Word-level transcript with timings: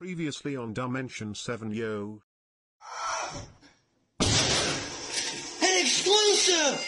Previously 0.00 0.56
on 0.56 0.72
Dimension 0.72 1.34
7 1.34 1.72
Yo. 1.72 2.22
An 4.18 4.26
exclusive! 5.60 6.82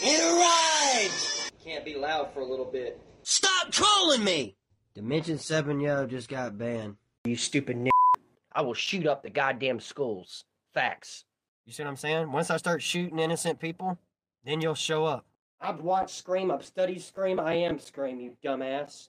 It 0.00 0.22
arrived! 0.22 1.52
Can't 1.64 1.84
be 1.84 1.96
loud 1.96 2.32
for 2.32 2.38
a 2.38 2.44
little 2.44 2.64
bit. 2.64 3.02
Stop 3.24 3.72
trolling 3.72 4.22
me! 4.22 4.54
Dimension 4.94 5.36
7 5.36 5.80
Yo 5.80 6.06
just 6.06 6.28
got 6.28 6.56
banned. 6.56 6.94
You 7.24 7.34
stupid 7.34 7.76
n. 7.76 7.90
I 8.52 8.62
will 8.62 8.72
shoot 8.72 9.08
up 9.08 9.24
the 9.24 9.30
goddamn 9.30 9.80
schools. 9.80 10.44
Facts. 10.72 11.24
You 11.66 11.72
see 11.72 11.82
what 11.82 11.88
I'm 11.88 11.96
saying? 11.96 12.30
Once 12.30 12.50
I 12.50 12.56
start 12.58 12.84
shooting 12.84 13.18
innocent 13.18 13.58
people, 13.58 13.98
then 14.44 14.60
you'll 14.60 14.76
show 14.76 15.04
up. 15.06 15.26
I've 15.60 15.80
watched 15.80 16.14
Scream, 16.14 16.52
I've 16.52 16.64
studied 16.64 17.02
Scream, 17.02 17.40
I 17.40 17.54
am 17.54 17.80
Scream, 17.80 18.20
you 18.20 18.36
dumbass. 18.44 19.08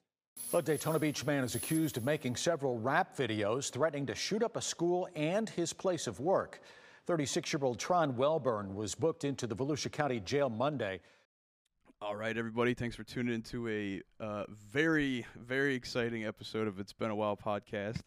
A 0.52 0.62
Daytona 0.62 1.00
Beach 1.00 1.26
man 1.26 1.44
is 1.44 1.56
accused 1.56 1.98
of 1.98 2.04
making 2.04 2.36
several 2.36 2.80
rap 2.80 3.16
videos 3.16 3.72
threatening 3.72 4.06
to 4.08 4.16
shoot 4.16 4.42
up 4.42 4.58
a 4.58 4.62
school 4.62 5.08
and 5.16 5.48
his 5.48 5.74
place 5.74 6.08
of 6.08 6.20
work. 6.20 6.62
36 7.06 7.54
year 7.54 7.64
old 7.64 7.80
Tron 7.80 8.16
Wellborn 8.16 8.76
was 8.76 8.96
booked 8.96 9.24
into 9.24 9.48
the 9.48 9.56
Volusia 9.56 9.92
County 9.92 10.20
Jail 10.20 10.50
Monday. 10.50 11.02
All 12.02 12.16
right, 12.16 12.38
everybody. 12.38 12.74
Thanks 12.74 12.96
for 12.96 13.04
tuning 13.04 13.36
into 13.36 13.68
a 13.68 14.02
uh, 14.24 14.46
very, 14.72 15.26
very 15.36 15.76
exciting 15.76 16.26
episode 16.26 16.68
of 16.68 16.80
It's 16.80 16.94
Been 16.94 17.12
a 17.12 17.16
While 17.16 17.36
podcast. 17.36 18.02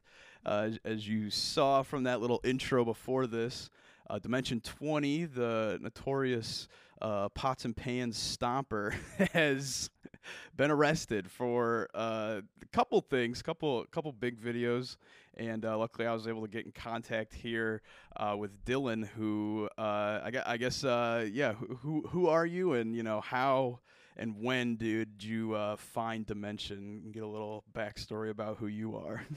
Uh, 0.47 0.71
as, 0.85 1.07
you 1.07 1.29
saw 1.29 1.83
from 1.83 2.05
that 2.05 2.21
little 2.21 2.41
intro 2.43 2.85
before 2.85 3.27
this, 3.27 3.69
uh, 4.09 4.19
Dimension 4.19 4.61
20, 4.61 5.27
the 5.27 5.79
notorious 5.83 6.69
uh, 7.03 7.29
pots 7.29 7.67
and 7.67 7.77
pans 7.77 8.17
stomper, 8.17 8.95
has 9.33 9.91
been 10.57 10.71
arrested 10.71 11.31
for 11.31 11.89
uh, 11.95 12.41
a 12.61 12.67
couple 12.73 13.01
things, 13.01 13.43
couple 13.43 13.85
couple 13.91 14.13
big 14.13 14.41
videos, 14.41 14.97
and 15.37 15.65
uh, 15.65 15.77
luckily 15.79 16.07
I 16.07 16.13
was 16.13 16.27
able 16.27 16.43
to 16.43 16.49
get 16.49 16.67
in 16.67 16.73
contact 16.73 17.35
here 17.35 17.83
uh, 18.17 18.37
with 18.39 18.65
Dylan, 18.65 19.07
who 19.07 19.69
uh, 19.79 20.21
I, 20.25 20.33
I 20.47 20.57
guess 20.57 20.85
uh, 20.85 21.27
yeah, 21.31 21.55
who, 21.55 22.03
who 22.09 22.29
are 22.29 22.47
you, 22.47 22.75
and 22.75 22.95
you 22.95 23.03
know 23.03 23.21
how 23.21 23.81
and 24.17 24.37
when, 24.43 24.77
did 24.77 25.23
you 25.23 25.55
uh, 25.55 25.77
find 25.77 26.27
Dimension? 26.27 27.03
And 27.05 27.15
Get 27.15 27.23
a 27.23 27.27
little 27.27 27.65
backstory 27.73 28.31
about 28.31 28.59
who 28.59 28.67
you 28.67 28.97
are. 28.97 29.25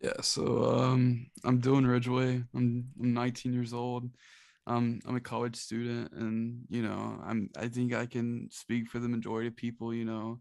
Yeah, 0.00 0.20
so 0.20 0.74
um, 0.74 1.28
I'm 1.44 1.62
Dylan 1.62 1.88
Ridgeway. 1.88 2.44
I'm 2.54 2.88
I'm 3.00 3.14
19 3.14 3.54
years 3.54 3.72
old. 3.72 4.10
Um, 4.66 5.00
I'm 5.06 5.16
a 5.16 5.20
college 5.20 5.56
student, 5.56 6.12
and 6.12 6.64
you 6.68 6.82
know, 6.82 7.20
I'm 7.24 7.50
I 7.56 7.68
think 7.68 7.94
I 7.94 8.06
can 8.06 8.48
speak 8.50 8.88
for 8.88 8.98
the 8.98 9.08
majority 9.08 9.48
of 9.48 9.56
people. 9.56 9.92
You 9.92 10.04
know, 10.06 10.40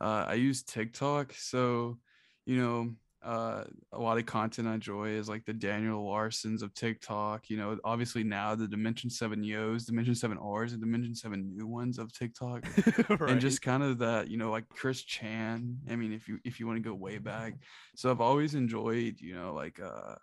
uh, 0.00 0.24
I 0.28 0.34
use 0.34 0.62
TikTok, 0.62 1.34
so 1.34 1.98
you 2.46 2.56
know, 2.56 2.90
uh, 3.22 3.64
a 3.92 4.00
lot 4.00 4.16
of 4.16 4.24
content 4.24 4.66
I 4.66 4.74
enjoy 4.74 5.10
is 5.10 5.28
like 5.28 5.44
the 5.44 5.52
Daniel 5.52 6.02
Larsons 6.02 6.62
of 6.62 6.72
TikTok. 6.72 7.50
You 7.50 7.58
know, 7.58 7.78
obviously 7.84 8.24
now 8.24 8.54
the 8.54 8.66
Dimension 8.66 9.10
Seven 9.10 9.44
Yos, 9.44 9.84
Dimension 9.84 10.14
Seven 10.14 10.38
Rs, 10.38 10.72
and 10.72 10.80
Dimension 10.80 11.14
Seven 11.14 11.54
new 11.54 11.66
ones 11.66 11.98
of 11.98 12.14
TikTok 12.14 12.64
right. 13.10 13.30
and 13.30 13.42
just 13.42 13.60
kind 13.60 13.82
of 13.82 13.98
that 13.98 14.28
you 14.28 14.38
know 14.38 14.50
like 14.50 14.68
chris 14.70 15.02
chan 15.02 15.76
i 15.90 15.96
mean 15.96 16.12
if 16.12 16.28
you 16.28 16.38
if 16.44 16.58
you 16.58 16.66
want 16.66 16.76
to 16.76 16.88
go 16.88 16.94
way 16.94 17.18
back 17.18 17.54
so 17.94 18.10
i've 18.10 18.20
always 18.20 18.54
enjoyed 18.54 19.16
you 19.20 19.34
know 19.34 19.52
like 19.52 19.80
uh 19.80 20.14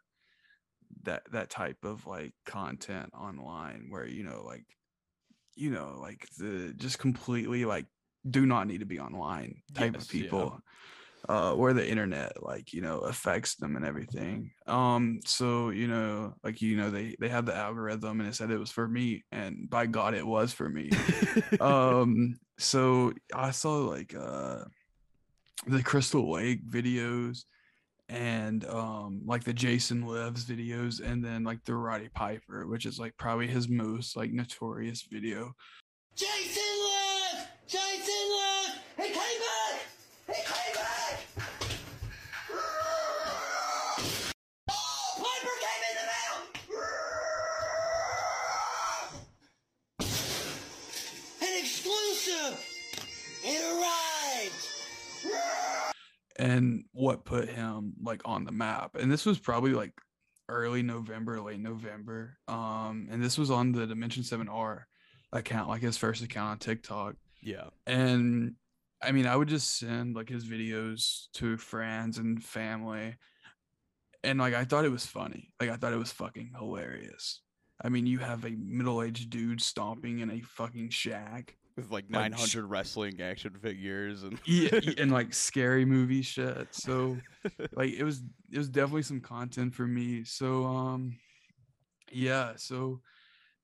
that 1.04 1.24
that 1.32 1.50
type 1.50 1.84
of 1.84 2.06
like 2.06 2.34
content 2.46 3.10
online 3.14 3.88
where 3.90 4.06
you 4.06 4.24
know 4.24 4.44
like 4.46 4.66
you 5.56 5.72
know 5.72 5.98
like 6.02 6.28
the 6.38 6.74
just 6.78 7.00
completely 7.00 7.66
like 7.66 7.86
do 8.30 8.46
not 8.46 8.68
need 8.68 8.80
to 8.80 8.86
be 8.86 9.00
online 9.00 9.62
type 9.74 9.94
Yes, 9.94 10.04
of 10.04 10.10
yeah. 10.14 10.22
people 10.22 10.60
uh 11.30 11.54
where 11.54 11.74
the 11.74 11.88
internet 11.88 12.44
like 12.44 12.74
you 12.74 12.82
know 12.82 13.00
affects 13.00 13.56
them 13.56 13.76
and 13.76 13.86
everything 13.86 14.52
um 14.68 15.20
so 15.26 15.70
you 15.70 15.88
know 15.88 16.34
like 16.44 16.62
you 16.62 16.78
know 16.78 16.92
they 16.92 17.16
they 17.20 17.28
had 17.30 17.46
the 17.46 17.56
algorithm 17.56 18.20
and 18.20 18.30
it 18.30 18.36
said 18.36 18.52
it 18.52 18.60
was 18.60 18.72
for 18.72 18.88
me 18.88 19.24
and 19.32 19.70
by 19.70 19.86
god 19.86 20.14
it 20.14 20.26
was 20.26 20.54
for 20.54 20.70
me 20.70 20.90
um 21.60 22.40
so 22.60 23.12
i 23.34 23.50
saw 23.52 23.78
like 23.78 24.14
uh 24.16 24.64
the 25.66 25.84
crystal 25.84 26.32
lake 26.32 26.66
videos 26.70 27.46
and 28.10 28.66
um 28.66 29.22
like 29.26 29.44
the 29.44 29.54
jason 29.54 30.06
lives 30.06 30.46
videos 30.46 31.02
and 31.02 31.24
then 31.24 31.44
like 31.44 31.62
the 31.66 31.76
roddy 31.76 32.08
piper 32.14 32.66
which 32.66 32.86
is 32.86 32.98
like 33.00 33.16
probably 33.18 33.48
his 33.48 33.68
most 33.68 34.16
like 34.16 34.32
notorious 34.32 35.04
video. 35.12 35.54
Jason 36.16 36.67
and 56.38 56.86
what 56.92 57.26
put 57.26 57.50
him 57.50 57.94
like 58.02 58.22
on 58.26 58.46
the 58.46 58.52
map 58.52 58.96
and 58.96 59.12
this 59.12 59.26
was 59.26 59.40
probably 59.40 59.72
like 59.72 59.94
early 60.50 60.82
november 60.82 61.42
late 61.42 61.60
november 61.60 62.38
um 62.48 63.08
and 63.12 63.22
this 63.22 63.38
was 63.38 63.52
on 63.52 63.72
the 63.72 63.86
dimension 63.86 64.24
7r 64.24 64.84
account 65.34 65.68
like 65.68 65.82
his 65.82 65.98
first 65.98 66.24
account 66.24 66.52
on 66.52 66.58
tiktok 66.60 67.16
yeah. 67.42 67.68
and 67.86 68.54
i 69.02 69.12
mean 69.12 69.28
i 69.28 69.36
would 69.36 69.48
just 69.48 69.78
send 69.78 70.16
like 70.16 70.30
his 70.30 70.46
videos 70.46 71.26
to 71.34 71.58
friends 71.58 72.18
and 72.18 72.44
family 72.44 73.16
and 74.24 74.40
like 74.40 74.54
i 74.54 74.64
thought 74.64 74.86
it 74.86 74.92
was 74.92 75.06
funny 75.06 75.52
like 75.60 75.70
i 75.70 75.76
thought 75.76 75.94
it 75.94 76.00
was 76.00 76.12
fucking 76.12 76.52
hilarious 76.58 77.42
i 77.84 77.90
mean 77.90 78.06
you 78.06 78.20
have 78.20 78.46
a 78.46 78.56
middle-aged 78.58 79.30
dude 79.30 79.62
stomping 79.62 80.20
in 80.20 80.32
a 80.32 80.42
fucking 80.42 80.90
shack 80.90 81.58
With 81.78 81.92
like 81.92 82.06
Like, 82.10 82.32
900 82.32 82.66
wrestling 82.66 83.22
action 83.22 83.54
figures 83.62 84.24
and 84.24 84.38
yeah, 84.46 84.80
and 84.98 85.12
like 85.12 85.34
scary 85.34 85.86
movie 85.86 86.24
shit. 86.24 86.68
So 86.72 87.18
like 87.74 87.94
it 87.94 88.04
was 88.04 88.22
it 88.52 88.58
was 88.58 88.68
definitely 88.68 89.04
some 89.04 89.22
content 89.22 89.74
for 89.74 89.88
me. 89.88 90.24
So 90.26 90.66
um 90.66 91.18
yeah 92.12 92.54
so 92.56 93.02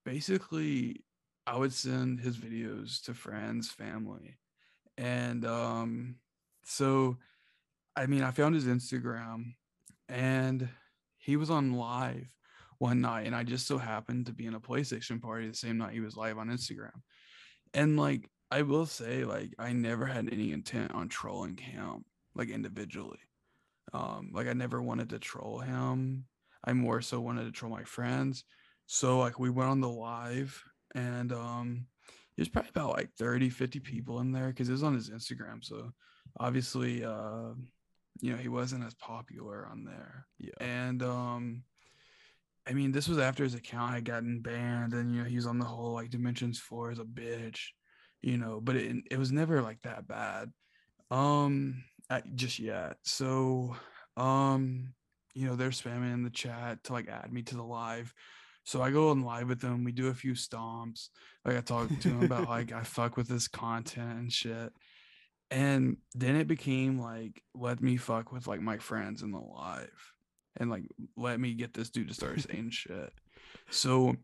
basically 0.05 1.03
i 1.47 1.57
would 1.57 1.73
send 1.73 2.19
his 2.19 2.37
videos 2.37 3.01
to 3.01 3.13
friends 3.13 3.69
family 3.69 4.37
and 4.97 5.45
um 5.45 6.15
so 6.63 7.17
i 7.95 8.05
mean 8.05 8.23
i 8.23 8.31
found 8.31 8.55
his 8.55 8.65
instagram 8.65 9.53
and 10.09 10.67
he 11.17 11.35
was 11.35 11.49
on 11.49 11.73
live 11.73 12.27
one 12.79 13.01
night 13.01 13.25
and 13.25 13.35
i 13.35 13.43
just 13.43 13.65
so 13.67 13.77
happened 13.77 14.25
to 14.25 14.33
be 14.33 14.45
in 14.45 14.55
a 14.55 14.59
playstation 14.59 15.21
party 15.21 15.47
the 15.47 15.55
same 15.55 15.77
night 15.77 15.93
he 15.93 15.99
was 15.99 16.17
live 16.17 16.37
on 16.37 16.49
instagram 16.49 17.01
and 17.73 17.97
like 17.97 18.29
i 18.51 18.61
will 18.61 18.85
say 18.85 19.25
like 19.25 19.53
i 19.59 19.73
never 19.73 20.05
had 20.05 20.29
any 20.31 20.51
intent 20.51 20.91
on 20.93 21.07
trolling 21.09 21.57
him 21.57 22.05
like 22.35 22.49
individually. 22.49 23.19
Um 23.93 24.31
like 24.33 24.47
i 24.47 24.53
never 24.53 24.81
wanted 24.81 25.09
to 25.09 25.19
troll 25.19 25.59
him. 25.59 26.25
I 26.63 26.73
more 26.73 27.01
so 27.01 27.19
wanted 27.19 27.45
to 27.45 27.51
troll 27.51 27.71
my 27.71 27.83
friends. 27.83 28.45
So 28.85 29.19
like 29.19 29.39
we 29.39 29.49
went 29.49 29.69
on 29.69 29.81
the 29.81 29.89
live 29.89 30.61
and 30.95 31.31
um 31.31 31.85
there's 32.35 32.49
probably 32.49 32.69
about 32.69 32.97
like 32.97 33.11
30 33.19 33.49
50 33.49 33.79
people 33.79 34.19
in 34.19 34.31
there 34.31 34.47
because 34.47 34.69
it 34.69 34.73
was 34.73 34.83
on 34.83 34.95
his 34.95 35.09
instagram. 35.09 35.63
So 35.63 35.91
obviously 36.39 37.03
uh 37.03 37.53
you 38.21 38.31
know 38.31 38.37
he 38.37 38.49
wasn't 38.49 38.85
as 38.85 38.93
popular 38.95 39.67
on 39.69 39.83
there. 39.83 40.25
Yeah. 40.39 40.53
and 40.59 41.03
um 41.03 41.63
I 42.67 42.73
mean, 42.73 42.91
this 42.91 43.07
was 43.07 43.17
after 43.17 43.43
his 43.43 43.55
account 43.55 43.93
had 43.93 44.05
gotten 44.05 44.39
banned, 44.39 44.93
and 44.93 45.13
you 45.13 45.21
know 45.21 45.27
he 45.27 45.35
was 45.35 45.45
on 45.45 45.59
the 45.59 45.65
whole 45.65 45.93
like 45.93 46.09
Dimensions 46.09 46.59
Four 46.59 46.91
as 46.91 46.99
a 46.99 47.03
bitch, 47.03 47.59
you 48.21 48.37
know. 48.37 48.61
But 48.61 48.77
it 48.77 48.95
it 49.11 49.19
was 49.19 49.31
never 49.31 49.61
like 49.61 49.81
that 49.81 50.07
bad, 50.07 50.51
um, 51.11 51.83
just 52.35 52.59
yet. 52.59 52.97
So, 53.03 53.75
um, 54.15 54.93
you 55.33 55.47
know 55.47 55.55
they're 55.55 55.71
spamming 55.71 56.13
in 56.13 56.23
the 56.23 56.29
chat 56.29 56.83
to 56.85 56.93
like 56.93 57.09
add 57.09 57.33
me 57.33 57.41
to 57.43 57.55
the 57.55 57.63
live, 57.63 58.13
so 58.63 58.81
I 58.81 58.91
go 58.91 59.09
on 59.09 59.23
live 59.23 59.49
with 59.49 59.59
them. 59.59 59.83
We 59.83 59.91
do 59.91 60.07
a 60.07 60.13
few 60.13 60.33
stomps. 60.33 61.09
Like 61.43 61.57
I 61.57 61.61
talk 61.61 61.89
to 61.89 62.09
them 62.09 62.23
about 62.23 62.47
like 62.47 62.71
I 62.71 62.83
fuck 62.83 63.17
with 63.17 63.27
this 63.27 63.47
content 63.47 64.19
and 64.19 64.31
shit. 64.31 64.71
And 65.51 65.97
then 66.15 66.35
it 66.35 66.47
became 66.47 66.99
like 66.99 67.43
let 67.53 67.81
me 67.81 67.97
fuck 67.97 68.31
with 68.31 68.47
like 68.47 68.61
my 68.61 68.77
friends 68.77 69.21
in 69.21 69.31
the 69.31 69.39
live 69.39 70.12
and 70.57 70.69
like 70.69 70.83
let 71.17 71.39
me 71.39 71.53
get 71.53 71.73
this 71.73 71.89
dude 71.89 72.07
to 72.07 72.13
start 72.13 72.41
saying 72.41 72.69
shit. 72.71 73.11
So 73.69 74.15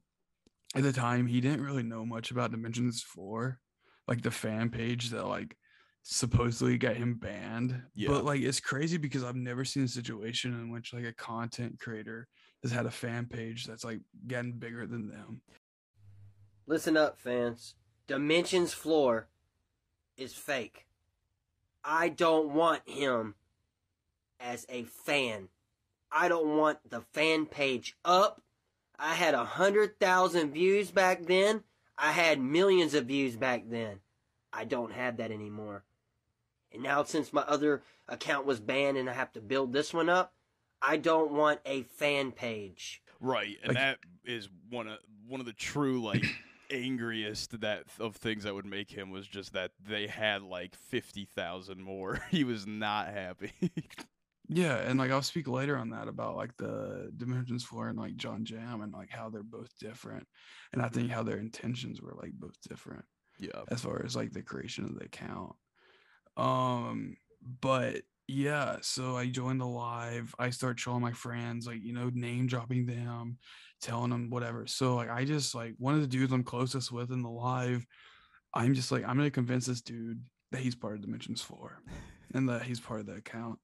at 0.75 0.83
the 0.83 0.93
time 0.93 1.27
he 1.27 1.41
didn't 1.41 1.63
really 1.63 1.83
know 1.83 2.05
much 2.05 2.31
about 2.31 2.51
Dimensions 2.51 3.01
4, 3.01 3.59
like 4.07 4.21
the 4.21 4.31
fan 4.31 4.69
page 4.69 5.09
that 5.11 5.27
like 5.27 5.55
supposedly 6.03 6.77
got 6.77 6.95
him 6.95 7.15
banned. 7.15 7.81
Yeah. 7.95 8.09
But 8.09 8.25
like 8.25 8.41
it's 8.41 8.59
crazy 8.59 8.97
because 8.97 9.23
I've 9.23 9.35
never 9.35 9.65
seen 9.65 9.83
a 9.83 9.87
situation 9.87 10.53
in 10.53 10.71
which 10.71 10.93
like 10.93 11.05
a 11.05 11.13
content 11.13 11.79
creator 11.79 12.27
has 12.63 12.71
had 12.71 12.85
a 12.85 12.91
fan 12.91 13.25
page 13.25 13.65
that's 13.65 13.83
like 13.83 13.99
getting 14.27 14.53
bigger 14.53 14.85
than 14.85 15.09
them. 15.09 15.41
Listen 16.67 16.97
up, 16.97 17.17
fans. 17.17 17.75
Dimensions 18.07 18.73
Floor 18.73 19.27
is 20.17 20.33
fake. 20.33 20.85
I 21.83 22.09
don't 22.09 22.53
want 22.53 22.87
him 22.87 23.35
as 24.39 24.65
a 24.69 24.83
fan. 24.83 25.49
I 26.11 26.27
don't 26.27 26.57
want 26.57 26.79
the 26.89 27.01
fan 27.13 27.45
page 27.45 27.95
up. 28.03 28.41
I 28.97 29.13
had 29.15 29.33
a 29.33 29.45
hundred 29.45 29.99
thousand 29.99 30.51
views 30.53 30.91
back 30.91 31.25
then. 31.25 31.63
I 31.97 32.11
had 32.11 32.39
millions 32.39 32.93
of 32.93 33.05
views 33.05 33.35
back 33.35 33.63
then. 33.69 33.99
I 34.51 34.65
don't 34.65 34.91
have 34.93 35.17
that 35.17 35.31
anymore. 35.31 35.83
And 36.71 36.83
now 36.83 37.03
since 37.03 37.33
my 37.33 37.41
other 37.41 37.81
account 38.07 38.45
was 38.45 38.59
banned 38.59 38.97
and 38.97 39.09
I 39.09 39.13
have 39.13 39.31
to 39.33 39.41
build 39.41 39.73
this 39.73 39.93
one 39.93 40.09
up, 40.09 40.33
I 40.81 40.97
don't 40.97 41.31
want 41.31 41.59
a 41.65 41.83
fan 41.83 42.31
page. 42.31 43.01
Right, 43.19 43.57
and 43.63 43.69
Like- 43.69 43.77
that 43.77 43.99
is 44.25 44.49
one 44.69 44.87
of 44.87 44.99
one 45.27 45.39
of 45.39 45.45
the 45.45 45.53
true 45.53 46.01
like 46.01 46.25
angriest 46.71 47.59
that 47.61 47.83
of 47.99 48.15
things 48.15 48.43
that 48.43 48.53
would 48.55 48.65
make 48.65 48.91
him 48.91 49.11
was 49.11 49.27
just 49.27 49.53
that 49.53 49.71
they 49.87 50.07
had 50.07 50.41
like 50.41 50.75
fifty 50.75 51.25
thousand 51.25 51.81
more. 51.81 52.21
he 52.31 52.43
was 52.43 52.65
not 52.65 53.07
happy. 53.09 53.51
Yeah, 54.51 54.77
and 54.77 54.97
like 54.97 55.11
I'll 55.11 55.21
speak 55.21 55.47
later 55.47 55.77
on 55.77 55.91
that 55.91 56.07
about 56.07 56.35
like 56.35 56.57
the 56.57 57.11
Dimensions 57.15 57.63
Four 57.63 57.87
and 57.87 57.99
like 57.99 58.17
John 58.17 58.45
Jam 58.45 58.81
and 58.81 58.91
like 58.91 59.11
how 59.11 59.29
they're 59.29 59.43
both 59.43 59.69
different, 59.79 60.25
and 60.73 60.81
I 60.81 60.89
think 60.89 61.11
how 61.11 61.21
their 61.21 61.37
intentions 61.37 62.01
were 62.01 62.15
like 62.19 62.33
both 62.33 62.55
different 62.67 63.05
yeah, 63.39 63.61
as 63.69 63.81
far 63.81 64.03
as 64.03 64.15
like 64.15 64.31
the 64.33 64.41
creation 64.41 64.85
of 64.85 64.97
the 64.97 65.05
account. 65.05 65.53
Um, 66.35 67.17
but 67.61 68.01
yeah, 68.27 68.77
so 68.81 69.15
I 69.15 69.27
joined 69.27 69.61
the 69.61 69.67
live. 69.67 70.33
I 70.39 70.49
start 70.49 70.79
showing 70.79 71.01
my 71.01 71.13
friends, 71.13 71.67
like 71.67 71.83
you 71.83 71.93
know, 71.93 72.09
name 72.11 72.47
dropping 72.47 72.87
them, 72.87 73.37
telling 73.81 74.09
them 74.09 74.31
whatever. 74.31 74.65
So 74.65 74.95
like 74.95 75.11
I 75.11 75.25
just 75.25 75.53
like 75.53 75.75
one 75.77 75.93
of 75.93 76.01
the 76.01 76.07
dudes 76.07 76.33
I'm 76.33 76.43
closest 76.43 76.91
with 76.91 77.11
in 77.11 77.21
the 77.21 77.29
live. 77.29 77.85
I'm 78.53 78.73
just 78.73 78.91
like 78.91 79.03
I'm 79.03 79.15
gonna 79.17 79.29
convince 79.29 79.67
this 79.67 79.81
dude 79.81 80.23
that 80.51 80.61
he's 80.61 80.75
part 80.75 80.95
of 80.95 81.01
Dimensions 81.01 81.41
Four, 81.41 81.83
and 82.33 82.49
that 82.49 82.63
he's 82.63 82.79
part 82.79 82.99
of 82.99 83.05
the 83.05 83.13
account. 83.13 83.59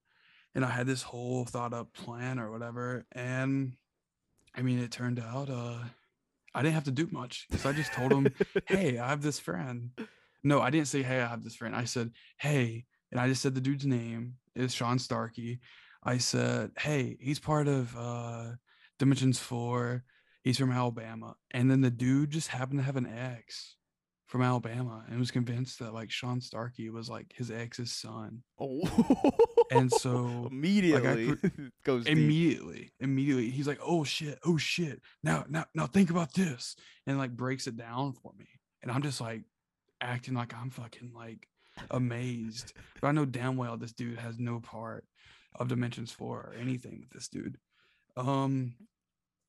And 0.55 0.63
I 0.63 0.69
had 0.69 0.87
this 0.87 1.03
whole 1.03 1.45
thought 1.45 1.73
up 1.73 1.93
plan 1.93 2.39
or 2.39 2.49
whatever, 2.49 3.05
and 3.11 3.73
I 4.55 4.61
mean, 4.61 4.79
it 4.79 4.91
turned 4.91 5.19
out 5.19 5.49
uh 5.49 5.79
I 6.53 6.61
didn't 6.61 6.75
have 6.75 6.85
to 6.85 6.91
do 6.91 7.09
much 7.11 7.45
because 7.49 7.65
I 7.65 7.73
just 7.73 7.91
told 7.91 8.13
him, 8.13 8.33
"Hey, 8.65 8.97
I 8.97 9.09
have 9.09 9.21
this 9.21 9.39
friend." 9.39 9.91
No, 10.43 10.61
I 10.61 10.69
didn't 10.69 10.87
say, 10.87 11.03
"Hey, 11.03 11.19
I 11.19 11.27
have 11.27 11.43
this 11.43 11.55
friend." 11.55 11.75
I 11.75 11.83
said, 11.83 12.11
"Hey," 12.39 12.85
and 13.11 13.19
I 13.19 13.27
just 13.27 13.41
said 13.41 13.53
the 13.53 13.61
dude's 13.61 13.85
name 13.85 14.35
is 14.55 14.73
Sean 14.73 14.97
Starkey. 14.97 15.59
I 16.03 16.17
said, 16.17 16.71
"Hey, 16.79 17.17
he's 17.19 17.39
part 17.39 17.67
of 17.67 17.95
uh 17.97 18.51
Dimensions 18.97 19.39
Four. 19.39 20.05
He's 20.43 20.57
from 20.57 20.71
Alabama." 20.71 21.35
And 21.51 21.69
then 21.69 21.81
the 21.81 21.91
dude 21.91 22.31
just 22.31 22.47
happened 22.47 22.79
to 22.79 22.85
have 22.85 22.95
an 22.95 23.07
ex 23.07 23.75
from 24.27 24.41
Alabama 24.41 25.03
and 25.09 25.19
was 25.19 25.29
convinced 25.31 25.79
that 25.79 25.93
like 25.93 26.09
Sean 26.09 26.41
Starkey 26.41 26.89
was 26.89 27.09
like 27.09 27.31
his 27.35 27.51
ex's 27.51 27.91
son. 27.91 28.41
oh, 28.59 28.81
And 29.71 29.91
so 30.01 30.47
immediately 30.51 31.35
goes 31.85 32.05
deep. 32.05 32.17
immediately 32.17 32.91
immediately 32.99 33.49
he's 33.51 33.67
like 33.67 33.79
oh 33.83 34.03
shit 34.03 34.39
oh 34.45 34.57
shit 34.57 35.01
now 35.23 35.45
now 35.47 35.65
now 35.75 35.85
think 35.85 36.09
about 36.09 36.33
this 36.33 36.75
and 37.05 37.17
like 37.17 37.35
breaks 37.35 37.67
it 37.67 37.77
down 37.77 38.13
for 38.13 38.31
me 38.37 38.47
and 38.81 38.91
i'm 38.91 39.01
just 39.01 39.21
like 39.21 39.41
acting 40.01 40.33
like 40.33 40.53
i'm 40.53 40.69
fucking 40.69 41.11
like 41.15 41.47
amazed 41.91 42.73
but 43.01 43.07
i 43.07 43.11
know 43.11 43.25
damn 43.25 43.57
well 43.57 43.77
this 43.77 43.93
dude 43.93 44.17
has 44.19 44.39
no 44.39 44.59
part 44.59 45.05
of 45.59 45.67
dimensions 45.67 46.11
4 46.11 46.27
or 46.37 46.55
anything 46.59 46.99
with 47.01 47.09
this 47.11 47.27
dude 47.27 47.57
um 48.17 48.73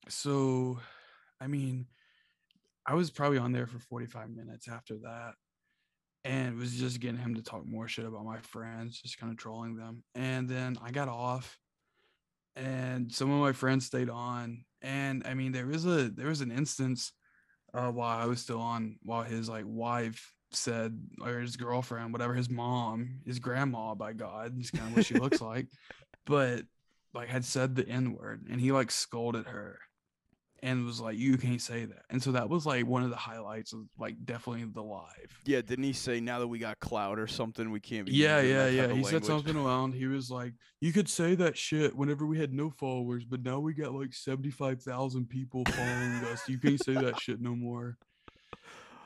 so 0.09 0.79
i 1.41 1.47
mean 1.47 1.87
i 2.87 2.95
was 2.95 3.11
probably 3.11 3.39
on 3.39 3.53
there 3.53 3.67
for 3.67 3.79
45 3.79 4.31
minutes 4.31 4.69
after 4.69 4.97
that 4.99 5.35
and 6.27 6.59
was 6.59 6.75
just 6.75 6.99
getting 6.99 7.19
him 7.21 7.37
to 7.37 7.43
talk 7.43 7.65
more 7.65 7.87
shit 7.87 8.05
about 8.05 8.25
my 8.25 8.39
friends, 8.41 9.01
just 9.01 9.17
kind 9.17 9.31
of 9.31 9.39
trolling 9.39 9.77
them. 9.77 10.03
And 10.17 10.49
then 10.49 10.77
I 10.83 10.91
got 10.91 11.09
off, 11.09 11.57
and 12.57 13.13
some 13.13 13.31
of 13.31 13.41
my 13.41 13.53
friends 13.53 13.87
stayed 13.87 14.11
on. 14.11 14.65
And 14.83 15.23
I 15.25 15.35
mean, 15.35 15.53
there 15.53 15.67
was 15.67 15.87
a 15.87 16.09
there 16.09 16.27
was 16.27 16.41
an 16.41 16.51
instance 16.51 17.13
uh, 17.73 17.93
while 17.93 18.19
I 18.19 18.25
was 18.27 18.41
still 18.41 18.61
on, 18.61 18.97
while 19.05 19.23
his 19.23 19.49
like 19.49 19.67
wife 19.69 20.35
said, 20.51 21.01
or 21.23 21.39
his 21.39 21.57
girlfriend, 21.57 22.13
whatever, 22.13 22.35
his 22.35 22.51
mom, 22.51 23.21
his 23.25 23.39
grandma, 23.39 23.95
by 23.95 24.13
God, 24.13 24.59
is 24.61 24.73
kind 24.73 24.89
of 24.91 24.97
what 24.97 25.07
she 25.07 25.15
looks 25.15 25.41
like, 25.53 25.69
but 26.25 26.63
like 27.15 27.29
had 27.29 27.45
said 27.45 27.77
the 27.77 27.89
N 27.89 28.15
word, 28.15 28.47
and 28.51 28.61
he 28.61 28.73
like 28.73 28.91
scolded 28.91 29.47
her. 29.47 29.79
And 30.63 30.87
was 30.87 31.01
like, 31.01 31.19
you 31.19 31.37
can't 31.37 31.61
say 31.61 31.85
that. 31.85 32.03
And 32.11 32.23
so 32.23 32.33
that 32.33 32.49
was 32.49 32.65
like 32.65 32.87
one 32.87 33.03
of 33.03 33.11
the 33.11 33.17
highlights 33.17 33.73
of 33.73 33.81
like 33.99 34.17
definitely 34.25 34.65
the 34.65 34.83
live. 34.83 35.41
Yeah, 35.45 35.61
didn't 35.61 35.85
he 35.85 35.93
say 35.93 36.21
now 36.21 36.39
that 36.39 36.47
we 36.47 36.59
got 36.59 36.81
clout 36.81 37.19
or 37.19 37.27
something, 37.27 37.71
we 37.71 37.81
can't 37.81 38.07
be 38.07 38.13
Yeah, 38.13 38.41
yeah, 38.41 38.69
yeah. 38.69 38.93
He 38.93 39.05
said 39.05 39.25
something 39.25 39.57
around. 39.57 39.93
He 39.93 40.07
was 40.07 40.31
like, 40.31 40.55
"You 40.81 40.93
could 40.93 41.09
say 41.09 41.35
that 41.37 41.57
shit 41.57 41.95
whenever 41.95 42.27
we 42.27 42.39
had 42.39 42.53
no 42.53 42.71
followers, 42.71 43.25
but 43.25 43.43
now 43.43 43.61
we 43.61 43.75
got 43.75 43.93
like 43.93 44.15
seventy-five 44.15 44.83
thousand 44.83 45.29
people 45.29 45.65
following 45.67 46.25
us. 46.33 46.49
You 46.49 46.59
can't 46.59 46.83
say 46.83 46.95
that 46.95 47.21
shit 47.21 47.41
no 47.41 47.55
more." 47.55 47.99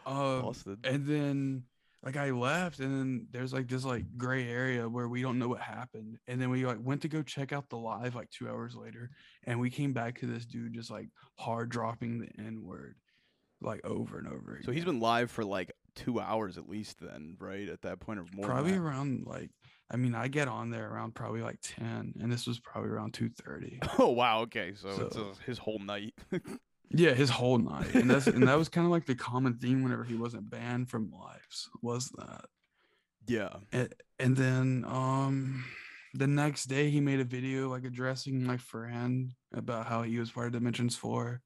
Um, 0.06 0.54
and 0.84 1.06
then 1.06 1.64
like 2.02 2.16
I 2.16 2.30
left, 2.30 2.78
and 2.80 2.94
then 2.94 3.26
there's 3.30 3.52
like 3.52 3.68
this 3.68 3.84
like 3.84 4.04
gray 4.16 4.48
area 4.48 4.88
where 4.88 5.08
we 5.08 5.20
don't 5.22 5.38
know 5.38 5.48
what 5.48 5.60
happened. 5.60 6.18
And 6.26 6.40
then 6.40 6.48
we 6.50 6.64
like 6.64 6.78
went 6.80 7.02
to 7.02 7.08
go 7.08 7.22
check 7.22 7.52
out 7.52 7.68
the 7.68 7.76
live 7.76 8.14
like 8.14 8.30
two 8.30 8.48
hours 8.48 8.74
later, 8.74 9.10
and 9.44 9.60
we 9.60 9.70
came 9.70 9.92
back 9.92 10.18
to 10.20 10.26
this 10.26 10.46
dude 10.46 10.72
just 10.74 10.90
like 10.90 11.08
hard 11.38 11.68
dropping 11.68 12.18
the 12.20 12.28
N 12.38 12.62
word, 12.64 12.96
like 13.60 13.84
over 13.84 14.18
and 14.18 14.28
over. 14.28 14.52
Again. 14.52 14.64
So 14.64 14.72
he's 14.72 14.84
been 14.84 15.00
live 15.00 15.30
for 15.30 15.44
like 15.44 15.72
two 15.94 16.20
hours 16.20 16.56
at 16.56 16.68
least, 16.68 16.98
then, 17.00 17.36
right? 17.38 17.68
At 17.68 17.82
that 17.82 18.00
point, 18.00 18.18
or 18.20 18.24
more. 18.34 18.46
probably 18.46 18.76
around 18.76 19.26
like 19.26 19.50
I 19.90 19.96
mean 19.96 20.14
I 20.14 20.28
get 20.28 20.48
on 20.48 20.70
there 20.70 20.88
around 20.88 21.14
probably 21.16 21.42
like 21.42 21.58
10 21.62 22.14
and 22.20 22.32
this 22.32 22.46
was 22.46 22.60
probably 22.60 22.90
around 22.90 23.12
2:30. 23.12 23.78
Oh 23.98 24.10
wow, 24.10 24.40
okay, 24.42 24.72
so, 24.74 24.88
it's 24.88 25.16
So- 25.16 25.30
uh 25.30 25.34
his 25.44 25.58
whole 25.58 25.80
night. 25.80 26.14
yeah, 26.90 27.14
his 27.14 27.30
whole 27.30 27.58
night. 27.58 27.94
And 27.94 28.10
that's 28.10 28.26
and 28.26 28.46
that 28.48 28.58
was 28.58 28.68
kind 28.68 28.86
of 28.86 28.90
like 28.90 29.06
the 29.06 29.14
common 29.14 29.54
theme 29.54 29.82
whenever 29.82 30.04
he 30.04 30.14
wasn't 30.14 30.50
banned 30.50 30.90
from 30.90 31.10
lives 31.10 31.70
was 31.82 32.10
that. 32.16 32.46
yeah. 33.26 33.56
And, 33.72 33.94
and 34.18 34.36
then 34.36 34.84
um 34.86 35.64
the 36.14 36.26
next 36.26 36.64
day 36.64 36.90
he 36.90 37.00
made 37.00 37.20
a 37.20 37.24
video 37.24 37.68
like 37.68 37.84
addressing 37.84 38.42
my 38.42 38.56
friend 38.56 39.32
about 39.54 39.86
how 39.86 40.02
he 40.02 40.18
was 40.18 40.30
part 40.32 40.48
of 40.48 40.52
Dimensions 40.52 40.96
4 40.96 41.40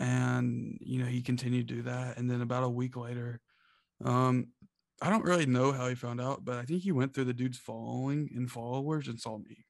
and 0.00 0.78
you 0.80 1.00
know 1.00 1.06
he 1.06 1.22
continued 1.22 1.68
to 1.68 1.74
do 1.74 1.82
that 1.82 2.18
and 2.18 2.28
then 2.30 2.40
about 2.40 2.64
a 2.64 2.68
week 2.68 2.96
later 2.96 3.40
um 4.04 4.48
I 5.00 5.10
don't 5.10 5.24
really 5.24 5.46
know 5.46 5.70
how 5.72 5.88
he 5.88 5.94
found 5.94 6.20
out, 6.20 6.44
but 6.44 6.56
I 6.56 6.62
think 6.62 6.82
he 6.82 6.92
went 6.92 7.14
through 7.14 7.26
the 7.26 7.32
dude's 7.32 7.58
following 7.58 8.30
and 8.34 8.50
followers 8.50 9.06
and 9.06 9.20
saw 9.20 9.38
me. 9.38 9.64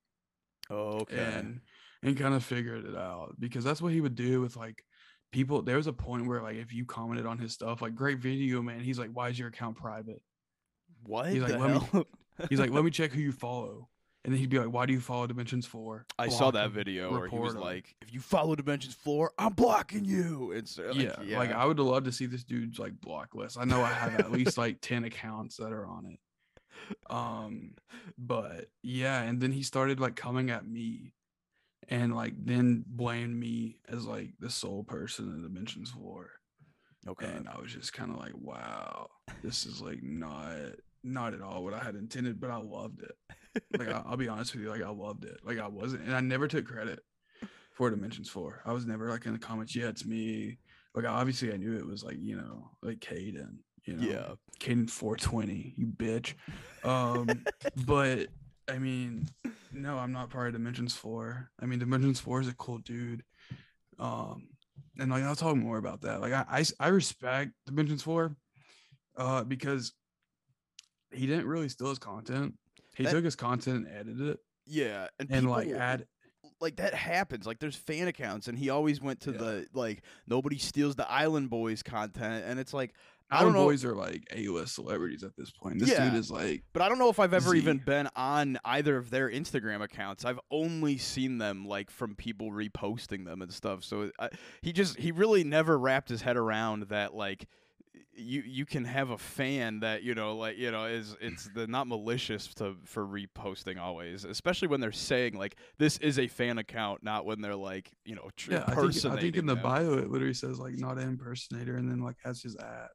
Oh, 0.71 1.01
okay. 1.01 1.17
and 1.19 1.61
and 2.03 2.17
kind 2.17 2.35
of 2.35 2.45
figured 2.45 2.85
it 2.85 2.97
out 2.97 3.35
because 3.39 3.65
that's 3.65 3.83
what 3.83 3.93
he 3.93 4.01
would 4.01 4.15
do 4.15 4.41
with 4.41 4.57
like 4.57 4.85
people 5.33 5.63
there 5.63 5.77
was 5.77 5.87
a 5.87 5.93
point 5.93 6.27
where 6.27 6.43
like 6.43 6.57
if 6.57 6.73
you 6.73 6.85
commented 6.87 7.27
on 7.27 7.39
his 7.39 7.53
stuff 7.53 7.83
like 7.83 7.95
great 7.95 8.19
video 8.19 8.63
man. 8.63 8.81
He's 8.81 8.99
like 8.99 9.11
why 9.13 9.29
is 9.29 9.39
your 9.39 9.49
account 9.49 9.77
private? 9.77 10.23
What 11.03 11.29
he's 11.29 11.43
like, 11.43 11.59
"Let 11.59 11.95
me- 11.95 12.05
he's 12.49 12.59
like 12.61 12.71
let 12.71 12.85
me 12.85 12.91
check 12.93 13.13
who 13.13 13.21
you 13.21 13.33
follow. 13.33 13.89
And 14.25 14.35
then 14.35 14.41
he'd 14.41 14.51
be 14.51 14.59
like 14.59 14.73
why 14.73 14.85
do 14.87 14.93
you 14.93 15.01
follow 15.01 15.27
dimensions 15.27 15.65
4 15.65 16.07
I 16.19 16.29
saw 16.29 16.51
that 16.51 16.71
video 16.73 17.11
where 17.13 17.29
he 17.29 17.39
was 17.39 17.55
him." 17.55 17.61
like, 17.61 17.95
"If 18.03 18.13
you 18.13 18.21
follow 18.21 18.55
Dimensions 18.57 18.95
Four, 18.95 19.33
I'm 19.39 19.53
blocking 19.53 20.05
you." 20.05 20.53
And 20.53 20.69
so, 20.69 20.89
like, 20.89 21.17
yeah, 21.25 21.39
like 21.39 21.53
i 21.53 21.65
would 21.65 21.79
love 21.79 22.05
to 22.05 22.13
see 22.13 22.27
this 22.27 22.45
dude's 22.45 22.79
like 22.79 23.01
block 23.01 23.35
list. 23.35 23.59
I 23.59 23.65
know 23.65 23.81
i 23.81 23.89
have 23.93 24.19
at 24.19 24.33
least 24.33 24.59
like 24.59 24.79
10 24.81 25.05
accounts 25.05 25.57
that 25.59 25.73
are 25.73 25.87
on 25.87 26.07
it. 26.07 26.19
Um 27.11 27.75
but 28.17 28.67
yeah 28.83 29.23
and 29.23 29.41
then 29.41 29.53
he 29.53 29.63
started 29.63 30.01
like 30.01 30.17
coming 30.17 30.51
at 30.51 30.67
me 30.67 31.13
and 31.89 32.15
like 32.15 32.35
then 32.45 32.85
blamed 32.87 33.37
me 33.37 33.81
as 33.89 34.05
like 34.05 34.31
the 34.41 34.51
sole 34.51 34.85
person 34.85 35.27
in 35.27 35.43
the 35.43 35.49
dimensions 35.49 35.91
4 35.91 36.31
okay. 37.09 37.27
and 37.27 37.49
I 37.49 37.61
was 37.61 37.73
just 37.73 37.93
kind 37.93 38.11
of 38.11 38.19
like, 38.19 38.33
wow, 38.35 39.09
this 39.43 39.67
is 39.67 39.81
like 39.81 40.03
not 40.03 40.55
not 41.05 41.33
at 41.35 41.41
all 41.41 41.65
what 41.65 41.75
I 41.75 41.79
had 41.79 41.95
intended, 41.95 42.41
but 42.41 42.51
I 42.51 42.57
loved 42.57 43.03
it. 43.03 43.13
Like 43.79 43.89
I, 43.89 44.03
I'll 44.07 44.17
be 44.17 44.29
honest 44.29 44.55
with 44.55 44.63
you, 44.63 44.71
like 44.71 44.83
I 44.83 44.91
loved 44.91 45.25
it. 45.25 45.39
Like 45.45 45.59
I 45.59 45.69
wasn't, 45.69 46.05
and 46.05 46.15
I 46.15 46.21
never 46.21 46.49
took 46.49 46.67
credit 46.67 47.01
for 47.73 47.91
Dimensions 47.91 48.29
Four. 48.29 48.63
I 48.67 48.73
was 48.73 48.87
never 48.87 49.09
like 49.09 49.27
in 49.27 49.33
the 49.33 49.39
comments, 49.39 49.75
yeah, 49.75 49.89
it's 49.89 50.05
me. 50.05 50.59
Like 50.95 51.07
obviously 51.07 51.53
I 51.53 51.57
knew 51.57 51.77
it 51.77 51.87
was 51.87 52.03
like 52.05 52.19
you 52.21 52.37
know 52.37 52.71
like 52.83 52.99
Caden, 52.99 53.57
you 53.85 53.97
know, 53.97 54.09
Yeah. 54.09 54.35
Caden 54.61 54.91
420, 54.91 55.75
you 55.77 55.87
bitch. 55.87 56.35
Um, 56.85 57.45
but 57.87 58.29
I 58.69 58.79
mean, 58.79 59.29
no, 59.73 59.97
I'm 59.99 60.13
not 60.13 60.31
part 60.31 60.49
of 60.49 60.53
Dimensions 60.55 60.95
Four. 60.95 61.51
I 61.61 61.67
mean, 61.67 61.79
Dimensions 61.79 62.21
Four 62.21 62.41
is 62.41 62.49
a 62.49 62.55
cool 62.55 62.79
dude. 62.79 63.23
Um, 63.99 64.49
and 64.99 65.11
like 65.11 65.23
I'll 65.25 65.35
talk 65.37 65.57
more 65.57 65.79
about 65.79 66.03
that. 66.03 66.21
Like 66.21 66.33
I, 66.33 66.65
I 66.81 66.89
respect 66.89 67.53
Dimensions 67.67 68.03
Four, 68.03 68.37
uh, 69.17 69.45
because 69.45 69.93
he 71.13 71.27
didn't 71.27 71.47
really 71.47 71.69
steal 71.69 71.89
his 71.89 71.99
content. 71.99 72.55
He 72.97 73.05
That- 73.05 73.13
took 73.13 73.25
his 73.25 73.37
content 73.37 73.87
and 73.87 73.97
edited 73.97 74.29
it, 74.29 74.39
yeah, 74.67 75.09
and, 75.19 75.31
and 75.31 75.51
like 75.51 75.69
add 75.69 76.07
like 76.61 76.77
that 76.77 76.95
happens. 76.95 77.47
Like 77.47 77.61
there's 77.61 77.77
fan 77.77 78.09
accounts, 78.09 78.49
and 78.49 78.59
he 78.59 78.71
always 78.71 79.01
went 79.01 79.21
to 79.21 79.33
Yeah. 79.33 79.39
the 79.39 79.67
like 79.73 80.03
nobody 80.27 80.59
steals 80.59 80.97
the 80.97 81.09
Island 81.11 81.49
Boys 81.51 81.83
content, 81.83 82.45
and 82.47 82.59
it's 82.59 82.75
like 82.75 82.95
I 83.31 83.41
don't 83.43 83.49
Our 83.51 83.59
know. 83.59 83.65
boys 83.67 83.85
are 83.85 83.95
like 83.95 84.23
A-list 84.35 84.75
celebrities 84.75 85.23
at 85.23 85.37
this 85.37 85.51
point. 85.51 85.79
This 85.79 85.91
Yeah. 85.91 86.09
dude 86.11 86.19
is 86.19 86.31
like, 86.31 86.63
But 86.73 86.83
I 86.83 86.89
don't 86.89 86.99
know 86.99 87.11
if 87.11 87.21
I've 87.21 87.35
ever 87.35 87.51
Z. 87.51 87.59
even 87.59 87.79
been 87.79 88.09
on 88.17 88.59
either 88.65 88.97
of 88.97 89.11
their 89.11 89.29
Instagram 89.31 89.83
accounts. 89.83 90.25
I've 90.25 90.41
only 90.51 90.97
seen 90.99 91.39
them 91.39 91.67
like 91.67 91.91
from 91.91 92.15
people 92.15 92.51
reposting 92.51 93.25
them 93.27 93.43
and 93.43 93.53
stuff. 93.53 93.85
So 93.85 94.11
I, 94.19 94.31
he 94.63 94.73
just 94.73 94.97
he 94.99 95.13
really 95.13 95.45
never 95.45 95.79
wrapped 95.79 96.09
his 96.09 96.23
head 96.23 96.37
around 96.37 96.85
that 96.89 97.15
like 97.15 97.47
you 98.21 98.43
you 98.45 98.67
can 98.67 98.85
have 98.85 99.11
a 99.11 99.19
fan 99.19 99.81
that 99.81 100.03
you 100.03 100.13
know 100.15 100.37
like 100.37 100.57
you 100.59 100.71
know 100.73 100.87
is 100.87 101.17
it's 101.21 101.49
the 101.55 101.67
not 101.69 101.87
malicious 101.87 102.53
to 102.55 102.75
for 102.85 103.07
reposting 103.07 103.79
always, 103.79 104.25
especially 104.25 104.67
when 104.69 104.81
they're 104.81 104.91
saying 104.91 105.35
like 105.35 105.55
this 105.79 105.99
is 105.99 106.19
a 106.19 106.27
fan 106.27 106.59
account, 106.59 107.03
not 107.05 107.27
when 107.27 107.41
they're 107.41 107.55
like 107.55 107.93
you 108.05 108.17
know 108.17 108.29
tr- 108.37 108.53
yeah, 108.53 108.65
I 108.67 108.75
think, 108.75 108.79
I 108.79 108.81
think 108.81 108.95
impersonating 108.97 109.35
in 109.37 109.47
the 109.47 109.55
them. 109.55 109.63
bio 109.63 109.93
it 109.99 110.11
literally 110.11 110.35
says 110.35 110.59
like 110.59 110.79
not 110.79 110.99
an 110.99 111.09
impersonator 111.09 111.77
and 111.77 111.89
then 111.91 112.01
like 112.01 112.17
has 112.25 112.43
his 112.43 112.57
ad. 112.57 112.89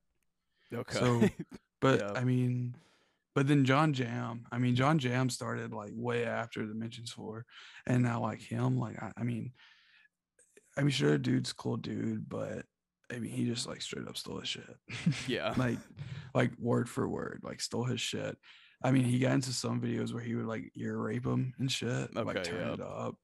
Okay. 0.74 1.00
So, 1.00 1.22
but 1.82 2.00
Yeah. 2.00 2.12
I 2.16 2.24
mean, 2.24 2.76
but 3.36 3.48
then 3.48 3.66
John 3.66 3.94
Jam, 3.94 4.46
I 4.52 4.60
mean, 4.60 4.76
John 4.76 5.00
Jam 5.00 5.30
started 5.30 5.74
like 5.74 5.92
way 5.96 6.26
after 6.26 6.66
Dimensions 6.66 7.12
4. 7.12 7.46
And 7.88 8.04
now, 8.04 8.22
like 8.22 8.42
him, 8.42 8.78
like, 8.78 9.02
I, 9.02 9.12
I 9.18 9.24
mean, 9.24 9.54
I 10.78 10.82
mean, 10.82 10.92
sure, 10.92 11.18
dude's 11.18 11.54
cool 11.54 11.78
dude, 11.78 12.30
but 12.30 12.66
I 13.12 13.20
mean, 13.20 13.32
he 13.32 13.46
just 13.46 13.68
like 13.68 13.82
straight 13.82 14.08
up 14.08 14.18
stole 14.18 14.40
his 14.40 14.50
shit. 14.50 14.76
Yeah. 15.28 15.54
like, 15.58 15.80
like 16.36 16.52
word 16.60 16.90
for 16.90 17.08
word, 17.08 17.42
like 17.44 17.60
stole 17.60 17.86
his 17.86 18.02
shit. 18.02 18.38
I 18.84 18.92
mean, 18.92 19.06
he 19.06 19.18
got 19.18 19.34
into 19.34 19.52
some 19.52 19.82
videos 19.82 20.14
where 20.14 20.24
he 20.24 20.36
would 20.36 20.46
like 20.46 20.72
ear 20.76 20.98
rape 20.98 21.26
him 21.26 21.54
and 21.58 21.72
shit, 21.72 21.90
okay, 21.90 22.22
like 22.22 22.44
turn 22.44 22.68
yeah. 22.68 22.74
it 22.74 22.82
up 22.82 23.16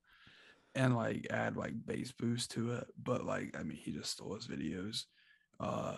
and 0.74 0.96
like 0.96 1.28
add 1.30 1.58
like 1.58 1.74
bass 1.86 2.12
boost 2.12 2.52
to 2.52 2.74
it. 2.74 2.88
But 3.02 3.26
like, 3.26 3.56
I 3.60 3.64
mean, 3.64 3.78
he 3.78 3.92
just 3.92 4.12
stole 4.12 4.36
his 4.36 4.48
videos. 4.48 5.04
Uh, 5.60 5.98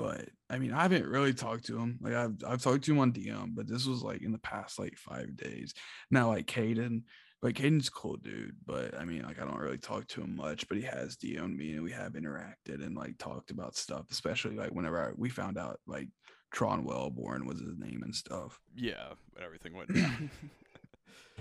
but 0.00 0.28
I 0.48 0.58
mean, 0.58 0.72
I 0.72 0.82
haven't 0.82 1.06
really 1.06 1.34
talked 1.34 1.66
to 1.66 1.78
him. 1.78 1.98
Like 2.00 2.14
I've 2.14 2.34
I've 2.46 2.62
talked 2.62 2.84
to 2.84 2.92
him 2.92 2.98
on 2.98 3.12
DM, 3.12 3.54
but 3.54 3.68
this 3.68 3.86
was 3.86 4.02
like 4.02 4.22
in 4.22 4.32
the 4.32 4.38
past 4.38 4.78
like 4.78 4.96
five 4.96 5.36
days. 5.36 5.74
Now 6.10 6.28
like 6.28 6.46
Caden, 6.46 7.02
like 7.42 7.56
Caden's 7.56 7.90
cool 7.90 8.16
dude, 8.16 8.56
but 8.64 8.98
I 8.98 9.04
mean, 9.04 9.22
like 9.22 9.40
I 9.40 9.44
don't 9.44 9.58
really 9.58 9.78
talk 9.78 10.06
to 10.08 10.22
him 10.22 10.36
much, 10.36 10.66
but 10.68 10.78
he 10.78 10.84
has 10.84 11.16
DM'd 11.16 11.56
me 11.56 11.72
and 11.74 11.82
we 11.82 11.92
have 11.92 12.12
interacted 12.12 12.84
and 12.84 12.96
like 12.96 13.18
talked 13.18 13.50
about 13.50 13.76
stuff, 13.76 14.06
especially 14.10 14.56
like 14.56 14.70
whenever 14.70 15.08
I, 15.08 15.10
we 15.16 15.28
found 15.28 15.58
out 15.58 15.80
like 15.86 16.08
Tron 16.50 16.84
Wellborn 16.84 17.46
was 17.46 17.60
his 17.60 17.78
name 17.78 18.00
and 18.02 18.14
stuff. 18.14 18.58
yeah, 18.74 19.08
when 19.32 19.44
everything 19.44 19.74
went 19.74 19.94
down. 19.94 20.30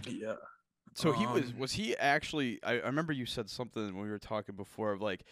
Yeah. 0.06 0.36
So 0.96 1.12
he 1.12 1.28
was 1.28 1.54
Um, 1.54 1.56
was 1.56 1.74
he 1.74 1.96
actually? 1.98 2.62
I, 2.64 2.74
I 2.74 2.86
remember 2.88 3.14
you 3.14 3.26
said 3.26 3.50
something 3.50 3.84
when 3.96 4.04
we 4.04 4.10
were 4.10 4.20
talking 4.20 4.56
before 4.56 4.92
of 4.92 5.02
like 5.02 5.24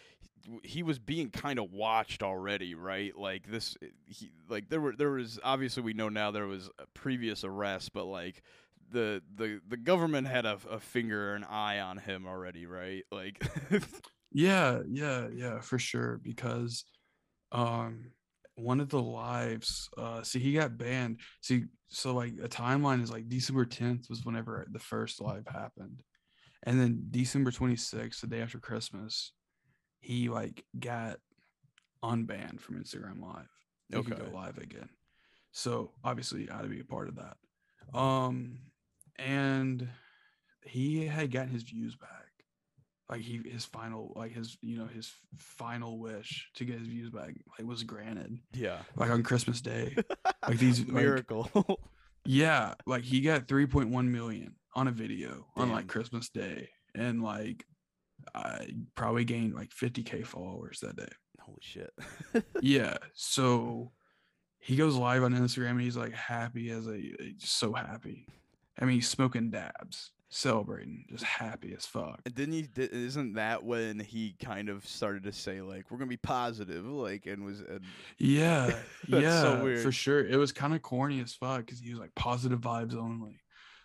he- 0.44 0.60
he 0.68 0.82
was 0.82 0.98
being 0.98 1.30
kind 1.30 1.58
of 1.58 1.70
watched 1.72 2.22
already, 2.22 2.74
right? 2.74 3.16
Like 3.16 3.46
this, 3.50 3.76
he 4.06 4.30
like 4.48 4.68
there 4.70 4.80
were 4.80 4.96
there 4.96 5.10
was 5.10 5.38
obviously 5.42 5.82
we 5.82 5.92
know 5.94 6.08
now 6.08 6.30
there 6.30 6.46
was 6.46 6.70
a 6.78 6.86
previous 6.94 7.44
arrest, 7.44 7.92
but 7.92 8.06
like 8.06 8.42
the 8.90 9.22
the 9.34 9.60
the 9.68 9.76
government 9.76 10.26
had 10.28 10.46
a, 10.46 10.58
a 10.70 10.80
finger 10.80 11.34
and 11.34 11.44
eye 11.44 11.80
on 11.80 11.98
him 11.98 12.26
already, 12.26 12.66
right? 12.66 13.04
Like 13.10 13.42
Yeah, 14.30 14.82
yeah, 14.88 15.28
yeah, 15.28 15.60
for 15.60 15.78
sure. 15.78 16.18
Because 16.18 16.84
um 17.52 18.12
one 18.58 18.80
of 18.80 18.88
the 18.88 19.00
lives, 19.02 19.88
uh 19.96 20.22
see 20.22 20.38
he 20.40 20.52
got 20.52 20.76
banned. 20.78 21.20
See, 21.40 21.64
so 21.88 22.14
like 22.14 22.34
a 22.42 22.48
timeline 22.48 23.02
is 23.02 23.10
like 23.10 23.28
December 23.28 23.64
10th 23.64 24.08
was 24.10 24.24
whenever 24.24 24.66
the 24.70 24.78
first 24.78 25.20
live 25.20 25.46
happened. 25.46 26.02
And 26.64 26.80
then 26.80 27.06
December 27.10 27.50
26th, 27.50 28.20
the 28.20 28.26
day 28.26 28.42
after 28.42 28.58
Christmas, 28.58 29.32
he 30.00 30.28
like 30.28 30.64
got 30.78 31.18
unbanned 32.02 32.60
from 32.60 32.82
Instagram 32.82 33.20
Live. 33.20 33.48
He 33.88 34.02
could 34.02 34.14
Okay. 34.14 34.24
go 34.30 34.36
live 34.36 34.58
again. 34.58 34.88
So 35.52 35.92
obviously 36.04 36.50
I 36.50 36.56
had 36.56 36.62
to 36.62 36.68
be 36.68 36.80
a 36.80 36.84
part 36.84 37.08
of 37.08 37.16
that. 37.16 37.36
Um 37.98 38.58
and 39.16 39.88
he 40.62 41.06
had 41.06 41.30
gotten 41.30 41.50
his 41.52 41.62
views 41.62 41.96
back 41.96 42.27
like 43.10 43.22
he 43.22 43.40
his 43.44 43.64
final 43.64 44.12
like 44.16 44.32
his 44.32 44.58
you 44.60 44.76
know 44.76 44.86
his 44.86 45.12
final 45.38 45.98
wish 45.98 46.50
to 46.54 46.64
get 46.64 46.78
his 46.78 46.88
views 46.88 47.10
back 47.10 47.34
like 47.58 47.66
was 47.66 47.82
granted. 47.82 48.38
Yeah, 48.52 48.78
like 48.96 49.10
on 49.10 49.22
christmas 49.22 49.60
day. 49.60 49.96
Like 50.46 50.58
these 50.58 50.80
like, 50.80 50.92
miracle. 50.92 51.80
yeah 52.24 52.72
like 52.86 53.02
he 53.02 53.20
got 53.20 53.48
3.1 53.48 54.08
million 54.08 54.54
on 54.74 54.88
a 54.88 54.92
video 54.92 55.46
on 55.56 55.70
like 55.70 55.86
christmas 55.88 56.30
day 56.30 56.68
and 56.94 57.22
like 57.22 57.64
i 58.34 58.66
probably 58.94 59.24
gained 59.24 59.54
like 59.54 59.70
50k 59.70 60.24
followers 60.24 60.80
that 60.80 60.96
day. 60.96 61.08
Holy 61.40 61.58
shit! 61.60 61.92
yeah 62.62 62.96
so 63.14 63.92
he 64.58 64.76
goes 64.76 64.94
live 64.94 65.22
on 65.22 65.34
instagram 65.34 65.70
and 65.70 65.80
he's 65.82 65.96
like 65.96 66.14
happy 66.14 66.70
as 66.70 66.86
a 66.86 66.98
just 67.36 67.58
so 67.58 67.74
happy. 67.74 68.26
I 68.80 68.84
mean 68.86 68.96
he's 68.96 69.08
smoking 69.08 69.50
dabs 69.50 70.12
celebrating 70.30 71.04
just 71.08 71.24
happy 71.24 71.74
as 71.74 71.86
fuck 71.86 72.20
And 72.26 72.34
didn't 72.34 72.52
he? 72.52 72.68
Isn't 72.76 73.34
that 73.34 73.64
when 73.64 73.98
he 73.98 74.36
kind 74.42 74.68
of 74.68 74.86
started 74.86 75.22
to 75.24 75.32
say 75.32 75.62
like 75.62 75.90
we're 75.90 75.98
gonna 75.98 76.08
be 76.08 76.18
positive, 76.18 76.84
like 76.84 77.26
and 77.26 77.44
was 77.44 77.60
and 77.60 77.80
Yeah, 78.18 78.74
yeah, 79.08 79.42
so 79.42 79.76
for 79.82 79.92
sure. 79.92 80.24
It 80.26 80.36
was 80.36 80.52
kind 80.52 80.74
of 80.74 80.82
corny 80.82 81.20
as 81.20 81.34
fuck 81.34 81.64
because 81.64 81.80
he 81.80 81.90
was 81.90 81.98
like 81.98 82.14
positive 82.14 82.60
vibes 82.60 82.94
only. 82.94 83.40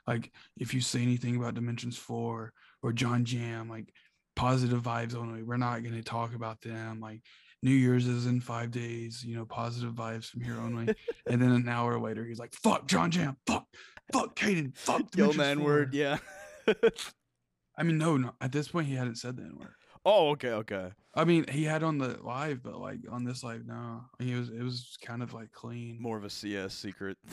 Like 0.05 0.31
if 0.57 0.73
you 0.73 0.81
say 0.81 1.01
anything 1.01 1.37
about 1.37 1.53
Dimensions 1.53 1.97
Four 1.97 2.51
or 2.81 2.91
John 2.91 3.23
Jam, 3.23 3.69
like 3.69 3.93
positive 4.35 4.81
vibes 4.81 5.15
only. 5.15 5.43
We're 5.43 5.57
not 5.57 5.83
gonna 5.83 6.03
talk 6.03 6.35
about 6.35 6.61
them. 6.61 6.99
Like 6.99 7.21
New 7.61 7.71
Year's 7.71 8.05
is 8.05 8.25
in 8.25 8.41
five 8.41 8.71
days. 8.71 9.23
You 9.23 9.37
know, 9.37 9.45
positive 9.45 9.93
vibes 9.93 10.25
from 10.25 10.41
here 10.41 10.57
only. 10.57 10.93
and 11.29 11.41
then 11.41 11.51
an 11.51 11.69
hour 11.69 11.99
later, 11.99 12.25
he's 12.25 12.39
like, 12.39 12.53
"Fuck 12.53 12.87
John 12.87 13.11
Jam, 13.11 13.37
fuck, 13.47 13.65
fuck 14.11 14.35
Caden, 14.35 14.75
fuck." 14.75 15.03
yo 15.15 15.31
man 15.33 15.57
4." 15.59 15.65
word, 15.65 15.93
yeah. 15.93 16.17
I 17.77 17.83
mean, 17.83 17.97
no, 17.97 18.17
no. 18.17 18.33
At 18.41 18.51
this 18.51 18.67
point, 18.67 18.87
he 18.87 18.95
hadn't 18.95 19.15
said 19.17 19.37
the 19.37 19.43
N 19.43 19.57
word. 19.59 19.73
oh, 20.05 20.29
okay, 20.31 20.51
okay. 20.51 20.91
I 21.15 21.25
mean, 21.25 21.45
he 21.47 21.63
had 21.63 21.83
on 21.83 21.97
the 21.97 22.17
live, 22.23 22.61
but 22.63 22.79
like 22.79 22.99
on 23.09 23.23
this 23.23 23.43
live, 23.43 23.65
no. 23.65 24.01
He 24.19 24.33
was. 24.35 24.49
It 24.49 24.61
was 24.61 24.97
kind 25.03 25.21
of 25.23 25.33
like 25.33 25.51
clean. 25.51 25.97
More 26.01 26.17
of 26.17 26.23
a 26.23 26.29
CS 26.29 26.73
secret. 26.73 27.17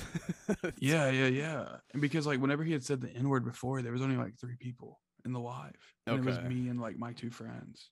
Yeah, 0.79 1.11
yeah, 1.11 1.27
yeah. 1.27 1.67
And 1.93 2.00
because 2.03 2.27
like 2.27 2.41
whenever 2.41 2.65
he 2.65 2.73
had 2.73 2.83
said 2.85 3.00
the 3.00 3.11
N 3.11 3.29
word 3.29 3.45
before, 3.45 3.83
there 3.83 3.93
was 3.93 4.03
only 4.03 4.17
like 4.17 4.37
three 4.39 4.57
people 4.59 5.00
in 5.25 5.33
the 5.33 5.41
live. 5.41 5.77
And 6.07 6.19
it 6.19 6.25
was 6.25 6.41
me 6.41 6.69
and 6.69 6.81
like 6.81 6.97
my 6.99 7.12
two 7.12 7.31
friends. 7.31 7.91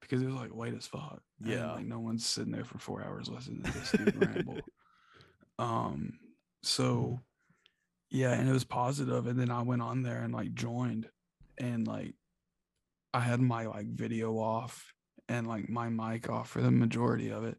Because 0.00 0.20
it 0.22 0.26
was 0.26 0.34
like 0.34 0.50
white 0.50 0.74
as 0.74 0.86
fuck. 0.86 1.22
and, 1.42 1.50
Yeah. 1.52 1.72
like 1.72 1.86
no 1.86 1.98
one's 2.00 2.26
sitting 2.26 2.52
there 2.52 2.64
for 2.64 2.78
four 2.78 3.02
hours 3.02 3.28
listening 3.28 3.62
to 3.62 3.72
this 3.72 3.90
dude 3.92 4.16
ramble. 4.24 4.60
Um 5.58 6.18
so 6.62 7.20
yeah, 8.10 8.32
and 8.32 8.48
it 8.48 8.52
was 8.52 8.64
positive, 8.64 9.26
And 9.26 9.38
then 9.38 9.50
I 9.50 9.62
went 9.62 9.82
on 9.82 10.02
there 10.02 10.22
and 10.22 10.32
like 10.32 10.54
joined 10.54 11.08
and 11.58 11.86
like 11.86 12.14
I 13.12 13.20
had 13.20 13.40
my 13.40 13.66
like 13.66 13.86
video 13.86 14.38
off 14.38 14.92
and 15.28 15.46
like 15.46 15.68
my 15.68 15.88
mic 15.88 16.28
off 16.28 16.50
for 16.50 16.60
the 16.60 16.70
majority 16.70 17.30
of 17.30 17.44
it 17.44 17.58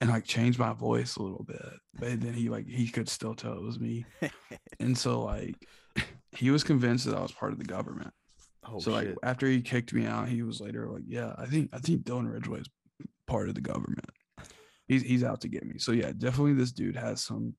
and 0.00 0.10
like 0.10 0.24
changed 0.24 0.58
my 0.58 0.72
voice 0.72 1.16
a 1.16 1.22
little 1.22 1.44
bit. 1.44 1.72
But 1.98 2.20
then 2.20 2.32
he 2.32 2.48
like 2.48 2.66
he 2.66 2.88
could 2.88 3.08
still 3.08 3.34
tell 3.34 3.52
it 3.52 3.62
was 3.62 3.78
me. 3.78 4.04
and 4.80 4.96
so 4.96 5.22
like 5.22 5.56
he 6.32 6.50
was 6.50 6.64
convinced 6.64 7.06
that 7.06 7.16
I 7.16 7.22
was 7.22 7.32
part 7.32 7.52
of 7.52 7.58
the 7.58 7.64
government. 7.64 8.12
oh 8.66 8.78
so 8.78 8.92
like 8.92 9.14
after 9.22 9.46
he 9.46 9.60
kicked 9.60 9.92
me 9.92 10.06
out, 10.06 10.28
he 10.28 10.42
was 10.42 10.60
later 10.60 10.88
like, 10.88 11.04
Yeah, 11.06 11.34
I 11.36 11.46
think 11.46 11.70
I 11.72 11.78
think 11.78 12.02
Dylan 12.02 12.32
Ridgeway 12.32 12.60
is 12.60 12.68
part 13.26 13.48
of 13.48 13.54
the 13.54 13.60
government. 13.60 14.10
He's 14.86 15.02
he's 15.02 15.24
out 15.24 15.40
to 15.42 15.48
get 15.48 15.64
me. 15.64 15.78
So 15.78 15.92
yeah, 15.92 16.12
definitely 16.16 16.54
this 16.54 16.72
dude 16.72 16.96
has 16.96 17.20
some 17.20 17.54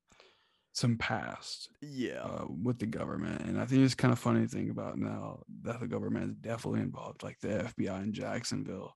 some 0.73 0.97
past 0.97 1.69
yeah. 1.81 2.21
uh, 2.21 2.45
with 2.47 2.79
the 2.79 2.85
government. 2.85 3.41
And 3.41 3.59
I 3.59 3.65
think 3.65 3.83
it's 3.83 3.95
kind 3.95 4.13
of 4.13 4.19
funny 4.19 4.41
to 4.41 4.47
think 4.47 4.71
about 4.71 4.97
now 4.97 5.43
that 5.63 5.79
the 5.79 5.87
government 5.87 6.29
is 6.29 6.35
definitely 6.35 6.81
involved, 6.81 7.23
like 7.23 7.39
the 7.39 7.71
FBI 7.77 8.03
in 8.03 8.13
Jacksonville 8.13 8.95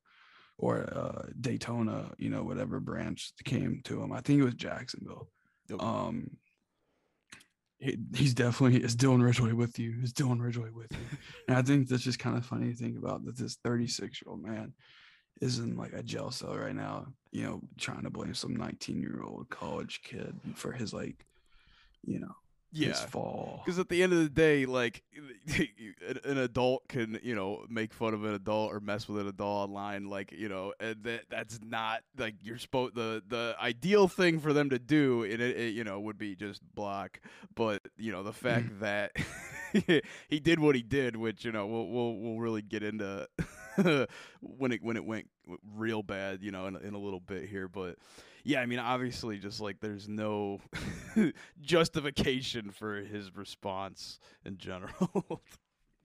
or 0.57 0.81
uh, 0.93 1.27
Daytona, 1.39 2.11
you 2.17 2.29
know, 2.29 2.43
whatever 2.43 2.79
branch 2.79 3.33
came 3.43 3.81
to 3.85 4.01
him. 4.01 4.11
I 4.11 4.21
think 4.21 4.39
it 4.39 4.45
was 4.45 4.53
Jacksonville. 4.53 5.29
Okay. 5.71 5.83
Um, 5.83 6.37
he, 7.79 7.97
he's 8.15 8.33
definitely 8.33 8.81
is 8.81 8.95
Dylan 8.95 9.23
Ridgeway 9.23 9.51
with 9.51 9.77
you. 9.77 9.95
Is 10.01 10.13
Dylan 10.13 10.41
Ridgeway 10.41 10.69
with 10.69 10.91
you? 10.91 11.17
and 11.47 11.57
I 11.57 11.61
think 11.61 11.87
that's 11.87 12.03
just 12.03 12.19
kind 12.19 12.37
of 12.37 12.45
funny 12.45 12.71
to 12.71 12.77
think 12.77 12.97
about 12.97 13.25
that 13.25 13.37
this 13.37 13.57
36 13.63 14.21
year 14.21 14.31
old 14.31 14.43
man 14.43 14.73
is 15.41 15.59
in 15.59 15.75
like 15.75 15.93
a 15.93 16.03
jail 16.03 16.31
cell 16.31 16.55
right 16.55 16.75
now, 16.75 17.07
you 17.31 17.43
know, 17.43 17.61
trying 17.77 18.03
to 18.03 18.09
blame 18.09 18.33
some 18.33 18.55
19 18.55 19.01
year 19.01 19.21
old 19.23 19.49
college 19.49 20.01
kid 20.03 20.33
for 20.55 20.71
his 20.71 20.93
like, 20.93 21.25
you 22.05 22.19
know, 22.19 22.35
his 22.73 22.87
yeah. 22.87 23.05
fall. 23.05 23.61
Because 23.63 23.79
at 23.79 23.89
the 23.89 24.01
end 24.01 24.13
of 24.13 24.19
the 24.19 24.29
day, 24.29 24.65
like 24.65 25.03
an- 25.57 26.19
an 26.23 26.37
adult 26.39 26.87
can, 26.87 27.19
you 27.23 27.35
know, 27.35 27.65
make 27.69 27.93
fun 27.93 28.13
of 28.13 28.23
an 28.23 28.33
adult 28.33 28.73
or 28.73 28.79
mess 28.79 29.07
with 29.07 29.21
an 29.21 29.27
adult 29.27 29.69
online, 29.69 30.09
like 30.09 30.31
you 30.31 30.49
know, 30.49 30.73
and 30.79 31.03
that 31.03 31.25
that's 31.29 31.59
not 31.63 32.01
like 32.17 32.35
you're 32.41 32.57
supposed 32.57 32.95
the 32.95 33.21
the 33.27 33.55
ideal 33.61 34.07
thing 34.07 34.39
for 34.39 34.53
them 34.53 34.69
to 34.71 34.79
do. 34.79 35.23
and 35.23 35.41
it, 35.41 35.57
it, 35.57 35.73
you 35.73 35.83
know 35.83 35.99
would 35.99 36.17
be 36.17 36.35
just 36.35 36.61
block, 36.73 37.19
but 37.55 37.81
you 37.97 38.11
know 38.11 38.23
the 38.23 38.33
fact 38.33 38.69
mm. 38.69 38.79
that 38.79 40.03
he 40.27 40.39
did 40.39 40.59
what 40.59 40.75
he 40.75 40.81
did, 40.81 41.15
which 41.15 41.45
you 41.45 41.51
know 41.51 41.67
we'll 41.67 41.87
we'll 41.87 42.15
we'll 42.15 42.39
really 42.39 42.61
get 42.61 42.83
into 42.83 43.27
when 44.41 44.71
it 44.71 44.83
when 44.83 44.97
it 44.97 45.05
went 45.05 45.29
real 45.75 46.03
bad, 46.03 46.41
you 46.41 46.51
know, 46.51 46.67
in, 46.67 46.75
in 46.77 46.93
a 46.93 46.99
little 46.99 47.19
bit 47.19 47.49
here. 47.49 47.67
But 47.67 47.97
yeah, 48.43 48.61
I 48.61 48.65
mean, 48.65 48.79
obviously, 48.79 49.37
just 49.39 49.61
like 49.61 49.79
there's 49.79 50.07
no 50.07 50.59
justification 51.61 52.71
for 52.71 52.97
his 53.01 53.35
response 53.35 54.19
in 54.45 54.57
general. 54.57 55.41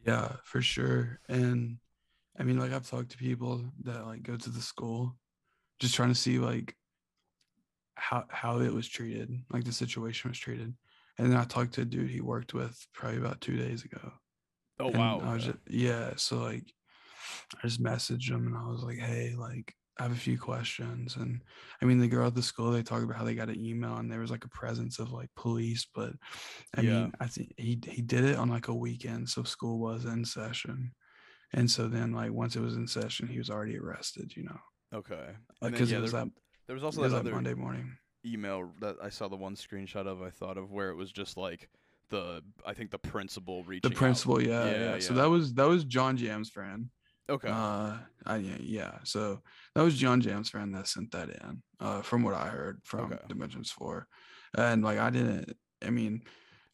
Yeah, 0.06 0.37
for 0.44 0.62
sure. 0.62 1.20
And 1.28 1.78
I 2.38 2.44
mean, 2.44 2.58
like 2.58 2.72
I've 2.72 2.88
talked 2.88 3.10
to 3.10 3.18
people 3.18 3.64
that 3.84 4.06
like 4.06 4.22
go 4.22 4.37
to 4.37 4.50
the 4.50 4.60
school, 4.60 5.16
just 5.80 5.94
trying 5.94 6.10
to 6.10 6.14
see 6.14 6.38
like 6.38 6.76
how 7.96 8.25
how 8.30 8.60
it 8.60 8.72
was 8.72 8.88
treated, 8.88 9.30
like 9.50 9.64
the 9.64 9.72
situation 9.72 10.30
was 10.30 10.38
treated. 10.38 10.75
And 11.18 11.30
then 11.32 11.37
I 11.38 11.44
talked 11.44 11.75
to 11.75 11.82
a 11.82 11.84
dude 11.84 12.10
he 12.10 12.20
worked 12.20 12.54
with 12.54 12.87
probably 12.94 13.18
about 13.18 13.40
two 13.40 13.56
days 13.56 13.84
ago. 13.84 14.12
oh 14.80 14.90
And 14.92 14.98
wow. 14.98 15.37
Just, 15.38 15.58
yeah, 15.68 16.12
so 16.16 16.38
like 16.38 16.72
I 17.62 17.67
just 17.67 17.83
messaged 17.83 18.31
him 18.31 18.47
and 18.47 18.57
I 18.57 18.67
was 18.69 18.83
like, 18.83 18.99
hey, 18.99 19.35
like 19.37 19.75
I 19.99 20.05
have 20.05 20.12
a 20.12 20.17
few 20.17 20.38
questions. 20.38 21.17
And 21.17 21.43
I 21.83 21.85
mean, 21.85 21.99
the 21.99 22.09
girl 22.09 22.28
at 22.28 22.35
the 22.35 22.43
school, 22.43 22.71
they 22.71 22.83
talked 22.83 23.02
about 23.05 23.17
how 23.17 23.25
they 23.25 23.35
got 23.35 23.49
an 23.49 23.61
email 23.61 23.97
and 23.97 24.11
there 24.11 24.21
was 24.21 24.31
like 24.31 24.45
a 24.45 24.49
presence 24.49 24.99
of 24.99 25.12
like 25.12 25.28
police, 25.37 25.87
but 25.95 26.12
I 26.76 26.83
Yeah. 26.83 26.90
mean, 26.90 27.12
I 27.21 27.26
think 27.26 27.55
he 27.57 27.78
he 27.87 28.02
did 28.02 28.25
it 28.25 28.37
on 28.37 28.49
like 28.49 28.69
a 28.69 28.75
weekend, 28.75 29.28
so 29.28 29.43
school 29.43 29.78
was 29.78 30.05
in 30.05 30.25
session. 30.25 30.93
And 31.52 31.71
so 31.71 31.88
then 31.88 32.12
like 32.12 32.33
once 32.33 32.57
it 32.57 32.61
was 32.61 32.76
in 32.76 32.87
session, 32.87 33.26
he 33.28 33.38
was 33.38 33.50
already 33.50 33.78
arrested, 33.78 34.37
you 34.37 34.45
know. 34.45 34.59
okay. 34.93 35.37
Like 35.61 35.73
because 35.73 35.90
yeah, 35.90 35.99
it 35.99 36.02
was 36.02 36.12
there, 36.12 36.25
that 36.25 36.33
there 36.67 36.75
was 36.75 36.85
also 36.85 37.02
was 37.02 37.12
that 37.12 37.25
Monday 37.25 37.55
morning. 37.55 37.97
email 38.25 38.71
that 38.81 38.97
I 39.02 39.09
saw 39.09 39.28
the 39.28 39.37
one 39.37 39.57
screenshot 39.57 40.07
of. 40.07 40.23
I 40.23 40.31
thought 40.31 40.59
of 40.59 40.71
where 40.71 40.90
it 40.90 40.97
was 40.97 41.11
just 41.11 41.37
like 41.37 41.69
the 42.11 42.43
I 42.64 42.75
think 42.75 42.90
the 42.90 42.99
principal 42.99 43.64
reaching 43.64 43.90
The 43.90 43.97
principal, 43.97 44.40
yeah, 44.43 44.71
Yeah, 44.71 44.93
yeah. 44.95 44.99
So 45.00 45.14
that 45.14 45.26
was 45.26 45.55
that 45.55 45.69
was 45.69 45.85
John 45.85 46.17
Jam's 46.17 46.50
friend. 46.50 46.90
Okay. 47.28 47.52
Uh, 47.52 47.99
I, 48.26 48.37
yeah, 48.37 48.56
yeah. 48.61 48.99
So 49.04 49.42
that 49.75 49.82
was 49.82 49.97
John 49.97 50.20
Jam's 50.20 50.50
friend 50.50 50.75
that 50.75 50.88
sent 50.88 51.12
that 51.12 51.30
in. 51.30 51.62
Uh, 51.80 52.02
from 52.02 52.23
what 52.23 52.35
I 52.35 52.49
heard 52.49 52.80
from 52.85 53.11
Okay. 53.12 53.23
Dimensions 53.28 53.70
Four, 53.70 54.08
and 54.56 54.82
like 54.82 54.99
I 54.99 55.11
didn't. 55.11 55.56
I 55.82 55.90
mean, 55.90 56.23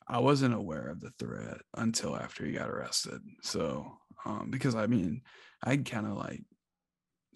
I 0.09 0.19
wasn't 0.21 0.55
aware 0.55 0.89
of 0.89 1.01
the 1.01 1.11
threat 1.19 1.59
until 1.77 2.17
after 2.17 2.45
he 2.45 2.53
got 2.53 2.71
arrested. 2.71 3.21
So, 3.43 3.99
um, 4.25 4.51
because 4.51 4.75
I 4.75 4.87
mean, 4.87 5.23
I 5.63 5.77
kind 5.79 6.07
of 6.07 6.15
like 6.17 6.43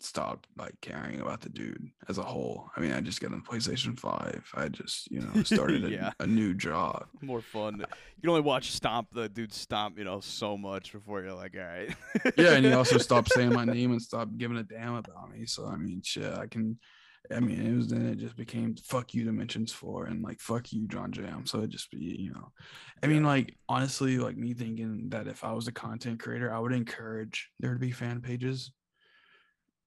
stopped 0.03 0.49
like 0.57 0.75
caring 0.81 1.21
about 1.21 1.41
the 1.41 1.49
dude 1.49 1.91
as 2.09 2.19
a 2.19 2.23
whole. 2.23 2.71
I 2.77 2.81
mean, 2.81 2.93
I 2.93 3.01
just 3.01 3.21
got 3.21 3.33
on 3.33 3.43
PlayStation 3.43 3.99
Five. 3.99 4.45
I 4.55 4.69
just 4.69 5.11
you 5.11 5.21
know 5.21 5.43
started 5.43 5.85
a, 5.87 5.91
Yeah. 5.91 6.13
a 6.21 6.27
new 6.27 6.55
job. 6.55 7.07
More 7.23 7.41
fun. 7.43 7.79
You 7.79 8.21
can 8.23 8.31
only 8.31 8.43
watch 8.43 8.73
Stomp 8.73 9.09
the 9.13 9.29
dude 9.29 9.53
Stomp, 9.53 9.99
you 9.99 10.05
know, 10.05 10.21
so 10.21 10.57
much 10.57 10.93
before 10.93 11.23
you're 11.23 11.35
like, 11.35 11.55
all 11.57 11.65
right. 11.65 11.95
yeah, 12.37 12.55
and 12.55 12.65
he 12.65 12.73
also 12.73 12.99
stopped 13.09 13.33
saying 13.33 13.53
my 13.53 13.65
name 13.65 13.93
and 13.93 14.03
stopped 14.03 14.37
giving 14.39 14.57
a 14.59 14.63
damn 14.63 14.95
about 14.95 15.31
me. 15.33 15.47
So 15.47 15.67
I 15.67 15.77
mean, 15.77 16.03
shit, 16.05 16.33
I 16.33 16.47
can. 16.47 16.79
I 17.31 17.41
mean, 17.41 17.61
it 17.61 17.77
was 17.77 17.89
then 17.89 18.07
it 18.07 18.17
just 18.17 18.37
became 18.37 18.75
fuck 18.77 19.13
you 19.13 19.23
Dimensions 19.25 19.71
Four 19.71 20.07
and 20.07 20.23
like 20.23 20.41
fuck 20.41 20.73
you 20.73 20.87
John 20.89 21.13
Jam. 21.13 21.45
So 21.45 21.61
it 21.61 21.69
just 21.69 21.91
be 21.91 21.99
you 21.99 22.31
know, 22.33 22.53
I 23.03 23.07
mean, 23.07 23.23
like 23.23 23.55
honestly, 23.69 24.17
like 24.17 24.39
me 24.39 24.55
thinking 24.55 25.11
that 25.11 25.27
if 25.27 25.45
I 25.45 25.53
was 25.53 25.69
a 25.69 25.73
content 25.73 26.21
creator, 26.21 26.51
I 26.55 26.59
would 26.59 26.73
encourage 26.73 27.51
there 27.61 27.75
to 27.75 27.79
be 27.79 27.91
fan 27.91 28.23
pages 28.23 28.73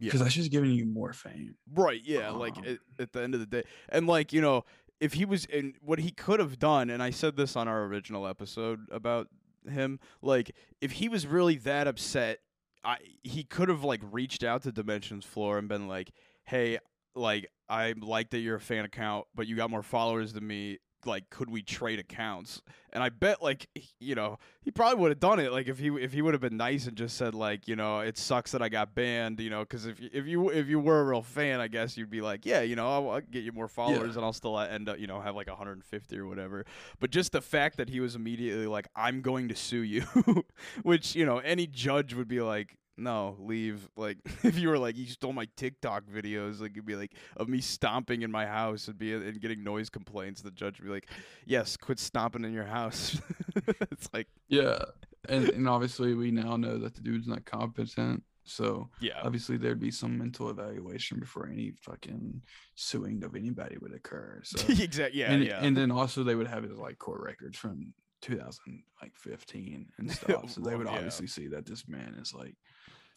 Yeah. 0.01 0.07
because 0.07 0.21
that's 0.21 0.33
just 0.33 0.51
giving 0.51 0.71
you 0.71 0.85
more 0.85 1.13
fame. 1.13 1.55
Right, 1.73 2.01
yeah, 2.03 2.31
like 2.31 2.57
Um, 2.57 2.65
at, 2.65 2.79
at 2.99 3.13
the 3.13 3.21
end 3.21 3.33
of 3.35 3.39
the 3.39 3.45
day. 3.45 3.63
And 3.89 4.07
like, 4.07 4.33
you 4.33 4.41
know, 4.41 4.65
if 4.99 5.13
he 5.13 5.25
was 5.25 5.45
in 5.45 5.75
what 5.81 5.99
he 5.99 6.11
could 6.11 6.39
have 6.39 6.59
done, 6.59 6.89
and 6.89 7.01
I 7.01 7.11
said 7.11 7.37
this 7.37 7.55
on 7.55 7.67
our 7.67 7.83
original 7.85 8.27
episode 8.27 8.81
about 8.91 9.27
him, 9.69 9.99
like 10.21 10.51
if 10.81 10.93
he 10.93 11.07
was 11.07 11.25
really 11.27 11.55
that 11.57 11.87
upset, 11.87 12.39
I 12.83 12.97
he 13.23 13.43
could 13.43 13.69
have 13.69 13.83
like 13.83 14.01
reached 14.11 14.43
out 14.43 14.63
to 14.63 14.71
Dimensions 14.71 15.23
Floor 15.23 15.57
and 15.59 15.67
been 15.69 15.87
like, 15.87 16.11
"Hey, 16.45 16.79
like 17.15 17.47
I 17.69 17.93
like 17.99 18.31
that 18.31 18.39
you're 18.39 18.55
a 18.55 18.61
fan 18.61 18.85
account, 18.85 19.27
but 19.35 19.47
you 19.47 19.55
got 19.55 19.69
more 19.69 19.83
followers 19.83 20.33
than 20.33 20.45
me. 20.47 20.79
Like, 21.05 21.29
could 21.29 21.49
we 21.49 21.61
trade 21.61 21.99
accounts?" 21.99 22.61
And 22.93 23.01
I 23.01 23.09
bet, 23.09 23.41
like, 23.41 23.67
you 23.99 24.15
know, 24.15 24.37
he 24.61 24.71
probably 24.71 24.99
would 24.99 25.11
have 25.11 25.19
done 25.19 25.39
it. 25.39 25.51
Like, 25.51 25.67
if 25.67 25.79
he 25.79 25.87
if 25.87 26.13
he 26.13 26.21
would 26.21 26.33
have 26.33 26.41
been 26.41 26.57
nice 26.57 26.87
and 26.87 26.97
just 26.97 27.17
said, 27.17 27.33
like, 27.33 27.67
you 27.67 27.75
know, 27.75 27.99
it 27.99 28.17
sucks 28.17 28.51
that 28.51 28.61
I 28.61 28.69
got 28.69 28.93
banned, 28.93 29.39
you 29.39 29.49
know, 29.49 29.61
because 29.61 29.85
if 29.85 29.99
you, 29.99 30.09
if 30.11 30.27
you 30.27 30.49
if 30.49 30.67
you 30.67 30.79
were 30.79 31.01
a 31.01 31.03
real 31.03 31.21
fan, 31.21 31.59
I 31.59 31.67
guess 31.67 31.97
you'd 31.97 32.09
be 32.09 32.21
like, 32.21 32.45
yeah, 32.45 32.61
you 32.61 32.75
know, 32.75 32.89
I'll, 32.89 33.09
I'll 33.11 33.21
get 33.21 33.43
you 33.43 33.51
more 33.51 33.67
followers, 33.67 34.15
and 34.17 34.25
I'll 34.25 34.33
still 34.33 34.55
uh, 34.55 34.67
end 34.67 34.89
up, 34.89 34.99
you 34.99 35.07
know, 35.07 35.21
have 35.21 35.35
like 35.35 35.47
150 35.47 36.17
or 36.17 36.27
whatever. 36.27 36.65
But 36.99 37.11
just 37.11 37.31
the 37.31 37.41
fact 37.41 37.77
that 37.77 37.89
he 37.89 37.99
was 37.99 38.15
immediately 38.15 38.67
like, 38.67 38.87
I'm 38.95 39.21
going 39.21 39.47
to 39.49 39.55
sue 39.55 39.83
you, 39.83 40.03
which 40.83 41.15
you 41.15 41.25
know, 41.25 41.39
any 41.39 41.67
judge 41.67 42.13
would 42.13 42.27
be 42.27 42.41
like. 42.41 42.77
No, 43.01 43.35
leave. 43.39 43.89
Like, 43.95 44.17
if 44.43 44.57
you 44.57 44.69
were 44.69 44.77
like, 44.77 44.95
you 44.97 45.05
stole 45.07 45.33
my 45.33 45.47
TikTok 45.57 46.03
videos, 46.05 46.61
like, 46.61 46.71
it'd 46.71 46.85
be 46.85 46.95
like 46.95 47.13
of 47.37 47.49
me 47.49 47.59
stomping 47.59 48.21
in 48.21 48.31
my 48.31 48.45
house 48.45 48.87
and 48.87 48.97
be 48.97 49.13
uh, 49.15 49.19
and 49.19 49.41
getting 49.41 49.63
noise 49.63 49.89
complaints. 49.89 50.41
The 50.41 50.51
judge 50.51 50.79
would 50.79 50.85
be 50.85 50.91
like, 50.91 51.09
yes, 51.45 51.75
quit 51.77 51.99
stomping 51.99 52.45
in 52.45 52.53
your 52.53 52.65
house. 52.65 53.19
it's 53.91 54.09
like, 54.13 54.27
Yeah, 54.47 54.83
and 55.27 55.49
and 55.49 55.67
obviously 55.67 56.13
we 56.13 56.31
now 56.31 56.55
know 56.57 56.77
that 56.77 56.95
the 56.95 57.01
dude's 57.01 57.27
not 57.27 57.45
competent. 57.45 58.23
So 58.43 58.89
yeah, 58.99 59.19
obviously 59.23 59.57
there'd 59.57 59.79
be 59.79 59.91
some 59.91 60.17
mental 60.17 60.49
evaluation 60.49 61.19
before 61.19 61.47
any 61.47 61.73
fucking 61.81 62.41
suing 62.75 63.23
of 63.23 63.35
anybody 63.35 63.77
would 63.79 63.93
occur. 63.93 64.41
So 64.43 64.65
exactly. 64.69 65.19
Yeah, 65.21 65.31
and, 65.31 65.43
yeah. 65.43 65.63
and 65.63 65.77
then 65.77 65.91
also 65.91 66.23
they 66.23 66.35
would 66.35 66.47
have 66.47 66.63
his 66.63 66.77
like 66.77 66.97
court 66.97 67.21
records 67.21 67.57
from 67.57 67.93
2015 68.21 69.87
and 69.97 70.11
stuff. 70.11 70.49
So 70.49 70.61
they 70.61 70.75
would 70.75 70.87
Yeah. 70.87 70.93
obviously 70.93 71.27
see 71.27 71.47
that 71.49 71.65
this 71.65 71.87
man 71.87 72.15
is 72.19 72.33
like 72.33 72.55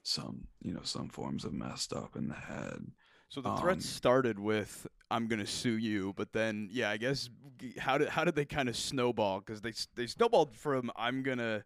some, 0.05 0.47
you 0.63 0.73
know, 0.73 0.83
some 0.85 1.09
forms 1.09 1.45
of 1.45 1.53
messed 1.53 1.93
up 1.93 2.15
in 2.15 2.29
the 2.29 2.35
head. 2.35 2.87
So 3.31 3.41
the 3.41 3.57
threat 3.57 3.77
Um, 3.79 3.81
started 3.81 4.39
with 4.39 4.87
"I'm 5.11 5.27
gonna 5.27 5.47
sue 5.47 5.77
you," 5.77 6.13
but 6.17 6.33
then 6.33 6.69
yeah, 6.71 6.91
I 6.91 6.99
guess 6.99 7.29
how 7.79 7.99
did 7.99 8.11
how 8.11 8.23
did 8.25 8.37
they 8.37 8.45
kind 8.45 8.69
of 8.69 8.77
snowball? 8.77 9.41
Because 9.41 9.61
they 9.63 9.73
they 9.97 10.07
snowballed 10.07 10.55
from 10.55 10.93
"I'm 10.95 11.25
gonna 11.25 11.65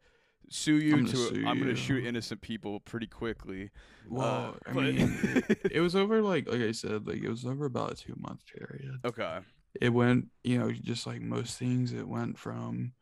sue 0.48 0.77
you" 0.79 0.94
I'm 0.94 1.07
sue 1.07 1.44
"I'm 1.46 1.59
gonna 1.59 1.74
shoot 1.74 2.07
innocent 2.07 2.40
people" 2.40 2.81
pretty 2.81 3.07
quickly. 3.09 3.70
Well, 4.09 4.57
I 4.66 4.72
but- 4.72 4.83
mean, 4.83 5.18
it, 5.22 5.61
it 5.72 5.81
was 5.81 5.94
over 5.94 6.22
like 6.22 6.48
like 6.51 6.62
I 6.62 6.72
said, 6.72 7.07
like 7.07 7.22
it 7.22 7.29
was 7.29 7.44
over 7.44 7.66
about 7.66 7.92
a 7.92 7.96
two 7.96 8.14
month 8.16 8.44
period. 8.46 9.01
Okay. 9.05 9.40
It 9.81 9.90
went, 9.90 10.29
you 10.44 10.59
know, 10.59 10.72
just 10.72 11.07
like 11.07 11.20
most 11.20 11.59
things, 11.59 11.92
it 11.92 12.09
went 12.09 12.38
from 12.38 12.92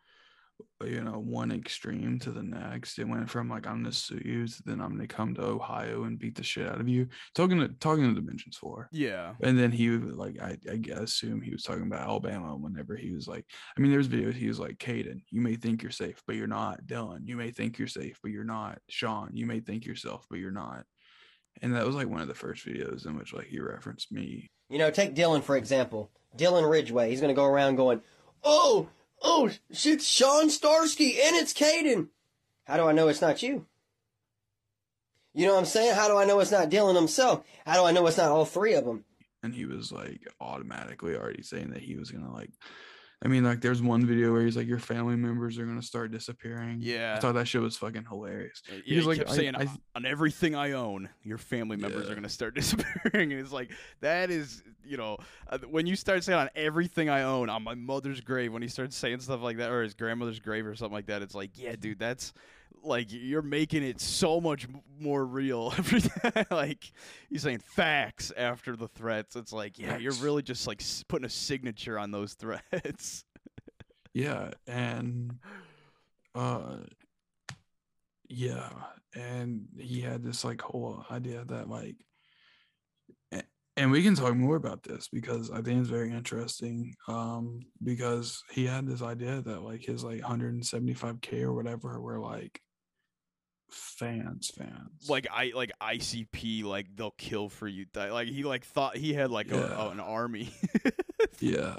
you 0.85 1.03
know 1.03 1.19
one 1.19 1.53
extreme 1.53 2.19
to 2.21 2.31
the 2.31 2.43
next. 2.43 2.99
It 2.99 3.09
went 3.09 3.31
from 3.31 3.49
like 3.49 3.67
I'm 3.67 3.83
gonna 3.83 3.93
sue 3.93 4.21
you 4.25 4.47
to 4.47 4.63
then 4.65 4.81
I'm 4.81 4.91
gonna 4.91 5.07
come 5.07 5.35
to 5.35 5.45
Ohio 5.45 6.05
and 6.05 6.19
beat 6.19 6.35
the 6.35 6.43
shit 6.43 6.69
out 6.69 6.81
of 6.81 6.89
you. 6.89 7.09
Talking 7.35 7.59
to 7.61 7.69
talking 7.69 8.05
to 8.09 8.21
Dimensions 8.21 8.57
Four. 8.57 8.89
Yeah. 8.93 9.35
And 9.43 9.59
then 9.59 9.73
he 9.73 9.91
would 9.91 10.17
like 10.17 10.41
I 10.41 10.57
I 10.71 10.79
assume 11.01 11.41
he 11.41 11.51
was 11.51 11.63
talking 11.63 11.85
about 11.85 12.03
Alabama 12.03 12.57
whenever 12.57 12.95
he 12.95 13.13
was 13.13 13.27
like 13.27 13.45
I 13.77 13.81
mean 13.81 13.91
there's 13.91 14.09
videos 14.09 14.35
he 14.35 14.49
was 14.49 14.61
like 14.61 14.79
Caden, 14.79 15.23
you 15.31 15.41
may 15.41 15.57
think 15.57 15.83
you're 15.83 15.91
safe, 15.91 16.23
but 16.27 16.37
you're 16.37 16.47
not. 16.47 16.85
Dylan, 16.87 17.21
you 17.27 17.37
may 17.37 17.51
think 17.51 17.79
you're 17.79 17.89
safe, 17.89 18.19
but 18.23 18.31
you're 18.33 18.45
not. 18.45 18.79
Sean, 18.89 19.31
you 19.33 19.47
may 19.47 19.61
think 19.61 19.87
yourself, 19.87 20.27
but 20.29 20.39
you're 20.39 20.51
not. 20.51 20.85
And 21.63 21.75
that 21.75 21.87
was 21.87 21.95
like 21.95 22.09
one 22.09 22.21
of 22.21 22.29
the 22.29 22.35
first 22.35 22.67
videos 22.67 23.07
in 23.07 23.17
which 23.17 23.33
like 23.33 23.47
he 23.47 23.61
referenced 23.61 24.13
me. 24.13 24.51
You 24.69 24.79
know, 24.79 24.91
take 24.91 25.15
Dylan 25.15 25.43
for 25.43 25.57
example. 25.57 26.11
Dylan 26.37 26.69
Ridgeway. 26.71 27.09
He's 27.09 27.23
gonna 27.23 27.33
go 27.33 27.47
around 27.47 27.77
going, 27.77 28.03
"Oh, 28.45 28.89
oh, 29.27 29.51
it's 29.69 30.07
Sean 30.07 30.51
Starsky 30.51 31.21
and 31.21 31.37
it's 31.37 31.53
Caden." 31.53 32.09
How 32.65 32.77
do 32.77 32.85
I 32.85 32.93
know 32.93 33.09
it's 33.09 33.21
not 33.21 33.43
you? 33.43 33.67
You 35.35 35.47
know 35.47 35.53
what 35.53 35.61
I'm 35.61 35.67
saying? 35.67 35.95
How 35.95 36.09
do 36.09 36.17
I 36.17 36.25
know 36.25 36.41
it's 36.41 36.51
not 36.51 36.71
Dylan 36.71 36.97
himself? 36.97 37.45
How 37.67 37.75
do 37.75 37.85
I 37.85 37.93
know 37.93 38.07
it's 38.07 38.17
not 38.17 38.31
all 38.31 38.45
three 38.45 38.75
of 38.75 38.85
them? 38.85 39.05
And 39.43 39.55
he 39.55 39.67
was 39.67 39.93
like 39.93 40.27
automatically 40.41 41.15
already 41.15 41.43
saying 41.43 41.71
that 41.71 41.83
he 41.83 41.97
was 41.97 42.11
gonna 42.11 42.33
like 42.33 42.51
I 43.25 43.29
mean 43.29 43.45
like 43.45 43.63
there's 43.63 43.81
one 43.81 44.05
video 44.05 44.31
where 44.33 44.43
he's 44.43 44.57
like 44.59 44.67
your 44.67 44.79
family 44.79 45.17
members 45.17 45.59
are 45.59 45.65
gonna 45.65 45.81
start 45.83 46.11
disappearing. 46.13 46.79
Yeah. 46.81 47.15
I 47.17 47.21
thought 47.21 47.33
that 47.35 47.49
shit 47.49 47.63
was 47.63 47.77
fucking 47.77 48.05
hilarious. 48.09 48.63
Uh, 48.71 48.75
Yeah, 48.85 49.01
he 49.01 49.01
like, 49.03 49.19
kept 49.19 49.31
I- 49.31 49.35
saying 49.37 49.57
I- 49.57 49.69
on 49.95 50.05
everything 50.05 50.55
I 50.55 50.73
own, 50.73 51.09
your 51.25 51.39
family 51.39 51.77
members 51.79 52.07
Yeah. 52.07 52.13
are 52.13 52.15
gonna 52.15 52.29
start 52.29 52.55
disappearing, 52.55 53.33
and 53.33 53.41
it's 53.41 53.53
like 53.53 53.71
that 54.01 54.31
is, 54.31 54.63
you 54.85 54.99
know, 54.99 55.17
uh, 55.49 55.59
when 55.71 55.87
you 55.87 55.97
start 55.97 56.25
saying 56.25 56.39
on 56.39 56.51
everything 56.55 57.09
I 57.09 57.23
own, 57.23 57.49
on 57.49 57.63
my 57.65 57.75
mother's 57.75 58.21
grave, 58.21 58.53
when 58.53 58.61
he 58.63 58.69
starts 58.69 58.95
saying 58.97 59.21
stuff 59.21 59.41
like 59.41 59.57
that, 59.57 59.71
or 59.71 59.83
his 59.83 59.95
grandmother's 59.95 60.39
grave, 60.39 60.67
or 60.67 60.75
something 60.77 60.95
like 60.95 61.07
that, 61.07 61.23
it's 61.23 61.35
like, 61.35 61.59
yeah, 61.59 61.75
dude, 61.75 61.99
that's 61.99 62.35
like 62.87 63.09
you're 63.11 63.43
making 63.43 63.83
it 63.83 64.01
so 64.01 64.41
much 64.41 64.67
more 64.99 65.25
real 65.25 65.73
every 65.79 66.01
time. 66.01 66.47
like 66.51 66.93
he's 67.29 67.43
saying 67.43 67.59
facts 67.59 68.33
after 68.37 68.77
the 68.77 68.89
threats. 68.89 69.37
It's 69.37 69.53
like, 69.53 69.79
yeah, 69.79 69.97
you're 69.99 70.13
really 70.15 70.43
just 70.43 70.67
like 70.67 70.83
putting 71.09 71.27
a 71.27 71.31
signature 71.31 71.99
on 71.99 72.11
those 72.11 72.35
threats. 72.35 73.25
Yeah, 74.15 74.53
and 74.67 75.41
uh 76.35 76.77
yeah, 78.31 78.71
and 79.15 79.67
he 79.79 80.01
had 80.01 80.25
this 80.25 80.43
like 80.43 80.63
whole 80.63 81.05
idea 81.11 81.45
that 81.45 81.69
like 81.69 81.97
and 83.77 83.91
we 83.91 84.03
can 84.03 84.15
talk 84.15 84.35
more 84.35 84.57
about 84.57 84.83
this 84.83 85.09
because 85.13 85.51
I 85.51 85.61
think 85.61 85.81
it's 85.81 85.91
very 85.91 86.11
interesting. 86.11 86.95
Um, 87.09 87.61
because 87.83 88.43
he 88.51 88.67
had 88.67 88.87
this 88.87 89.03
idea 89.03 89.43
that 89.43 89.63
like 89.63 89.85
his 89.85 90.03
like 90.03 90.23
175k 90.23 91.43
or 91.43 91.53
whatever 91.53 92.01
were 92.01 92.19
like 92.19 92.61
fans, 93.71 94.51
fans. 94.57 95.09
like 95.09 95.27
I 95.33 95.53
like 95.55 95.73
ICP 95.81 96.65
like 96.65 96.87
they'll 96.95 97.11
kill 97.13 97.49
for 97.49 97.67
you. 97.69 97.87
Like 97.95 98.29
he 98.29 98.43
like 98.45 98.65
thought 98.65 98.97
he 98.97 99.13
had 99.15 99.31
like 99.31 99.51
a, 99.53 99.57
Yeah. 99.57 99.91
an 99.93 100.01
army. 100.01 100.51
yeah, 101.41 101.77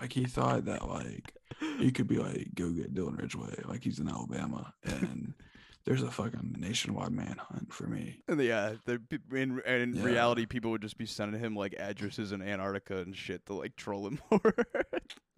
like 0.00 0.12
he 0.12 0.24
thought 0.24 0.64
that 0.66 0.88
like 0.88 1.32
he 1.78 1.90
could 1.90 2.06
be 2.08 2.18
like 2.18 2.48
go 2.54 2.70
get 2.70 2.94
Dylan 2.94 3.18
Ridgeway, 3.20 3.54
like 3.66 3.82
he's 3.82 3.98
in 3.98 4.08
Alabama, 4.08 4.72
and 4.84 5.34
there's 5.84 6.02
a 6.02 6.10
fucking 6.10 6.56
nationwide 6.58 7.12
manhunt 7.12 7.72
for 7.72 7.86
me. 7.86 8.22
And 8.28 8.40
yeah, 8.40 8.60
uh, 8.60 8.74
they're 8.86 8.98
pe- 8.98 9.18
in 9.32 9.60
in 9.66 9.94
Yeah. 9.94 10.02
reality, 10.04 10.46
people 10.46 10.70
would 10.72 10.82
just 10.82 10.98
be 10.98 11.06
sending 11.06 11.40
him 11.40 11.56
like 11.56 11.74
addresses 11.78 12.32
in 12.32 12.42
Antarctica 12.42 12.98
and 12.98 13.16
shit 13.16 13.46
to 13.46 13.54
like 13.54 13.76
troll 13.76 14.06
him 14.06 14.20
more. 14.30 14.54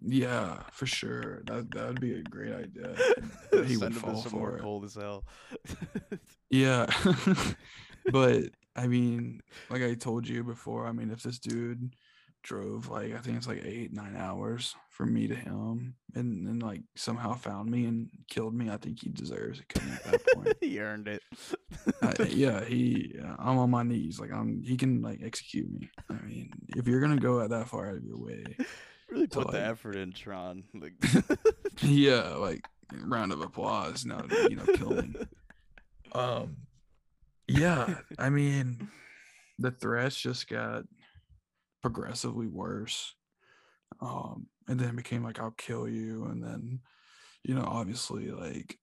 Yeah, 0.05 0.63
for 0.73 0.87
sure. 0.87 1.43
That 1.47 1.71
that 1.73 1.87
would 1.89 2.01
be 2.01 2.15
a 2.15 2.23
great 2.23 2.53
idea. 2.53 2.97
He 3.67 3.77
Send 3.77 3.81
would 3.81 3.93
him 3.93 4.01
fall 4.01 4.23
for 4.23 4.57
it. 4.57 4.63
cold 4.63 4.85
as 4.85 4.95
hell. 4.97 5.25
Yeah, 6.51 6.87
but 8.11 8.51
I 8.77 8.87
mean, 8.87 9.41
like 9.71 9.83
I 9.83 9.95
told 9.95 10.29
you 10.29 10.45
before, 10.45 10.87
I 10.87 10.93
mean, 10.93 11.11
if 11.11 11.23
this 11.23 11.39
dude 11.39 11.95
drove 12.43 12.89
like 12.89 13.15
I 13.15 13.19
think 13.19 13.37
it's 13.37 13.47
like 13.47 13.65
eight 13.65 13.93
nine 13.93 14.17
hours 14.17 14.75
from 14.91 15.15
me 15.15 15.27
to 15.29 15.35
him, 15.35 15.95
and 16.15 16.47
and 16.47 16.63
like 16.63 16.83
somehow 16.97 17.35
found 17.35 17.71
me 17.71 17.87
and 17.87 18.09
killed 18.29 18.55
me, 18.55 18.71
I 18.71 18.77
think 18.77 19.01
he 19.03 19.11
deserves 19.11 19.61
it. 19.61 19.67
At 19.77 20.05
that 20.05 20.27
point, 20.35 20.57
he 20.61 20.81
earned 20.81 21.09
it. 21.09 21.23
I, 22.03 22.15
yeah, 22.29 22.65
he. 22.65 23.13
yeah, 23.17 23.37
I'm 23.39 23.59
on 23.59 23.71
my 23.71 23.83
knees, 23.83 24.21
like 24.21 24.33
I'm. 24.33 24.63
He 24.63 24.77
can 24.77 25.03
like 25.03 25.21
execute 25.25 25.71
me. 25.71 25.89
I 26.11 26.15
mean, 26.25 26.51
if 26.77 26.87
you're 26.87 27.01
gonna 27.01 27.17
go 27.17 27.47
that 27.47 27.69
far 27.69 27.89
out 27.89 27.97
of 27.97 28.05
your 28.05 28.19
way, 28.19 28.45
really 29.09 29.27
to, 29.29 29.39
put 29.39 29.53
the 29.53 29.59
like- 29.59 29.69
effort 29.69 29.97
in, 29.97 30.13
Tron. 30.13 30.65
Like, 30.75 30.95
yeah, 31.81 32.35
like 32.35 32.67
round 33.05 33.33
of 33.33 33.41
applause. 33.41 34.05
No, 34.05 34.21
you 34.49 34.57
know, 34.57 34.65
kill 34.75 34.91
me. 34.91 35.15
Um, 36.13 36.57
yeah, 37.49 37.95
I 38.19 38.29
mean, 38.29 38.89
the 39.59 39.71
threats 39.71 40.17
just 40.17 40.49
got 40.49 40.85
progressively 41.83 42.47
worse. 42.47 43.15
Um, 44.01 44.47
and 44.69 44.79
then 44.81 44.91
it 44.91 44.97
became 44.97 45.23
like, 45.23 45.39
I'll 45.41 45.51
kill 45.53 45.89
you. 45.89 46.25
And 46.25 46.43
then, 46.43 46.81
you 47.45 47.55
know, 47.55 47.65
obviously, 47.67 48.31
like 48.31 48.79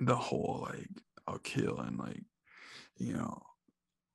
the 0.00 0.16
whole 0.16 0.66
like, 0.70 0.88
I'll 1.26 1.38
kill 1.38 1.78
and 1.78 1.98
like, 1.98 2.22
you 2.98 3.14
know, 3.14 3.42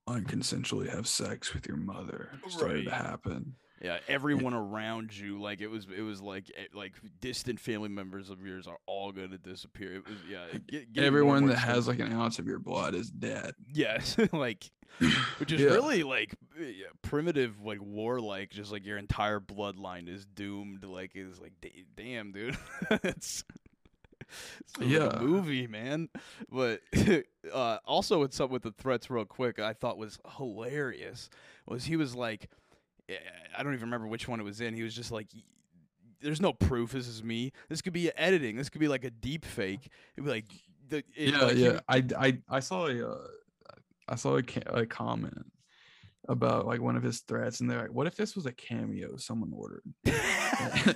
unconsensually 0.08 0.89
have 0.89 1.08
sex 1.08 1.54
with 1.54 1.67
your 1.67 1.78
mother 1.78 2.30
started 2.47 2.86
to 2.86 2.91
happen. 2.91 3.56
Yeah, 3.86 3.98
everyone 4.08 4.54
around 4.54 5.15
you, 5.17 5.39
like 5.39 5.62
it 5.62 5.67
was, 5.67 5.88
it 5.95 6.02
was 6.02 6.21
like, 6.21 6.52
eh, 6.58 6.63
like 6.74 6.93
distant 7.21 7.60
family 7.60 7.89
members 7.89 8.30
of 8.30 8.45
yours 8.45 8.67
are 8.67 8.78
all 8.88 9.12
gonna 9.12 9.38
disappear. 9.38 9.95
It 9.98 10.08
was, 10.08 10.17
yeah. 10.30 10.45
get- 10.67 10.88
and 10.95 11.06
Everyone 11.06 11.45
that 11.48 11.58
has 11.60 11.88
like 11.88 12.00
an 12.00 12.12
ounce 12.12 12.39
of 12.39 12.48
your 12.48 12.60
blood 12.60 12.95
is 12.95 13.10
dead. 13.12 13.54
Yes, 13.71 14.17
like 14.34 14.69
which 15.38 15.52
is 15.52 15.62
Yeah. 15.62 15.69
really 15.71 16.04
like 16.04 16.36
yeah, 16.60 16.86
primitive, 17.02 17.62
like 17.62 17.80
warlike. 17.82 18.50
Just 18.52 18.71
like 18.71 18.86
your 18.86 18.98
entire 18.98 19.39
bloodline 19.39 20.08
is 20.08 20.26
doomed. 20.26 20.84
Like 20.84 21.12
is 21.15 21.39
like, 21.39 21.54
da- 21.62 21.86
damn, 21.95 22.32
dude, 22.32 22.58
it's, 23.04 23.43
it's 24.60 24.80
like 24.80 24.89
Yeah. 24.89 25.10
a 25.10 25.21
movie, 25.21 25.67
man. 25.67 26.10
But 26.50 26.82
uh, 27.54 27.78
also, 27.86 28.19
what's 28.19 28.39
up 28.39 28.50
with 28.50 28.63
the 28.63 28.71
threats, 28.71 29.10
real 29.10 29.26
quick? 29.26 29.60
I 29.60 29.74
thought 29.74 29.98
was 29.98 30.17
hilarious. 30.38 31.30
Was 31.67 31.84
he 31.86 31.95
was 31.98 32.15
like, 32.15 32.43
eh, 32.43 32.48
I 33.10 33.63
don't 33.63 33.74
even 33.74 33.86
remember 33.86 34.08
which 34.08 34.28
one 34.28 34.39
it 34.39 34.44
was 34.44 34.62
in. 34.62 34.74
He 34.74 34.84
was 34.84 34.96
just 34.96 35.12
like. 35.12 35.28
There's 36.22 36.41
no 36.41 36.54
proof. 36.54 36.91
This 36.91 37.08
is 37.08 37.24
me. 37.24 37.52
This 37.70 37.82
could 37.82 37.94
be 37.94 38.10
editing. 38.18 38.56
This 38.56 38.70
could 38.70 38.82
be 38.82 38.88
like 38.88 39.04
a 39.04 39.12
deep 39.12 39.46
fake. 39.46 39.89
It'd 40.15 40.26
be 40.26 40.32
like, 40.32 40.46
the, 40.89 40.98
it, 41.15 41.34
yeah, 41.34 41.39
like, 41.39 41.58
yeah. 41.58 41.80
I, 41.88 42.04
I 42.18 42.38
I 42.50 42.60
saw 42.60 42.88
a 42.88 43.12
uh, 43.12 43.28
I 44.08 44.15
saw 44.15 44.38
a, 44.38 44.44
a 44.68 44.86
comment 44.86 45.46
about 46.28 46.65
like 46.65 46.82
one 46.82 46.96
of 46.96 47.04
his 47.04 47.20
threats, 47.22 47.60
and 47.60 47.70
they're 47.70 47.82
like, 47.82 47.94
"What 47.94 48.08
if 48.08 48.15
this 48.15 48.36
was 48.36 48.46
a 48.46 48.52
cameo 48.52 49.18
someone 49.18 49.52
ordered? 49.54 49.84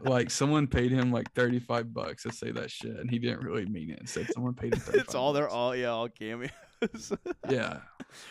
like 0.04 0.30
someone 0.30 0.66
paid 0.66 0.90
him 0.90 1.12
like 1.12 1.32
thirty 1.32 1.58
five 1.58 1.92
bucks 1.92 2.22
to 2.24 2.32
say 2.32 2.50
that 2.52 2.70
shit, 2.70 2.96
and 2.96 3.10
he 3.10 3.18
didn't 3.18 3.40
really 3.40 3.66
mean 3.66 3.90
it. 3.90 3.98
And 3.98 4.08
said 4.08 4.32
someone 4.32 4.54
paid 4.54 4.74
him. 4.74 4.80
35 4.80 5.00
it's 5.00 5.14
all 5.14 5.32
they're 5.32 5.48
all 5.48 5.74
yeah 5.74 5.88
all 5.88 6.08
cameos 6.08 6.50
Yeah, 7.48 7.78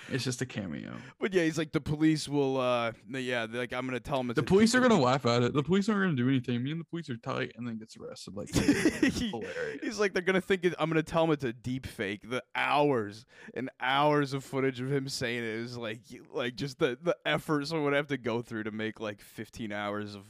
it's 0.10 0.24
just 0.24 0.42
a 0.42 0.46
cameo. 0.46 0.92
but 1.20 1.34
yeah 1.34 1.44
he's 1.44 1.58
like 1.58 1.72
the 1.72 1.82
police 1.82 2.28
will 2.28 2.58
uh 2.58 2.92
yeah 3.10 3.46
like 3.50 3.74
i'm 3.74 3.86
gonna 3.86 4.00
tell 4.00 4.18
them 4.18 4.28
The 4.34 4.44
police 4.44 4.74
are 4.76 4.80
gonna 4.82 5.00
laugh 5.00 5.26
at 5.26 5.44
it. 5.44 5.54
The 5.54 5.64
police 5.64 5.88
aren't 5.90 6.02
gonna 6.04 6.16
do 6.16 6.28
anything. 6.30 6.64
Me 6.64 6.72
and 6.72 6.80
the 6.80 6.86
police 6.86 7.10
are 7.10 7.18
tight, 7.18 7.54
and 7.56 7.68
then 7.68 7.78
gets 7.78 7.96
arrested. 7.98 8.36
Like 8.36 8.50
hilarious. 8.54 9.80
he's 9.84 10.00
like 10.00 10.14
they're 10.14 10.22
gonna 10.24 10.42
think 10.42 10.66
it, 10.66 10.74
i'm 10.80 10.90
gonna 10.90 11.04
tell 11.04 11.24
them 11.26 11.34
it's 11.34 11.44
a 11.44 11.54
deep 11.54 11.86
fake 11.86 12.30
the 12.30 12.44
hours 12.56 13.26
and 13.54 13.70
hours 13.80 14.34
of 14.34 14.44
footage 14.44 14.80
of 14.82 14.92
him 14.92 15.08
saying 15.10 15.40
it 15.40 15.44
is 15.44 15.78
like 15.78 16.02
like 16.34 16.56
just 16.56 16.80
the 16.80 16.98
the 17.02 17.16
effort 17.26 17.68
someone 17.68 17.86
would 17.86 17.94
have 17.94 18.08
to 18.08 18.18
go 18.18 18.42
through 18.42 18.64
to 18.64 18.72
make 18.72 19.00
like 19.00 19.22
15 19.22 19.72
hours 19.72 20.16
of 20.16 20.24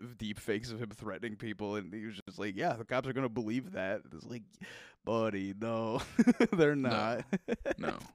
of 0.00 0.18
deep 0.18 0.38
fakes 0.38 0.70
of 0.70 0.80
him 0.80 0.90
threatening 0.90 1.36
people 1.36 1.76
and 1.76 1.92
he 1.92 2.06
was 2.06 2.20
just 2.26 2.38
like 2.38 2.56
yeah 2.56 2.74
the 2.74 2.84
cops 2.84 3.08
are 3.08 3.12
gonna 3.12 3.28
believe 3.28 3.72
that 3.72 4.00
it's 4.12 4.26
like 4.26 4.42
buddy 5.04 5.54
no 5.60 6.00
they're 6.52 6.76
not 6.76 7.24
no. 7.78 7.94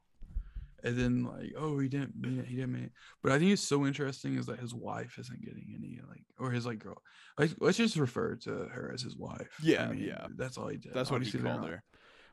And 0.84 0.96
then 0.98 1.24
like, 1.24 1.54
oh, 1.58 1.80
he 1.80 1.90
didn't 1.90 2.16
mean 2.16 2.40
it. 2.40 2.46
He 2.46 2.56
didn't 2.56 2.72
mean 2.74 2.84
it. 2.84 2.92
But 3.24 3.32
I 3.32 3.40
think 3.40 3.52
it's 3.52 3.64
so 3.64 3.86
interesting 3.88 4.38
is 4.38 4.46
that 4.46 4.60
his 4.60 4.76
wife 4.76 5.18
isn't 5.18 5.44
getting 5.44 5.74
any 5.76 6.00
like, 6.08 6.22
or 6.40 6.52
his 6.52 6.68
like 6.68 6.78
girl. 6.78 7.02
Like, 7.38 7.50
let's 7.60 7.78
just 7.78 7.98
refer 7.98 8.36
to 8.36 8.52
her 8.72 8.92
as 8.94 9.02
his 9.02 9.18
wife. 9.18 9.50
I 9.60 9.64
Yeah, 9.64 9.88
mean, 9.88 10.04
yeah. 10.04 10.28
That's 10.38 10.56
all 10.56 10.68
he 10.68 10.78
did. 10.78 10.94
That's 10.94 11.10
what 11.10 11.24
he 11.24 11.28
Obviously, 11.30 11.42
called 11.50 11.62
not- 11.64 11.70
her. 11.72 11.84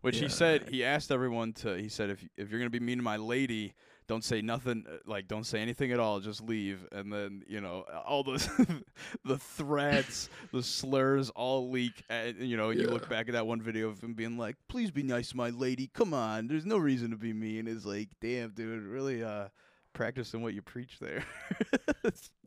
Which 0.03 0.17
he 0.19 0.25
Yeah. 0.25 0.29
said 0.29 0.69
he 0.69 0.85
asked 0.85 1.11
everyone 1.11 1.55
to. 1.55 1.75
He 1.79 1.89
said 1.89 2.11
if 2.11 2.23
if 2.37 2.51
you're 2.51 2.61
gonna 2.61 2.69
be 2.69 2.81
mean 2.81 2.99
to 2.99 3.03
my 3.03 3.17
lady, 3.17 3.75
don't 4.07 4.23
say 4.25 4.43
nothing. 4.43 4.85
uh, 4.89 4.97
Like 5.07 5.29
don't 5.29 5.45
say 5.45 5.61
anything 5.61 5.93
at 5.93 6.01
all. 6.01 6.21
Just 6.21 6.43
leave. 6.43 6.87
And 6.93 7.13
then 7.13 7.43
you 7.49 7.61
know 7.61 7.85
all 8.07 8.23
those 8.23 8.47
the 9.25 9.39
threats, 9.39 10.29
the 10.53 10.63
slurs 10.63 11.31
all 11.31 11.71
leak. 11.71 12.03
And 12.09 12.37
you 12.39 12.57
know 12.57 12.71
you 12.71 12.89
look 12.89 13.09
back 13.09 13.29
at 13.29 13.33
that 13.33 13.47
one 13.47 13.63
video 13.63 13.89
of 13.89 14.03
him 14.03 14.15
being 14.15 14.37
like, 14.39 14.57
"Please 14.69 14.91
be 14.91 15.03
nice 15.03 15.35
my 15.35 15.51
lady. 15.51 15.89
Come 15.95 16.13
on. 16.15 16.47
There's 16.49 16.67
no 16.67 16.77
reason 16.79 17.11
to 17.11 17.17
be 17.17 17.33
mean." 17.33 17.67
It's 17.67 17.85
like, 17.87 18.09
damn, 18.21 18.51
dude, 18.51 18.83
really 18.85 19.23
uh 19.25 19.49
practicing 19.93 20.43
what 20.43 20.55
you 20.55 20.63
preach 20.63 20.99
there. 21.01 21.25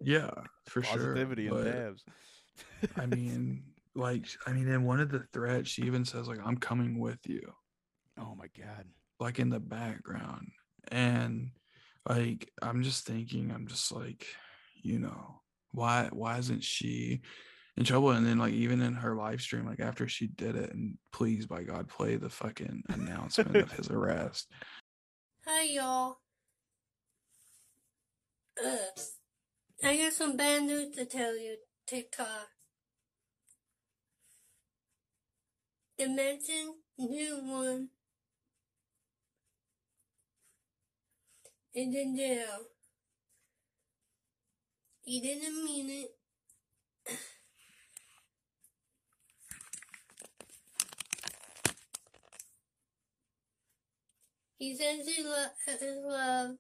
Yeah, 0.02 0.30
for 0.66 0.82
Positivity 0.82 1.48
sure. 1.48 1.58
and 1.58 1.66
but, 1.66 1.72
dabs. 1.74 2.06
I 2.96 3.06
mean, 3.08 3.64
like, 3.96 4.26
I 4.46 4.52
mean, 4.54 4.68
in 4.68 4.84
one 4.84 5.00
of 5.00 5.10
the 5.10 5.26
threats, 5.34 5.70
she 5.70 5.82
even 5.84 6.06
says 6.06 6.28
like, 6.28 6.40
"I'm 6.46 6.58
coming 6.58 7.00
with 7.00 7.20
you," 7.28 7.42
oh 8.20 8.36
my 8.36 8.46
god. 8.58 8.86
like 9.20 9.40
in 9.40 9.50
the 9.50 9.60
background, 9.60 10.50
and 10.92 11.52
like, 12.08 12.52
I'm 12.62 12.84
just 12.84 13.06
thinking, 13.06 13.52
I'm 13.52 13.68
just 13.68 13.92
like, 13.92 14.26
you 14.82 15.00
know, 15.00 15.42
why, 15.72 16.10
why 16.12 16.38
isn't 16.38 16.64
she? 16.64 17.22
in 17.78 17.84
trouble. 17.84 18.12
And 18.12 18.26
then 18.26 18.40
like 18.40 18.54
even 18.54 18.82
in 18.82 18.96
her 18.96 19.16
live 19.16 19.40
stream, 19.40 19.66
like 19.66 19.80
after 19.80 20.08
she 20.08 20.28
did 20.28 20.56
it, 20.56 20.74
and 20.74 20.98
please 21.14 21.46
by 21.46 21.64
God, 21.64 21.88
play 21.88 22.16
the 22.16 22.30
fucking 22.30 22.84
announcement 22.90 23.56
of 23.56 23.72
his 23.72 23.90
arrest. 23.90 24.50
Hi, 25.46 25.64
y'all. 25.64 26.18
Uh, 28.64 28.78
I 29.84 29.98
got 29.98 30.14
some 30.14 30.36
bad 30.36 30.64
news 30.64 30.96
to 30.96 31.06
tell 31.06 31.38
you, 31.38 31.58
TikTok. 31.86 32.48
Dimension 35.98 36.76
New 36.98 37.40
One 37.44 37.90
in 41.76 42.16
jail. 42.18 42.66
He 45.04 45.22
didn't 45.22 45.64
mean 45.66 45.90
it. 45.90 46.12
He 54.60 54.76
says 54.78 55.08
he 55.08 55.24
lo- 55.24 55.46
his 55.68 55.98
love. 56.06 56.56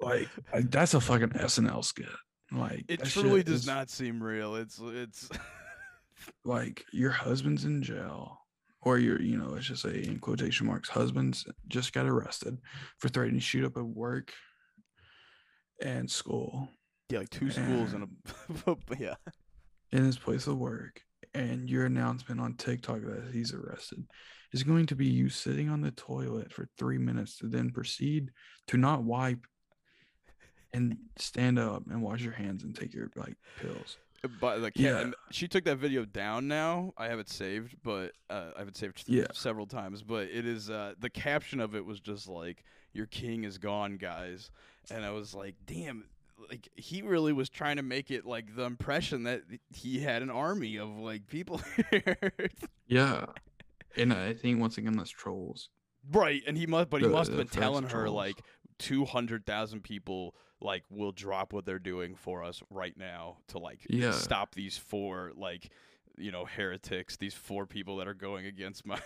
Like 0.00 0.28
I- 0.52 0.62
that's 0.62 0.94
a 0.94 1.00
fucking 1.00 1.30
SNL 1.30 1.84
skit. 1.84 2.06
Like 2.52 2.84
It 2.88 3.04
truly 3.04 3.42
does 3.42 3.62
is- 3.62 3.66
not 3.66 3.90
seem 3.90 4.22
real. 4.22 4.54
It's 4.56 4.78
it's 4.82 5.28
like 6.44 6.84
your 6.92 7.10
husband's 7.10 7.64
in 7.64 7.82
jail 7.82 8.38
or 8.82 8.98
your 8.98 9.20
you 9.20 9.36
know 9.36 9.48
let's 9.48 9.66
just 9.66 9.82
say 9.82 10.02
in 10.04 10.18
quotation 10.18 10.66
marks 10.66 10.88
husband's 10.88 11.44
just 11.68 11.92
got 11.92 12.06
arrested 12.06 12.56
for 12.98 13.08
threatening 13.08 13.38
to 13.40 13.44
shoot 13.44 13.64
up 13.64 13.76
at 13.76 13.84
work 13.84 14.32
and 15.82 16.10
school 16.10 16.68
yeah, 17.10 17.18
like 17.18 17.30
two 17.30 17.50
schools 17.50 17.92
and 17.92 18.04
a 18.04 18.76
yeah. 18.98 19.14
in 19.92 20.04
his 20.04 20.18
place 20.18 20.46
of 20.46 20.56
work 20.58 21.00
and 21.34 21.68
your 21.68 21.84
announcement 21.84 22.40
on 22.40 22.54
tiktok 22.54 23.02
that 23.02 23.30
he's 23.32 23.52
arrested 23.52 24.04
is 24.52 24.62
going 24.62 24.86
to 24.86 24.96
be 24.96 25.06
you 25.06 25.28
sitting 25.28 25.68
on 25.68 25.80
the 25.82 25.90
toilet 25.92 26.50
for 26.52 26.66
three 26.78 26.98
minutes 26.98 27.36
to 27.38 27.46
then 27.48 27.70
proceed 27.70 28.30
to 28.68 28.76
not 28.78 29.02
wipe 29.04 29.44
and 30.76 30.96
stand 31.16 31.58
up 31.58 31.84
and 31.90 32.02
wash 32.02 32.22
your 32.22 32.32
hands 32.34 32.62
and 32.62 32.74
take 32.76 32.92
your 32.94 33.10
like 33.16 33.36
pills. 33.60 33.96
But 34.40 34.58
the 34.58 34.72
Yeah. 34.74 35.00
yeah. 35.04 35.10
she 35.30 35.46
took 35.48 35.64
that 35.64 35.76
video 35.76 36.04
down 36.04 36.48
now. 36.48 36.92
I 36.96 37.06
have 37.08 37.18
it 37.18 37.28
saved, 37.28 37.76
but 37.82 38.12
uh, 38.30 38.50
I 38.56 38.58
have 38.60 38.68
it 38.68 38.76
saved 38.76 39.04
Yeah. 39.06 39.26
several 39.32 39.66
times. 39.66 40.02
But 40.02 40.28
it 40.28 40.46
is 40.46 40.68
uh, 40.70 40.94
the 40.98 41.10
caption 41.10 41.60
of 41.60 41.74
it 41.74 41.84
was 41.84 42.00
just 42.00 42.26
like 42.28 42.64
"Your 42.92 43.06
king 43.06 43.44
is 43.44 43.58
gone, 43.58 43.96
guys," 43.98 44.50
and 44.90 45.04
I 45.04 45.10
was 45.10 45.34
like, 45.34 45.54
"Damn." 45.66 46.04
Like 46.50 46.68
he 46.76 47.00
really 47.02 47.32
was 47.32 47.48
trying 47.48 47.76
to 47.76 47.82
make 47.82 48.10
it 48.10 48.26
like 48.26 48.54
the 48.56 48.64
impression 48.64 49.22
that 49.22 49.42
he 49.70 50.00
had 50.00 50.20
an 50.22 50.28
army 50.30 50.76
of 50.76 50.90
like 50.98 51.26
people 51.28 51.60
here, 51.90 52.32
Yeah, 52.86 53.24
and 53.96 54.12
I 54.12 54.34
think 54.34 54.60
once 54.60 54.76
again 54.76 54.96
that's 54.96 55.10
trolls. 55.10 55.70
right? 56.12 56.42
And 56.46 56.56
he 56.58 56.66
must, 56.66 56.90
but 56.90 57.00
he 57.00 57.06
The- 57.06 57.12
must 57.12 57.30
have 57.30 57.38
been 57.38 57.48
telling 57.48 57.84
her 57.84 58.02
trolls. 58.02 58.14
like 58.16 58.42
two 58.78 59.06
hundred 59.06 59.46
thousand 59.46 59.82
people 59.82 60.34
like 60.60 60.84
will 60.90 61.12
drop 61.12 61.52
what 61.52 61.64
they're 61.66 61.78
doing 61.78 62.14
for 62.14 62.42
us 62.42 62.62
right 62.70 62.96
now 62.96 63.36
to 63.48 63.58
like 63.58 63.80
Yeah. 63.88 64.12
stop 64.12 64.54
these 64.54 64.76
four 64.78 65.32
like 65.36 65.70
you 66.18 66.32
know 66.32 66.46
heretics 66.46 67.18
these 67.18 67.34
four 67.34 67.66
people 67.66 67.98
that 67.98 68.08
are 68.08 68.14
going 68.14 68.46
against 68.46 68.86
my 68.86 68.98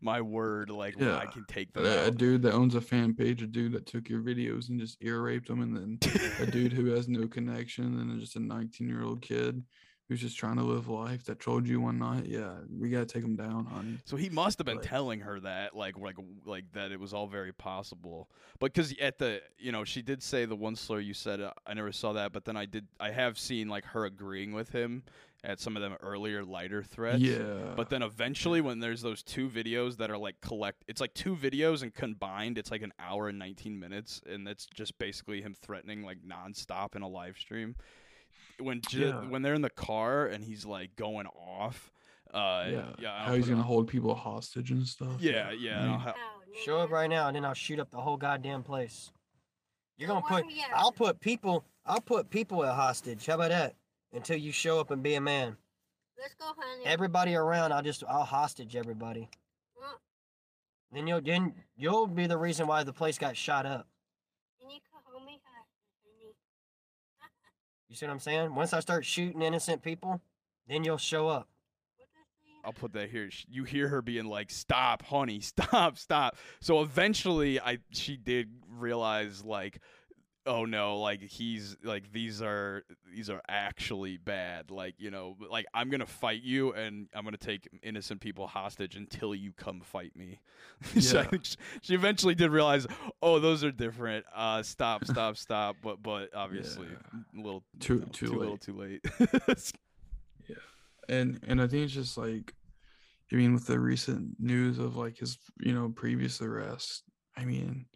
my 0.00 0.22
word 0.22 0.70
like 0.70 0.98
well, 0.98 1.16
i 1.18 1.26
can 1.26 1.44
take 1.46 1.74
them 1.74 1.84
A, 1.84 2.06
a 2.06 2.10
dude 2.10 2.40
that 2.42 2.54
owns 2.54 2.74
a 2.74 2.80
fan 2.80 3.12
page, 3.14 3.42
a 3.42 3.46
dude 3.46 3.72
that 3.72 3.84
took 3.84 4.08
your 4.08 4.20
videos 4.22 4.70
and 4.70 4.80
just 4.80 4.96
ear 5.02 5.20
raped 5.20 5.48
them, 5.48 5.60
and 5.60 5.76
then 5.76 5.98
a 6.40 6.46
dude 6.46 6.72
who 6.72 6.86
has 6.86 7.06
no 7.06 7.26
connection, 7.28 7.84
and 7.84 8.10
then 8.10 8.18
just 8.18 8.36
a 8.36 8.40
19 8.40 8.88
year 8.88 9.02
old 9.04 9.20
kid 9.20 9.62
who's 10.08 10.20
just 10.20 10.38
trying 10.38 10.56
to 10.56 10.62
live 10.62 10.88
life 10.88 11.24
that 11.24 11.38
trolled 11.38 11.66
you 11.66 11.80
one 11.80 11.98
night. 11.98 12.24
Yeah, 12.26 12.52
we 12.78 12.88
gotta 12.88 13.04
take 13.06 13.22
him 13.22 13.36
down, 13.36 13.66
honey. 13.66 13.98
so 14.04 14.16
he 14.16 14.30
must 14.30 14.58
have 14.58 14.66
been 14.66 14.76
Like- 14.78 14.86
telling 14.86 15.20
her 15.20 15.38
that 15.40 15.76
like 15.76 15.98
like 15.98 16.16
like 16.44 16.64
that 16.72 16.92
it 16.92 16.98
was 17.00 17.12
all 17.12 17.26
very 17.26 17.52
possible 17.52 18.30
but 18.58 18.72
because 18.72 18.94
at 19.00 19.18
the 19.18 19.42
you 19.58 19.70
know 19.72 19.84
she 19.84 20.00
did 20.02 20.22
say 20.22 20.44
the 20.46 20.56
one 20.56 20.76
slur 20.76 21.00
you 21.00 21.12
said 21.14 21.40
uh, 21.40 21.52
i 21.66 21.74
never 21.74 21.92
saw 21.92 22.12
that 22.14 22.32
but 22.32 22.44
then 22.44 22.56
i 22.56 22.64
did 22.64 22.86
i 22.98 23.10
have 23.10 23.38
seen 23.38 23.68
like 23.68 23.84
her 23.84 24.06
agreeing 24.06 24.52
with 24.52 24.70
him 24.70 25.02
at 25.44 25.60
some 25.60 25.76
of 25.76 25.82
them 25.82 25.94
earlier 26.02 26.42
lighter 26.44 26.82
threats 26.82 27.20
Yeah, 27.20 27.72
But 27.76 27.90
then 27.90 28.02
eventually, 28.02 28.60
when 28.60 28.80
there's 28.80 29.02
those 29.02 29.22
two 29.22 29.48
videos 29.48 29.96
that 29.98 30.10
are 30.10 30.18
like 30.18 30.40
collect, 30.40 30.82
it's 30.88 31.00
like 31.00 31.14
two 31.14 31.36
videos 31.36 31.82
and 31.82 31.94
combined, 31.94 32.58
it's 32.58 32.72
like 32.72 32.82
an 32.82 32.92
hour 32.98 33.28
and 33.28 33.38
19 33.38 33.78
minutes, 33.78 34.20
and 34.28 34.48
it's 34.48 34.66
just 34.66 34.98
basically 34.98 35.40
him 35.40 35.54
threatening 35.54 36.02
like 36.02 36.18
nonstop 36.26 36.96
in 36.96 37.02
a 37.02 37.08
live 37.08 37.36
stream. 37.38 37.76
When 38.60 38.80
ju- 38.80 39.06
Yeah. 39.08 39.20
when 39.28 39.42
they're 39.42 39.54
in 39.54 39.62
the 39.62 39.70
car 39.70 40.26
and 40.26 40.42
he's 40.42 40.64
like 40.66 40.96
going 40.96 41.26
off, 41.28 41.92
uh, 42.34 42.66
yeah, 42.68 42.94
yeah, 42.98 43.24
how 43.24 43.34
he's 43.34 43.46
gonna 43.48 43.60
on- 43.60 43.66
hold 43.66 43.88
people 43.88 44.14
hostage 44.14 44.70
and 44.70 44.86
stuff. 44.86 45.20
yeah, 45.20 45.50
yeah, 45.52 45.80
and 45.82 45.90
I 45.90 45.92
I'll 45.92 45.98
mean, 45.98 46.00
ha- 46.00 46.14
Show 46.64 46.78
up 46.78 46.90
right 46.90 47.08
now, 47.08 47.28
and 47.28 47.36
then 47.36 47.44
I'll 47.44 47.54
shoot 47.54 47.78
up 47.78 47.90
the 47.90 48.00
whole 48.00 48.16
goddamn 48.16 48.64
place. 48.64 49.12
You're 49.96 50.08
gonna 50.08 50.26
put. 50.26 50.44
I'll 50.74 50.90
put 50.92 51.20
people. 51.20 51.64
I'll 51.86 52.00
put 52.00 52.30
people 52.30 52.64
at 52.64 52.74
hostage. 52.74 53.26
How 53.26 53.34
about 53.34 53.50
that? 53.50 53.76
Until 54.12 54.36
you 54.38 54.50
show 54.50 54.80
up 54.80 54.90
and 54.90 55.02
be 55.02 55.14
a 55.14 55.20
man. 55.20 55.56
Let's 56.18 56.34
go, 56.34 56.46
honey. 56.58 56.84
Everybody 56.84 57.34
around, 57.36 57.72
I'll 57.72 57.82
just 57.82 58.02
I'll 58.08 58.24
hostage 58.24 58.74
everybody. 58.74 59.28
Well, 59.76 60.00
Then 60.90 61.06
you'll 61.06 61.20
then 61.20 61.54
you'll 61.76 62.06
be 62.08 62.26
the 62.26 62.38
reason 62.38 62.66
why 62.66 62.82
the 62.82 62.92
place 62.92 63.18
got 63.18 63.36
shot 63.36 63.66
up. 63.66 63.86
and 64.60 64.72
you 64.72 64.80
can 64.80 65.00
hold 65.04 65.24
me 65.24 65.38
hostage, 65.44 65.94
honey. 66.04 66.34
You 67.88 67.96
see 67.96 68.06
what 68.06 68.12
I'm 68.12 68.20
saying? 68.20 68.54
Once 68.54 68.72
I 68.72 68.80
start 68.80 69.04
shooting 69.04 69.42
innocent 69.42 69.82
people, 69.82 70.20
then 70.68 70.84
you'll 70.84 70.98
show 70.98 71.28
up. 71.28 71.48
I'll 72.64 72.72
put 72.72 72.92
that 72.92 73.08
here. 73.08 73.30
You 73.48 73.64
hear 73.64 73.88
her 73.88 74.02
being 74.02 74.26
like, 74.26 74.50
"Stop, 74.50 75.02
honey, 75.02 75.40
stop, 75.40 75.96
stop." 75.96 76.36
So 76.60 76.82
eventually, 76.82 77.60
I 77.60 77.78
she 77.92 78.16
did 78.16 78.50
realize 78.68 79.42
like, 79.44 79.80
oh 80.46 80.64
no, 80.64 80.98
like 81.00 81.20
he's 81.22 81.76
like 81.82 82.10
these 82.12 82.40
are 82.42 82.82
these 83.14 83.28
are 83.30 83.40
actually 83.48 84.16
bad. 84.16 84.70
Like 84.70 84.94
you 84.98 85.10
know, 85.10 85.36
like 85.50 85.66
I'm 85.74 85.90
gonna 85.90 86.06
fight 86.06 86.42
you 86.42 86.72
and 86.72 87.08
I'm 87.14 87.24
gonna 87.24 87.36
take 87.36 87.68
innocent 87.82 88.20
people 88.20 88.46
hostage 88.46 88.96
until 88.96 89.34
you 89.34 89.52
come 89.52 89.80
fight 89.80 90.14
me. 90.16 90.40
so 91.00 91.18
I 91.18 91.22
Yeah. 91.22 91.28
think 91.28 91.44
sh- 91.46 91.56
she 91.82 91.94
eventually 91.94 92.34
did 92.34 92.50
realize, 92.50 92.86
oh, 93.22 93.38
those 93.38 93.62
are 93.64 93.72
different. 93.72 94.24
Uh, 94.34 94.62
stop, 94.62 95.04
stop, 95.04 95.36
stop. 95.36 95.76
But 95.82 96.02
but 96.02 96.34
obviously, 96.34 96.88
Yeah. 96.90 97.20
a 97.40 97.42
little 97.42 97.64
Too- 97.80 97.94
you 97.94 98.00
know, 98.00 98.06
too 98.12 98.26
too 98.26 98.32
little, 98.38 98.52
late. 98.52 98.60
too 98.62 98.72
late. 99.28 99.72
and 101.08 101.40
and 101.46 101.60
I 101.60 101.66
think 101.66 101.84
it's 101.84 101.94
just 101.94 102.18
like, 102.18 102.54
I 103.32 103.36
mean, 103.36 103.54
with 103.54 103.66
the 103.66 103.78
recent 103.78 104.38
news 104.40 104.78
of 104.78 104.96
like 104.96 105.18
his, 105.18 105.38
you 105.60 105.72
know, 105.74 105.88
previous 105.94 106.40
arrest. 106.40 107.02
I 107.36 107.44
mean, 107.44 107.86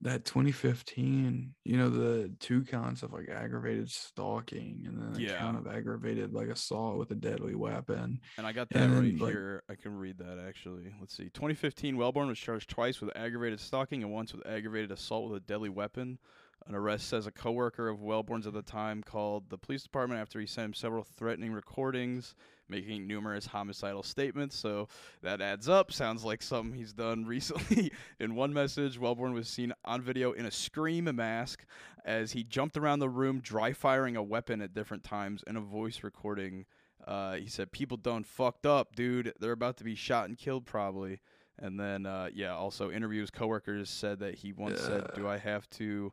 that 0.00 0.24
2015, 0.24 1.54
you 1.64 1.76
know, 1.76 1.88
the 1.88 2.30
two 2.40 2.62
counts 2.64 3.02
of 3.02 3.12
like 3.12 3.28
aggravated 3.28 3.90
stalking 3.90 4.84
and 4.86 4.98
then 5.00 5.16
a 5.20 5.24
Yeah. 5.24 5.38
count 5.38 5.56
of 5.56 5.66
aggravated 5.66 6.32
like 6.32 6.48
assault 6.48 6.98
with 6.98 7.10
a 7.10 7.14
deadly 7.14 7.54
weapon. 7.54 8.20
And 8.36 8.46
I 8.46 8.52
got 8.52 8.68
that 8.70 8.82
And 8.82 8.94
right 9.00 9.18
like- 9.18 9.32
here. 9.32 9.62
I 9.68 9.74
can 9.74 9.96
read 9.96 10.18
that 10.18 10.38
actually. 10.38 10.94
Let's 11.00 11.16
see. 11.16 11.30
2015, 11.30 11.96
Wellborn 11.96 12.28
was 12.28 12.38
charged 12.38 12.70
twice 12.70 13.00
with 13.00 13.16
aggravated 13.16 13.60
stalking 13.60 14.02
and 14.02 14.12
once 14.12 14.32
with 14.32 14.46
aggravated 14.46 14.92
assault 14.92 15.30
with 15.30 15.42
a 15.42 15.46
deadly 15.46 15.68
weapon. 15.68 16.18
An 16.66 16.74
arrest 16.74 17.08
says 17.08 17.26
a 17.26 17.30
coworker 17.32 17.88
of 17.88 18.00
Wellborn's 18.02 18.46
at 18.46 18.52
the 18.52 18.62
time 18.62 19.02
called 19.02 19.48
the 19.48 19.56
police 19.58 19.82
department 19.84 20.20
after 20.20 20.38
he 20.40 20.46
sent 20.46 20.66
him 20.66 20.74
several 20.74 21.02
threatening 21.04 21.52
recordings, 21.52 22.34
making 22.68 23.06
numerous 23.06 23.46
homicidal 23.46 24.02
statements. 24.02 24.56
So 24.56 24.88
that 25.22 25.40
adds 25.40 25.68
up. 25.68 25.92
Sounds 25.92 26.24
like 26.24 26.42
something 26.42 26.74
he's 26.76 26.92
done 26.92 27.24
recently. 27.26 27.92
in 28.20 28.34
one 28.34 28.52
message, 28.52 28.98
Wellborn 28.98 29.32
was 29.32 29.48
seen 29.48 29.72
on 29.84 30.02
video 30.02 30.32
in 30.32 30.46
a 30.46 30.50
scream 30.50 31.04
mask 31.14 31.64
as 32.04 32.32
he 32.32 32.42
jumped 32.44 32.76
around 32.76 33.00
the 33.00 33.08
room, 33.08 33.40
dry 33.40 33.72
firing 33.72 34.16
a 34.16 34.22
weapon 34.22 34.62
at 34.62 34.74
different 34.74 35.04
times. 35.04 35.42
In 35.46 35.56
a 35.56 35.60
voice 35.60 36.02
recording, 36.02 36.64
uh, 37.06 37.34
he 37.34 37.46
said, 37.46 37.72
"People 37.72 37.96
done 37.96 38.24
fucked 38.24 38.66
up, 38.66 38.94
dude. 38.94 39.32
They're 39.40 39.52
about 39.52 39.76
to 39.78 39.84
be 39.84 39.94
shot 39.94 40.28
and 40.28 40.36
killed, 40.36 40.66
probably." 40.66 41.20
And 41.58 41.78
then, 41.78 42.06
uh, 42.06 42.28
yeah, 42.32 42.54
also 42.54 42.90
interviews 42.90 43.30
coworkers 43.30 43.90
said 43.90 44.20
that 44.20 44.36
he 44.36 44.52
once 44.52 44.80
said, 44.80 45.10
"Do 45.14 45.26
I 45.28 45.38
have 45.38 45.68
to 45.70 46.12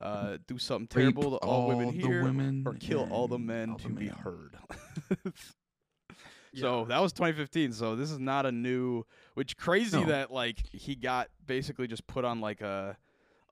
uh, 0.00 0.38
do 0.46 0.58
something 0.58 0.88
Rape 0.94 1.14
terrible 1.14 1.38
to 1.38 1.44
all, 1.44 1.68
women 1.68 1.86
the 1.86 1.92
here, 1.92 2.22
women 2.22 2.64
or 2.66 2.74
kill 2.74 3.08
all 3.10 3.28
the 3.28 3.38
men 3.38 3.70
all 3.70 3.78
to 3.78 3.88
the 3.88 3.94
be 3.94 4.06
men." 4.06 5.32
heard?" 6.54 6.60
So 6.60 6.84
that 6.86 7.00
was 7.00 7.12
2015. 7.12 7.72
So 7.72 7.96
this 7.96 8.10
is 8.10 8.18
not 8.18 8.46
a 8.46 8.52
new. 8.52 9.04
Which 9.34 9.56
crazy 9.56 10.00
No. 10.00 10.06
that 10.06 10.30
like 10.32 10.58
he 10.72 10.94
got 10.94 11.28
basically 11.46 11.86
just 11.86 12.06
put 12.06 12.24
on 12.24 12.40
like 12.40 12.60
a 12.60 12.96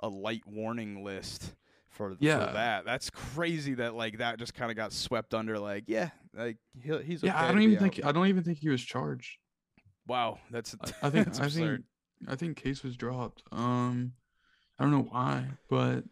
a 0.01 0.09
light 0.09 0.43
warning 0.47 1.05
list 1.05 1.55
for, 1.89 2.11
for 2.11 2.17
Yeah. 2.21 2.39
that. 2.53 2.85
That's 2.85 3.11
crazy 3.11 3.75
that 3.75 3.95
like 3.95 4.19
that 4.19 4.39
just 4.39 4.55
kind 4.55 4.71
of 4.71 4.77
got 4.77 4.93
swept 4.93 5.35
under. 5.35 5.59
Like 5.59 5.85
yeah, 5.87 6.11
like 6.35 6.57
he'll, 6.83 6.99
he's 6.99 7.23
Yeah, 7.23 7.41
I 7.41 7.49
don't 7.53 7.63
even 7.63 7.77
out. 7.77 7.83
think 7.83 8.05
I 8.05 8.13
don't 8.13 8.27
even 8.29 8.43
think 8.45 8.59
he 8.59 8.69
was 8.69 8.83
charged. 8.83 9.39
Wow, 10.07 10.39
that's 10.51 10.75
I, 10.81 10.91
I 11.07 11.11
think 11.11 11.27
that's 11.27 11.41
I 11.41 11.45
absurd. 11.45 11.85
think 12.21 12.31
I 12.31 12.37
think 12.37 12.57
case 12.57 12.83
was 12.83 12.97
dropped. 12.97 13.43
Um, 13.53 14.13
I 14.79 14.83
don't 14.85 14.93
know 14.93 15.09
why, 15.11 15.47
but 15.69 16.05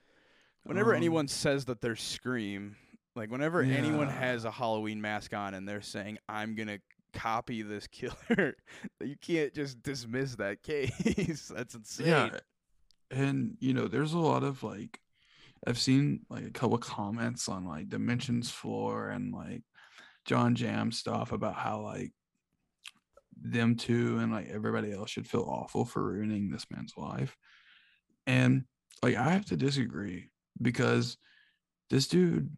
Whenever 0.64 0.92
um, 0.92 0.96
anyone 0.98 1.26
says 1.26 1.64
that 1.64 1.80
they're 1.80 1.96
Scream, 1.96 2.76
like 3.14 3.30
whenever 3.30 3.60
anyone 3.62 4.08
has 4.08 4.44
a 4.44 4.50
Halloween 4.50 5.00
mask 5.00 5.34
on 5.34 5.54
and 5.54 5.68
they're 5.68 5.82
saying, 5.82 6.18
I'm 6.28 6.56
to 6.56 6.78
copy 7.12 7.62
this 7.62 7.86
killer, 7.86 8.54
you 9.00 9.16
can't 9.20 9.52
just 9.54 9.82
dismiss 9.82 10.36
that 10.36 10.62
case. 10.62 11.48
That's 11.54 11.74
insane. 11.74 12.06
Yeah. 12.06 12.30
And 13.10 13.56
you 13.60 13.74
know, 13.74 13.88
there's 13.88 14.14
a 14.14 14.18
lot 14.18 14.42
of 14.42 14.62
like 14.62 14.98
I've 15.66 15.78
seen 15.78 16.20
like 16.30 16.44
a 16.44 16.50
couple 16.50 16.78
comments 16.78 17.48
on 17.48 17.66
like 17.66 17.88
Dimensions 17.88 18.50
Floor 18.50 19.10
and 19.10 19.32
like 19.32 19.62
John 20.24 20.54
Jam 20.54 20.90
stuff 20.90 21.32
about 21.32 21.54
how 21.54 21.82
like 21.82 22.12
them 23.40 23.76
two 23.76 24.18
and 24.18 24.32
like 24.32 24.48
everybody 24.48 24.92
else 24.92 25.10
should 25.10 25.28
feel 25.28 25.42
awful 25.42 25.84
for 25.84 26.02
ruining 26.02 26.50
this 26.50 26.66
man's 26.70 26.94
life. 26.96 27.36
And 28.26 28.64
like 29.02 29.16
I 29.16 29.30
have 29.32 29.46
to 29.46 29.56
disagree 29.56 30.30
because 30.60 31.18
this 31.90 32.06
dude 32.06 32.56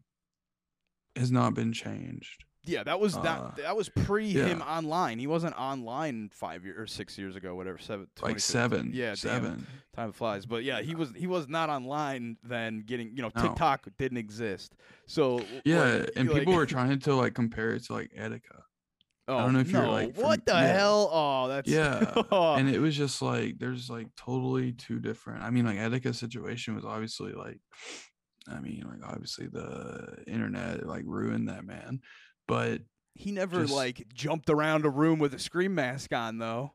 has 1.15 1.31
not 1.31 1.53
been 1.53 1.73
changed. 1.73 2.43
Yeah, 2.67 2.81
that 2.83 2.99
was 2.99 3.15
Uh, 3.15 3.21
that. 3.21 3.55
That 3.57 3.77
was 3.77 3.89
pre 3.89 4.31
him 4.31 4.61
online. 4.63 5.19
He 5.19 5.27
wasn't 5.27 5.55
online 5.55 6.29
five 6.33 6.65
years 6.65 6.77
or 6.79 6.87
six 6.87 7.15
years 7.15 7.35
ago, 7.35 7.53
whatever. 7.53 7.77
Seven, 7.77 8.07
Like 8.23 8.39
seven. 8.39 8.89
Yeah, 8.91 9.09
damn, 9.09 9.15
seven. 9.17 9.67
time 9.95 10.11
flies. 10.11 10.47
But 10.47 10.63
yeah, 10.63 10.81
he 10.81 10.95
was 10.95 11.11
he 11.15 11.27
was 11.27 11.47
not 11.47 11.69
online 11.69 12.37
then. 12.43 12.79
Getting 12.83 13.15
you 13.15 13.21
know 13.21 13.31
No. 13.35 13.41
TikTok 13.43 13.87
didn't 13.99 14.17
exist. 14.17 14.73
So 15.05 15.41
Yeah, 15.63 15.83
like, 15.83 16.09
and 16.15 16.27
like- 16.29 16.39
people 16.39 16.55
were 16.55 16.65
trying 16.65 16.97
to 16.97 17.13
like 17.13 17.35
compare 17.35 17.75
it 17.75 17.83
to 17.85 17.93
like 17.93 18.11
Etika. 18.17 18.61
Oh, 19.27 19.37
I 19.37 19.41
don't 19.43 19.53
know 19.53 19.59
if 19.59 19.71
you're, 19.71 19.81
no, 19.81 19.91
like, 19.91 20.15
what 20.17 20.45
the 20.45 20.51
yeah. 20.53 20.67
hell? 20.73 21.09
Oh, 21.11 21.47
that's 21.47 21.67
Yeah, 21.69 22.13
oh. 22.31 22.53
and 22.57 22.69
it 22.69 22.79
was 22.79 22.95
just 22.95 23.21
like 23.23 23.57
there's 23.59 23.89
like 23.91 24.07
totally 24.15 24.71
two 24.71 24.99
different. 24.99 25.43
I 25.43 25.49
mean, 25.51 25.65
like 25.65 25.77
Etika's 25.77 26.17
situation 26.19 26.75
was 26.75 26.85
obviously 26.85 27.31
like, 27.33 27.59
I 28.51 28.59
mean, 28.59 28.85
like 28.89 29.07
obviously 29.09 29.47
the 29.47 30.23
internet 30.27 30.85
like 30.85 31.03
ruined 31.05 31.49
that 31.49 31.65
man, 31.65 32.01
but 32.47 32.81
He 33.15 33.31
never 33.31 33.61
Just- 33.61 33.73
like 33.73 34.07
jumped 34.13 34.49
around 34.49 34.85
a 34.85 34.89
room 34.89 35.19
with 35.19 35.33
a 35.33 35.39
scream 35.39 35.73
mask 35.75 36.13
on 36.13 36.37
though. 36.37 36.73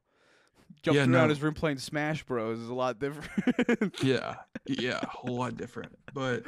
jumped 0.82 0.96
Yeah, 0.96 1.02
around 1.02 1.10
no. 1.12 1.28
his 1.28 1.42
room 1.42 1.54
playing 1.54 1.78
Smash 1.78 2.24
Bros. 2.24 2.58
is 2.58 2.68
a 2.68 2.74
lot 2.74 2.98
different. 2.98 3.94
yeah 4.02 4.36
yeah 4.66 5.00
a 5.02 5.06
whole 5.06 5.36
lot 5.36 5.56
different 5.56 5.96
but 6.14 6.44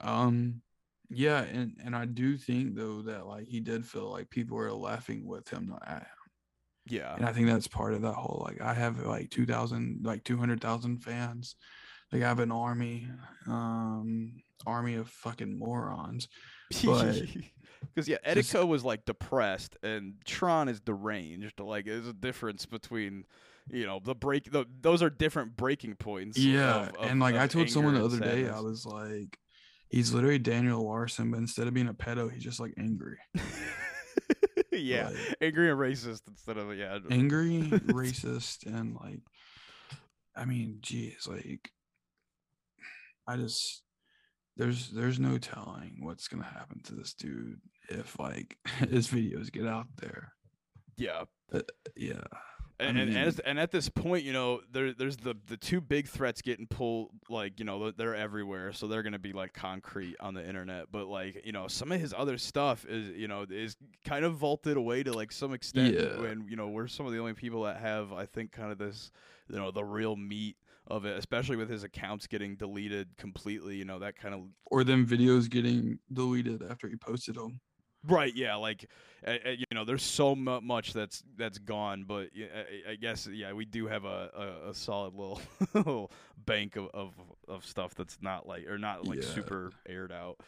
um 0.00 0.60
yeah 1.08 1.42
and 1.42 1.76
and 1.84 1.94
i 1.96 2.04
do 2.04 2.36
think 2.36 2.74
though 2.76 3.02
that 3.02 3.26
like 3.26 3.46
he 3.46 3.60
did 3.60 3.84
feel 3.86 4.10
like 4.10 4.30
people 4.30 4.56
were 4.56 4.72
laughing 4.72 5.26
with 5.26 5.48
him 5.48 5.66
not 5.68 5.82
at 5.86 6.02
him 6.02 6.06
yeah. 6.86 7.14
and 7.16 7.24
i 7.24 7.32
think 7.32 7.46
that's 7.46 7.68
part 7.68 7.94
of 7.94 8.02
that 8.02 8.12
whole 8.14 8.42
like 8.46 8.60
i 8.60 8.74
have 8.74 8.98
like 9.06 9.30
2000 9.30 10.00
like 10.02 10.22
200000 10.24 10.98
fans 11.02 11.56
like 12.12 12.22
i 12.22 12.28
have 12.28 12.40
an 12.40 12.52
army 12.52 13.06
um 13.46 14.32
army 14.66 14.94
of 14.94 15.08
fucking 15.08 15.58
morons 15.58 16.28
but 16.84 17.22
Because 17.94 18.08
yeah, 18.08 18.18
just- 18.34 18.54
was 18.54 18.84
like 18.84 19.06
depressed, 19.06 19.74
and 19.82 20.14
Tron 20.26 20.68
is 20.68 20.80
deranged. 20.80 21.58
Like, 21.58 21.86
there's 21.86 22.06
a 22.06 22.12
difference 22.12 22.66
between, 22.66 23.24
you 23.70 23.86
know, 23.86 24.00
the 24.04 24.14
break. 24.14 24.52
The, 24.52 24.66
those 24.82 25.02
are 25.02 25.08
different 25.08 25.56
breaking 25.56 25.96
points. 25.96 26.38
yeah 26.38 26.88
of- 26.88 26.96
of- 26.96 27.10
and 27.10 27.20
like 27.20 27.36
i 27.36 27.46
told 27.46 27.70
someone 27.70 27.94
the 27.94 28.04
other 28.04 28.16
and 28.16 28.24
day 28.24 28.48
i 28.50 28.60
was 28.60 28.84
like 28.84 29.38
he's 29.88 30.12
literally 30.12 30.38
daniel 30.38 30.84
larson 30.86 31.30
but 31.30 31.38
instead 31.38 31.66
of 31.66 31.74
being 31.74 31.88
a 31.88 31.94
pedo 31.94 32.30
he's 32.30 32.44
just 32.44 32.60
like 32.60 32.74
angry 32.78 33.16
yeah, 34.72 35.08
like- 35.08 35.36
angry 35.40 35.70
and 35.70 35.78
racist 35.80 36.20
instead 36.28 36.58
of 36.58 36.76
yeah. 36.76 36.98
angry, 37.10 37.62
racist, 37.88 38.66
and 38.66 38.94
like, 38.96 39.20
I 40.36 40.44
mean, 40.44 40.78
geez, 40.80 41.26
like, 41.28 41.70
I 43.32 43.36
just 43.36 43.82
there's 44.56 44.90
there's 44.90 45.18
no 45.18 45.38
telling 45.38 45.98
what's 46.00 46.28
gonna 46.28 46.44
happen 46.44 46.80
to 46.84 46.94
this 46.94 47.14
dude 47.14 47.60
if 47.88 48.18
like 48.18 48.56
his 48.90 49.08
videos 49.08 49.50
get 49.52 49.66
out 49.66 49.86
there. 50.00 50.32
yeah. 50.96 51.24
Uh, 51.52 51.60
yeah, 51.96 52.22
And, 52.78 52.96
and, 52.96 53.08
and, 53.10 53.18
as- 53.18 53.40
and 53.40 53.58
at 53.58 53.72
this 53.72 53.88
point, 53.88 54.22
you 54.24 54.32
know, 54.32 54.60
there 54.70 54.92
there's 54.92 55.16
the 55.16 55.34
the 55.48 55.56
two 55.56 55.80
big 55.80 56.06
threats 56.06 56.42
getting 56.42 56.68
pulled, 56.68 57.10
like 57.28 57.58
you 57.58 57.64
know, 57.64 57.90
they're- 57.90 58.14
everywhere, 58.14 58.72
so 58.72 58.86
they're 58.86 59.02
gonna 59.02 59.18
be 59.18 59.32
like 59.32 59.52
concrete 59.52 60.14
on 60.20 60.34
the 60.34 60.46
internet. 60.46 60.86
But 60.92 61.06
like 61.08 61.42
you 61.44 61.50
know, 61.50 61.66
some 61.66 61.90
of 61.90 62.00
his 62.00 62.14
other 62.16 62.38
stuff 62.38 62.86
is 62.88 63.08
you 63.16 63.26
know 63.26 63.44
is 63.50 63.76
kind 64.04 64.24
of 64.24 64.34
vaulted 64.34 64.76
away 64.76 65.02
to 65.02 65.12
like 65.12 65.32
some 65.32 65.52
extent. 65.52 65.94
Yeah. 65.94 66.20
When 66.20 66.46
you 66.48 66.54
know 66.54 66.68
we're 66.68 66.86
some 66.86 67.04
of 67.06 67.12
the 67.12 67.18
only 67.18 67.34
people 67.34 67.64
that 67.64 67.78
have, 67.78 68.12
I 68.12 68.26
think, 68.26 68.52
kind 68.52 68.70
of 68.70 68.78
this, 68.78 69.10
you 69.48 69.56
know, 69.56 69.72
the 69.72 69.84
real 69.84 70.14
meat 70.14 70.56
of 70.90 71.04
it, 71.04 71.16
especially 71.16 71.56
with 71.56 71.70
his 71.70 71.84
accounts 71.84 72.26
getting 72.26 72.56
deleted 72.56 73.08
completely. 73.16 73.76
You 73.76 73.84
know, 73.84 73.98
that 74.00 74.16
kind 74.16 74.34
of 74.34 74.42
or 74.66 74.84
them 74.84 75.06
videos 75.06 75.48
getting 75.48 75.98
deleted 76.12 76.62
after 76.68 76.88
he 76.88 76.96
posted 76.96 77.36
them. 77.36 77.60
Right. 78.06 78.34
Yeah. 78.34 78.54
Like, 78.56 78.86
uh, 79.26 79.34
you 79.44 79.66
know, 79.74 79.84
there's 79.84 80.02
so 80.02 80.34
much 80.34 80.94
that's 80.94 81.22
that's 81.36 81.58
gone, 81.58 82.04
but 82.08 82.28
I, 82.34 82.92
I 82.92 82.94
guess 82.96 83.26
yeah, 83.26 83.52
we 83.52 83.66
do 83.66 83.86
have 83.88 84.06
a, 84.06 84.56
a, 84.66 84.70
a 84.70 84.74
solid 84.74 85.14
little, 85.14 85.40
little 85.74 86.10
bank 86.46 86.76
of, 86.76 86.88
of 86.94 87.12
of 87.46 87.66
stuff 87.66 87.94
that's 87.94 88.16
not 88.22 88.46
like 88.48 88.66
or 88.68 88.78
not 88.78 89.06
like 89.06 89.22
Yeah. 89.22 89.28
super 89.28 89.70
aired 89.86 90.12
out. 90.12 90.40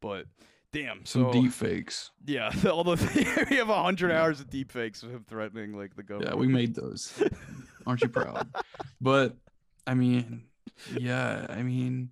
But 0.00 0.26
damn, 0.72 1.04
Some 1.04 1.24
so 1.24 1.32
deep 1.32 1.50
fakes. 1.52 2.12
yeah, 2.26 2.52
although 2.70 2.94
we 3.50 3.56
have 3.56 3.70
a 3.70 3.82
hundred 3.82 4.12
hours 4.12 4.38
of 4.38 4.48
deep 4.48 4.70
fakes 4.70 5.02
of 5.02 5.10
him 5.10 5.24
threatening 5.28 5.76
like 5.76 5.96
the 5.96 6.04
government. 6.04 6.32
Yeah, 6.32 6.38
we 6.38 6.46
made 6.46 6.76
those. 6.76 7.12
Aren't 7.86 8.02
you 8.02 8.08
proud? 8.08 8.48
But 9.00 9.34
I 9.90 9.94
mean, 9.94 10.44
yeah, 10.96 11.46
I 11.48 11.62
mean, 11.64 12.10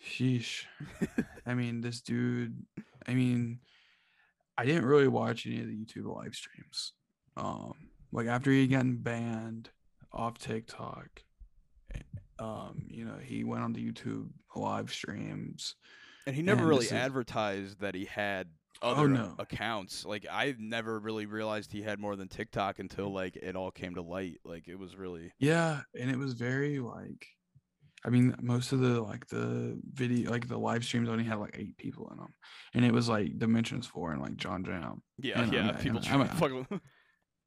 sheesh. 0.00 0.64
I 1.46 1.54
mean, 1.54 1.80
this 1.80 2.00
dude. 2.00 2.64
I 3.08 3.14
mean, 3.14 3.58
I 4.56 4.64
didn't 4.64 4.84
really 4.84 5.08
watch 5.08 5.46
any 5.46 5.60
of 5.60 5.66
the 5.66 5.74
YouTube 5.76 6.14
live 6.14 6.36
streams. 6.36 6.92
Um, 7.36 7.74
like 8.12 8.28
after 8.28 8.52
he 8.52 8.68
gotten 8.68 8.98
banned 8.98 9.70
off 10.12 10.38
TikTok, 10.38 11.08
um, 12.38 12.84
you 12.88 13.04
know, 13.04 13.16
he 13.20 13.42
went 13.42 13.64
on 13.64 13.72
the 13.72 13.84
YouTube 13.84 14.28
live 14.54 14.92
streams. 14.92 15.74
and 16.24 16.36
he 16.36 16.42
never 16.42 16.60
and 16.60 16.68
really 16.68 16.86
is- 16.86 16.92
advertised 16.92 17.80
that 17.80 17.96
he 17.96 18.04
had 18.04 18.46
Oh, 18.82 18.90
other 18.94 19.08
no. 19.08 19.34
accounts. 19.38 20.04
Like 20.04 20.26
I 20.30 20.54
never 20.58 20.98
really 20.98 21.26
realized 21.26 21.70
he 21.72 21.82
had 21.82 21.98
more 22.00 22.16
than 22.16 22.28
TikTok 22.28 22.78
until 22.80 23.12
like 23.12 23.36
it 23.36 23.54
all 23.56 23.70
came 23.70 23.94
to 23.94 24.02
light. 24.02 24.40
Like 24.44 24.66
it 24.68 24.78
was 24.78 24.96
really 24.96 25.32
Yeah, 25.38 25.80
and 25.98 26.10
it 26.10 26.18
was 26.18 26.32
very 26.34 26.78
like 26.80 27.26
I 28.04 28.10
mean, 28.10 28.34
most 28.42 28.72
of 28.72 28.80
the 28.80 29.00
like 29.00 29.26
the 29.28 29.78
video 29.92 30.30
like 30.30 30.48
the 30.48 30.58
live 30.58 30.84
streams 30.84 31.08
only 31.08 31.22
had 31.22 31.38
like 31.38 31.56
eight 31.56 31.76
people 31.78 32.08
in 32.10 32.18
them. 32.18 32.34
And 32.74 32.84
it 32.84 32.92
was 32.92 33.08
like 33.08 33.38
Dimensions 33.38 33.86
Floor 33.86 34.10
and 34.12 34.20
like 34.20 34.36
John 34.36 34.64
Jam. 34.64 35.02
yeah, 35.18 35.40
And 35.40 35.52
yeah. 35.52 35.66
I'm- 35.66 35.76
people 35.76 35.98
and 35.98 36.06
try 36.06 36.16
I'm- 36.18 36.28
fuck 36.36 36.52
with. 36.52 36.80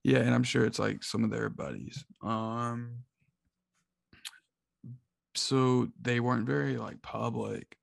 Yeah, 0.06 0.20
and 0.20 0.36
I'm 0.36 0.44
sure 0.44 0.64
it's 0.66 0.78
like 0.78 1.04
some 1.04 1.24
of 1.24 1.32
their 1.32 1.50
buddies. 1.50 2.06
Um 2.24 3.00
so 5.36 5.90
they 6.02 6.20
weren't 6.20 6.46
very 6.48 6.78
like 6.78 7.02
public. 7.02 7.76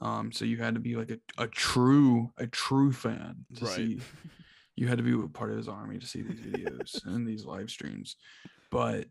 Um 0.00 0.32
so 0.32 0.44
you 0.44 0.56
had 0.58 0.74
to 0.74 0.80
be 0.80 0.96
like 0.96 1.10
a, 1.10 1.18
a 1.42 1.46
true 1.48 2.30
a 2.38 2.46
true 2.46 2.92
fan 2.92 3.46
to 3.54 3.64
Right. 3.64 3.74
see 3.76 4.00
you 4.76 4.88
had 4.88 4.98
to 4.98 5.04
be 5.04 5.12
a 5.12 5.28
part 5.28 5.50
of 5.50 5.56
his 5.56 5.68
army 5.68 5.98
to 5.98 6.06
see 6.06 6.22
these 6.22 6.40
videos 6.40 7.04
and 7.04 7.26
these 7.26 7.44
live 7.44 7.70
streams. 7.70 8.16
But 8.70 9.06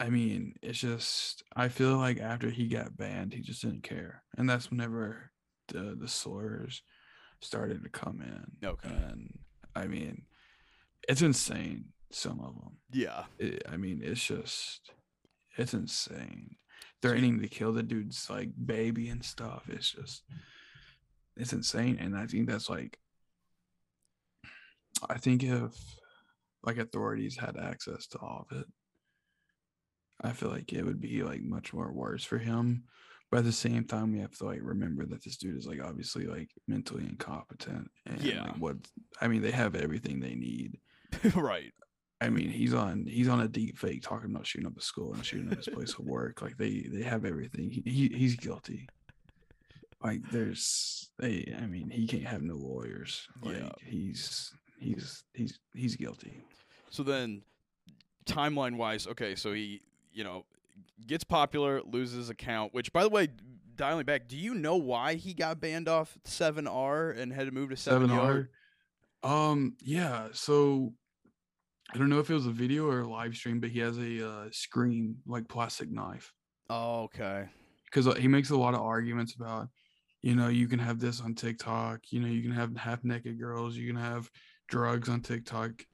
I 0.00 0.08
mean, 0.10 0.54
it's 0.62 0.78
just 0.78 1.42
I 1.54 1.68
feel 1.68 1.96
like 1.98 2.18
after 2.20 2.50
he 2.50 2.68
got 2.68 2.96
banned, 2.96 3.32
he 3.32 3.40
just 3.40 3.62
didn't 3.62 3.82
care, 3.84 4.22
and 4.36 4.48
that's 4.48 4.70
whenever 4.70 5.30
the 5.68 5.96
the 5.98 6.08
slurs 6.08 6.82
started 7.40 7.82
to 7.84 7.88
come 7.90 8.20
in. 8.22 8.68
Okay. 8.68 8.88
and 8.88 9.38
I 9.76 9.86
mean, 9.86 10.22
it's 11.08 11.22
insane. 11.22 11.86
Some 12.10 12.40
of 12.40 12.54
them. 12.54 12.78
Yeah. 12.92 13.24
It, 13.38 13.62
I 13.68 13.76
mean, 13.76 14.00
it's 14.02 14.24
just 14.24 14.90
it's 15.56 15.74
insane. 15.74 16.56
Threatening 17.10 17.40
to 17.42 17.48
kill 17.48 17.72
the 17.72 17.82
dude's 17.82 18.30
like 18.30 18.50
baby 18.64 19.08
and 19.08 19.24
stuff. 19.24 19.64
It's 19.68 19.90
just 19.90 20.22
it's 21.36 21.52
insane, 21.52 21.98
and 22.00 22.16
I 22.16 22.26
think 22.26 22.48
that's 22.48 22.70
like 22.70 22.98
I 25.08 25.18
think 25.18 25.42
if 25.42 25.72
like 26.62 26.78
authorities 26.78 27.36
had 27.36 27.56
access 27.58 28.06
to 28.08 28.18
all 28.18 28.46
of 28.50 28.58
it, 28.58 28.66
I 30.22 30.32
feel 30.32 30.48
like 30.50 30.72
it 30.72 30.84
would 30.84 31.00
be 31.00 31.22
like 31.22 31.42
much 31.42 31.74
more 31.74 31.92
worse 31.92 32.24
for 32.24 32.38
him. 32.38 32.84
But 33.30 33.38
at 33.38 33.44
the 33.44 33.52
same 33.52 33.84
time, 33.84 34.12
we 34.12 34.20
have 34.20 34.36
to 34.38 34.44
like 34.44 34.60
remember 34.62 35.04
that 35.06 35.22
this 35.24 35.36
dude 35.36 35.56
is 35.58 35.66
like 35.66 35.82
obviously 35.84 36.26
like 36.26 36.50
mentally 36.68 37.04
incompetent. 37.04 37.90
And 38.06 38.22
Yeah. 38.22 38.44
like, 38.44 38.56
what 38.56 38.76
I 39.20 39.28
mean, 39.28 39.42
they 39.42 39.50
have 39.50 39.74
everything 39.74 40.20
they 40.20 40.34
need. 40.36 40.78
right. 41.34 41.72
I 42.24 42.30
mean, 42.30 42.50
he's 42.50 42.72
on 42.74 43.04
he's 43.06 43.28
on 43.28 43.40
a 43.40 43.48
deep 43.48 43.78
fake 43.78 44.02
talking 44.02 44.30
about 44.30 44.46
shooting 44.46 44.66
up 44.66 44.76
a 44.76 44.80
school 44.80 45.12
and 45.14 45.24
shooting 45.24 45.50
up 45.50 45.58
his 45.58 45.68
place 45.68 45.92
of 45.98 46.04
work. 46.06 46.42
Like 46.42 46.56
they 46.56 46.86
they 46.90 47.02
have 47.02 47.24
everything. 47.24 47.70
He, 47.70 47.82
he 47.84 48.08
he's 48.08 48.36
guilty. 48.36 48.88
Like 50.02 50.20
there's 50.30 51.10
they 51.18 51.54
I 51.60 51.66
mean, 51.66 51.90
he 51.90 52.06
can't 52.06 52.26
have 52.26 52.42
no 52.42 52.54
lawyers. 52.54 53.26
Like 53.42 53.56
Yeah. 53.56 53.70
he's 53.84 54.52
he's 54.78 55.24
he's 55.34 55.58
he's 55.74 55.96
guilty. 55.96 56.42
So 56.90 57.02
then, 57.02 57.42
timeline 58.26 58.76
wise, 58.76 59.06
okay, 59.08 59.34
so 59.34 59.52
he, 59.52 59.82
you 60.12 60.22
know, 60.22 60.44
gets 61.06 61.24
popular, 61.24 61.82
loses 61.82 62.16
his 62.16 62.30
account. 62.30 62.72
Which, 62.72 62.92
by 62.92 63.02
the 63.02 63.08
way, 63.08 63.28
dialing 63.74 64.04
back, 64.06 64.28
do 64.28 64.36
you 64.36 64.54
know 64.54 64.76
why 64.76 65.14
he 65.14 65.34
got 65.34 65.60
banned 65.60 65.88
off 65.88 66.16
Seven 66.24 66.68
R 66.68 67.10
and 67.10 67.32
had 67.32 67.46
to 67.46 67.52
move 67.52 67.70
to 67.70 67.76
Seven 67.76 68.08
Seven 68.08 68.16
R? 68.18 68.48
R. 69.24 69.48
Um 69.48 69.76
yeah, 69.80 70.28
so 70.32 70.92
I 71.92 71.98
don't 71.98 72.08
know 72.08 72.18
if 72.18 72.30
it 72.30 72.34
was 72.34 72.46
a 72.46 72.52
video 72.52 72.86
or 72.86 73.00
a 73.00 73.08
live 73.08 73.34
stream, 73.34 73.60
but 73.60 73.70
he 73.70 73.78
has 73.80 73.98
a 73.98 74.28
uh, 74.28 74.48
screen 74.50 75.16
like 75.26 75.48
plastic 75.48 75.90
knife. 75.90 76.32
Oh, 76.70 77.02
okay. 77.04 77.46
because 77.84 78.16
he 78.18 78.26
makes 78.26 78.50
a 78.50 78.56
lot 78.56 78.74
of 78.74 78.80
arguments 78.80 79.34
about, 79.34 79.68
you 80.22 80.34
know, 80.34 80.48
you 80.48 80.66
can 80.66 80.78
have 80.78 80.98
this 80.98 81.20
on 81.20 81.34
TikTok, 81.34 82.00
you 82.10 82.20
know, 82.20 82.26
you 82.28 82.42
can 82.42 82.52
have 82.52 82.74
half 82.76 83.04
naked 83.04 83.38
girls, 83.38 83.76
you 83.76 83.86
can 83.86 84.00
have 84.00 84.30
drugs 84.68 85.08
on 85.08 85.20
TikTok, 85.20 85.84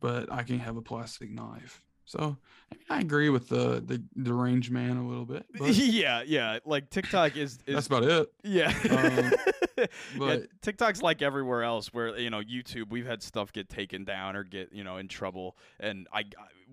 but 0.00 0.32
I 0.32 0.44
can't 0.44 0.60
have 0.60 0.76
a 0.76 0.82
plastic 0.82 1.30
knife. 1.30 1.82
So 2.10 2.36
I, 2.72 2.74
mean, 2.74 2.84
I 2.90 2.98
agree 2.98 3.28
with 3.28 3.48
the 3.48 3.80
the 3.86 4.02
deranged 4.20 4.72
man 4.72 4.96
a 4.96 5.06
little 5.06 5.24
bit, 5.24 5.46
yeah, 5.60 6.22
yeah. 6.26 6.58
Like 6.64 6.90
TikTok 6.90 7.36
is, 7.36 7.58
is 7.66 7.74
that's 7.74 7.86
about 7.86 8.02
it. 8.02 8.32
Yeah. 8.42 8.74
Um, 8.90 9.32
yeah, 9.78 9.86
but- 10.18 10.48
TikTok's 10.60 11.02
like 11.02 11.22
everywhere 11.22 11.62
else 11.62 11.94
where 11.94 12.18
you 12.18 12.28
know 12.28 12.40
YouTube 12.40 12.90
we've 12.90 13.06
had 13.06 13.22
stuff 13.22 13.52
get 13.52 13.68
taken 13.68 14.04
down 14.04 14.34
or 14.34 14.42
get, 14.42 14.72
you 14.72 14.82
know, 14.82 14.96
in 14.96 15.06
trouble 15.06 15.56
and 15.78 16.08
I 16.12 16.24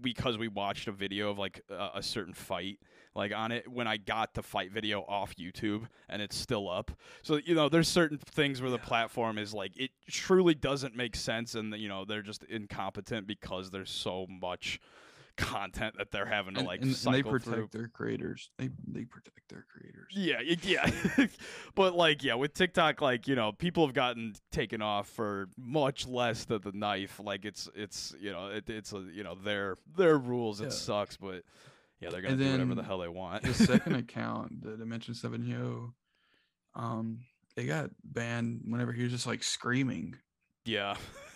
because 0.02 0.40
we 0.40 0.48
watched 0.48 0.88
a 0.88 0.92
video 0.92 1.30
of 1.30 1.38
like 1.38 1.62
a, 1.70 1.90
a 1.96 2.04
certain 2.04 2.34
fight 2.34 2.80
like 3.14 3.32
on 3.32 3.52
it 3.52 3.68
when 3.68 3.88
I 3.88 3.98
got 3.98 4.34
the 4.34 4.42
fight 4.42 4.72
video 4.72 5.02
off 5.02 5.36
YouTube 5.36 5.84
and 6.10 6.20
it's 6.20 6.36
still 6.36 6.68
up. 6.68 6.90
So 7.22 7.40
you 7.46 7.54
know, 7.54 7.70
there's 7.70 7.88
certain 7.88 8.18
things 8.18 8.60
where 8.60 8.72
the 8.72 8.80
platform 8.80 9.38
is 9.38 9.54
like 9.54 9.78
it 9.78 9.92
truly 10.10 10.56
doesn't 10.56 10.96
make 10.96 11.16
sense 11.16 11.54
and 11.54 11.72
you 11.76 11.90
know, 11.90 12.06
they're 12.06 12.24
just 12.24 12.44
incompetent 12.46 13.28
because 13.28 13.70
there's 13.70 13.92
so 13.92 14.26
much 14.30 14.80
content 15.38 15.96
that 15.98 16.12
they're 16.12 16.26
having 16.26 16.56
to 16.56 16.62
like 16.64 16.82
and- 16.82 16.94
and 17.06 17.14
they 17.16 17.24
protect 17.24 17.46
through. 17.56 17.70
their 17.72 17.88
creators. 17.88 18.50
They 18.58 18.70
they 18.88 19.06
protect 19.06 19.48
their 19.50 19.66
creators. 19.72 20.12
Yeah, 20.12 20.42
yeah. 20.42 20.90
but 21.76 21.96
like, 21.96 22.24
yeah, 22.24 22.34
with 22.34 22.54
TikTok, 22.54 23.00
like 23.02 23.28
you 23.28 23.36
know, 23.36 23.52
people 23.54 23.86
have 23.86 23.94
gotten 23.94 24.34
taken 24.52 24.82
off 24.82 25.08
for 25.08 25.48
much 25.58 26.06
less 26.08 26.46
than 26.46 26.62
the 26.62 26.72
knife. 26.74 27.20
Like 27.24 27.46
it's 27.46 27.70
it's 27.76 28.14
you 28.20 28.32
know 28.32 28.48
it, 28.48 28.70
it's 28.70 28.92
a, 28.94 29.00
you 29.14 29.24
know 29.24 29.36
their 29.36 29.78
their 29.96 30.18
rules. 30.18 30.60
It 30.60 30.66
Yeah. 30.66 30.70
sucks, 30.72 31.16
but 31.18 31.44
yeah, 32.02 32.10
they're 32.10 32.22
gonna 32.22 32.34
And 32.34 32.42
do 32.44 32.52
whatever 32.52 32.76
the 32.76 32.84
hell 32.84 32.98
they 33.00 33.08
want. 33.08 33.44
the 33.44 33.54
second 33.54 33.96
account, 34.04 34.62
the 34.64 34.76
Dimension 34.78 35.14
Seven 35.14 35.46
Yo, 35.48 35.94
um, 36.76 37.20
they 37.56 37.66
got 37.66 37.90
banned 38.04 38.62
whenever 38.66 38.92
he 38.92 39.04
was 39.04 39.12
just 39.12 39.26
like 39.28 39.44
screaming 39.44 40.16
yeah, 40.66 40.96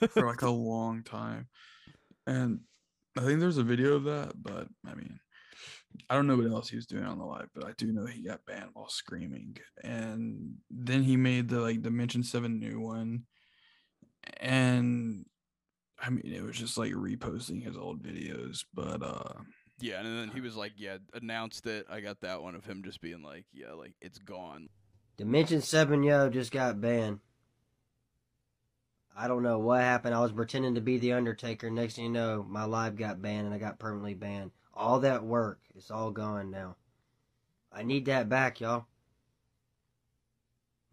for 0.10 0.26
like 0.28 0.41
a 0.43 0.49
long 0.49 1.04
time, 1.04 1.47
and 2.28 2.60
I 3.18 3.22
think 3.22 3.39
there's 3.39 3.57
a 3.57 3.64
video 3.64 3.95
of 3.95 4.03
that, 4.05 4.34
but 4.41 4.68
I 4.88 4.95
mean, 4.95 5.20
I 6.09 6.16
don't 6.16 6.28
know 6.28 6.38
what 6.38 6.51
else 6.51 6.70
he 6.70 6.78
was 6.78 6.86
doing 6.86 7.03
on 7.03 7.18
the 7.18 7.26
live, 7.26 7.49
but 7.53 7.66
I 7.66 7.72
do 7.78 7.91
know 7.91 8.05
he 8.05 8.24
got 8.24 8.45
banned 8.45 8.70
while 8.74 8.89
screaming, 8.89 9.57
and 9.84 10.55
then 10.70 11.03
he 11.03 11.18
made 11.18 11.49
the 11.49 11.59
like 11.59 11.82
Dimension 11.82 12.24
Seven 12.24 12.59
new 12.59 12.80
one, 12.80 13.24
and 14.38 15.26
I 15.99 16.09
mean, 16.09 16.34
it 16.34 16.43
was 16.43 16.57
just 16.57 16.78
like 16.78 16.93
reposting 16.93 17.64
his 17.64 17.78
old 17.78 18.01
videos, 18.01 18.64
but 18.74 19.03
uh. 19.03 19.34
yeah, 19.80 19.99
and 19.99 20.07
then 20.07 20.32
he 20.34 20.41
was 20.41 20.55
like, 20.55 20.74
yeah, 20.78 20.97
announced 21.14 21.68
it. 21.68 21.86
I 21.89 21.99
got 22.01 22.22
that 22.22 22.41
one 22.41 22.55
of 22.55 22.66
him 22.66 22.82
just 22.84 23.01
being 23.01 23.22
like, 23.22 23.45
yeah, 23.53 23.74
like 23.74 23.93
it's 24.01 24.20
gone. 24.20 24.70
Dimension 25.18 25.62
7 25.62 26.01
Yo 26.01 26.30
just 26.30 26.51
got 26.51 26.82
banned. 26.82 27.20
I 29.16 29.28
don't 29.28 29.43
know 29.43 29.59
what 29.59 29.82
happened. 29.82 30.16
I 30.16 30.22
was 30.22 30.32
pretending 30.32 30.76
to 30.76 30.82
be 30.82 30.97
the 30.97 31.14
Undertaker. 31.14 31.70
Next 31.70 31.95
thing 31.95 32.05
you 32.05 32.12
know, 32.12 32.45
my 32.47 32.64
live 32.64 32.95
got 32.95 33.22
banned 33.22 33.45
and 33.45 33.53
I 33.53 33.57
got 33.57 33.80
permanently 33.80 34.14
banned. 34.14 34.51
All 34.74 34.99
that 35.01 35.24
work, 35.24 35.59
it's 35.76 35.91
all 35.91 36.12
gone 36.12 36.49
now. 36.49 36.78
I 37.72 37.84
need 37.84 38.05
that 38.05 38.30
back, 38.30 38.59
y'all. 38.59 38.86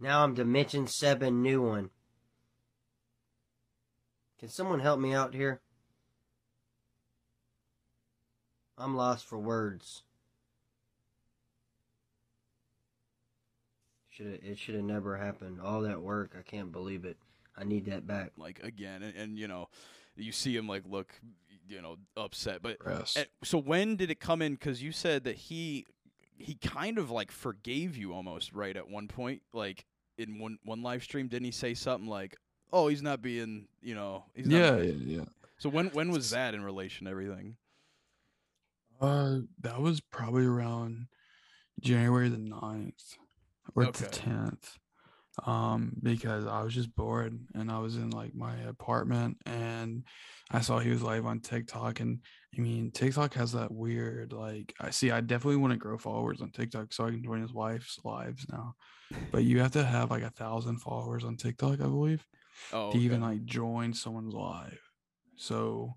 Now 0.01 0.23
I'm 0.23 0.35
Dimension 0.35 0.87
7 0.87 1.43
new 1.43 1.63
one. 1.63 1.91
Can 4.39 4.49
someone 4.49 4.81
help 4.81 5.01
me 5.01 5.13
out 5.13 5.35
here? 5.35 5.61
I'm 8.77 8.97
lost 8.97 9.27
for 9.27 9.39
words. 9.39 10.05
Should 14.09 14.41
it 14.45 14.59
should 14.59 14.77
have 14.77 14.85
never 14.85 15.17
happened. 15.17 15.61
All 15.61 15.83
that 15.83 16.03
work, 16.03 16.37
I 16.39 16.43
can't 16.43 16.71
believe 16.71 17.05
it. 17.05 17.17
I 17.59 17.65
need 17.65 17.87
that 17.87 18.07
back. 18.07 18.33
Like 18.37 18.61
again, 18.63 19.03
and, 19.03 19.17
and 19.17 19.39
you 19.39 19.49
know, 19.49 19.69
you 20.17 20.33
see 20.33 20.57
him 20.57 20.69
like 20.69 20.83
look, 20.87 21.13
you 21.69 21.83
know, 21.83 21.97
upset. 22.17 22.63
But 22.63 22.79
Press. 22.79 23.17
so 23.45 23.59
when 23.59 23.97
did 23.97 24.11
it 24.11 24.21
come 24.21 24.43
in? 24.43 24.55
Because 24.55 24.83
you 24.83 24.93
said 24.93 25.25
that 25.25 25.37
he 25.37 25.87
he 26.37 26.55
kind 26.55 26.99
of 26.99 27.11
like 27.11 27.31
forgave 27.31 27.97
you 27.97 28.13
almost 28.13 28.53
right 28.53 28.77
at 28.77 28.89
one 28.89 29.09
point, 29.09 29.43
like 29.53 29.85
in 30.17 30.39
one 30.39 30.59
one 30.65 30.83
live 30.83 31.03
stream. 31.03 31.29
Didn't 31.29 31.47
he 31.47 31.53
say 31.53 31.75
something 31.75 32.09
like, 32.09 32.37
"Oh, 32.73 32.89
he's 32.89 33.03
not 33.03 33.23
being, 33.23 33.67
you 33.83 33.95
know, 33.95 34.25
he's 34.35 34.47
not 34.47 34.57
yeah, 34.57 34.77
yeah, 34.77 35.19
yeah. 35.19 35.25
So 35.59 35.69
when 35.69 35.89
when 35.89 36.11
was 36.11 36.31
that 36.31 36.55
in 36.55 36.63
relation 36.63 37.07
to 37.07 37.11
everything? 37.11 37.57
Uh, 39.01 39.39
that 39.61 39.81
was 39.81 40.01
probably 40.01 40.45
around 40.45 41.07
January 41.81 42.29
the 42.29 42.37
9th 42.37 43.17
or 43.75 43.85
the 43.85 43.91
Okay. 43.91 44.07
10th. 45.41 45.49
Um, 45.49 45.93
because 46.03 46.47
I 46.47 46.63
was 46.63 46.75
just 46.75 46.95
bored 46.95 47.39
and 47.55 47.71
I 47.71 47.79
was 47.79 47.97
in 47.97 48.11
like 48.11 48.35
my 48.35 48.57
apartment 48.63 49.39
and 49.47 50.05
I 50.51 50.61
saw 50.61 50.79
he 50.79 50.91
was 50.91 51.03
live 51.03 51.27
on 51.27 51.41
TikTok. 51.41 52.01
And 52.01 52.21
I 52.57 52.61
mean, 52.61 52.91
TikTok 52.91 53.35
has 53.35 53.53
that 53.53 53.71
weird, 53.71 54.33
like, 54.33 54.75
I 54.81 54.91
see, 54.91 55.11
I 55.11 55.21
definitely 55.21 55.57
want 55.57 55.73
to 55.73 55.79
grow 55.79 55.99
followers 55.99 56.41
on 56.41 56.51
TikTok 56.51 56.93
so 56.93 57.05
I 57.05 57.11
can 57.11 57.23
join 57.23 57.43
his 57.43 57.53
wife's 57.53 57.99
lives 58.05 58.47
now. 58.51 58.75
But 59.31 59.45
you 59.45 59.61
have 59.61 59.73
to 59.73 59.85
have 59.85 60.11
like 60.11 60.23
a 60.23 60.31
thousand 60.31 60.79
followers 60.79 61.25
on 61.25 61.37
TikTok, 61.37 61.75
I 61.81 61.87
believe 61.87 62.27
Oh, 62.73 62.91
to 62.93 62.99
even 62.99 63.21
like 63.21 63.45
join 63.45 63.93
someone's 63.95 64.35
live. 64.35 64.81
So 65.37 65.95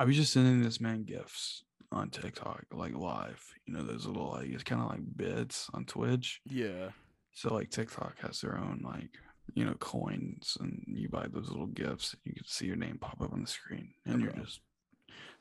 I 0.00 0.04
was 0.04 0.16
just 0.16 0.32
sending 0.32 0.62
this 0.62 0.80
man 0.80 1.04
gifts 1.04 1.62
on 1.92 2.10
TikTok, 2.10 2.64
like 2.72 2.94
live. 2.94 3.42
You 3.66 3.74
know, 3.74 3.82
those 3.82 4.06
little 4.06 4.30
like 4.32 4.48
it's 4.48 4.64
kind 4.64 4.82
of 4.82 4.88
like 4.88 5.00
bits 5.16 5.68
on 5.72 5.84
Twitch. 5.84 6.40
yeah, 6.50 6.90
So 7.36 7.52
like 7.52 7.68
TikTok 7.70 8.18
has 8.20 8.40
their 8.40 8.56
own 8.56 8.80
like 8.82 9.10
you 9.54 9.64
know 9.64 9.74
coins, 9.74 10.56
and 10.58 10.82
you 10.88 11.08
buy 11.08 11.26
those 11.30 11.50
little 11.50 11.66
gifts. 11.66 12.14
And 12.14 12.20
you 12.24 12.32
can 12.34 12.44
see 12.46 12.66
your 12.66 12.76
name 12.76 12.98
pop 12.98 13.20
up 13.20 13.32
on 13.34 13.42
the 13.42 13.46
screen, 13.46 13.92
and 14.06 14.16
Okay. 14.16 14.24
you're 14.34 14.44
just 14.44 14.60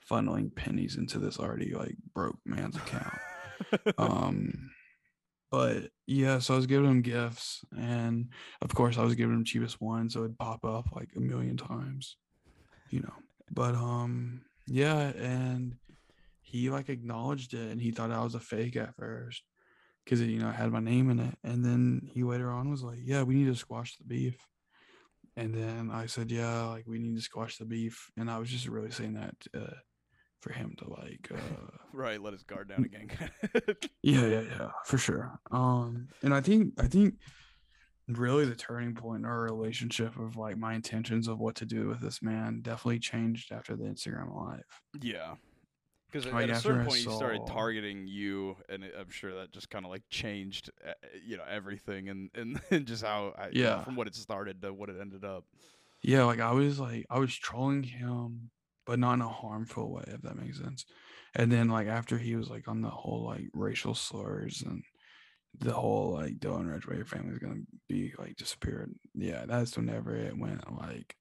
funneling 0.10 0.54
pennies 0.54 0.98
into 0.98 1.20
this 1.20 1.40
already 1.40 1.74
like 1.74 1.96
broke 2.14 2.38
man's 2.46 2.76
account 2.76 3.18
um 3.98 4.70
but 5.50 5.90
yeah 6.06 6.38
so 6.38 6.54
i 6.54 6.58
was 6.58 6.68
giving 6.68 6.88
him 6.90 7.02
gifts 7.02 7.66
and 7.76 8.30
of 8.62 8.74
course 8.76 9.00
i 9.00 9.04
was 9.04 9.16
giving 9.16 9.34
him 9.36 9.44
cheapest 9.44 9.82
one 9.82 10.08
so 10.08 10.20
it'd 10.20 10.38
pop 10.38 10.64
up 10.64 10.92
like 10.92 11.10
a 11.16 11.20
million 11.20 11.58
times 11.58 12.18
you 12.90 13.00
know 13.00 13.14
but 13.50 13.74
um 13.74 14.42
yeah 14.68 15.08
and 15.18 15.74
he 16.42 16.70
like 16.70 16.90
acknowledged 16.90 17.56
it 17.56 17.72
and 17.72 17.82
he 17.82 17.90
thought 17.90 18.12
i 18.12 18.24
was 18.24 18.36
a 18.36 18.40
fake 18.40 18.76
at 18.76 18.96
first 18.96 19.42
because 20.06 20.22
you 20.22 20.40
know 20.40 20.50
it 20.50 20.56
had 20.56 20.72
my 20.72 20.80
name 20.80 21.10
in 21.10 21.20
it 21.20 21.36
and 21.44 21.66
then 21.66 22.08
he 22.14 22.24
later 22.24 22.52
on 22.52 22.70
was 22.70 22.84
like 22.84 23.00
yeah 23.04 23.24
we 23.24 23.36
need 23.36 23.48
to 23.48 23.56
squash 23.56 23.98
the 23.98 24.04
beef 24.04 24.38
and 25.36 25.54
then 25.54 25.90
i 25.92 26.06
said 26.06 26.32
yeah 26.32 26.64
like 26.68 26.86
we 26.88 27.00
need 27.00 27.16
to 27.16 27.22
squash 27.22 27.58
the 27.58 27.66
beef 27.66 28.10
and 28.18 28.30
i 28.30 28.38
was 28.38 28.50
just 28.50 28.68
really 28.68 28.92
saying 28.92 29.14
that 29.14 29.36
uh, 29.60 29.74
for 30.46 30.54
him 30.54 30.76
to 30.78 30.88
like 30.90 31.28
uh 31.34 31.66
right. 31.94 32.22
Let 32.22 32.34
his 32.34 32.44
guard 32.44 32.70
down 32.70 32.86
again. 32.86 33.10
yeah, 34.04 34.28
yeah, 34.28 34.42
yeah, 34.42 34.72
for 34.84 35.00
sure. 35.00 35.40
Um, 35.50 36.10
and 36.22 36.36
I 36.36 36.42
think 36.42 36.74
I 36.78 36.86
think 36.86 37.16
really 38.08 38.46
the 38.46 38.56
turning 38.56 38.94
point 38.94 39.22
in 39.22 39.26
our 39.26 39.42
relationship 39.42 40.16
of 40.20 40.38
like 40.38 40.58
my 40.58 40.76
intentions 40.76 41.28
of 41.28 41.40
what 41.40 41.56
to 41.56 41.66
do 41.66 41.88
with 41.88 42.00
this 42.00 42.22
man 42.22 42.60
definitely 42.62 43.00
changed 43.00 43.52
after 43.52 43.76
the 43.76 43.86
Instagram 43.86 44.36
live. 44.36 44.64
yeah. 45.02 45.34
Because 46.12 46.26
Like, 46.32 46.44
at 46.44 46.50
a 46.50 46.56
certain 46.56 46.82
point, 46.82 47.02
he 47.02 47.10
started 47.10 47.46
targeting 47.46 48.08
you, 48.08 48.58
and 48.70 48.84
it, 48.84 48.94
I'm 48.98 49.10
sure 49.10 49.34
that 49.36 49.52
just 49.52 49.70
kind 49.70 49.86
of 49.86 49.92
like 49.92 50.04
changed, 50.10 50.70
uh, 50.88 50.94
you 51.26 51.36
know, 51.38 51.44
everything, 51.44 52.10
and 52.10 52.30
and, 52.34 52.62
and 52.72 52.86
just 52.86 53.04
how, 53.04 53.34
I, 53.38 53.50
you 53.50 53.70
know, 53.70 53.78
Yeah. 53.78 53.84
from 53.84 53.96
what 53.96 54.08
it 54.08 54.16
started 54.16 54.62
to 54.62 54.74
what 54.74 54.90
it 54.90 55.00
ended 55.00 55.26
up. 55.26 55.46
Yeah, 56.04 56.24
like 56.26 56.40
I 56.40 56.52
was 56.52 56.80
like 56.80 57.06
I 57.10 57.20
was 57.20 57.36
trolling 57.36 57.84
him, 57.84 58.52
but 58.86 59.00
not 59.00 59.14
in 59.16 59.22
a 59.22 59.30
harmful 59.30 59.92
way, 59.92 60.04
if 60.08 60.22
that 60.22 60.36
makes 60.38 60.60
sense. 60.60 60.86
And 61.34 61.52
then 61.52 61.70
like 61.70 61.88
after 61.88 62.18
he 62.18 62.36
was 62.36 62.50
like 62.50 62.68
on 62.68 62.82
the 62.82 62.90
whole 62.90 63.24
like 63.26 63.50
racial 63.54 63.96
slurs 63.96 64.62
and 64.62 64.84
the 65.58 65.74
whole 65.74 66.14
like 66.14 66.40
Dylan 66.40 67.08
family 67.08 67.34
is 67.34 67.40
gonna 67.40 67.62
be 67.90 68.14
like 68.20 68.36
disappeared. 68.38 68.94
Yeah, 69.16 69.46
that's 69.46 69.78
whenever 69.78 70.16
it 70.16 70.38
went 70.38 70.72
like 70.78 71.16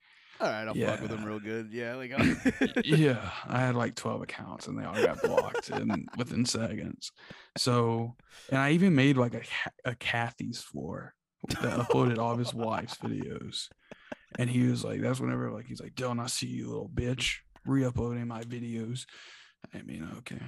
All 0.45 0.51
right, 0.51 0.68
I'll 0.68 0.74
fuck 0.74 1.01
with 1.01 1.11
him 1.11 1.20
Yeah. 1.20 1.26
real 1.26 1.40
good. 1.40 1.72
Yeah, 1.72 1.95
like 1.95 2.11
yeah, 2.84 3.30
I 3.49 3.61
had 3.61 3.74
like 3.74 3.95
12 3.95 4.22
accounts 4.22 4.66
and 4.66 4.78
they 4.78 4.84
all 4.84 4.95
got 4.95 5.22
blocked 5.22 5.70
in 5.70 6.07
within 6.18 6.45
seconds. 6.45 7.12
So, 7.57 8.14
and 8.51 8.59
I 8.59 8.72
even 8.72 8.95
made 8.95 9.16
like 9.16 9.32
a, 9.34 9.42
a 9.86 9.95
Kathy's 9.95 10.61
floor 10.61 11.14
that 11.49 11.78
uploaded 11.78 12.18
all 12.18 12.32
of 12.32 12.38
his 12.38 12.53
wife's 12.53 12.97
videos. 12.99 13.68
And 14.38 14.51
he 14.51 14.66
was 14.66 14.84
like, 14.84 15.01
that's 15.01 15.18
whenever 15.18 15.51
like 15.51 15.64
he's 15.64 15.80
like, 15.80 15.95
Dylan, 15.95 16.20
I 16.22 16.26
see 16.26 16.47
you, 16.49 16.68
little 16.68 16.90
bitch, 16.92 17.36
re-uploading 17.64 18.26
my 18.26 18.42
videos. 18.42 19.07
I 19.74 19.80
mean, 19.80 20.07
okay, 20.18 20.42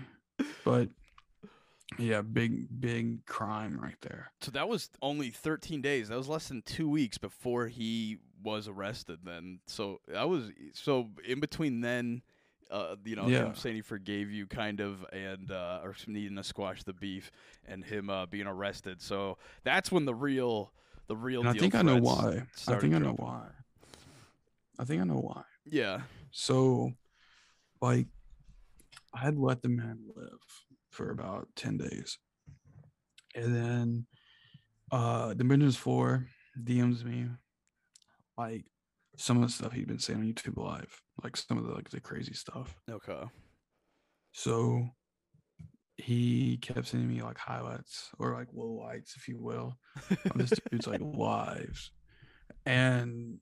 but 0.62 0.90
yeah, 1.98 2.20
big 2.22 2.66
big 2.80 3.24
crime 3.26 3.78
right 3.80 3.96
there. 4.02 4.30
So 4.40 4.50
that 4.52 4.68
was 4.68 4.90
only 5.02 5.30
13 5.30 5.80
days. 5.82 6.08
That 6.08 6.18
was 6.18 6.28
less 6.28 6.48
than 6.48 6.62
two 6.62 6.88
weeks 6.88 7.18
before 7.18 7.68
he 7.68 8.18
was 8.42 8.68
arrested. 8.68 9.20
Then, 9.24 9.60
so 9.66 10.00
that 10.08 10.28
was 10.28 10.50
so 10.74 11.08
in 11.26 11.40
between 11.40 11.80
then, 11.80 12.22
uh, 12.70 12.96
you 13.04 13.14
know, 13.16 13.28
Yeah. 13.28 13.46
him 13.46 13.54
saying 13.54 13.76
he 13.76 13.82
forgave 13.82 14.30
you, 14.30 14.46
kind 14.46 14.80
of, 14.80 15.04
and 15.12 15.50
uh, 15.52 15.80
or 15.84 15.94
needing 16.06 16.36
to 16.36 16.44
squash 16.44 16.82
the 16.82 16.92
beef, 16.92 17.30
and 17.66 17.84
him 17.84 18.10
uh, 18.10 18.26
being 18.26 18.46
arrested. 18.46 19.00
So 19.00 19.38
that's 19.64 19.90
when 19.92 20.04
the 20.04 20.14
real, 20.14 20.72
the 21.06 21.16
real. 21.16 21.40
And 21.40 21.48
I 21.48 21.52
think 21.52 21.74
I 21.74 21.82
know 21.82 21.98
why. 21.98 22.42
I 22.68 22.74
think 22.78 22.94
I 22.94 22.98
know 22.98 23.14
dropping. 23.14 23.24
why. 23.24 23.42
I 24.78 24.84
think 24.84 25.00
I 25.00 25.04
know 25.04 25.20
why. 25.20 25.42
Yeah. 25.64 26.00
So, 26.32 26.92
like, 27.80 28.06
I 29.14 29.20
had 29.20 29.38
let 29.38 29.62
the 29.62 29.68
man 29.70 30.00
live 30.14 30.38
for 30.96 31.10
about 31.10 31.48
10 31.56 31.76
days. 31.78 32.18
And 33.34 33.54
then 33.54 34.06
uh 34.90 35.34
Dimensions 35.34 35.76
Floor 35.76 36.26
DMs 36.62 37.04
me 37.04 37.26
like 38.38 38.64
some 39.16 39.36
of 39.36 39.42
the 39.42 39.52
stuff 39.52 39.72
he'd 39.72 39.88
been 39.88 39.98
saying 39.98 40.20
on 40.20 40.26
YouTube 40.26 40.56
live, 40.56 41.00
like 41.22 41.36
some 41.36 41.58
of 41.58 41.66
the 41.66 41.72
like 41.72 41.90
the 41.90 42.00
crazy 42.00 42.34
stuff. 42.34 42.74
Okay. 42.90 43.22
So 44.32 44.88
he 45.96 46.58
kept 46.58 46.88
sending 46.88 47.08
me 47.08 47.22
like 47.22 47.38
highlights 47.38 48.10
or 48.18 48.34
like 48.34 48.48
low 48.54 48.82
lights, 48.84 49.16
if 49.16 49.28
you 49.28 49.38
will, 49.38 49.74
of 50.10 50.36
this 50.36 50.52
dude's 50.70 50.86
like 50.86 51.00
lives. 51.00 51.90
And 52.66 53.38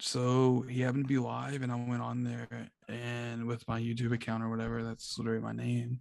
so 0.00 0.64
he 0.68 0.80
happened 0.80 1.04
to 1.04 1.08
be 1.08 1.18
live, 1.18 1.62
and 1.62 1.70
I 1.70 1.76
went 1.76 2.02
on 2.02 2.24
there, 2.24 2.68
and 2.88 3.46
with 3.46 3.66
my 3.68 3.80
YouTube 3.80 4.12
account 4.12 4.42
or 4.42 4.50
whatever, 4.50 4.82
that's 4.82 5.16
literally 5.18 5.40
my 5.40 5.52
name. 5.52 6.00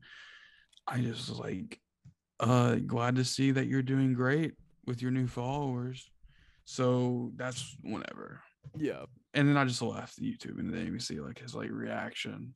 I 0.87 0.99
just 0.99 1.29
was 1.29 1.39
like, 1.39 1.79
uh 2.39 2.75
glad 2.75 3.15
to 3.15 3.23
see 3.23 3.51
that 3.51 3.67
you're 3.67 3.81
doing 3.81 4.13
great 4.13 4.53
with 4.85 5.01
your 5.01 5.11
new 5.11 5.27
followers. 5.27 6.09
So 6.65 7.31
that's 7.35 7.75
whatever. 7.81 8.41
Yeah. 8.77 9.03
And 9.33 9.47
then 9.47 9.57
I 9.57 9.65
just 9.65 9.81
left 9.81 10.21
YouTube 10.21 10.59
and 10.59 10.73
then 10.73 10.85
you 10.87 10.99
see 10.99 11.19
like 11.19 11.39
his 11.39 11.55
like 11.55 11.69
reaction. 11.71 12.53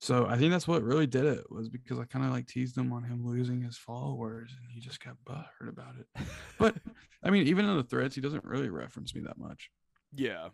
So 0.00 0.26
I 0.26 0.36
think 0.36 0.50
that's 0.50 0.68
what 0.68 0.82
really 0.82 1.06
did 1.06 1.24
it 1.24 1.50
was 1.50 1.68
because 1.68 1.98
I 1.98 2.04
kind 2.04 2.24
of 2.24 2.30
like 2.30 2.46
teased 2.46 2.76
him 2.76 2.92
on 2.92 3.04
him 3.04 3.24
losing 3.24 3.62
his 3.62 3.78
followers 3.78 4.54
and 4.60 4.70
he 4.70 4.80
just 4.80 5.02
got 5.02 5.16
butthurt 5.24 5.68
about 5.68 5.94
it. 5.98 6.26
But 6.58 6.76
I 7.22 7.30
mean, 7.30 7.46
even 7.46 7.64
in 7.66 7.76
the 7.76 7.84
threads, 7.84 8.14
he 8.14 8.20
doesn't 8.20 8.44
really 8.44 8.68
reference 8.68 9.14
me 9.14 9.22
that 9.22 9.38
much. 9.38 9.70
Yeah. 10.14 10.48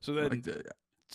So 0.00 0.12
then 0.12 0.28
Like 0.28 0.44
the, 0.44 0.62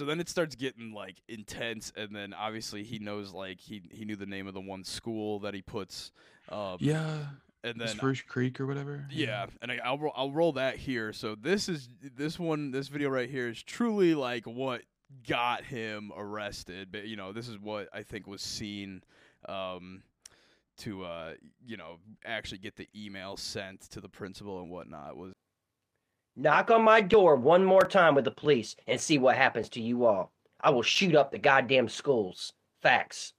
so 0.01 0.05
then 0.05 0.19
it 0.19 0.27
starts 0.27 0.55
getting 0.55 0.93
like 0.93 1.21
intense 1.27 1.93
and 1.95 2.15
then 2.15 2.33
obviously 2.33 2.81
he 2.83 2.97
knows 2.97 3.31
like 3.33 3.59
he 3.59 3.83
he 3.91 4.03
knew 4.03 4.15
the 4.15 4.25
name 4.25 4.47
of 4.47 4.55
the 4.55 4.59
one 4.59 4.83
school 4.83 5.39
that 5.41 5.53
he 5.53 5.61
puts 5.61 6.11
um 6.49 6.77
yeah, 6.79 7.17
and 7.63 7.79
then 7.79 7.89
Spruce 7.89 8.21
Creek 8.21 8.59
or 8.59 8.65
whatever. 8.65 9.05
Yeah, 9.11 9.45
and 9.61 9.71
I, 9.71 9.79
I'll 9.85 10.11
I'll 10.15 10.31
roll 10.31 10.53
that 10.53 10.77
here. 10.77 11.13
So 11.13 11.35
this 11.35 11.69
is 11.69 11.87
this 12.01 12.39
one 12.39 12.71
this 12.71 12.87
video 12.87 13.09
right 13.09 13.29
here 13.29 13.47
is 13.47 13.61
truly 13.61 14.15
like 14.15 14.45
what 14.45 14.81
got 15.27 15.63
him 15.63 16.11
arrested. 16.17 16.89
But 16.91 17.05
you 17.05 17.15
know, 17.15 17.31
this 17.31 17.47
is 17.47 17.59
what 17.59 17.89
I 17.93 18.01
think 18.01 18.25
was 18.25 18.41
seen 18.41 19.03
um, 19.47 20.01
to 20.79 21.03
uh, 21.03 21.33
you 21.63 21.77
know 21.77 21.97
actually 22.25 22.57
get 22.57 22.75
the 22.75 22.87
email 22.95 23.37
sent 23.37 23.81
to 23.91 24.01
the 24.01 24.09
principal 24.09 24.61
and 24.61 24.69
whatnot. 24.71 25.15
Was 25.15 25.33
Knock 26.41 26.71
on 26.71 26.81
my 26.81 27.01
door 27.01 27.35
one 27.35 27.63
more 27.63 27.83
time 27.83 28.15
with 28.15 28.25
the 28.25 28.31
police 28.31 28.75
and 28.87 28.99
see 28.99 29.19
what 29.19 29.35
happens 29.37 29.69
to 29.69 29.79
you 29.79 30.05
all. 30.05 30.31
I 30.59 30.71
will 30.71 30.81
shoot 30.81 31.13
up 31.13 31.31
the 31.31 31.37
goddamn 31.37 31.87
schools. 31.87 32.53
Facts. 32.81 33.33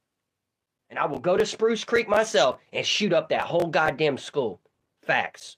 And 0.88 1.00
I 1.00 1.06
will 1.06 1.18
go 1.18 1.36
to 1.36 1.44
Spruce 1.44 1.82
Creek 1.82 2.08
myself 2.08 2.60
and 2.72 2.86
shoot 2.86 3.12
up 3.12 3.28
that 3.30 3.40
whole 3.40 3.66
goddamn 3.66 4.18
school. 4.18 4.60
Facts. 5.04 5.56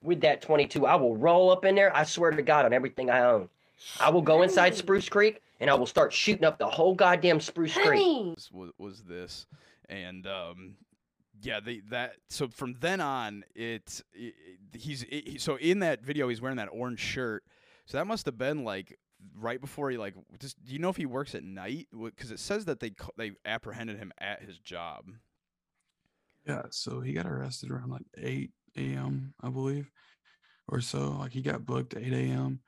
With 0.00 0.20
that 0.20 0.40
22, 0.40 0.86
I 0.86 0.94
will 0.94 1.16
roll 1.16 1.50
up 1.50 1.64
in 1.64 1.74
there. 1.74 1.94
I 1.96 2.04
swear 2.04 2.30
to 2.30 2.42
God 2.42 2.64
on 2.64 2.72
everything 2.72 3.10
I 3.10 3.24
own. 3.24 3.48
I 3.98 4.10
will 4.10 4.22
go 4.22 4.42
inside 4.42 4.76
Spruce 4.76 5.08
Creek 5.08 5.42
and 5.58 5.68
I 5.68 5.74
will 5.74 5.86
start 5.86 6.12
shooting 6.12 6.44
up 6.44 6.56
the 6.56 6.68
whole 6.68 6.94
goddamn 6.94 7.40
Spruce 7.40 7.74
Creek. 7.74 7.84
Honey. 7.86 8.36
was 8.52 8.70
was 8.78 9.02
this, 9.02 9.46
and 9.88 10.24
um, 10.28 10.76
yeah, 11.40 11.60
they 11.60 11.80
that 11.90 12.16
so 12.28 12.48
from 12.48 12.74
then 12.80 13.00
on 13.00 13.44
it, 13.54 14.02
it 14.12 14.34
he's 14.72 15.02
it, 15.04 15.28
he- 15.28 15.38
so 15.38 15.56
in 15.56 15.80
that 15.80 16.02
video 16.02 16.28
he's 16.28 16.40
wearing 16.40 16.56
that 16.58 16.68
orange 16.72 17.00
shirt, 17.00 17.44
so 17.86 17.96
that 17.98 18.06
must 18.06 18.26
have 18.26 18.38
been 18.38 18.64
like 18.64 18.98
right 19.34 19.60
before 19.60 19.90
he 19.90 19.96
like 19.96 20.14
just 20.38 20.62
do 20.64 20.72
you 20.72 20.78
know 20.78 20.88
if 20.90 20.96
he 20.96 21.06
works 21.06 21.34
at 21.34 21.42
night 21.42 21.88
because 21.92 22.30
it 22.30 22.38
says 22.38 22.64
that 22.66 22.80
they 22.80 22.92
they 23.16 23.32
apprehended 23.44 23.98
him 23.98 24.12
at 24.18 24.42
his 24.42 24.58
job. 24.58 25.06
Yeah, 26.46 26.62
so 26.70 27.00
he 27.00 27.12
got 27.12 27.26
arrested 27.26 27.70
around 27.70 27.90
like 27.90 28.06
8 28.16 28.50
a.m., 28.76 29.34
I 29.40 29.50
believe, 29.50 29.90
or 30.68 30.80
so. 30.80 31.10
Like 31.18 31.32
he 31.32 31.42
got 31.42 31.66
booked 31.66 31.94
8 31.96 32.12
a.m. 32.12 32.60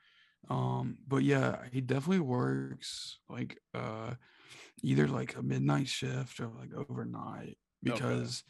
Um, 0.49 0.99
but 1.07 1.23
yeah, 1.23 1.65
he 1.73 1.81
definitely 1.81 2.21
works 2.21 3.19
like 3.29 3.59
uh 3.75 4.15
either 4.83 5.07
like 5.09 5.37
a 5.37 5.43
midnight 5.43 5.89
shift 5.89 6.41
or 6.41 6.49
like 6.49 6.75
overnight 6.75 7.59
because 7.83 8.43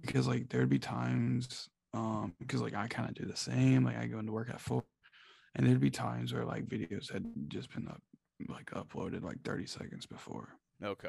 because 0.00 0.26
like 0.26 0.48
there'd 0.48 0.68
be 0.68 0.78
times 0.78 1.68
um 1.92 2.34
because 2.38 2.60
like 2.60 2.74
I 2.74 2.86
kind 2.86 3.08
of 3.08 3.14
do 3.14 3.24
the 3.24 3.36
same. 3.36 3.84
Like 3.84 3.98
I 3.98 4.06
go 4.06 4.18
into 4.18 4.32
work 4.32 4.50
at 4.50 4.60
four 4.60 4.84
and 5.54 5.66
there'd 5.66 5.80
be 5.80 5.90
times 5.90 6.32
where 6.32 6.44
like 6.44 6.66
videos 6.66 7.12
had 7.12 7.24
just 7.48 7.72
been 7.74 7.88
up 7.88 8.02
like 8.48 8.70
uploaded 8.70 9.22
like 9.22 9.42
30 9.44 9.66
seconds 9.66 10.06
before. 10.06 10.48
Okay. 10.82 11.08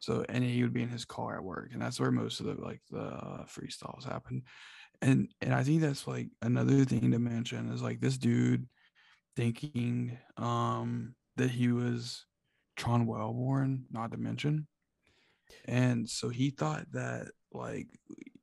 So 0.00 0.24
and 0.28 0.44
he 0.44 0.62
would 0.62 0.74
be 0.74 0.82
in 0.82 0.90
his 0.90 1.06
car 1.06 1.36
at 1.36 1.44
work, 1.44 1.70
and 1.72 1.80
that's 1.80 1.98
where 1.98 2.10
most 2.10 2.40
of 2.40 2.46
the 2.46 2.60
like 2.60 2.82
the 2.90 3.00
uh, 3.00 3.44
freestyles 3.44 4.04
happen. 4.04 4.42
And 5.00 5.28
and 5.40 5.54
I 5.54 5.62
think 5.62 5.80
that's 5.80 6.06
like 6.06 6.28
another 6.42 6.84
thing 6.84 7.10
to 7.12 7.18
mention 7.18 7.72
is 7.72 7.82
like 7.82 8.00
this 8.00 8.18
dude 8.18 8.68
thinking 9.34 10.18
um 10.36 11.14
that 11.36 11.50
he 11.50 11.68
was 11.68 12.26
Tron 12.76 13.06
Wellborn, 13.06 13.86
not 13.90 14.12
to 14.12 14.18
mention. 14.18 14.66
And 15.66 16.08
so 16.08 16.28
he 16.28 16.50
thought 16.50 16.84
that 16.92 17.28
like 17.54 17.88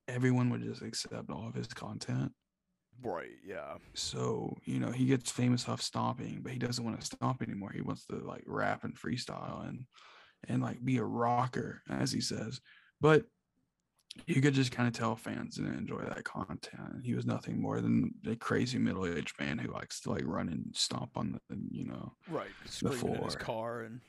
everyone 0.07 0.49
would 0.49 0.64
just 0.64 0.82
accept 0.82 1.30
all 1.30 1.47
of 1.47 1.55
his 1.55 1.68
content. 1.68 2.32
Right. 3.03 3.38
Yeah. 3.45 3.76
So, 3.93 4.57
you 4.66 4.80
know, 4.80 4.91
he 4.91 5.05
gets 5.05 5.32
famous 5.32 5.68
off 5.68 5.82
stomping, 5.82 6.39
but 6.43 6.51
he 6.51 6.59
doesn't 6.59 6.84
want 6.84 6.99
to 6.99 7.05
stomp 7.05 7.41
anymore. 7.41 7.72
He 7.74 7.82
wants 7.82 8.05
to 8.07 8.18
like 8.18 8.43
rap 8.45 8.84
and 8.84 8.95
freestyle 8.95 9.68
and 9.68 9.86
and 10.47 10.62
like 10.62 10.84
be 10.84 10.97
a 10.97 11.03
rocker, 11.03 11.82
as 11.89 12.12
he 12.12 12.22
says. 12.22 12.59
But 12.99 13.26
you 14.28 14.41
could 14.41 14.53
just 14.53 14.72
kind 14.72 14.88
of 14.88 14.93
tell 14.93 15.16
fans 15.16 15.55
didn't 15.55 15.78
enjoy 15.78 16.01
that 16.01 16.24
content. 16.26 17.01
He 17.03 17.14
was 17.16 17.26
nothing 17.26 17.62
more 17.62 17.80
than 17.80 18.14
a 18.28 18.36
crazy 18.36 18.78
middle-aged 18.78 19.39
man 19.39 19.57
who 19.57 19.72
likes 19.72 20.01
to 20.01 20.12
like 20.12 20.26
run 20.26 20.49
and 20.49 20.66
stomp 20.74 21.12
on 21.16 21.39
the, 21.49 21.57
you 21.72 21.86
know. 21.86 22.14
Right. 22.30 22.49
Screaming 22.66 23.16
in 23.16 23.24
his 23.24 23.36
car 23.36 23.82
and 23.82 24.01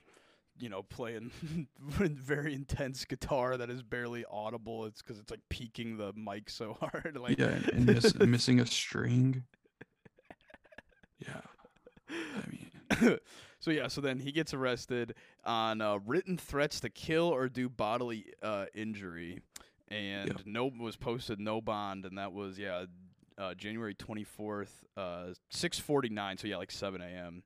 you 0.63 0.69
know 0.69 0.83
playing 0.85 1.33
very 1.77 2.55
intense 2.55 3.05
guitar 3.05 3.57
that 3.57 3.69
is 3.69 3.83
barely 3.83 4.25
audible. 4.31 4.85
It's 4.87 5.03
because 5.03 5.19
it's 5.19 5.31
like 5.31 5.41
peaking 5.51 5.97
the 5.97 6.13
mic 6.15 6.49
so 6.49 6.75
hard. 6.81 7.19
Like 7.21 7.39
Yeah, 7.39 7.59
and 7.73 7.85
miss, 7.85 8.15
missing 8.15 8.61
a 8.61 8.67
string. 8.67 9.43
Yeah. 11.19 11.41
I 12.09 12.51
mean, 12.51 13.19
so 13.59 13.71
yeah, 13.73 13.89
so 13.89 14.01
then 14.01 14.21
he 14.21 14.31
gets 14.33 14.55
arrested 14.55 15.15
on 15.45 15.81
uh, 15.81 15.99
written 16.07 16.37
threats 16.39 16.79
to 16.81 16.91
kill 16.91 17.25
or 17.25 17.49
do 17.49 17.69
bodily 17.69 18.27
uh, 18.43 18.67
injury, 18.75 19.41
and 19.89 20.29
Yep. 20.29 20.41
no 20.47 20.67
was 20.79 20.97
posted 20.97 21.41
no 21.41 21.61
bond, 21.61 22.05
and 22.05 22.19
that 22.19 22.33
was 22.33 22.59
yeah, 22.59 22.85
uh, 23.39 23.55
January 23.55 23.95
twenty 23.95 24.25
fourth, 24.25 24.85
uh, 24.97 25.29
six 25.51 25.79
forty 25.79 26.09
nine. 26.09 26.39
So 26.39 26.47
yeah, 26.49 26.57
like 26.57 26.71
seven 26.71 27.01
a.m. 27.01 27.43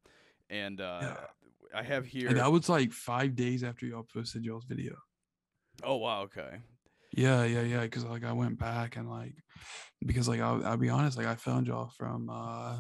And 0.50 0.80
uh, 0.80 0.98
Yeah. 1.02 1.16
I 1.74 1.82
have 1.82 2.06
here. 2.06 2.28
and 2.28 2.38
that 2.38 2.50
was 2.50 2.68
like 2.68 2.92
five 2.92 3.34
days 3.34 3.62
after 3.64 3.86
y'all 3.86 4.06
posted 4.12 4.44
y'all's 4.44 4.64
video. 4.64 4.94
oh 5.82 5.96
wow, 5.96 6.22
okay. 6.22 6.60
Yeah, 7.12 7.44
yeah, 7.44 7.62
yeah. 7.62 7.80
Because 7.82 8.04
like 8.04 8.24
I 8.24 8.32
went 8.32 8.58
back 8.58 8.96
and 8.96 9.08
like 9.08 9.34
because 10.04 10.28
like 10.28 10.40
I'll, 10.40 10.64
I'll 10.64 10.76
be 10.76 10.90
honest, 10.90 11.16
like 11.16 11.26
I 11.26 11.34
found 11.34 11.66
y'all 11.66 11.90
from 11.96 12.28
uh 12.30 12.78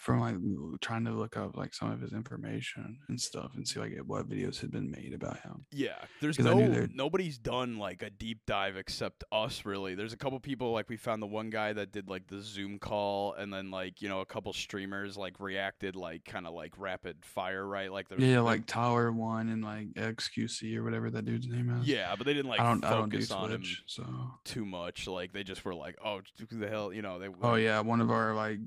from 0.00 0.18
like 0.18 0.34
trying 0.80 1.04
to 1.04 1.10
look 1.10 1.36
up 1.36 1.58
like 1.58 1.74
some 1.74 1.90
of 1.90 2.00
his 2.00 2.14
information 2.14 2.98
and 3.08 3.20
stuff 3.20 3.50
and 3.54 3.68
see 3.68 3.78
like 3.78 3.92
what 4.06 4.26
videos 4.26 4.58
had 4.58 4.70
been 4.70 4.90
made 4.90 5.12
about 5.12 5.38
him. 5.40 5.66
Yeah, 5.72 5.96
there's 6.22 6.38
no 6.38 6.86
nobody's 6.94 7.36
done 7.36 7.76
like 7.76 8.00
a 8.02 8.08
deep 8.08 8.40
dive 8.46 8.76
except 8.76 9.24
us 9.30 9.66
really. 9.66 9.94
There's 9.94 10.14
a 10.14 10.16
couple 10.16 10.40
people 10.40 10.72
like 10.72 10.88
we 10.88 10.96
found 10.96 11.20
the 11.20 11.26
one 11.26 11.50
guy 11.50 11.74
that 11.74 11.92
did 11.92 12.08
like 12.08 12.26
the 12.28 12.40
Zoom 12.40 12.78
call 12.78 13.34
and 13.34 13.52
then 13.52 13.70
like, 13.70 14.00
you 14.00 14.08
know, 14.08 14.20
a 14.20 14.26
couple 14.26 14.54
streamers 14.54 15.18
like 15.18 15.38
reacted 15.38 15.96
like 15.96 16.24
kind 16.24 16.46
of 16.46 16.54
like 16.54 16.72
rapid 16.78 17.22
fire, 17.22 17.66
right? 17.66 17.92
Like 17.92 18.08
there's 18.08 18.22
Yeah, 18.22 18.28
there- 18.36 18.40
like 18.42 18.64
Tyler1 18.66 19.52
and 19.52 19.62
like 19.62 19.92
XQC 19.94 20.76
or 20.78 20.82
whatever 20.82 21.10
that 21.10 21.26
dude's 21.26 21.46
name 21.46 21.68
is. 21.78 21.86
Yeah, 21.86 22.14
but 22.16 22.26
they 22.26 22.32
didn't 22.32 22.50
like 22.50 22.60
I 22.60 22.64
don't 22.70 22.82
I 22.86 22.90
don't 22.90 23.10
do 23.10 23.18
focus 23.18 23.30
on 23.32 23.50
him 23.50 23.64
so 23.86 24.04
too 24.44 24.64
much. 24.64 25.06
Like 25.06 25.34
they 25.34 25.42
just 25.42 25.62
were 25.64 25.74
like, 25.74 25.96
"Oh, 26.02 26.20
who 26.48 26.58
the 26.58 26.68
hell, 26.68 26.90
you 26.90 27.02
know, 27.02 27.18
they 27.18 27.28
Oh 27.42 27.56
yeah, 27.56 27.80
one 27.80 28.00
of 28.00 28.10
our 28.10 28.34
like 28.34 28.58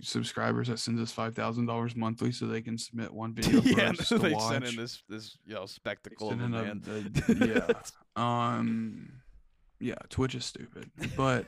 subscribers 0.00 0.68
that 0.68 0.78
sends 0.78 1.00
us 1.00 1.12
five 1.12 1.34
thousand 1.34 1.66
dollars 1.66 1.94
monthly 1.94 2.32
so 2.32 2.46
they 2.46 2.62
can 2.62 2.78
submit 2.78 3.12
one 3.12 3.34
video 3.34 3.60
yeah, 3.62 3.92
they 4.10 4.32
watch. 4.32 4.50
sent 4.52 4.64
in 4.64 4.76
this 4.76 5.02
this 5.08 5.36
you 5.46 5.54
know 5.54 5.66
spectacle 5.66 6.30
of 6.30 6.40
a 6.40 6.48
man. 6.48 6.82
a- 6.88 7.32
yeah. 7.46 7.72
um 8.16 9.10
yeah 9.80 9.96
twitch 10.08 10.34
is 10.34 10.44
stupid 10.44 10.90
but 11.16 11.44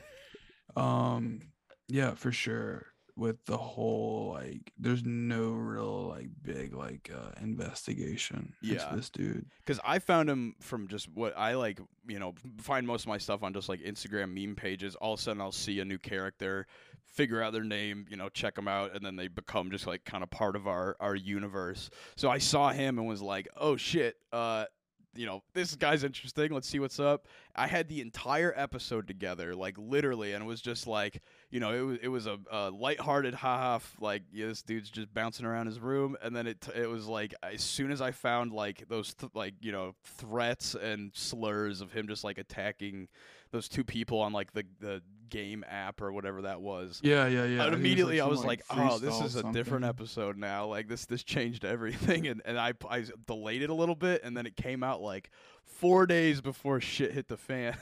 um 0.77 1.41
yeah 1.89 2.13
for 2.15 2.31
sure 2.33 2.87
with 3.17 3.45
the 3.47 3.57
whole 3.57 4.31
like 4.35 4.71
there's 4.79 5.03
no 5.05 5.51
real 5.51 6.07
like 6.09 6.29
big 6.43 6.73
like 6.75 7.11
uh 7.13 7.31
investigation 7.43 8.53
Yeah. 8.63 8.85
into 8.85 8.97
this 8.97 9.11
dude 9.11 9.47
because 9.65 9.81
I 9.85 9.99
found 9.99 10.31
him 10.31 10.55
from 10.61 10.87
just 10.87 11.09
what 11.13 11.37
I 11.37 11.55
like, 11.55 11.81
you 12.07 12.21
know, 12.21 12.35
find 12.61 12.87
most 12.87 13.03
of 13.03 13.09
my 13.09 13.19
stuff 13.19 13.43
on 13.43 13.53
just 13.55 13.69
like 13.69 13.81
Instagram 13.81 14.33
meme 14.41 14.55
pages. 14.55 14.95
All 14.95 15.15
of 15.15 15.19
a 15.19 15.23
sudden, 15.23 15.43
I'll 15.43 15.51
see 15.51 15.81
a 15.81 15.85
new 15.85 15.99
character, 15.99 16.69
figure 17.09 17.43
out 17.43 17.53
their 17.53 17.65
name, 17.65 18.07
you 18.09 18.17
know, 18.17 18.29
check 18.29 18.55
them 18.55 18.69
out, 18.69 18.95
and 18.95 19.05
then 19.05 19.17
they 19.17 19.29
become 19.29 19.71
just 19.71 19.87
like 19.87 20.05
kind 20.05 20.23
of 20.23 20.31
part 20.31 20.57
of 20.57 20.67
our 20.67 20.97
our 21.01 21.15
universe. 21.15 21.91
So 22.17 22.31
I 22.31 22.39
saw 22.39 22.71
him 22.71 22.99
and 22.99 23.07
was 23.07 23.23
like, 23.23 23.49
oh 23.57 23.77
shit, 23.77 24.17
uh, 24.33 24.67
you 25.15 25.27
know, 25.27 25.43
this 25.53 25.75
guy's 25.75 26.05
interesting. 26.05 26.53
Let's 26.53 26.69
see 26.69 26.79
what's 26.79 27.01
up. 27.01 27.27
I 27.57 27.67
had 27.67 27.89
the 27.89 28.01
entire 28.01 28.53
episode 28.57 29.09
together, 29.09 29.55
like 29.57 29.75
literally, 29.77 30.33
and 30.33 30.45
it 30.45 30.47
was 30.47 30.61
just 30.61 30.87
like, 30.87 31.21
you 31.51 31.59
know, 31.59 31.73
it 31.73 31.81
was 31.81 31.99
it 32.03 32.09
was 32.09 32.27
a, 32.27 32.39
a 32.53 32.71
lighthearted 32.71 33.35
haha, 33.35 33.77
f- 33.77 33.97
like 34.01 34.23
yeah, 34.33 34.47
this 34.47 34.63
dude's 34.63 34.91
just 34.91 35.13
bouncing 35.13 35.45
around 35.45 35.67
his 35.67 35.81
room, 35.81 36.17
and 36.23 36.37
then 36.37 36.47
it 36.47 36.65
it 36.75 36.89
was 36.89 37.07
like 37.07 37.35
as 37.43 37.63
soon 37.63 37.91
as 37.91 38.01
I 38.01 38.13
found 38.13 38.53
like 38.53 38.87
those 38.89 39.15
th- 39.15 39.33
like 39.35 39.55
you 39.61 39.73
know 39.73 39.95
threats 40.05 40.77
and 40.77 41.11
slurs 41.15 41.81
of 41.81 41.93
him 41.93 42.07
just 42.07 42.23
like 42.23 42.39
attacking 42.39 43.09
those 43.51 43.69
two 43.69 43.83
people 43.85 44.21
on 44.21 44.33
like 44.33 44.53
the 44.53 44.65
the 44.79 45.03
game 45.29 45.65
app 45.69 46.01
or 46.01 46.13
whatever 46.13 46.43
that 46.43 46.61
was. 46.61 47.01
Yeah, 47.03 47.27
yeah, 47.27 47.45
yeah. 47.45 47.45
And 47.45 47.61
I 47.61 47.65
think 47.65 47.75
it 47.75 47.81
immediately 47.81 48.21
I 48.21 48.27
was 48.27 48.45
like, 48.45 48.63
oh, 48.71 48.99
this 48.99 49.21
is 49.21 49.37
a 49.37 49.53
different 49.53 49.85
episode 49.85 50.37
now. 50.37 50.67
Like 50.67 50.89
this 50.89 51.07
this 51.07 51.23
changed 51.23 51.65
everything 51.65 52.27
and, 52.27 52.43
and 52.45 52.59
I 52.59 52.73
I 52.89 53.05
delayed 53.27 53.63
it 53.63 53.71
a 53.71 53.75
little 53.75 53.95
bit 53.95 54.23
and 54.25 54.37
then 54.37 54.47
it 54.47 54.57
came 54.57 54.83
out 54.83 55.01
like 55.01 55.31
four 55.69 56.07
days 56.07 56.41
before 56.41 56.81
shit 56.81 57.13
hit 57.13 57.29
the 57.29 57.37
fan. 57.37 57.77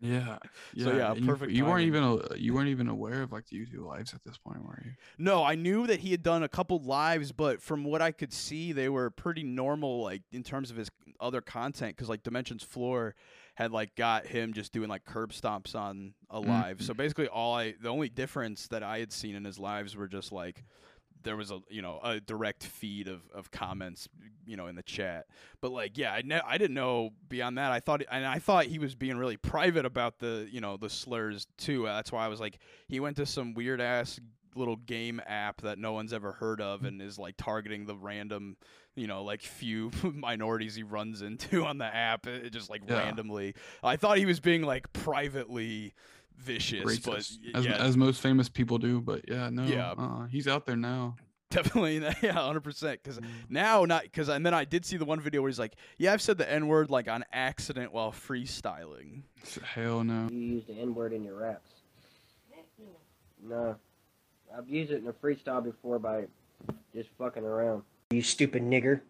Yeah, 0.00 0.38
yeah. 0.74 0.84
So, 0.84 0.96
yeah, 0.96 1.12
and 1.12 1.26
perfect 1.26 1.52
You, 1.52 1.64
weren't 1.64 1.86
even 1.86 2.02
a, 2.02 2.36
you 2.36 2.54
weren't 2.54 2.68
even 2.68 2.88
aware 2.88 3.22
of 3.22 3.32
like 3.32 3.46
the 3.48 3.56
YouTube 3.56 3.86
lives 3.86 4.12
at 4.12 4.22
this 4.24 4.36
point, 4.36 4.64
were 4.64 4.82
you? 4.84 4.92
No, 5.18 5.44
I 5.44 5.54
knew 5.54 5.86
that 5.86 6.00
he 6.00 6.10
had 6.10 6.22
done 6.22 6.42
a 6.42 6.48
couple 6.48 6.78
lives, 6.80 7.32
but 7.32 7.62
from 7.62 7.84
what 7.84 8.02
I 8.02 8.10
could 8.12 8.32
see, 8.32 8.72
they 8.72 8.88
were 8.88 9.10
pretty 9.10 9.42
normal, 9.42 10.02
like 10.02 10.22
in 10.32 10.42
terms 10.42 10.70
of 10.70 10.76
his 10.76 10.90
other 11.20 11.40
content. 11.40 11.96
Because 11.96 12.08
like 12.08 12.22
Dimensions 12.22 12.62
Floor 12.62 13.14
had 13.54 13.72
like 13.72 13.94
got 13.94 14.26
him 14.26 14.52
just 14.52 14.72
doing 14.72 14.88
like 14.88 15.04
curb 15.04 15.32
stomps 15.32 15.74
on 15.74 16.14
a 16.30 16.40
live. 16.40 16.80
So 16.82 16.92
mm-hmm. 16.92 16.98
basically, 16.98 17.28
all 17.28 17.54
I 17.54 17.74
the 17.80 17.88
only 17.88 18.08
difference 18.08 18.68
that 18.68 18.82
I 18.82 18.98
had 18.98 19.12
seen 19.12 19.34
in 19.34 19.44
his 19.44 19.58
lives 19.58 19.96
were 19.96 20.08
just 20.08 20.32
like 20.32 20.64
there 21.22 21.36
was 21.36 21.50
a 21.50 21.60
you 21.68 21.82
know 21.82 22.00
a 22.02 22.20
direct 22.20 22.64
feed 22.64 23.08
of, 23.08 23.20
of 23.34 23.50
comments 23.50 24.08
you 24.46 24.56
know 24.56 24.66
in 24.66 24.76
the 24.76 24.82
chat. 24.82 25.26
But 25.60 25.72
like 25.72 25.98
yeah 25.98 26.12
I, 26.12 26.22
ne- 26.22 26.42
I 26.46 26.58
didn't 26.58 26.74
know 26.74 27.10
beyond 27.28 27.58
that. 27.58 27.72
I 27.72 27.80
thought 27.80 28.02
and 28.10 28.26
I 28.26 28.38
thought 28.38 28.66
he 28.66 28.78
was 28.78 28.94
being 28.94 29.16
really 29.16 29.36
private 29.36 29.84
about 29.84 30.18
the 30.18 30.48
you 30.50 30.60
know 30.60 30.76
the 30.76 30.90
slurs 30.90 31.46
too. 31.58 31.86
Uh, 31.86 31.96
that's 31.96 32.12
why 32.12 32.24
I 32.24 32.28
was 32.28 32.40
like 32.40 32.58
he 32.88 33.00
went 33.00 33.16
to 33.16 33.26
some 33.26 33.54
weird 33.54 33.80
ass 33.80 34.18
little 34.56 34.76
game 34.76 35.20
app 35.26 35.60
that 35.62 35.78
no 35.78 35.92
one's 35.92 36.12
ever 36.12 36.32
heard 36.32 36.60
of 36.60 36.80
mm. 36.80 36.88
and 36.88 37.02
is 37.02 37.18
like 37.18 37.36
targeting 37.36 37.86
the 37.86 37.96
random 37.96 38.56
you 39.00 39.06
know 39.06 39.24
like 39.24 39.40
few 39.40 39.90
minorities 40.02 40.74
he 40.74 40.82
runs 40.82 41.22
into 41.22 41.64
on 41.64 41.78
the 41.78 41.84
app 41.86 42.26
it, 42.26 42.44
it 42.46 42.50
just 42.50 42.68
like 42.68 42.82
Yeah. 42.86 42.98
randomly 42.98 43.54
I 43.82 43.96
thought 43.96 44.18
he 44.18 44.26
was 44.26 44.40
being 44.40 44.62
like 44.62 44.92
privately 44.92 45.94
vicious 46.36 46.98
but 47.00 47.18
Racist, 47.20 47.38
y- 47.42 47.50
as, 47.58 47.64
yeah 47.66 47.76
as 47.78 47.96
most 47.96 48.20
famous 48.20 48.48
people 48.48 48.78
do. 48.78 49.00
But 49.00 49.22
yeah, 49.28 49.48
no, 49.50 49.64
Yeah. 49.64 49.92
uh, 49.96 50.24
he's 50.26 50.46
out 50.48 50.66
there 50.66 50.76
now. 50.76 51.16
Definitely, 51.50 51.98
yeah, 52.22 52.32
hundred 52.32 52.62
percent. 52.62 53.02
Because 53.02 53.18
Mm. 53.18 53.26
now, 53.48 53.84
not 53.84 54.04
because, 54.04 54.28
and 54.28 54.46
then 54.46 54.54
I 54.54 54.64
did 54.64 54.84
see 54.86 54.96
the 54.96 55.04
one 55.04 55.20
video 55.20 55.42
where 55.42 55.48
he's 55.50 55.58
like, 55.58 55.74
"Yeah, 55.98 56.12
I've 56.12 56.22
said 56.22 56.38
the 56.38 56.50
n 56.50 56.68
word 56.68 56.90
like 56.90 57.08
on 57.08 57.24
accident 57.32 57.92
while 57.92 58.12
freestyling." 58.12 59.22
Hell 59.64 60.04
no. 60.04 60.28
You 60.30 60.38
use 60.38 60.64
the 60.66 60.74
N 60.74 60.94
word 60.94 61.12
in 61.12 61.24
your 61.24 61.34
raps. 61.36 61.72
No. 63.42 63.76
I've 64.56 64.68
used 64.68 64.90
it 64.92 65.02
in 65.02 65.08
a 65.08 65.12
freestyle 65.12 65.62
before 65.62 65.98
by 65.98 66.24
just 66.94 67.08
fucking 67.18 67.44
around. 67.44 67.82
You 68.10 68.22
stupid 68.22 68.62
nigger. 68.62 69.02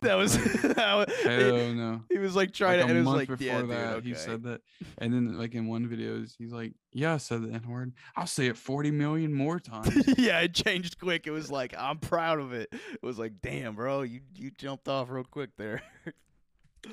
That 0.00 0.16
was, 0.16 0.34
that 0.62 0.94
was 0.94 1.14
Hell 1.22 1.74
no. 1.74 2.02
he, 2.08 2.16
he 2.16 2.18
was 2.18 2.34
like 2.34 2.52
trying 2.52 2.80
like 2.80 2.88
to, 2.88 2.92
a 2.92 2.96
and 2.96 2.96
it 2.96 3.00
was 3.00 3.04
month 3.04 3.16
like, 3.18 3.28
before 3.28 3.46
yeah, 3.46 3.60
dude, 3.60 3.70
that, 3.70 3.94
okay. 3.94 4.08
he 4.08 4.14
said 4.14 4.42
that, 4.42 4.60
and 4.98 5.14
then 5.14 5.38
like 5.38 5.54
in 5.54 5.68
one 5.68 5.86
video, 5.86 6.18
he's 6.38 6.52
like, 6.52 6.72
"Yeah, 6.92 7.14
I 7.14 7.18
said 7.18 7.42
the 7.42 7.52
N 7.52 7.62
word. 7.68 7.92
I'll 8.16 8.26
say 8.26 8.48
it 8.48 8.56
forty 8.56 8.90
million 8.90 9.32
more 9.32 9.60
times." 9.60 9.94
yeah, 10.18 10.40
it 10.40 10.54
changed 10.54 10.98
quick. 10.98 11.28
It 11.28 11.30
was 11.30 11.52
like, 11.52 11.72
I'm 11.78 11.98
proud 11.98 12.40
of 12.40 12.52
it. 12.52 12.68
It 12.72 13.02
was 13.02 13.16
like, 13.16 13.34
damn, 13.42 13.76
bro, 13.76 14.02
you 14.02 14.22
you 14.34 14.50
jumped 14.50 14.88
off 14.88 15.08
real 15.08 15.22
quick 15.22 15.50
there. 15.56 15.82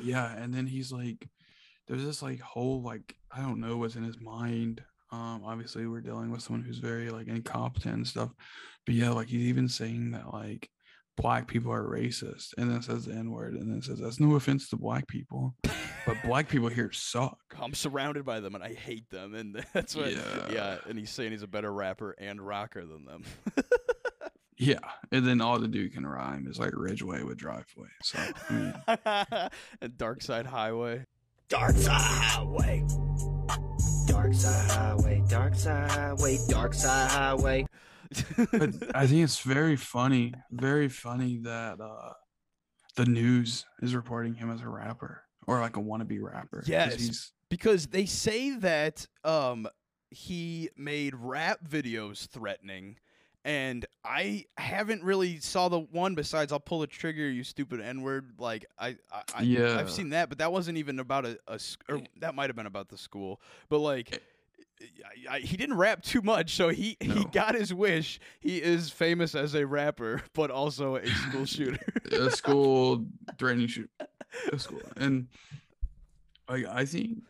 yeah, 0.02 0.32
and 0.36 0.54
then 0.54 0.68
he's 0.68 0.92
like, 0.92 1.28
"There's 1.88 2.06
this 2.06 2.22
like 2.22 2.40
whole 2.40 2.84
like 2.84 3.16
I 3.32 3.42
don't 3.42 3.60
know 3.60 3.78
what's 3.78 3.96
in 3.96 4.04
his 4.04 4.22
mind." 4.22 4.84
Um, 5.12 5.42
obviously 5.44 5.88
we're 5.88 6.02
dealing 6.02 6.30
with 6.30 6.44
someone 6.44 6.64
who's 6.64 6.78
very 6.78 7.10
like 7.10 7.28
incompetent 7.28 7.96
and 7.96 8.08
stuff, 8.08 8.30
but 8.86 8.94
yeah, 8.94 9.10
like 9.10 9.30
he's 9.30 9.48
even 9.48 9.68
saying 9.68 10.12
that 10.12 10.32
like 10.32 10.70
black 11.20 11.48
people 11.48 11.72
are 11.72 11.84
racist, 11.84 12.54
and 12.58 12.72
then 12.72 12.82
says 12.82 13.06
the 13.06 13.14
N 13.14 13.32
word, 13.32 13.54
and 13.54 13.72
then 13.72 13.82
says 13.82 14.00
that's 14.00 14.20
no 14.20 14.36
offense 14.36 14.70
to 14.70 14.78
black 14.78 15.08
people, 15.08 15.56
but 15.64 16.18
black 16.24 16.48
people 16.48 16.70
here 16.70 16.92
suck. 16.92 17.38
I'm 17.60 17.74
surrounded 17.74 18.26
by 18.26 18.40
them 18.40 18.56
and 18.56 18.64
I 18.64 18.74
hate 18.74 19.10
them, 19.10 19.36
and 19.36 19.64
that's 19.74 19.96
what. 19.96 20.12
Yeah. 20.12 20.52
Yeah. 20.52 20.78
and 20.88 20.98
he's 20.98 21.10
saying 21.10 21.32
he's 21.32 21.44
a 21.44 21.48
better 21.48 21.72
rapper 21.72 22.16
and 22.18 22.42
rocker 22.42 22.86
than 22.86 23.06
them. 23.06 23.24
Yeah, 24.62 24.80
and 25.14 25.26
then 25.26 25.40
all 25.40 25.58
the 25.58 25.70
dude 25.70 25.94
can 25.94 26.06
rhyme 26.06 26.46
is 26.46 26.60
like 26.60 26.74
Ridgeway 26.74 27.24
with 27.24 27.38
driveway. 27.38 27.88
So 28.04 28.20
I 28.50 28.54
mean, 28.54 29.50
and 29.82 29.98
Dark 29.98 30.22
Side 30.22 30.46
Highway. 30.46 31.06
Dark 31.48 31.78
side 31.78 32.02
highway. 32.02 32.84
Dark 34.06 34.34
side 34.34 34.70
highway. 34.70 35.24
Dark 35.30 35.56
side 35.56 35.90
highway. 35.90 36.38
Dark 36.50 36.74
side 36.74 37.10
highway. 37.10 37.66
But 38.52 38.70
I 38.96 39.08
think 39.08 39.24
it's 39.24 39.40
very 39.40 39.76
funny, 39.76 40.34
very 40.52 40.90
funny 40.90 41.40
that 41.44 41.80
uh 41.80 42.14
the 42.96 43.06
news 43.06 43.66
is 43.82 43.96
reporting 43.96 44.34
him 44.36 44.52
as 44.52 44.62
a 44.62 44.68
rapper 44.68 45.24
or 45.48 45.60
like 45.60 45.78
a 45.78 45.80
wannabe 45.80 46.20
rapper. 46.22 46.64
Yes. 46.66 47.32
because 47.50 47.88
they 47.88 48.06
say 48.06 48.56
that 48.58 49.06
um 49.24 49.68
he 50.12 50.70
made 50.76 51.14
rap 51.16 51.60
videos 51.68 52.28
threatening 52.28 52.98
and 53.46 53.86
I 54.04 54.46
haven't 54.58 55.02
really 55.04 55.40
saw 55.40 55.70
the 55.70 55.80
one 55.80 56.14
besides 56.14 56.52
I'll 56.52 56.60
pull 56.60 56.80
the 56.80 56.88
trigger 56.88 57.30
you 57.30 57.44
stupid 57.44 57.80
n 57.80 58.02
word 58.02 58.34
like 58.38 58.66
I, 58.78 58.98
I, 59.36 59.44
Yeah. 59.44 59.78
I've 59.78 59.92
seen 59.92 60.10
that 60.10 60.30
but 60.30 60.40
that 60.40 60.52
wasn't 60.52 60.78
even 60.78 61.00
about 61.00 61.26
a, 61.26 61.38
a 61.48 61.60
that 62.20 62.36
might 62.36 62.50
have 62.50 62.56
been 62.56 62.66
about 62.66 62.90
the 62.90 62.98
school 62.98 63.40
but 63.70 63.80
like 63.80 64.22
I, 64.82 65.36
I, 65.36 65.40
he 65.40 65.58
didn't 65.58 65.78
rap 65.78 66.02
too 66.02 66.22
much 66.22 66.56
so 66.56 66.70
he 66.70 66.98
he 67.00 67.26
got 67.26 67.56
his 67.56 67.74
wish. 67.74 68.20
He 68.40 68.62
is 68.62 68.90
famous 68.90 69.36
as 69.36 69.56
a 69.56 69.66
rapper 69.66 70.22
but 70.34 70.52
also 70.52 70.96
a 70.96 71.08
school 71.08 71.46
shooter. 71.46 71.80
A 72.12 72.32
school 72.32 73.06
threatening 73.38 73.68
shoot 73.68 73.90
a 74.52 74.60
school 74.60 74.82
and 74.98 75.28
like 76.48 76.66
I 76.66 76.86
think 76.86 77.24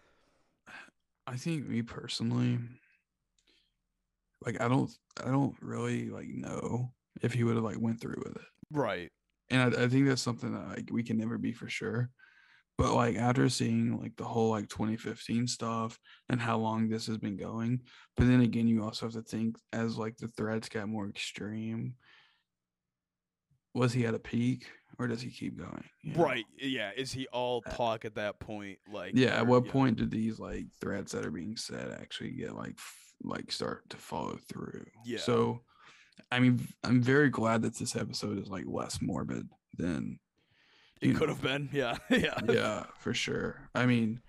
I 1.26 1.36
think 1.36 1.68
me 1.68 1.82
personally 1.82 2.60
like 4.46 4.62
I 4.62 4.68
don't 4.68 4.92
I 5.24 5.30
don't 5.30 5.56
really 5.62 6.10
like 6.10 6.28
know 6.28 6.92
if 7.22 7.34
he 7.34 7.44
would 7.44 7.56
have 7.56 7.64
like 7.64 7.80
went 7.80 8.00
through 8.00 8.22
with 8.24 8.36
it. 8.36 8.48
right. 8.72 9.10
And 9.52 9.76
I, 9.76 9.86
I 9.86 9.88
think 9.88 10.08
that's 10.08 10.22
something 10.22 10.54
that 10.54 10.68
like 10.70 10.90
we 10.92 11.04
can 11.04 11.18
never 11.18 11.38
be 11.38 11.54
for 11.54 11.68
sure 11.68 12.10
but 12.80 12.94
like 12.96 13.18
after 13.18 13.50
seeing 13.50 14.00
like 14.02 14.16
the 14.16 14.24
whole 14.24 14.50
like 14.50 14.70
2015 14.70 15.48
stuff 15.48 16.00
and 16.30 16.40
how 16.42 16.58
long 16.58 16.88
this 16.88 17.06
has 17.08 17.18
been 17.18 17.36
going 17.36 17.82
but 18.16 18.26
then 18.26 18.40
again 18.40 18.68
you 18.68 18.82
also 18.84 19.06
have 19.06 19.14
to 19.14 19.22
think 19.22 19.58
as 19.74 19.98
like 19.98 20.16
the 20.18 20.30
threats 20.30 20.70
got 20.70 20.88
more 20.88 21.10
extreme 21.10 21.94
was 23.76 23.92
he 23.92 24.06
at 24.06 24.16
a 24.16 24.20
peak 24.20 24.72
or 24.98 25.08
does 25.08 25.22
he 25.22 25.30
keep 25.30 25.58
going 25.58 25.84
you 26.02 26.14
know? 26.14 26.24
right 26.24 26.46
yeah 26.58 26.92
is 26.96 27.12
he 27.12 27.28
all 27.28 27.62
uh, 27.68 27.72
talk 27.72 28.06
at 28.06 28.16
that 28.16 28.40
point 28.40 28.80
like 28.92 29.12
yeah 29.14 29.38
at 29.38 29.46
what 29.46 29.68
point 29.68 29.98
did 29.98 30.10
these 30.10 30.40
like 30.40 30.66
threats 30.80 31.12
that 31.12 31.26
are 31.26 31.32
being 31.32 31.58
said 31.58 31.96
actually 32.02 32.32
get 32.32 32.56
like 32.56 32.74
f- 32.78 33.14
like 33.24 33.52
start 33.52 33.88
to 33.90 33.98
follow 33.98 34.38
through 34.48 34.86
Yeah. 35.06 35.20
so 35.20 35.62
i 36.32 36.40
mean 36.40 36.66
i'm 36.86 37.02
very 37.02 37.30
glad 37.30 37.62
that 37.64 37.78
this 37.78 37.98
episode 37.98 38.40
is 38.40 38.48
like 38.48 38.66
less 38.66 39.02
morbid 39.02 39.48
than 39.78 40.18
It 41.02 41.16
could 41.16 41.30
have 41.30 41.42
been, 41.42 41.70
yeah, 41.72 41.98
yeah, 42.10 42.38
yeah, 42.50 42.84
for 42.98 43.14
sure. 43.14 43.70
I 43.74 43.86
mean, 43.86 44.22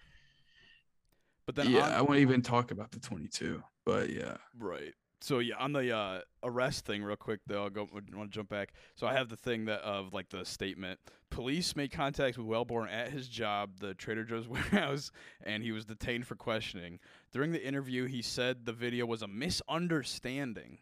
But 1.46 1.56
then, 1.56 1.70
yeah, 1.70 1.86
on- 1.86 1.92
I 1.92 2.02
won't 2.02 2.20
even 2.20 2.42
talk 2.42 2.70
about 2.70 2.92
the 2.92 3.00
22, 3.00 3.62
but 3.84 4.10
yeah. 4.10 4.36
right. 4.58 4.94
So 5.22 5.40
yeah, 5.40 5.56
on 5.58 5.72
the 5.74 5.94
uh, 5.94 6.20
arrest 6.42 6.86
thing, 6.86 7.02
real 7.02 7.14
quick 7.14 7.40
though, 7.46 7.64
I'll 7.64 7.70
go. 7.70 7.86
Want 7.92 8.06
to 8.32 8.34
jump 8.34 8.48
back? 8.48 8.72
So 8.94 9.06
I 9.06 9.12
have 9.12 9.28
the 9.28 9.36
thing 9.36 9.66
that 9.66 9.80
of 9.82 10.14
like 10.14 10.30
the 10.30 10.46
statement. 10.46 10.98
Police 11.28 11.76
made 11.76 11.92
contact 11.92 12.38
with 12.38 12.46
Wellborn 12.46 12.88
at 12.88 13.10
his 13.10 13.28
job, 13.28 13.80
the 13.80 13.92
Trader 13.92 14.24
Joe's 14.24 14.48
warehouse, 14.48 15.10
and 15.42 15.62
he 15.62 15.72
was 15.72 15.84
detained 15.84 16.26
for 16.26 16.36
questioning. 16.36 17.00
During 17.32 17.52
the 17.52 17.62
interview, 17.62 18.06
he 18.06 18.22
said 18.22 18.64
the 18.64 18.72
video 18.72 19.04
was 19.04 19.20
a 19.20 19.28
misunderstanding, 19.28 20.78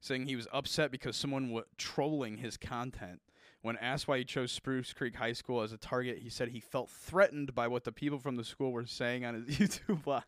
saying 0.00 0.26
he 0.26 0.36
was 0.36 0.48
upset 0.54 0.90
because 0.90 1.14
someone 1.14 1.50
was 1.50 1.64
trolling 1.76 2.38
his 2.38 2.56
content. 2.56 3.20
When 3.62 3.76
asked 3.78 4.08
why 4.08 4.18
he 4.18 4.24
chose 4.24 4.50
Spruce 4.52 4.92
Creek 4.92 5.14
High 5.14 5.32
School 5.34 5.62
as 5.62 5.72
a 5.72 5.76
target, 5.76 6.18
he 6.18 6.28
said 6.28 6.48
he 6.48 6.60
felt 6.60 6.90
threatened 6.90 7.54
by 7.54 7.68
what 7.68 7.84
the 7.84 7.92
people 7.92 8.18
from 8.18 8.36
the 8.36 8.44
school 8.44 8.72
were 8.72 8.86
saying 8.86 9.24
on 9.24 9.34
his 9.34 9.44
YouTube 9.58 10.04
live. 10.06 10.22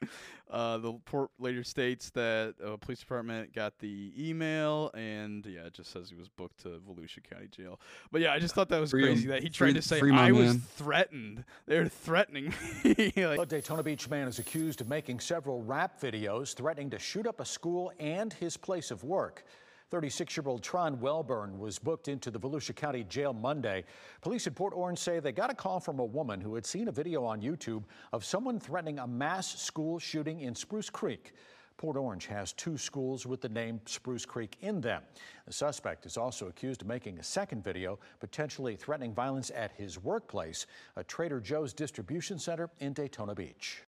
uh, 0.50 0.78
the 0.78 0.92
report 0.92 1.30
later 1.38 1.62
states 1.64 2.10
that 2.10 2.54
uh, 2.64 2.76
police 2.76 3.00
department 3.00 3.52
got 3.54 3.78
the 3.78 4.12
email, 4.18 4.90
and 4.94 5.44
yeah, 5.46 5.62
it 5.66 5.74
just 5.74 5.90
says 5.92 6.08
he 6.08 6.14
was 6.16 6.28
booked 6.28 6.60
to 6.62 6.80
Volusia 6.88 7.22
County 7.28 7.48
Jail. 7.48 7.80
But 8.10 8.20
yeah, 8.20 8.32
I 8.32 8.38
just 8.38 8.54
thought 8.54 8.68
that 8.70 8.80
was 8.80 8.90
Free 8.90 9.02
him. 9.02 9.08
crazy 9.14 9.28
that 9.28 9.42
he 9.42 9.48
tried 9.48 9.68
Free- 9.72 9.74
to 9.74 9.82
say 9.82 9.98
free 10.00 10.12
my 10.12 10.28
I 10.28 10.32
was 10.32 10.56
threatened. 10.56 11.44
They're 11.66 11.88
threatening 11.88 12.52
me. 12.84 13.12
like, 13.16 13.38
A 13.40 13.46
Daytona 13.46 13.82
Beach 13.82 14.08
man 14.08 14.28
is 14.28 14.38
accused 14.38 14.80
of 14.80 14.88
making 14.88 15.20
several 15.20 15.62
rap 15.62 16.00
videos 16.00 16.54
threatening 16.54 16.90
to 16.90 16.98
shoot 16.98 17.26
up 17.26 17.40
a 17.40 17.44
school 17.44 17.92
and 17.98 18.32
his 18.32 18.56
place 18.56 18.90
of 18.90 19.04
work. 19.04 19.44
36 19.90 20.36
year 20.36 20.44
old 20.46 20.62
Tron 20.62 21.00
Wellborn 21.00 21.58
was 21.58 21.78
booked 21.78 22.08
into 22.08 22.30
the 22.30 22.38
Volusia 22.38 22.76
County 22.76 23.04
Jail 23.04 23.32
Monday. 23.32 23.84
Police 24.20 24.46
in 24.46 24.52
Port 24.52 24.74
Orange 24.74 24.98
say 24.98 25.18
they 25.18 25.32
got 25.32 25.50
a 25.50 25.54
call 25.54 25.80
from 25.80 25.98
a 25.98 26.04
woman 26.04 26.40
who 26.40 26.54
had 26.54 26.66
seen 26.66 26.88
a 26.88 26.92
video 26.92 27.24
on 27.24 27.40
YouTube 27.40 27.84
of 28.12 28.22
someone 28.24 28.60
threatening 28.60 28.98
a 28.98 29.06
mass 29.06 29.58
school 29.60 29.98
shooting 29.98 30.40
in 30.40 30.54
Spruce 30.54 30.90
Creek. 30.90 31.32
Port 31.78 31.96
Orange 31.96 32.26
has 32.26 32.52
two 32.52 32.76
schools 32.76 33.24
with 33.24 33.40
the 33.40 33.48
name 33.48 33.80
Spruce 33.86 34.26
Creek 34.26 34.58
in 34.60 34.80
them. 34.80 35.02
The 35.46 35.52
suspect 35.52 36.04
is 36.06 36.16
also 36.16 36.48
accused 36.48 36.82
of 36.82 36.88
making 36.88 37.18
a 37.18 37.22
second 37.22 37.62
video, 37.64 37.98
potentially 38.18 38.74
threatening 38.74 39.14
violence 39.14 39.50
at 39.54 39.70
his 39.72 40.02
workplace, 40.02 40.66
a 40.96 41.04
Trader 41.04 41.40
Joe's 41.40 41.72
distribution 41.72 42.38
center 42.38 42.68
in 42.80 42.92
Daytona 42.92 43.34
Beach. 43.34 43.84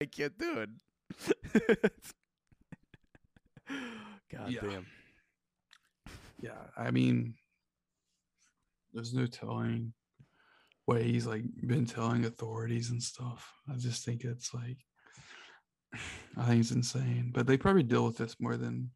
I 0.00 0.06
can't 0.10 0.36
do 0.38 0.58
it. 0.60 0.70
God 4.32 4.50
Yeah. 4.50 4.60
damn. 4.60 4.86
Yeah, 6.40 6.58
I 6.76 6.90
mean, 6.90 7.34
there's 8.92 9.14
no 9.14 9.26
telling 9.26 9.94
what 10.84 11.00
he's 11.02 11.26
like 11.26 11.42
been 11.66 11.86
telling 11.86 12.24
authorities 12.26 12.90
and 12.90 13.02
stuff. 13.02 13.50
I 13.70 13.76
just 13.76 14.04
think 14.04 14.24
it's 14.24 14.52
like, 14.52 14.78
I 16.36 16.44
think 16.46 16.60
it's 16.60 16.70
insane. 16.72 17.30
But 17.32 17.46
they 17.46 17.56
probably 17.56 17.82
deal 17.82 18.04
with 18.04 18.18
this 18.18 18.36
more 18.38 18.56
than 18.58 18.90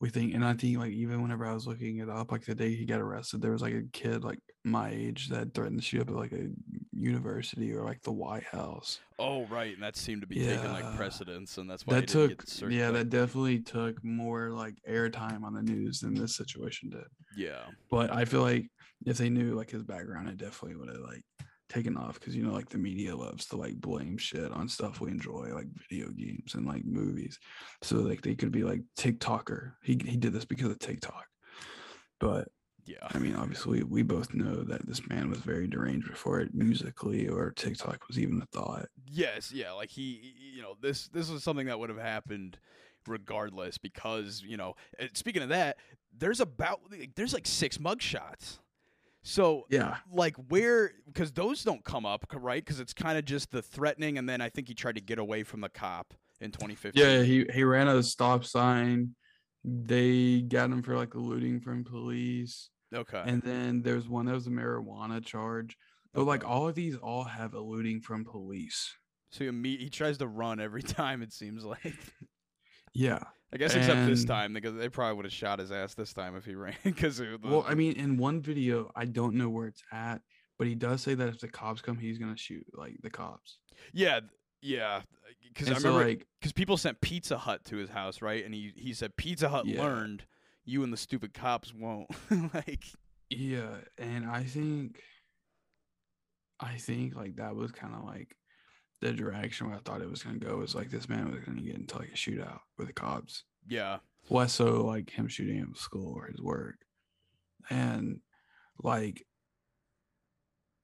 we 0.00 0.08
think. 0.08 0.34
And 0.34 0.44
I 0.44 0.54
think 0.54 0.78
like 0.78 0.92
even 0.92 1.20
whenever 1.20 1.44
I 1.46 1.52
was 1.52 1.66
looking 1.66 1.98
it 1.98 2.08
up, 2.08 2.32
like 2.32 2.44
the 2.46 2.54
day 2.54 2.74
he 2.74 2.86
got 2.86 3.00
arrested, 3.00 3.42
there 3.42 3.52
was 3.52 3.62
like 3.62 3.74
a 3.74 3.82
kid 3.92 4.24
like 4.24 4.38
my 4.64 4.90
age 4.90 5.28
that 5.28 5.52
threatened 5.52 5.80
to 5.80 5.84
shoot 5.84 6.02
up 6.02 6.08
at 6.08 6.14
like 6.14 6.32
a 6.32 6.48
university 6.96 7.72
or 7.72 7.82
like 7.84 8.02
the 8.02 8.12
White 8.12 8.44
House. 8.44 9.00
Oh 9.18 9.46
right, 9.46 9.74
and 9.74 9.82
that 9.82 9.96
seemed 9.96 10.22
to 10.22 10.26
be 10.26 10.44
taking 10.44 10.72
like 10.72 10.96
precedence, 10.96 11.58
and 11.58 11.68
that's 11.68 11.86
why 11.86 12.00
that 12.00 12.08
took 12.08 12.44
yeah, 12.70 12.90
that 12.90 13.10
definitely 13.10 13.60
took 13.60 14.02
more 14.04 14.50
like 14.50 14.74
airtime 14.88 15.42
on 15.44 15.54
the 15.54 15.62
news 15.62 16.00
than 16.00 16.14
this 16.14 16.36
situation 16.36 16.90
did. 16.90 17.04
yeah, 17.36 17.62
But 17.90 18.12
I 18.12 18.24
feel 18.24 18.42
like 18.42 18.66
if 19.06 19.18
they 19.18 19.28
knew 19.30 19.54
like 19.54 19.70
his 19.70 19.82
background, 19.82 20.28
it 20.28 20.36
definitely 20.36 20.76
would 20.76 20.88
have 20.88 21.00
like 21.00 21.22
taken 21.68 21.96
off 21.96 22.20
because 22.20 22.36
you 22.36 22.42
know 22.42 22.52
like 22.52 22.68
the 22.68 22.78
media 22.78 23.16
loves 23.16 23.46
to 23.46 23.56
like 23.56 23.74
blame 23.80 24.16
shit 24.16 24.52
on 24.52 24.68
stuff 24.68 25.00
we 25.00 25.10
enjoy 25.10 25.48
like 25.54 25.66
video 25.88 26.08
games 26.10 26.54
and 26.54 26.66
like 26.66 26.84
movies. 26.84 27.38
So 27.82 27.96
like 27.96 28.22
they 28.22 28.34
could 28.34 28.52
be 28.52 28.64
like 28.64 28.80
TikToker. 28.98 29.72
He 29.82 30.00
he 30.04 30.16
did 30.16 30.32
this 30.32 30.44
because 30.44 30.70
of 30.70 30.78
TikTok. 30.78 31.26
But 32.20 32.48
yeah, 32.86 32.96
I 33.10 33.18
mean, 33.18 33.34
obviously, 33.36 33.82
we 33.82 34.02
both 34.02 34.34
know 34.34 34.62
that 34.64 34.86
this 34.86 35.06
man 35.08 35.30
was 35.30 35.38
very 35.40 35.66
deranged 35.66 36.08
before 36.08 36.40
it 36.40 36.54
Musical.ly 36.54 37.28
or 37.28 37.50
TikTok 37.50 38.06
was 38.08 38.18
even 38.18 38.40
a 38.42 38.46
thought. 38.46 38.86
yes, 39.10 39.52
yeah. 39.52 39.72
Like 39.72 39.90
he, 39.90 40.34
you 40.54 40.62
know, 40.62 40.76
this 40.80 41.08
this 41.08 41.30
was 41.30 41.42
something 41.42 41.66
that 41.66 41.78
would 41.78 41.88
have 41.90 41.98
happened 41.98 42.58
regardless 43.06 43.78
because 43.78 44.42
you 44.46 44.56
know. 44.56 44.74
Speaking 45.14 45.42
of 45.42 45.48
that, 45.50 45.76
there's 46.16 46.40
about 46.40 46.80
there's 47.16 47.32
like 47.34 47.46
six 47.46 47.78
mugshots. 47.78 48.58
So 49.26 49.66
Yeah. 49.70 49.96
like 50.12 50.36
where 50.48 50.92
because 51.06 51.32
those 51.32 51.64
don't 51.64 51.82
come 51.84 52.04
up 52.04 52.26
right 52.34 52.62
because 52.62 52.78
it's 52.80 52.92
kind 52.92 53.16
of 53.16 53.24
just 53.24 53.50
the 53.50 53.62
threatening 53.62 54.18
and 54.18 54.28
then 54.28 54.42
i 54.42 54.50
think 54.50 54.68
he 54.68 54.74
tried 54.74 54.96
to 54.96 55.00
get 55.00 55.18
away 55.18 55.42
from 55.44 55.62
the 55.62 55.70
cop 55.70 56.12
in 56.42 56.50
2015 56.50 57.02
Yeah, 57.02 57.22
he 57.22 57.46
he 57.54 57.64
ran 57.64 57.88
a 57.88 58.02
stop 58.02 58.44
sign. 58.44 59.14
They 59.64 60.42
got 60.42 60.68
him 60.70 60.82
for 60.82 60.94
like 60.94 61.14
eluding 61.14 61.60
from 61.60 61.84
police. 61.84 62.68
Okay 62.94 63.22
And 63.26 63.42
then 63.42 63.82
there's 63.82 64.08
one 64.08 64.26
that 64.26 64.34
was 64.34 64.46
a 64.46 64.50
marijuana 64.50 65.24
charge. 65.24 65.76
But 66.12 66.24
like 66.24 66.44
all 66.48 66.68
of 66.68 66.74
these 66.74 66.96
all 66.96 67.24
have 67.24 67.54
eluding 67.54 68.00
from 68.00 68.24
police. 68.24 68.92
so 69.30 69.44
he, 69.50 69.76
he 69.76 69.88
tries 69.90 70.18
to 70.18 70.26
run 70.28 70.60
every 70.60 70.82
time 71.00 71.22
it 71.22 71.32
seems 71.32 71.64
like 71.64 71.96
Yeah. 72.92 73.18
i 73.52 73.56
guess 73.56 73.74
except 73.74 74.06
this 74.06 74.24
time 74.24 74.52
because 74.54 74.74
they 74.76 74.88
probably 74.88 75.16
would 75.16 75.24
have 75.24 75.32
shot 75.32 75.58
his 75.58 75.72
ass 75.72 75.94
this 75.94 76.12
time 76.12 76.36
if 76.36 76.44
he 76.44 76.54
ran 76.64 76.74
because 76.84 77.20
Well, 77.42 77.64
I 77.66 77.74
mean, 77.74 77.94
in 77.94 78.16
one 78.16 78.40
video, 78.40 78.90
I 78.94 79.04
don't 79.06 79.34
know 79.34 79.48
where 79.48 79.66
it's 79.66 79.82
at, 79.92 80.20
but 80.58 80.66
he 80.66 80.74
does 80.74 81.02
say 81.02 81.14
that 81.14 81.28
if 81.28 81.40
the 81.40 81.48
cops 81.48 81.80
come, 81.80 81.98
he's 81.98 82.18
gonna 82.18 82.36
shoot 82.36 82.64
like 82.74 82.96
the 83.02 83.10
cops. 83.10 83.58
yeah 83.92 84.20
yeah 84.62 85.02
because 85.48 85.68
i 85.68 85.72
And 85.72 85.80
so, 85.82 85.88
remember 85.88 86.08
like, 86.10 86.26
because 86.40 86.52
people 86.52 86.76
sent 86.76 87.00
pizza 87.00 87.36
hut 87.38 87.64
to 87.66 87.76
his 87.76 87.90
house 87.90 88.22
right 88.22 88.44
and 88.44 88.54
he, 88.54 88.72
he 88.76 88.92
said 88.94 89.16
pizza 89.16 89.48
hut 89.48 89.66
Yeah. 89.66 89.82
learned 89.82 90.24
you 90.64 90.82
and 90.82 90.92
the 90.92 90.96
stupid 90.96 91.34
cops 91.34 91.72
won't 91.74 92.08
like 92.54 92.84
Yeah, 93.30 93.76
and 93.98 94.26
I 94.26 94.44
think 94.44 95.00
I 96.60 96.76
think 96.76 97.14
like 97.16 97.36
that 97.36 97.54
was 97.56 97.72
kind 97.72 97.94
of 97.94 98.04
like 98.04 98.36
the 99.00 99.12
direction 99.12 99.66
where 99.66 99.76
I 99.76 99.80
thought 99.80 100.00
it 100.00 100.08
was 100.10 100.22
gonna 100.22 100.38
go 100.38 100.62
is 100.62 100.74
like 100.74 100.90
this 100.90 101.08
man 101.08 101.30
was 101.30 101.40
gonna 101.40 101.60
get 101.60 101.74
into 101.76 101.98
like 101.98 102.08
a 102.10 102.16
shootout 102.16 102.60
with 102.78 102.86
the 102.86 102.92
cops. 102.92 103.44
yeah 103.68 103.98
Less 104.30 104.54
so 104.54 104.84
like 104.86 105.10
him 105.10 105.28
shooting 105.28 105.60
at 105.60 105.76
school 105.76 106.14
or 106.14 106.26
his 106.28 106.40
work. 106.40 106.76
And 107.68 108.20
like 108.82 109.26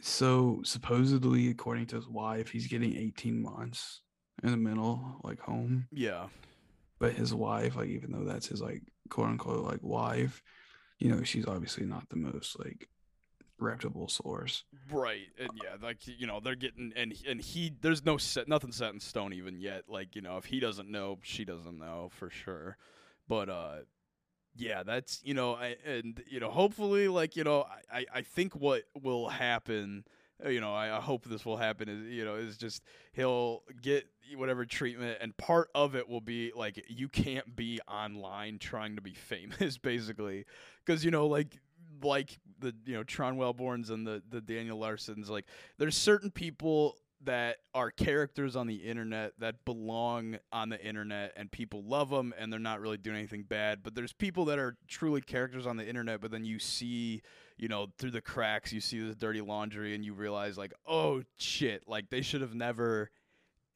so 0.00 0.60
supposedly 0.64 1.48
according 1.50 1.86
to 1.86 1.96
his 1.96 2.08
wife, 2.08 2.50
he's 2.50 2.66
getting 2.68 2.96
18 2.96 3.40
months 3.40 4.02
in 4.42 4.50
the 4.50 4.56
middle, 4.56 5.20
like 5.22 5.40
home. 5.40 5.86
yeah 5.92 6.26
But 6.98 7.14
his 7.14 7.34
wife, 7.34 7.76
like 7.76 7.88
even 7.88 8.12
though 8.12 8.24
that's 8.24 8.46
his 8.48 8.60
like 8.60 8.82
quote 9.11 9.28
unquote 9.28 9.64
like 9.64 9.82
wife, 9.82 10.42
you 10.98 11.11
know, 11.11 11.22
she's 11.22 11.46
obviously 11.46 11.86
not 11.86 12.08
the 12.08 12.16
most 12.16 12.58
like 12.58 12.88
reputable 13.58 14.08
source. 14.08 14.64
Right, 14.90 15.26
and 15.38 15.50
yeah, 15.62 15.76
like 15.82 15.98
you 16.06 16.26
know, 16.26 16.40
they're 16.40 16.54
getting 16.54 16.92
and 16.96 17.14
and 17.28 17.40
he 17.40 17.72
there's 17.80 18.04
no 18.04 18.16
set 18.16 18.48
nothing 18.48 18.72
set 18.72 18.92
in 18.94 19.00
stone 19.00 19.32
even 19.32 19.56
yet. 19.56 19.84
Like 19.88 20.14
you 20.16 20.22
know, 20.22 20.36
if 20.36 20.46
he 20.46 20.61
doesn't 20.61 20.90
know, 20.90 21.18
she 21.22 21.44
doesn't 21.44 21.78
know 21.78 22.11
for 22.12 22.30
sure. 22.30 22.76
But 23.28 23.48
uh, 23.48 23.76
yeah, 24.56 24.82
that's 24.82 25.20
you 25.24 25.34
know, 25.34 25.54
I, 25.54 25.76
and 25.84 26.22
you 26.28 26.40
know, 26.40 26.50
hopefully, 26.50 27.08
like 27.08 27.36
you 27.36 27.44
know, 27.44 27.62
I 27.92 27.98
I- 28.00 28.06
I 28.16 28.22
think 28.22 28.54
what 28.54 28.84
will 29.00 29.28
happen. 29.28 30.04
Uh, 30.45 30.49
You 30.49 30.61
know, 30.61 30.74
I, 30.74 30.97
I 30.97 31.01
hope 31.01 31.24
this 31.24 31.45
will 31.45 31.57
happen. 31.57 31.88
Is 31.88 32.07
you 32.07 32.24
know, 32.24 32.34
is 32.34 32.57
just 32.57 32.82
he'll 33.12 33.62
get 33.82 34.07
whatever 34.36 34.64
treatment, 34.64 35.18
and 35.20 35.36
part 35.36 35.68
of 35.74 35.95
it 35.95 36.09
will 36.09 36.20
be 36.20 36.53
like 36.55 36.84
you 36.88 37.09
can't 37.09 37.55
be 37.57 37.80
online 37.88 38.59
trying 38.59 38.97
to 38.97 39.03
be 39.03 39.14
famous, 39.14 39.78
basically, 39.78 40.45
because 40.84 41.05
you 41.05 41.11
know, 41.11 41.26
like 41.26 41.59
like 42.03 42.38
the 42.59 42.74
you 42.84 42.95
know 42.95 43.03
Tron 43.05 43.36
Wellborns 43.36 43.91
and 43.91 44.07
the 44.07 44.22
the 44.28 44.41
Daniel 44.41 44.78
Larsons 44.78 45.28
like 45.28 45.47
there's 45.78 45.97
certain 45.97 46.30
people 46.30 46.97
that 47.22 47.58
are 47.74 47.90
characters 47.90 48.56
on 48.56 48.66
the 48.66 48.76
internet 48.76 49.32
that 49.38 49.64
belong 49.64 50.38
on 50.52 50.68
the 50.70 50.82
internet 50.84 51.32
and 51.36 51.50
people 51.52 51.82
love 51.84 52.08
them 52.10 52.32
and 52.38 52.50
they're 52.52 52.58
not 52.58 52.80
really 52.80 52.96
doing 52.96 53.16
anything 53.16 53.42
bad 53.42 53.82
but 53.82 53.94
there's 53.94 54.12
people 54.14 54.46
that 54.46 54.58
are 54.58 54.76
truly 54.88 55.20
characters 55.20 55.66
on 55.66 55.76
the 55.76 55.86
internet 55.86 56.20
but 56.20 56.30
then 56.30 56.44
you 56.44 56.58
see 56.58 57.20
you 57.58 57.68
know 57.68 57.88
through 57.98 58.10
the 58.10 58.22
cracks 58.22 58.72
you 58.72 58.80
see 58.80 58.98
this 59.00 59.16
dirty 59.16 59.40
laundry 59.42 59.94
and 59.94 60.02
you 60.04 60.14
realize 60.14 60.56
like 60.56 60.72
oh 60.86 61.22
shit 61.36 61.82
like 61.86 62.08
they 62.08 62.22
should 62.22 62.40
have 62.40 62.54
never 62.54 63.10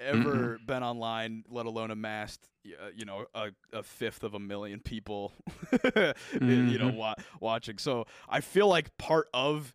ever 0.01 0.59
been 0.67 0.83
online 0.83 1.45
let 1.49 1.67
alone 1.67 1.91
amassed 1.91 2.49
uh, 2.67 2.89
you 2.97 3.05
know 3.05 3.27
a, 3.35 3.51
a 3.73 3.83
fifth 3.83 4.25
of 4.25 4.35
a 4.35 4.39
million 4.41 4.81
people 4.81 5.33
you 5.83 6.79
know 6.79 6.91
Mhm. 6.91 6.97
wa- 6.97 7.15
watching 7.41 7.79
so 7.79 8.05
i 8.29 8.41
feel 8.41 8.67
like 8.69 8.97
part 8.99 9.29
of 9.33 9.73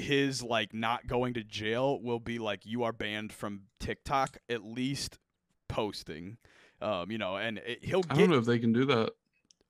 his 0.00 0.42
like 0.42 0.72
not 0.74 1.06
going 1.06 1.34
to 1.34 1.42
jail 1.42 2.00
will 2.00 2.20
be 2.20 2.38
like 2.38 2.64
you 2.64 2.84
are 2.84 2.92
banned 2.92 3.32
from 3.32 3.62
tiktok 3.80 4.36
at 4.48 4.64
least 4.64 5.18
posting 5.68 6.36
um 6.80 7.10
you 7.10 7.18
know 7.18 7.36
and 7.36 7.58
it, 7.58 7.84
he'll 7.84 8.02
I 8.08 8.14
don't 8.14 8.30
know 8.30 8.38
if 8.38 8.46
they 8.46 8.58
can 8.58 8.72
do 8.72 8.84
that. 8.86 9.10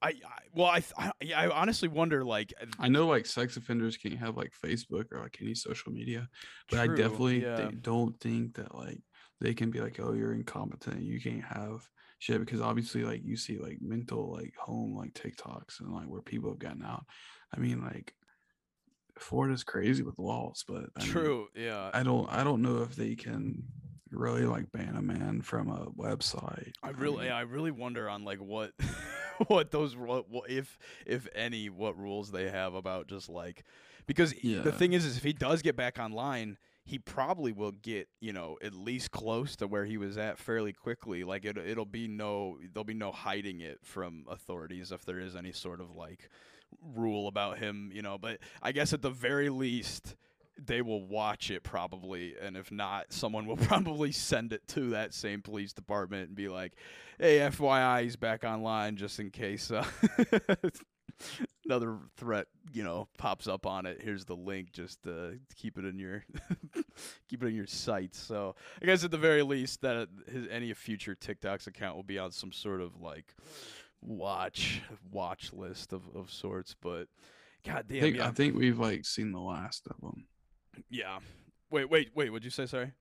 I, 0.00 0.08
I 0.08 0.12
well 0.54 0.66
I, 0.66 0.82
I 0.96 1.12
I 1.34 1.48
honestly 1.48 1.88
wonder 1.88 2.24
like 2.24 2.54
I 2.78 2.88
know 2.88 3.06
like 3.06 3.26
sex 3.26 3.56
offenders 3.56 3.96
can't 3.96 4.18
have 4.18 4.36
like 4.36 4.52
Facebook 4.64 5.06
or 5.12 5.20
like 5.20 5.38
any 5.40 5.54
social 5.54 5.92
media, 5.92 6.28
but 6.70 6.78
I 6.78 6.86
definitely 6.86 7.42
yeah. 7.42 7.70
don't 7.80 8.18
think 8.20 8.54
that 8.54 8.74
like 8.74 9.00
they 9.40 9.54
can 9.54 9.70
be 9.70 9.80
like, 9.80 9.98
oh, 10.00 10.12
you're 10.12 10.34
incompetent, 10.34 11.02
you 11.02 11.20
can't 11.20 11.44
have 11.44 11.88
shit 12.20 12.40
because 12.40 12.60
obviously 12.60 13.04
like 13.04 13.22
you 13.24 13.36
see 13.36 13.58
like 13.58 13.78
mental 13.80 14.32
like 14.32 14.54
home 14.56 14.96
like 14.96 15.14
TikToks 15.14 15.80
and 15.80 15.92
like 15.92 16.06
where 16.06 16.22
people 16.22 16.50
have 16.50 16.58
gotten 16.58 16.84
out. 16.84 17.04
I 17.54 17.58
mean 17.58 17.82
like 17.82 18.14
Florida's 19.20 19.64
crazy 19.64 20.02
with 20.02 20.18
laws, 20.18 20.64
but 20.66 20.86
I 20.96 21.02
mean, 21.02 21.12
true 21.12 21.48
yeah 21.54 21.90
I 21.92 22.02
don't 22.02 22.30
I 22.30 22.44
don't 22.44 22.62
know 22.62 22.82
if 22.82 22.96
they 22.96 23.14
can 23.14 23.64
really 24.10 24.44
like 24.44 24.70
ban 24.72 24.96
a 24.96 25.02
man 25.02 25.42
from 25.42 25.68
a 25.68 25.86
website. 25.90 26.72
I 26.82 26.90
really, 26.90 27.24
mean, 27.24 27.32
I 27.32 27.42
really 27.42 27.70
wonder 27.70 28.08
on 28.08 28.24
like 28.24 28.38
what, 28.38 28.72
what 29.46 29.70
those, 29.70 29.96
what, 29.96 30.28
what 30.30 30.50
if, 30.50 30.78
if 31.06 31.28
any, 31.34 31.68
what 31.68 31.98
rules 31.98 32.30
they 32.30 32.50
have 32.50 32.74
about 32.74 33.08
just 33.08 33.28
like, 33.28 33.64
because 34.06 34.32
the 34.32 34.72
thing 34.72 34.94
is, 34.94 35.04
is 35.04 35.16
if 35.18 35.22
he 35.22 35.32
does 35.32 35.62
get 35.62 35.76
back 35.76 35.98
online, 35.98 36.56
he 36.84 36.98
probably 36.98 37.52
will 37.52 37.72
get, 37.72 38.08
you 38.20 38.32
know, 38.32 38.56
at 38.62 38.72
least 38.72 39.10
close 39.10 39.54
to 39.56 39.66
where 39.66 39.84
he 39.84 39.98
was 39.98 40.16
at 40.16 40.38
fairly 40.38 40.72
quickly. 40.72 41.24
Like 41.24 41.44
it, 41.44 41.58
it'll 41.58 41.84
be 41.84 42.08
no, 42.08 42.58
there'll 42.72 42.84
be 42.84 42.94
no 42.94 43.12
hiding 43.12 43.60
it 43.60 43.80
from 43.82 44.24
authorities 44.30 44.90
if 44.92 45.04
there 45.04 45.20
is 45.20 45.36
any 45.36 45.52
sort 45.52 45.80
of 45.82 45.94
like 45.94 46.30
rule 46.94 47.28
about 47.28 47.58
him, 47.58 47.90
you 47.92 48.02
know. 48.02 48.18
But 48.18 48.38
I 48.62 48.72
guess 48.72 48.92
at 48.92 49.02
the 49.02 49.10
very 49.10 49.48
least. 49.48 50.16
They 50.60 50.82
will 50.82 51.06
watch 51.06 51.52
it 51.52 51.62
probably, 51.62 52.34
and 52.42 52.56
if 52.56 52.72
not, 52.72 53.12
someone 53.12 53.46
will 53.46 53.56
probably 53.68 54.10
send 54.10 54.52
it 54.52 54.66
to 54.70 54.90
that 54.90 55.14
same 55.14 55.40
police 55.40 55.72
department 55.72 56.26
and 56.26 56.36
be 56.36 56.48
like, 56.48 56.72
"Hey, 57.16 57.38
FYI, 57.38 58.02
he's 58.02 58.16
back 58.16 58.42
online 58.42 58.96
just 58.96 59.20
in 59.20 59.30
case." 59.30 59.70
Uh, 59.70 59.84
another 61.64 61.98
threat, 62.16 62.46
you 62.72 62.82
know, 62.82 63.08
pops 63.18 63.46
up 63.46 63.66
on 63.66 63.86
it. 63.86 64.00
Here's 64.02 64.24
the 64.24 64.34
link. 64.34 64.72
Just 64.72 65.06
uh, 65.06 65.30
keep 65.56 65.78
it 65.78 65.84
in 65.84 65.98
your 65.98 66.24
keep 67.28 67.42
it 67.42 67.46
in 67.46 67.54
your 67.54 67.66
sights. 67.66 68.18
So 68.18 68.54
I 68.82 68.86
guess 68.86 69.04
at 69.04 69.10
the 69.10 69.18
very 69.18 69.42
least 69.42 69.82
that 69.82 70.08
his 70.30 70.46
any 70.50 70.72
future 70.74 71.14
TikTok's 71.14 71.66
account 71.66 71.96
will 71.96 72.02
be 72.02 72.18
on 72.18 72.30
some 72.32 72.52
sort 72.52 72.80
of 72.80 73.00
like 73.00 73.34
watch 74.02 74.82
watch 75.10 75.52
list 75.52 75.92
of, 75.92 76.02
of 76.14 76.30
sorts. 76.30 76.74
But 76.80 77.08
god 77.64 77.86
I 77.90 78.00
think, 78.00 78.16
yeah, 78.16 78.28
I 78.28 78.30
think 78.30 78.56
we've 78.56 78.78
like 78.78 79.04
seen 79.04 79.32
the 79.32 79.40
last 79.40 79.86
of 79.88 80.00
them. 80.00 80.26
yeah. 80.90 81.18
Wait, 81.70 81.90
wait, 81.90 82.10
wait. 82.14 82.30
What'd 82.30 82.44
you 82.44 82.50
say? 82.50 82.64
Sorry. 82.66 82.92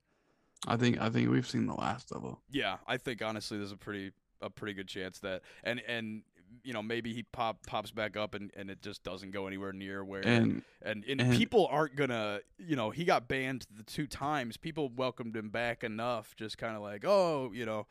I 0.66 0.76
think 0.76 1.00
I 1.00 1.08
think 1.08 1.30
we've 1.30 1.48
seen 1.48 1.66
the 1.66 1.74
last 1.74 2.12
of 2.12 2.22
them. 2.22 2.36
Yeah, 2.50 2.76
I 2.86 2.96
think 2.96 3.22
honestly, 3.22 3.58
there's 3.58 3.72
a 3.72 3.76
pretty 3.76 4.12
a 4.42 4.50
pretty 4.50 4.74
good 4.74 4.88
chance 4.88 5.18
that 5.20 5.42
and 5.64 5.80
and 5.88 6.22
you 6.64 6.72
know 6.72 6.82
maybe 6.82 7.12
he 7.12 7.22
pop 7.24 7.64
pops 7.66 7.90
back 7.90 8.16
up 8.16 8.34
and, 8.34 8.50
and 8.56 8.70
it 8.70 8.80
just 8.82 9.02
doesn't 9.02 9.30
go 9.32 9.46
anywhere 9.46 9.72
near 9.72 10.04
where 10.04 10.20
And 10.20 10.62
and, 10.82 11.04
and, 11.08 11.20
and- 11.20 11.34
people 11.36 11.66
aren't 11.70 11.96
gonna 11.96 12.40
you 12.58 12.74
know 12.76 12.90
he 12.90 13.04
got 13.04 13.28
banned 13.28 13.66
the 13.76 13.82
two 13.82 14.06
times 14.06 14.56
people 14.56 14.88
welcomed 14.90 15.36
him 15.36 15.50
back 15.50 15.82
enough 15.84 16.34
just 16.36 16.56
kind 16.58 16.74
of 16.76 16.82
like 16.82 17.04
oh 17.06 17.50
you 17.52 17.66
know 17.66 17.86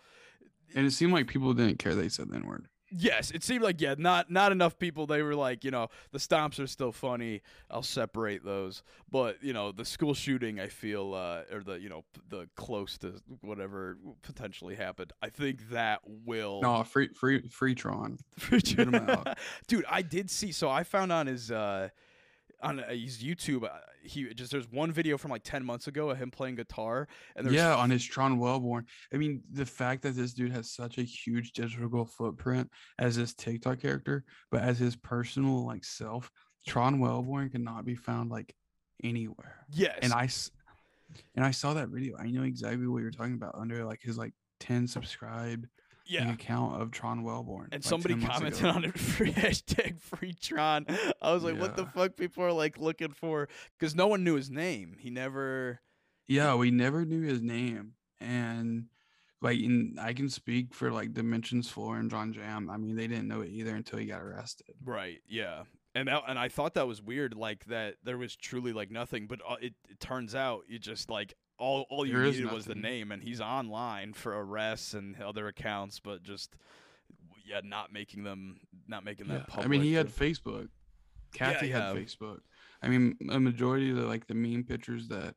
and 0.76 0.86
it 0.88 0.92
seemed 0.92 1.14
like 1.14 1.28
people 1.28 1.54
didn't 1.54 1.80
care 1.80 1.96
they 1.96 2.10
said 2.10 2.30
the 2.30 2.36
N 2.36 2.46
word. 2.48 2.68
Yes 2.90 3.32
it 3.32 3.44
seemed 3.44 3.62
like 3.64 3.82
yeah 3.82 3.96
not 3.98 4.32
not 4.32 4.52
enough 4.52 4.78
people 4.80 5.06
they 5.06 5.22
were 5.22 5.36
like 5.36 5.64
you 5.64 5.72
know 5.72 5.88
the 6.12 6.18
stomps 6.18 6.60
are 6.60 6.68
still 6.68 6.92
funny 6.92 7.42
i'll 7.70 7.84
separate 7.84 8.46
those 8.46 8.82
but 9.12 9.42
you 9.44 9.52
know 9.54 9.72
the 9.72 9.84
school 9.84 10.14
shooting 10.14 10.60
i 10.60 10.68
feel 10.68 11.14
uh 11.14 11.42
or 11.52 11.64
the 11.64 11.74
you 11.80 11.90
know 11.90 12.04
p- 12.14 12.22
the 12.30 12.48
close 12.56 12.98
to 12.98 13.14
whatever 13.42 13.98
potentially 14.22 14.76
happened 14.76 15.12
i 15.22 15.30
think 15.30 15.70
that 15.70 16.00
will 16.06 16.62
No, 16.62 16.84
free 16.84 17.10
free 17.10 17.42
free 17.50 17.76
Tron. 17.76 18.18
Get 18.50 18.80
'em 18.80 18.96
out. 18.96 19.38
Dude, 19.68 19.86
I 19.90 20.02
did 20.02 20.30
see. 20.30 20.52
So 20.52 20.70
I 20.70 20.84
found 20.84 21.12
on 21.12 21.28
his 21.28 21.52
uh, 21.52 21.90
on 22.62 22.80
uh, 22.80 22.90
his 22.90 23.20
YouTube, 23.20 23.64
uh, 23.64 23.80
he 24.04 24.34
just 24.34 24.52
there's 24.52 24.70
one 24.72 24.92
video 24.92 25.18
from 25.18 25.32
like 25.32 25.44
ten 25.44 25.64
months 25.64 25.88
ago 25.88 26.10
of 26.10 26.18
him 26.18 26.32
playing 26.32 26.56
guitar, 26.56 27.08
and 27.36 27.52
Yeah, 27.52 27.76
on 27.76 27.90
his 27.90 28.04
Tron 28.04 28.40
Wellborn. 28.40 28.86
I 29.14 29.18
mean, 29.18 29.42
the 29.52 29.66
fact 29.66 30.04
that 30.04 30.16
this 30.16 30.34
dude 30.34 30.52
has 30.52 30.72
such 30.72 30.98
a 30.98 31.04
huge 31.04 31.52
digital 31.52 32.06
footprint 32.06 32.70
as 33.00 33.16
his 33.16 33.34
TikTok 33.34 33.82
character, 33.82 34.24
but 34.52 34.62
as 34.62 34.80
his 34.80 34.96
personal 34.96 35.66
like 35.66 35.84
self, 35.84 36.32
Tron 36.66 37.00
Wellborn 37.00 37.50
cannot 37.50 37.86
be 37.86 37.96
found 37.96 38.32
like 38.32 38.56
anywhere. 39.04 39.66
yes, 39.72 40.00
And 40.02 40.14
I 40.14 40.30
and 41.36 41.46
I 41.46 41.52
saw 41.52 41.74
that 41.74 41.90
video. 41.90 42.18
I 42.18 42.30
know 42.30 42.44
exactly 42.44 42.88
what 42.88 43.02
you're 43.02 43.12
talking 43.12 43.36
about 43.36 43.56
under 43.56 43.86
like 43.86 44.02
his 44.02 44.18
like 44.18 44.34
10 44.60 44.88
subscribed 44.88 45.68
yeah. 46.08 46.32
account 46.32 46.82
of 46.82 46.92
Tron 46.92 47.24
Wellborn. 47.24 47.70
And 47.72 47.84
like, 47.84 47.90
somebody 47.90 48.20
commented 48.20 48.66
on 48.66 48.86
it 48.86 48.98
for 49.00 49.26
hashtag 49.26 50.00
free 50.00 50.34
Tron. 50.34 50.86
I 51.22 51.34
was 51.34 51.44
like, 51.44 51.60
what 51.60 51.76
the 51.76 51.86
fuck 51.86 52.16
people 52.16 52.44
are 52.44 52.52
like 52.52 52.78
looking 52.78 53.12
for? 53.12 53.50
Because 53.78 53.96
no 53.96 54.08
one 54.08 54.24
knew 54.24 54.36
his 54.36 54.50
name. 54.50 54.98
He 55.00 55.10
never. 55.10 55.82
Yeah, 56.28 56.56
we 56.56 56.72
never 56.72 57.06
knew 57.06 57.22
his 57.22 57.42
name, 57.42 57.94
and 58.20 58.88
like, 59.42 59.60
in, 59.60 59.98
I 60.00 60.14
can 60.14 60.30
speak 60.30 60.74
for 60.74 60.92
like 60.92 61.14
Dimensions 61.14 61.70
Floor 61.70 61.98
and 61.98 62.10
John 62.10 62.34
Jam. 62.34 62.70
I 62.70 62.78
mean, 62.78 62.96
they 62.96 63.08
didn't 63.08 63.28
know 63.28 63.42
it 63.42 63.50
either 63.50 63.76
until 63.76 64.00
he 64.00 64.06
got 64.06 64.22
arrested. 64.22 64.76
Right. 64.84 65.22
Yeah. 65.28 65.64
And 65.94 66.08
that, 66.08 66.24
and 66.28 66.38
I 66.38 66.50
thought 66.50 66.74
that 66.74 66.88
was 66.88 67.02
weird, 67.02 67.34
like 67.34 67.66
that 67.66 67.96
there 68.04 68.18
was 68.18 68.36
truly 68.36 68.74
like 68.74 68.92
nothing, 68.92 69.28
but 69.28 69.40
uh, 69.48 69.56
it, 69.62 69.74
it 69.90 70.00
turns 70.00 70.36
out 70.36 70.64
you 70.68 70.80
just 70.80 71.10
like 71.10 71.34
all 71.58 71.86
all 71.90 72.06
you 72.06 72.14
There 72.14 72.24
needed 72.24 72.52
was 72.52 72.66
the 72.66 72.76
name, 72.76 73.12
and 73.12 73.22
he's 73.22 73.42
online 73.42 74.14
for 74.14 74.38
arrests 74.38 74.94
and 74.94 75.20
other 75.22 75.48
accounts, 75.48 76.00
but 76.00 76.24
just 76.24 76.56
yeah, 77.46 77.62
not 77.64 77.92
making 77.92 78.24
them 78.24 78.60
not 78.88 79.04
making 79.04 79.28
that 79.28 79.48
public. 79.48 79.66
I 79.66 79.70
mean, 79.70 79.82
he 79.82 79.94
had 79.94 80.08
Facebook. 80.08 80.70
Kathy 81.34 81.68
yeah. 81.68 81.88
had 81.88 81.96
Facebook. 81.96 82.40
I 82.82 82.88
mean, 82.88 83.18
a 83.30 83.40
majority 83.40 83.90
of 83.90 83.98
the 83.98 84.06
like 84.06 84.28
the 84.28 84.36
meme 84.36 84.64
pictures 84.64 85.08
that 85.10 85.36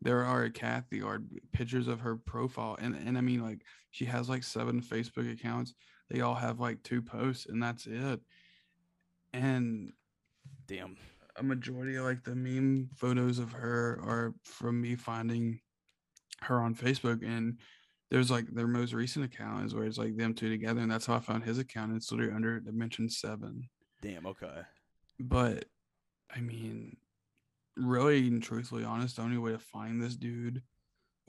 there 0.00 0.24
are 0.24 0.44
at 0.44 0.54
Kathy 0.54 1.02
are 1.02 1.22
pictures 1.52 1.88
of 1.88 2.00
her 2.00 2.16
profile, 2.16 2.76
and 2.80 2.94
and 2.94 3.18
I 3.18 3.20
mean, 3.20 3.42
like 3.42 3.62
she 3.90 4.04
has 4.06 4.28
like 4.28 4.44
seven 4.44 4.80
Facebook 4.80 5.30
accounts. 5.32 5.74
They 6.10 6.20
all 6.20 6.34
have 6.34 6.60
like 6.60 6.82
two 6.82 7.02
posts, 7.02 7.46
and 7.46 7.62
that's 7.62 7.86
it. 7.86 8.20
And 9.32 9.92
damn. 10.66 10.96
A 11.38 11.42
majority 11.42 11.96
of 11.96 12.04
like 12.04 12.24
the 12.24 12.34
meme 12.34 12.90
photos 12.96 13.38
of 13.38 13.52
her 13.52 14.00
are 14.02 14.34
from 14.44 14.80
me 14.80 14.96
finding 14.96 15.60
her 16.42 16.60
on 16.60 16.74
Facebook 16.74 17.24
and 17.24 17.58
there's 18.10 18.30
like 18.30 18.46
their 18.48 18.66
most 18.66 18.92
recent 18.92 19.24
account 19.24 19.66
is 19.66 19.74
where 19.74 19.84
it's 19.84 19.98
like 19.98 20.16
them 20.16 20.34
two 20.34 20.48
together 20.48 20.80
and 20.80 20.90
that's 20.90 21.06
how 21.06 21.16
I 21.16 21.20
found 21.20 21.44
his 21.44 21.58
account. 21.58 21.94
It's 21.94 22.10
literally 22.10 22.32
under 22.32 22.58
Dimension 22.60 23.08
Seven. 23.08 23.68
Damn. 24.00 24.26
Okay. 24.26 24.62
But 25.20 25.66
I 26.34 26.40
mean, 26.40 26.96
really 27.76 28.26
and 28.28 28.42
truthfully 28.42 28.84
honest, 28.84 29.16
the 29.16 29.22
only 29.22 29.38
way 29.38 29.52
to 29.52 29.58
find 29.58 30.00
this 30.00 30.16
dude 30.16 30.62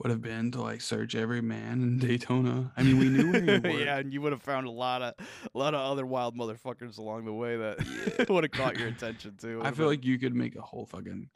would 0.00 0.10
have 0.10 0.22
been 0.22 0.50
to 0.52 0.60
like 0.62 0.80
search 0.80 1.14
every 1.14 1.40
man 1.42 1.82
in 1.82 1.98
Daytona. 1.98 2.72
I 2.76 2.82
mean, 2.82 2.98
we 2.98 3.08
knew 3.08 3.30
where 3.30 3.40
he 3.40 3.46
worked. 3.50 3.66
yeah, 3.66 3.98
and 3.98 4.12
you 4.12 4.20
would 4.22 4.32
have 4.32 4.42
found 4.42 4.66
a 4.66 4.70
lot 4.70 5.02
of 5.02 5.14
a 5.54 5.58
lot 5.58 5.74
of 5.74 5.80
other 5.80 6.06
wild 6.06 6.36
motherfuckers 6.36 6.98
along 6.98 7.26
the 7.26 7.32
way 7.32 7.56
that 7.56 8.26
would 8.28 8.44
have 8.44 8.52
caught 8.52 8.78
your 8.78 8.88
attention 8.88 9.36
too. 9.40 9.60
I 9.62 9.72
feel 9.72 9.86
like 9.86 10.04
you 10.04 10.18
could 10.18 10.34
make 10.34 10.56
a 10.56 10.62
whole 10.62 10.86
fucking 10.86 11.28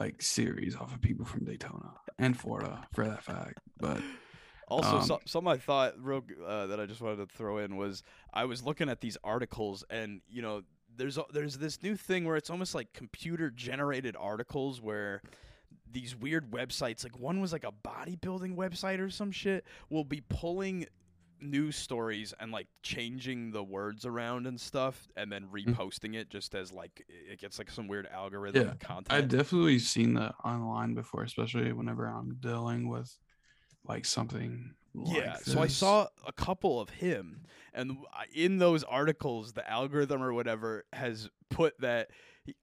like 0.00 0.22
series 0.22 0.74
off 0.74 0.94
of 0.94 1.00
people 1.02 1.26
from 1.26 1.44
Daytona 1.44 1.92
and 2.18 2.38
Florida 2.38 2.86
for 2.94 3.06
that 3.06 3.22
fact. 3.22 3.58
But 3.78 4.00
Also, 4.68 4.96
Um, 4.98 5.04
so, 5.04 5.20
something 5.26 5.52
I 5.52 5.58
thought 5.58 5.94
real 6.02 6.22
uh, 6.46 6.66
that 6.68 6.80
I 6.80 6.86
just 6.86 7.02
wanted 7.02 7.16
to 7.16 7.26
throw 7.36 7.58
in 7.58 7.76
was 7.76 8.02
I 8.32 8.46
was 8.46 8.62
looking 8.64 8.88
at 8.88 9.02
these 9.02 9.18
articles, 9.22 9.84
and 9.90 10.22
you 10.30 10.40
know, 10.40 10.62
there's 10.96 11.18
there's 11.32 11.58
this 11.58 11.82
new 11.82 11.94
thing 11.96 12.24
where 12.24 12.36
it's 12.36 12.48
almost 12.48 12.74
like 12.74 12.94
computer 12.94 13.50
generated 13.50 14.16
articles 14.18 14.80
where 14.80 15.20
these 15.92 16.16
weird 16.16 16.50
websites, 16.50 17.04
like 17.04 17.18
one 17.18 17.40
was 17.40 17.52
like 17.52 17.64
a 17.64 17.72
bodybuilding 17.72 18.56
website 18.56 18.98
or 18.98 19.10
some 19.10 19.30
shit, 19.30 19.64
will 19.90 20.04
be 20.04 20.22
pulling 20.28 20.86
news 21.40 21.76
stories 21.76 22.32
and 22.38 22.52
like 22.52 22.68
changing 22.82 23.50
the 23.50 23.62
words 23.62 24.06
around 24.06 24.46
and 24.46 24.60
stuff, 24.60 25.08
and 25.16 25.30
then 25.30 25.44
hmm. 25.44 25.54
reposting 25.54 26.14
it 26.14 26.30
just 26.30 26.54
as 26.54 26.72
like 26.72 27.04
it 27.08 27.40
gets 27.40 27.58
like 27.58 27.70
some 27.70 27.88
weird 27.88 28.06
algorithm 28.12 28.66
Yeah, 28.68 28.74
content. 28.80 29.06
I've 29.10 29.28
definitely 29.28 29.78
seen 29.78 30.14
that 30.14 30.34
online 30.44 30.94
before, 30.94 31.22
especially 31.24 31.72
whenever 31.72 32.06
I'm 32.06 32.36
dealing 32.40 32.88
with 32.88 33.16
like 33.86 34.04
something. 34.04 34.74
Yeah, 34.94 35.32
like 35.32 35.40
so 35.42 35.60
I 35.60 35.68
saw 35.68 36.08
a 36.26 36.32
couple 36.32 36.78
of 36.80 36.90
him, 36.90 37.46
and 37.72 37.98
in 38.34 38.58
those 38.58 38.84
articles, 38.84 39.54
the 39.54 39.68
algorithm 39.68 40.22
or 40.22 40.34
whatever 40.34 40.84
has 40.92 41.30
put 41.48 41.80
that 41.80 42.10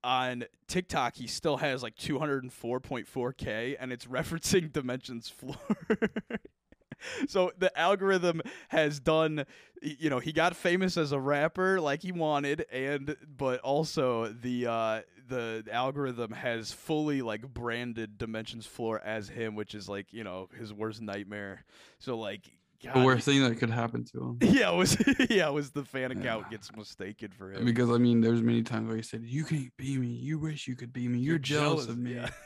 on 0.04 0.44
TikTok 0.68 1.16
he 1.16 1.28
still 1.28 1.58
has 1.58 1.82
like 1.82 1.96
204.4k, 1.96 3.78
and 3.80 3.92
it's 3.92 4.06
referencing 4.08 4.72
Dimensions 4.72 5.30
Floor. 5.30 5.58
so 7.28 7.52
the 7.58 7.78
algorithm 7.78 8.42
has 8.70 9.00
done, 9.00 9.46
you 9.82 10.10
know, 10.10 10.20
he 10.20 10.32
got 10.32 10.56
famous 10.56 10.98
as 10.98 11.12
a 11.12 11.20
rapper 11.20 11.80
like 11.80 12.02
he 12.02 12.12
wanted, 12.12 12.66
and 12.72 13.16
but 13.38 13.60
also 13.62 14.28
the 14.28 14.68
uh, 14.68 15.02
the 15.30 15.64
algorithm 15.72 16.32
has 16.32 16.72
fully 16.72 17.22
like 17.22 17.42
branded 17.54 18.18
Dimensions 18.18 18.66
Floor 18.66 19.00
as 19.00 19.30
him, 19.30 19.56
which 19.56 19.74
is 19.76 19.88
like 19.88 20.12
you 20.12 20.24
know 20.24 20.50
his 20.58 20.74
worst 20.74 21.02
nightmare. 21.02 21.64
So 22.00 22.18
like, 22.18 22.50
the 22.82 23.04
worst 23.04 23.26
thing 23.26 23.44
that 23.44 23.58
could 23.60 23.70
happen 23.70 24.06
to 24.06 24.20
him. 24.20 24.38
yeah, 24.42 24.72
it 24.72 24.76
was 24.76 24.98
yeah, 25.30 25.48
it 25.48 25.54
was 25.54 25.72
the 25.72 25.84
fan 25.86 26.12
account 26.12 26.46
Yeah. 26.48 26.58
gets 26.58 26.76
mistaken 26.76 27.32
for 27.32 27.52
him. 27.52 27.66
Because 27.66 27.90
I 27.90 27.98
mean, 27.98 28.22
there's 28.22 28.42
many 28.42 28.64
times 28.64 28.88
where 28.88 28.98
he 28.98 29.04
said, 29.04 29.24
"You 29.24 29.46
can't 29.46 29.76
be 29.78 29.98
me. 29.98 30.08
You 30.08 30.40
wish 30.40 30.68
you 30.68 30.76
could 30.76 30.92
be 30.92 31.08
me. 31.08 31.20
You're, 31.20 31.40
jealous, 31.40 31.88
of 31.88 31.98
me." 31.98 32.16
yeah. 32.16 32.30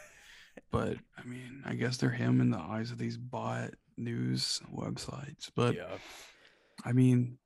But 0.71 0.97
I 1.17 1.23
mean, 1.25 1.63
I 1.65 1.73
guess 1.73 1.97
they're 1.97 2.11
him 2.11 2.39
in 2.39 2.51
the 2.51 2.59
eyes 2.59 2.91
of 2.91 2.99
these 2.99 3.17
bot 3.17 3.71
news 3.97 4.61
websites. 4.71 5.49
But 5.55 5.75
yeah. 5.75 5.97
I 6.85 6.91
mean, 6.93 7.37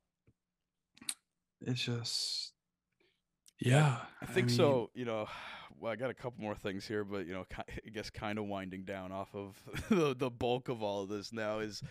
it's 1.61 1.81
just, 1.81 2.51
yeah. 3.59 3.97
I 4.21 4.25
think 4.25 4.47
mean, 4.47 4.55
so. 4.55 4.89
You 4.93 5.05
know, 5.05 5.27
well, 5.79 5.91
I 5.91 5.95
got 5.95 6.09
a 6.09 6.13
couple 6.13 6.41
more 6.41 6.55
things 6.55 6.85
here, 6.87 7.03
but 7.03 7.25
you 7.25 7.33
know, 7.33 7.45
I 7.57 7.89
guess 7.89 8.09
kind 8.09 8.39
of 8.39 8.45
winding 8.45 8.83
down 8.83 9.11
off 9.11 9.33
of 9.33 9.61
the 9.89 10.15
the 10.15 10.29
bulk 10.29 10.69
of 10.69 10.81
all 10.81 11.03
of 11.03 11.09
this 11.09 11.31
now 11.31 11.59
is, 11.59 11.83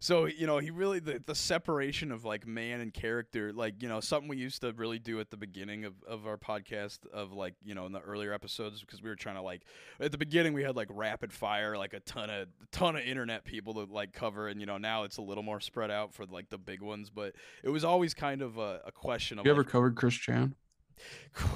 so 0.00 0.26
you 0.26 0.46
know, 0.46 0.58
he 0.58 0.70
really 0.70 1.00
the 1.00 1.22
the 1.24 1.34
separation 1.34 2.12
of 2.12 2.24
like 2.24 2.46
man 2.46 2.80
and 2.80 2.92
character, 2.92 3.52
like 3.52 3.82
you 3.82 3.88
know, 3.88 4.00
something 4.00 4.28
we 4.28 4.36
used 4.36 4.60
to 4.62 4.72
really 4.72 4.98
do 4.98 5.20
at 5.20 5.30
the 5.30 5.36
beginning 5.36 5.84
of 5.84 5.94
of 6.06 6.26
our 6.26 6.36
podcast 6.36 7.06
of 7.12 7.32
like 7.32 7.54
you 7.64 7.74
know 7.74 7.86
in 7.86 7.92
the 7.92 8.00
earlier 8.00 8.32
episodes 8.32 8.80
because 8.80 9.02
we 9.02 9.08
were 9.08 9.16
trying 9.16 9.36
to 9.36 9.42
like 9.42 9.62
at 10.00 10.12
the 10.12 10.18
beginning 10.18 10.52
we 10.52 10.62
had 10.62 10.76
like 10.76 10.88
rapid 10.90 11.32
fire 11.32 11.76
like 11.76 11.92
a 11.94 12.00
ton 12.00 12.30
of 12.30 12.48
ton 12.70 12.96
of 12.96 13.02
internet 13.02 13.44
people 13.44 13.74
to 13.74 13.84
like 13.92 14.12
cover 14.12 14.48
and 14.48 14.60
you 14.60 14.66
know 14.66 14.78
now 14.78 15.04
it's 15.04 15.16
a 15.16 15.22
little 15.22 15.42
more 15.42 15.60
spread 15.60 15.90
out 15.90 16.12
for 16.12 16.24
like 16.26 16.48
the 16.50 16.58
big 16.58 16.80
ones 16.80 17.10
but 17.10 17.34
it 17.62 17.68
was 17.68 17.84
always 17.84 18.14
kind 18.14 18.42
of 18.42 18.58
a, 18.58 18.80
a 18.86 18.92
question 18.92 19.38
of 19.38 19.44
You 19.44 19.52
like, 19.52 19.56
ever 19.56 19.64
covered 19.64 19.96
Chris 19.96 20.14
Chan? 20.14 20.54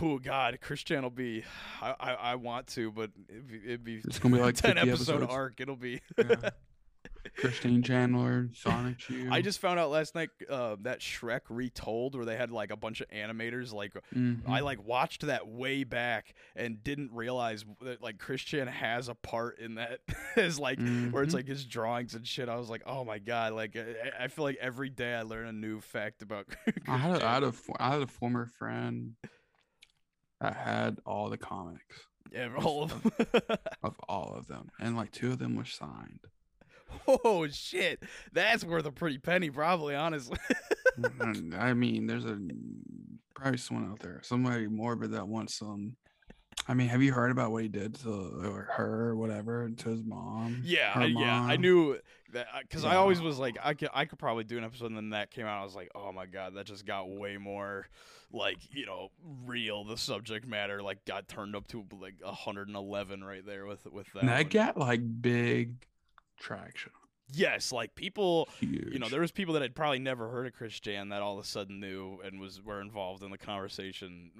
Oh 0.03 0.18
God, 0.18 0.59
Chris 0.61 0.82
Chan 0.82 1.03
will 1.03 1.11
be. 1.11 1.45
I, 1.80 1.95
I, 2.01 2.12
I 2.14 2.34
want 2.34 2.66
to, 2.68 2.91
but 2.91 3.11
it'd 3.28 3.47
be, 3.49 3.57
it'd 3.64 3.84
be 3.84 4.01
It's 4.05 4.18
gonna 4.18 4.36
be 4.36 4.43
like 4.43 4.55
ten 4.57 4.74
50 4.74 4.91
episode 4.91 5.12
episodes. 5.16 5.32
arc. 5.32 5.61
It'll 5.61 5.76
be. 5.76 6.01
Yeah. 6.16 6.51
Christine 7.37 7.83
Chandler, 7.83 8.49
Sonic. 8.55 8.97
I 9.31 9.43
just 9.43 9.59
found 9.61 9.79
out 9.79 9.91
last 9.91 10.14
night 10.14 10.31
uh, 10.49 10.76
that 10.83 11.01
Shrek 11.01 11.43
retold, 11.49 12.14
where 12.14 12.24
they 12.24 12.37
had 12.37 12.51
like 12.51 12.70
a 12.70 12.76
bunch 12.76 13.01
of 13.01 13.09
animators. 13.11 13.72
Like 13.72 13.93
Mhm. 14.14 14.49
I 14.49 14.61
like 14.61 14.85
watched 14.85 15.26
that 15.26 15.47
way 15.49 15.85
back 15.85 16.35
and 16.57 16.83
didn't 16.83 17.12
realize 17.12 17.64
that 17.83 18.03
like 18.03 18.18
Chris 18.18 18.41
Chan 18.43 18.66
has 18.68 19.09
a 19.09 19.14
part 19.14 19.59
in 19.59 19.74
that. 19.76 20.01
as 20.37 20.59
like 20.59 20.79
where 20.79 21.22
it's 21.22 21.33
Mhm. 21.33 21.39
like 21.39 21.49
his 21.49 21.64
drawings 21.64 22.14
and 22.14 22.26
shit. 22.26 22.49
I 22.49 22.57
was 22.57 22.68
like, 22.70 22.83
oh 22.87 23.05
my 23.05 23.18
god! 23.18 23.53
Like 23.53 23.76
I, 23.76 24.24
I 24.24 24.29
feel 24.29 24.45
like 24.45 24.59
every 24.61 24.89
day 24.91 25.14
I 25.14 25.22
learn 25.22 25.47
a 25.47 25.53
new 25.53 25.81
fact 25.81 26.22
about. 26.22 26.47
I 26.89 26.97
had, 26.97 27.20
a, 27.22 27.26
I, 27.26 27.35
had 27.35 27.43
a, 27.45 27.53
I 27.79 27.89
had 27.93 28.03
a 28.03 28.07
former 28.07 28.47
friend 28.47 29.14
that 30.41 30.55
had 30.57 30.99
all 31.05 31.29
the 31.31 31.37
comics 31.39 31.97
Yeah, 32.33 32.49
all 32.57 32.85
of 32.85 33.03
them. 33.03 33.12
of 33.83 33.97
all 34.09 34.35
of 34.37 34.47
them, 34.47 34.68
and 34.81 34.97
like 34.97 35.11
two 35.11 35.33
of 35.33 35.39
them 35.39 35.57
were 35.57 35.64
signed. 35.64 36.20
oh 37.25 37.47
shit, 37.49 38.03
that's 38.33 38.65
worth 38.65 38.87
a 38.87 38.93
pretty 38.93 39.19
penny, 39.19 39.51
probably. 39.51 39.95
Honestly. 39.95 40.39
Mm, 40.99 41.17
mm, 41.17 41.61
I 41.61 41.75
mean, 41.75 42.09
there's 42.09 42.25
a 42.25 42.37
probably 43.35 43.59
someone 43.59 43.91
out 43.91 44.01
there, 44.01 44.21
somebody 44.25 44.67
morbid 44.67 45.13
that 45.13 45.29
wants 45.29 45.55
some. 45.55 45.97
I 46.67 46.75
mean, 46.75 46.89
have 46.89 47.03
you 47.03 47.13
heard 47.13 47.31
about 47.31 47.53
what 47.53 47.63
he 47.63 47.69
did 47.69 47.95
to 48.01 48.11
or 48.45 48.69
her 48.73 49.11
or 49.11 49.17
whatever 49.17 49.71
to 49.71 49.89
his 49.89 50.03
mom? 50.03 50.61
Yeah, 50.65 50.93
I, 50.95 51.05
yeah, 51.05 51.41
I 51.41 51.57
knew 51.57 51.99
that 52.33 52.47
uh, 52.53 52.59
because 52.61 52.85
I 52.85 52.97
always 52.97 53.21
was 53.21 53.39
like, 53.39 53.57
I 53.63 53.75
could, 53.75 53.89
I 53.95 54.05
could 54.05 54.19
probably 54.19 54.45
do 54.45 54.59
an 54.59 54.65
episode, 54.65 54.87
and 54.87 54.97
then 54.97 55.11
that 55.11 55.31
came 55.31 55.47
out. 55.47 55.61
I 55.61 55.65
was 55.65 55.75
like, 55.75 55.91
oh 55.95 56.13
my 56.13 56.27
god, 56.27 56.55
that 56.57 56.67
just 56.67 56.85
got 56.85 57.09
way 57.09 57.37
more, 57.37 57.87
like 58.33 58.59
you 58.71 58.87
know, 58.87 59.11
real. 59.47 59.85
The 59.85 59.97
subject 59.97 60.47
matter 60.47 60.83
like 60.83 61.05
got 61.05 61.29
turned 61.29 61.57
up 61.57 61.69
to 61.69 61.87
like 62.01 62.17
111 62.23 63.25
right 63.25 63.47
there 63.47 63.65
with 63.65 63.87
with 63.87 64.07
that. 64.15 64.21
And 64.21 64.29
that 64.29 64.45
one. 64.45 64.49
got 64.49 64.77
like 64.77 65.23
big 65.23 65.87
traction. 66.39 66.93
yes, 67.30 67.72
like 67.72 67.95
people, 67.95 68.49
Huge. 68.59 68.91
you 68.91 68.99
know, 68.99 69.09
there 69.09 69.20
was 69.20 69.30
people 69.30 69.53
that 69.55 69.62
had 69.62 69.74
probably 69.74 69.99
never 69.99 70.30
heard 70.30 70.47
of 70.47 70.55
Chris 70.55 70.80
Chan 70.80 71.11
that 71.11 71.20
all 71.20 71.39
of 71.39 71.45
a 71.45 71.47
sudden 71.47 71.78
knew 71.78 72.18
and 72.24 72.41
was 72.41 72.62
were 72.62 72.80
involved 72.80 73.22
in 73.22 73.30
the 73.30 73.36
conversation 73.36 74.30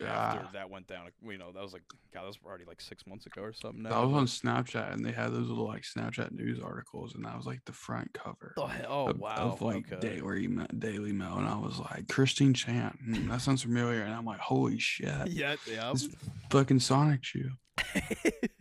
a- 0.00 0.06
after 0.06 0.48
that 0.54 0.70
went 0.70 0.86
down. 0.86 1.08
You 1.22 1.36
know, 1.36 1.52
that 1.52 1.62
was 1.62 1.74
like, 1.74 1.82
God, 2.14 2.22
that 2.22 2.26
was 2.26 2.38
already 2.46 2.64
like 2.64 2.80
six 2.80 3.06
months 3.06 3.26
ago 3.26 3.42
or 3.42 3.52
something. 3.52 3.82
That 3.82 3.90
now, 3.90 4.06
was 4.06 4.14
on 4.14 4.26
Snapchat, 4.64 4.94
and 4.94 5.04
they 5.04 5.12
had 5.12 5.32
those 5.32 5.48
little 5.48 5.66
like 5.66 5.82
Snapchat 5.82 6.32
news 6.32 6.58
articles, 6.58 7.14
and 7.14 7.24
that 7.26 7.36
was 7.36 7.44
like 7.44 7.62
the 7.66 7.72
front 7.72 8.14
cover. 8.14 8.54
Oh, 8.56 8.72
oh 8.88 9.08
of, 9.08 9.18
wow! 9.18 9.34
of 9.36 9.60
like 9.60 9.92
okay. 9.92 10.00
Daily 10.00 10.48
Daily 10.78 11.12
Mail, 11.12 11.34
and 11.36 11.46
I 11.46 11.56
was 11.56 11.78
like 11.78 12.08
Christine 12.08 12.54
Chan. 12.54 12.96
hmm, 13.04 13.28
that 13.28 13.42
sounds 13.42 13.62
familiar, 13.62 14.02
and 14.02 14.14
I'm 14.14 14.24
like, 14.24 14.40
holy 14.40 14.78
shit, 14.78 15.08
yeah, 15.26 15.56
yeah. 15.70 15.92
this 15.92 16.08
fucking 16.50 16.80
Sonic 16.80 17.22
shoe. 17.24 17.50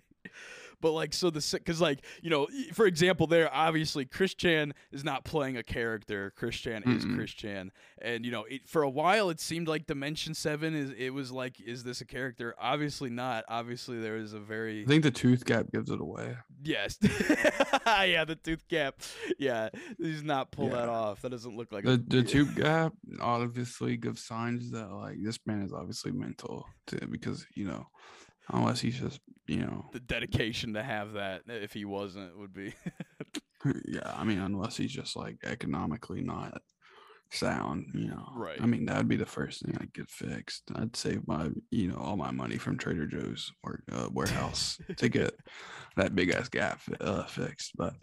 but 0.82 0.92
like 0.92 1.14
so 1.14 1.30
the 1.30 1.46
because 1.54 1.82
like 1.82 2.00
you 2.22 2.30
know 2.30 2.48
for 2.74 2.86
example 2.86 3.28
there 3.28 3.54
obviously 3.54 4.06
Chris 4.06 4.34
Chan 4.34 4.74
is 4.92 5.04
not 5.04 5.24
playing 5.26 5.58
a 5.58 5.64
character. 5.64 6.34
Chris 6.36 6.56
Chan 6.58 6.84
is 6.86 7.06
Mm-mm. 7.06 7.16
Chris 7.16 7.32
Chan. 7.32 7.72
And 8.02 8.26
you 8.26 8.32
know 8.32 8.44
it, 8.44 8.68
for 8.68 8.84
a 8.84 8.90
while 8.90 9.30
it 9.30 9.40
seemed 9.40 9.68
like 9.68 9.88
Dimension 9.88 10.34
7 10.34 10.76
is 10.76 10.92
it 10.98 11.10
was 11.12 11.32
like 11.32 11.60
is 11.60 11.84
this 11.84 12.02
a 12.02 12.06
character? 12.06 12.56
Obviously 12.60 13.10
not. 13.10 13.44
Obviously 13.48 14.00
there 14.00 14.18
is 14.18 14.34
a 14.34 14.40
very 14.40 14.84
I 14.84 14.86
think 14.86 15.04
the 15.04 15.12
tooth 15.12 15.46
gap 15.46 15.72
gives 15.72 15.90
it 15.90 16.00
away. 16.02 16.36
yes. 16.64 16.98
Yeah 17.88 18.26
the 18.26 18.36
tooth 18.36 18.68
gap. 18.68 18.96
Yeah 19.38 19.70
he's 19.98 20.24
not 20.24 20.52
pull 20.52 20.70
that 20.70 20.90
off. 20.90 21.22
That 21.22 21.32
doesn't 21.32 21.56
look 21.58 21.72
like 21.72 21.84
The 21.86 21.94
a, 21.94 21.98
the 21.98 22.24
tooth 22.24 22.56
gap 22.56 22.94
obviously 23.22 23.98
gives 23.98 24.24
signs 24.24 24.72
that 24.72 24.92
like 24.92 25.18
this 25.22 25.40
man 25.46 25.62
is 25.62 25.74
obviously 25.74 26.12
mental 26.12 26.68
too, 26.86 27.00
because 27.10 27.46
you 27.56 27.66
know, 27.66 27.88
unless 28.50 28.80
he's 28.80 29.00
just 29.00 29.20
you 29.48 29.62
know, 29.62 29.90
the 29.94 30.00
dedication 30.00 30.74
to 30.74 30.84
have 30.84 31.14
that 31.14 31.44
if 31.48 31.72
he 31.74 31.86
wasn't 31.86 32.38
would 32.38 32.54
be 32.54 32.74
yeah, 33.86 34.14
I 34.16 34.24
mean, 34.24 34.40
unless 34.40 34.78
he's 34.78 34.92
just 34.92 35.16
like 35.16 35.38
economically 35.44 36.22
not 36.22 36.62
sound, 37.32 37.88
you 37.94 38.08
know. 38.08 38.30
Right. 38.36 38.62
I 38.62 38.66
mean, 38.66 38.86
that'd 38.86 39.08
be 39.08 39.16
the 39.16 39.26
first 39.26 39.62
thing 39.62 39.78
I'd 39.80 39.94
get 39.94 40.10
fixed. 40.10 40.64
I'd 40.76 40.96
save 40.96 41.28
my, 41.28 41.50
you 41.72 41.90
know, 41.90 41.98
all 41.98 42.18
my 42.18 42.32
money 42.32 42.58
from 42.58 42.78
Trader 42.78 43.06
Joe's 43.06 43.52
or 43.64 43.84
uh, 43.92 44.10
warehouse 44.12 44.78
to 44.98 45.10
get 45.10 45.34
that 45.96 46.16
big 46.16 46.30
ass 46.32 46.50
gap 46.50 46.82
uh, 47.02 47.24
fixed. 47.24 47.72
But 47.78 47.94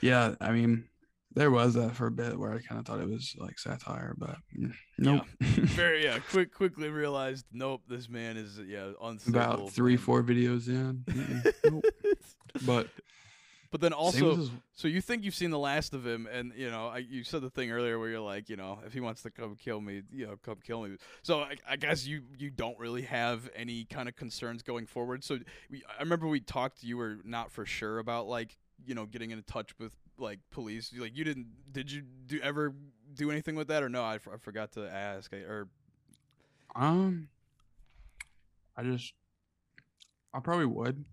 yeah, 0.00 0.34
I 0.40 0.52
mean, 0.52 0.84
there 1.36 1.50
was 1.50 1.74
that 1.74 1.94
for 1.94 2.06
a 2.06 2.10
bit 2.10 2.36
where 2.38 2.52
I 2.52 2.58
kind 2.60 2.80
of 2.80 2.86
thought 2.86 2.98
it 2.98 3.08
was 3.08 3.36
like 3.38 3.58
satire, 3.58 4.14
but 4.18 4.38
nope. 4.98 5.22
very 5.40 6.02
yeah 6.02 6.18
quick 6.30 6.52
quickly 6.52 6.88
realized 6.88 7.44
nope 7.52 7.82
this 7.88 8.08
man 8.08 8.36
is 8.36 8.58
yeah 8.66 8.92
unstable 9.02 9.38
About 9.38 9.70
three, 9.70 9.96
four 9.96 10.22
videos 10.22 10.66
in. 10.68 11.04
nope. 11.70 11.84
But 12.66 12.88
But 13.70 13.82
then 13.82 13.92
also, 13.92 14.48
so 14.72 14.88
you 14.88 15.02
think 15.02 15.24
you've 15.24 15.34
seen 15.34 15.50
the 15.50 15.58
last 15.58 15.92
of 15.92 16.06
him, 16.06 16.26
and 16.32 16.52
you 16.56 16.70
know, 16.70 16.86
I, 16.86 16.98
you 16.98 17.22
said 17.24 17.42
the 17.42 17.50
thing 17.50 17.70
earlier 17.70 17.98
where 17.98 18.08
you're 18.08 18.20
like, 18.20 18.48
you 18.48 18.56
know, 18.56 18.78
if 18.86 18.94
he 18.94 19.00
wants 19.00 19.20
to 19.22 19.30
come 19.30 19.56
kill 19.56 19.80
me, 19.82 20.02
you 20.10 20.26
know, 20.26 20.36
come 20.42 20.56
kill 20.64 20.82
me. 20.82 20.96
So 21.22 21.40
I, 21.40 21.56
I 21.68 21.76
guess 21.76 22.06
you 22.06 22.22
you 22.38 22.48
don't 22.48 22.78
really 22.78 23.02
have 23.02 23.50
any 23.54 23.84
kind 23.84 24.08
of 24.08 24.16
concerns 24.16 24.62
going 24.62 24.86
forward. 24.86 25.22
So 25.22 25.38
we, 25.70 25.82
I 25.98 26.00
remember 26.02 26.26
we 26.28 26.40
talked. 26.40 26.82
You 26.82 26.96
were 26.96 27.18
not 27.24 27.52
for 27.52 27.66
sure 27.66 27.98
about 27.98 28.26
like 28.26 28.56
you 28.84 28.94
know 28.94 29.06
getting 29.06 29.30
in 29.30 29.42
touch 29.44 29.70
with 29.78 29.94
like 30.18 30.40
police. 30.50 30.92
Like 30.96 31.16
you 31.16 31.24
didn't. 31.24 31.46
Did 31.72 31.90
you 31.90 32.02
do 32.26 32.40
ever 32.42 32.74
do 33.14 33.30
anything 33.30 33.54
with 33.56 33.68
that 33.68 33.82
or 33.82 33.88
no? 33.88 34.02
I, 34.02 34.16
f- 34.16 34.28
I 34.32 34.36
forgot 34.38 34.72
to 34.72 34.88
ask. 34.90 35.32
I, 35.32 35.38
or 35.38 35.68
Um, 36.74 37.28
I 38.76 38.82
just, 38.82 39.14
I 40.34 40.40
probably 40.40 40.66
would, 40.66 41.04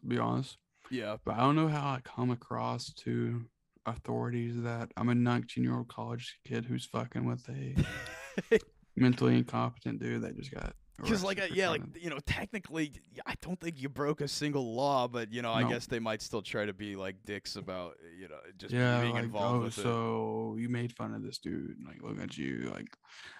to 0.00 0.06
be 0.06 0.18
honest. 0.18 0.56
yeah, 0.90 1.16
But 1.24 1.34
I 1.34 1.38
don't 1.40 1.56
know 1.56 1.68
how 1.68 1.88
I 1.94 2.00
come 2.04 2.30
across 2.30 2.92
to 3.04 3.44
authorities 3.86 4.60
that 4.62 4.90
I'm 4.96 5.08
a 5.08 5.14
19 5.14 5.64
year 5.64 5.76
old 5.76 5.88
college 5.88 6.38
kid 6.46 6.64
who's 6.66 6.84
fucking 6.86 7.24
with 7.24 7.48
a 7.48 8.58
mentally 8.96 9.36
incompetent 9.36 10.00
dude 10.00 10.22
that 10.22 10.36
just 10.36 10.52
got. 10.52 10.74
Because 11.00 11.22
like 11.22 11.40
yeah, 11.52 11.68
like 11.70 11.82
you 12.00 12.10
know, 12.10 12.18
technically, 12.26 12.92
I 13.24 13.34
don't 13.40 13.58
think 13.60 13.80
you 13.80 13.88
broke 13.88 14.20
a 14.20 14.28
single 14.28 14.74
law, 14.74 15.06
but 15.08 15.32
you 15.32 15.42
know, 15.42 15.52
I 15.52 15.62
No. 15.62 15.68
guess 15.68 15.86
they 15.86 16.00
might 16.00 16.20
still 16.22 16.42
try 16.42 16.66
to 16.66 16.72
be 16.72 16.96
like 16.96 17.16
dicks 17.24 17.54
about 17.56 17.94
eh, 18.04 18.20
you 18.20 18.28
know 18.28 18.38
just 18.56 18.74
yeah, 18.74 19.00
being 19.00 19.14
like, 19.14 19.24
involved 19.24 19.56
oh, 19.56 19.64
with 19.64 19.78
it. 19.78 19.82
so 19.82 20.56
you 20.58 20.68
made 20.68 20.92
fun 20.92 21.14
of 21.14 21.22
this 21.22 21.38
dude. 21.38 21.76
Like, 21.86 22.02
look 22.02 22.20
at 22.20 22.36
you. 22.36 22.70
Like, 22.74 22.88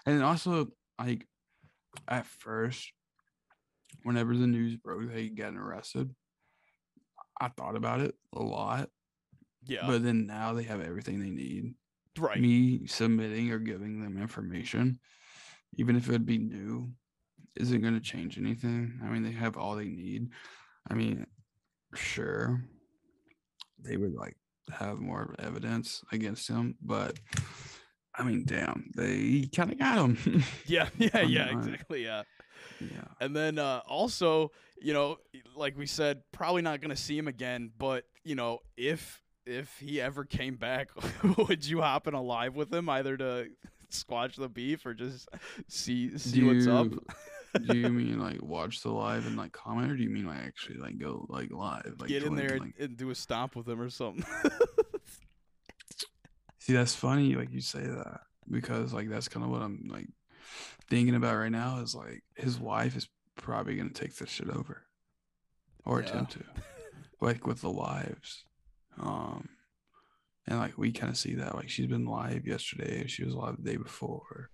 and 0.05 0.23
also, 0.23 0.69
like, 0.97 1.27
at 2.07 2.25
first, 2.25 2.93
whenever 4.03 4.35
the 4.37 4.47
news 4.47 4.77
broke 4.77 5.07
that 5.07 5.17
he 5.17 5.29
getting 5.29 5.57
arrested, 5.57 6.15
I 7.41 7.49
thought 7.49 7.75
about 7.75 7.99
it 8.01 8.15
a 8.33 8.41
lot. 8.41 8.89
Yeah, 9.65 9.85
But 9.85 10.03
then 10.03 10.25
now 10.25 10.53
they 10.53 10.63
have 10.63 10.79
everything 10.81 11.19
they 11.19 11.29
need. 11.29 11.73
right. 12.17 12.39
Me 12.39 12.87
submitting 12.87 13.51
or 13.51 13.59
giving 13.59 14.01
them 14.01 14.17
information, 14.17 14.99
even 15.75 15.97
if 15.97 16.07
it 16.07 16.13
would 16.13 16.25
be 16.25 16.37
new, 16.37 16.93
isn't 17.55 17.81
going 17.81 17.93
to 17.93 17.99
change 17.99 18.37
anything. 18.37 18.99
I 19.03 19.07
mean, 19.07 19.23
they 19.23 19.31
have 19.31 19.57
all 19.57 19.75
they 19.75 19.85
need. 19.85 20.29
I 20.89 20.93
mean, 20.93 21.25
sure, 21.95 22.63
they 23.79 23.97
would 23.97 24.13
like 24.13 24.35
have 24.71 24.99
more 24.99 25.35
evidence 25.39 26.03
against 26.11 26.47
him, 26.47 26.75
but 26.81 27.19
I 28.15 28.23
mean, 28.23 28.43
damn, 28.45 28.91
they 28.95 29.49
kind 29.55 29.71
of 29.71 29.79
got 29.79 29.97
him. 29.97 30.43
Yeah, 30.65 30.89
yeah, 30.97 31.21
yeah, 31.21 31.57
exactly. 31.57 32.03
Yeah, 32.03 32.23
yeah. 32.79 33.05
and 33.19 33.35
then 33.35 33.57
uh, 33.57 33.81
also, 33.87 34.51
you 34.81 34.93
know, 34.93 35.17
like 35.55 35.77
we 35.77 35.85
said, 35.85 36.21
probably 36.31 36.61
not 36.61 36.81
gonna 36.81 36.95
see 36.95 37.17
him 37.17 37.27
again. 37.27 37.71
But 37.77 38.05
you 38.23 38.35
know, 38.35 38.59
if 38.77 39.21
if 39.45 39.77
he 39.79 39.99
ever 39.99 40.25
came 40.25 40.57
back, 40.57 40.89
would 41.37 41.65
you 41.65 41.81
hop 41.81 42.07
in 42.07 42.13
a 42.13 42.21
live 42.21 42.55
with 42.55 42.73
him, 42.73 42.89
either 42.89 43.17
to 43.17 43.47
squash 43.89 44.35
the 44.35 44.49
beef 44.49 44.85
or 44.85 44.93
just 44.93 45.27
see 45.67 46.17
see 46.17 46.41
Do 46.41 46.47
what's 46.47 46.67
up? 46.67 46.87
Do 47.67 47.77
you 47.77 47.89
mean 48.01 48.19
like 48.19 48.41
watch 48.41 48.81
the 48.81 48.91
live 48.91 49.25
and 49.27 49.37
like 49.37 49.51
comment, 49.51 49.91
or 49.91 49.95
do 49.95 50.03
you 50.03 50.09
mean 50.09 50.25
like 50.27 50.39
actually 50.45 50.77
like 50.77 50.97
go 50.97 51.25
like 51.29 51.51
live, 51.51 51.95
like 51.99 52.09
Get 52.09 52.23
in 52.23 52.35
there 52.35 52.53
and, 52.53 52.61
like- 52.61 52.75
and 52.79 52.95
do 52.97 53.09
a 53.09 53.15
stomp 53.15 53.55
with 53.55 53.65
them 53.65 53.81
or 53.81 53.89
something. 53.89 54.23
See, 56.59 56.73
that's 56.73 56.95
funny. 56.95 57.35
Like 57.35 57.51
you 57.51 57.61
say 57.61 57.81
that 57.85 58.21
because 58.49 58.93
like 58.93 59.09
that's 59.09 59.27
kind 59.27 59.43
of 59.45 59.51
what 59.51 59.61
I'm 59.61 59.87
like 59.91 60.07
thinking 60.89 61.15
about 61.15 61.35
right 61.37 61.51
now. 61.51 61.79
Is 61.79 61.95
like 61.95 62.23
his 62.35 62.59
wife 62.59 62.95
is 62.95 63.07
probably 63.37 63.75
gonna 63.75 63.89
take 63.89 64.15
this 64.15 64.29
shit 64.29 64.49
over, 64.49 64.83
or 65.85 66.01
Yeah. 66.01 66.07
attempt 66.09 66.33
to, 66.33 66.43
like 67.21 67.47
with 67.47 67.61
the 67.61 67.69
lives. 67.71 68.43
Um, 69.01 69.49
and 70.47 70.59
like 70.59 70.77
we 70.77 70.91
kind 70.91 71.09
of 71.11 71.17
see 71.17 71.35
that. 71.35 71.55
Like 71.55 71.69
she's 71.69 71.87
been 71.87 72.05
live 72.05 72.45
yesterday. 72.45 73.07
She 73.07 73.23
was 73.23 73.33
live 73.33 73.57
the 73.57 73.71
day 73.71 73.77
before. 73.77 74.49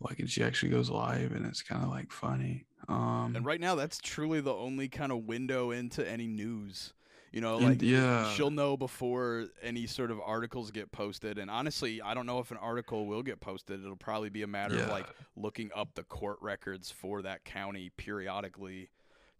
Like 0.00 0.18
and 0.18 0.28
she 0.30 0.42
actually 0.42 0.70
goes 0.70 0.90
live, 0.90 1.32
and 1.32 1.46
it's 1.46 1.62
kind 1.62 1.82
of 1.82 1.90
like 1.90 2.12
funny. 2.12 2.66
Um, 2.88 3.32
And 3.34 3.46
right 3.46 3.60
now, 3.60 3.74
that's 3.74 3.98
truly 3.98 4.40
the 4.40 4.52
only 4.54 4.88
kind 4.88 5.10
of 5.12 5.24
window 5.24 5.70
into 5.70 6.08
any 6.08 6.26
news. 6.26 6.92
You 7.32 7.40
know, 7.40 7.56
like 7.56 7.82
yeah. 7.82 8.30
she'll 8.34 8.52
know 8.52 8.76
before 8.76 9.46
any 9.60 9.88
sort 9.88 10.12
of 10.12 10.20
articles 10.20 10.70
get 10.70 10.92
posted. 10.92 11.36
And 11.38 11.50
honestly, 11.50 12.00
I 12.00 12.14
don't 12.14 12.26
know 12.26 12.38
if 12.38 12.52
an 12.52 12.58
article 12.58 13.06
will 13.06 13.24
get 13.24 13.40
posted. 13.40 13.82
It'll 13.82 13.96
probably 13.96 14.28
be 14.28 14.42
a 14.42 14.46
matter 14.46 14.78
of 14.78 14.88
like 14.88 15.08
looking 15.34 15.70
up 15.74 15.94
the 15.94 16.04
court 16.04 16.38
records 16.40 16.92
for 16.92 17.22
that 17.22 17.44
county 17.44 17.90
periodically 17.96 18.88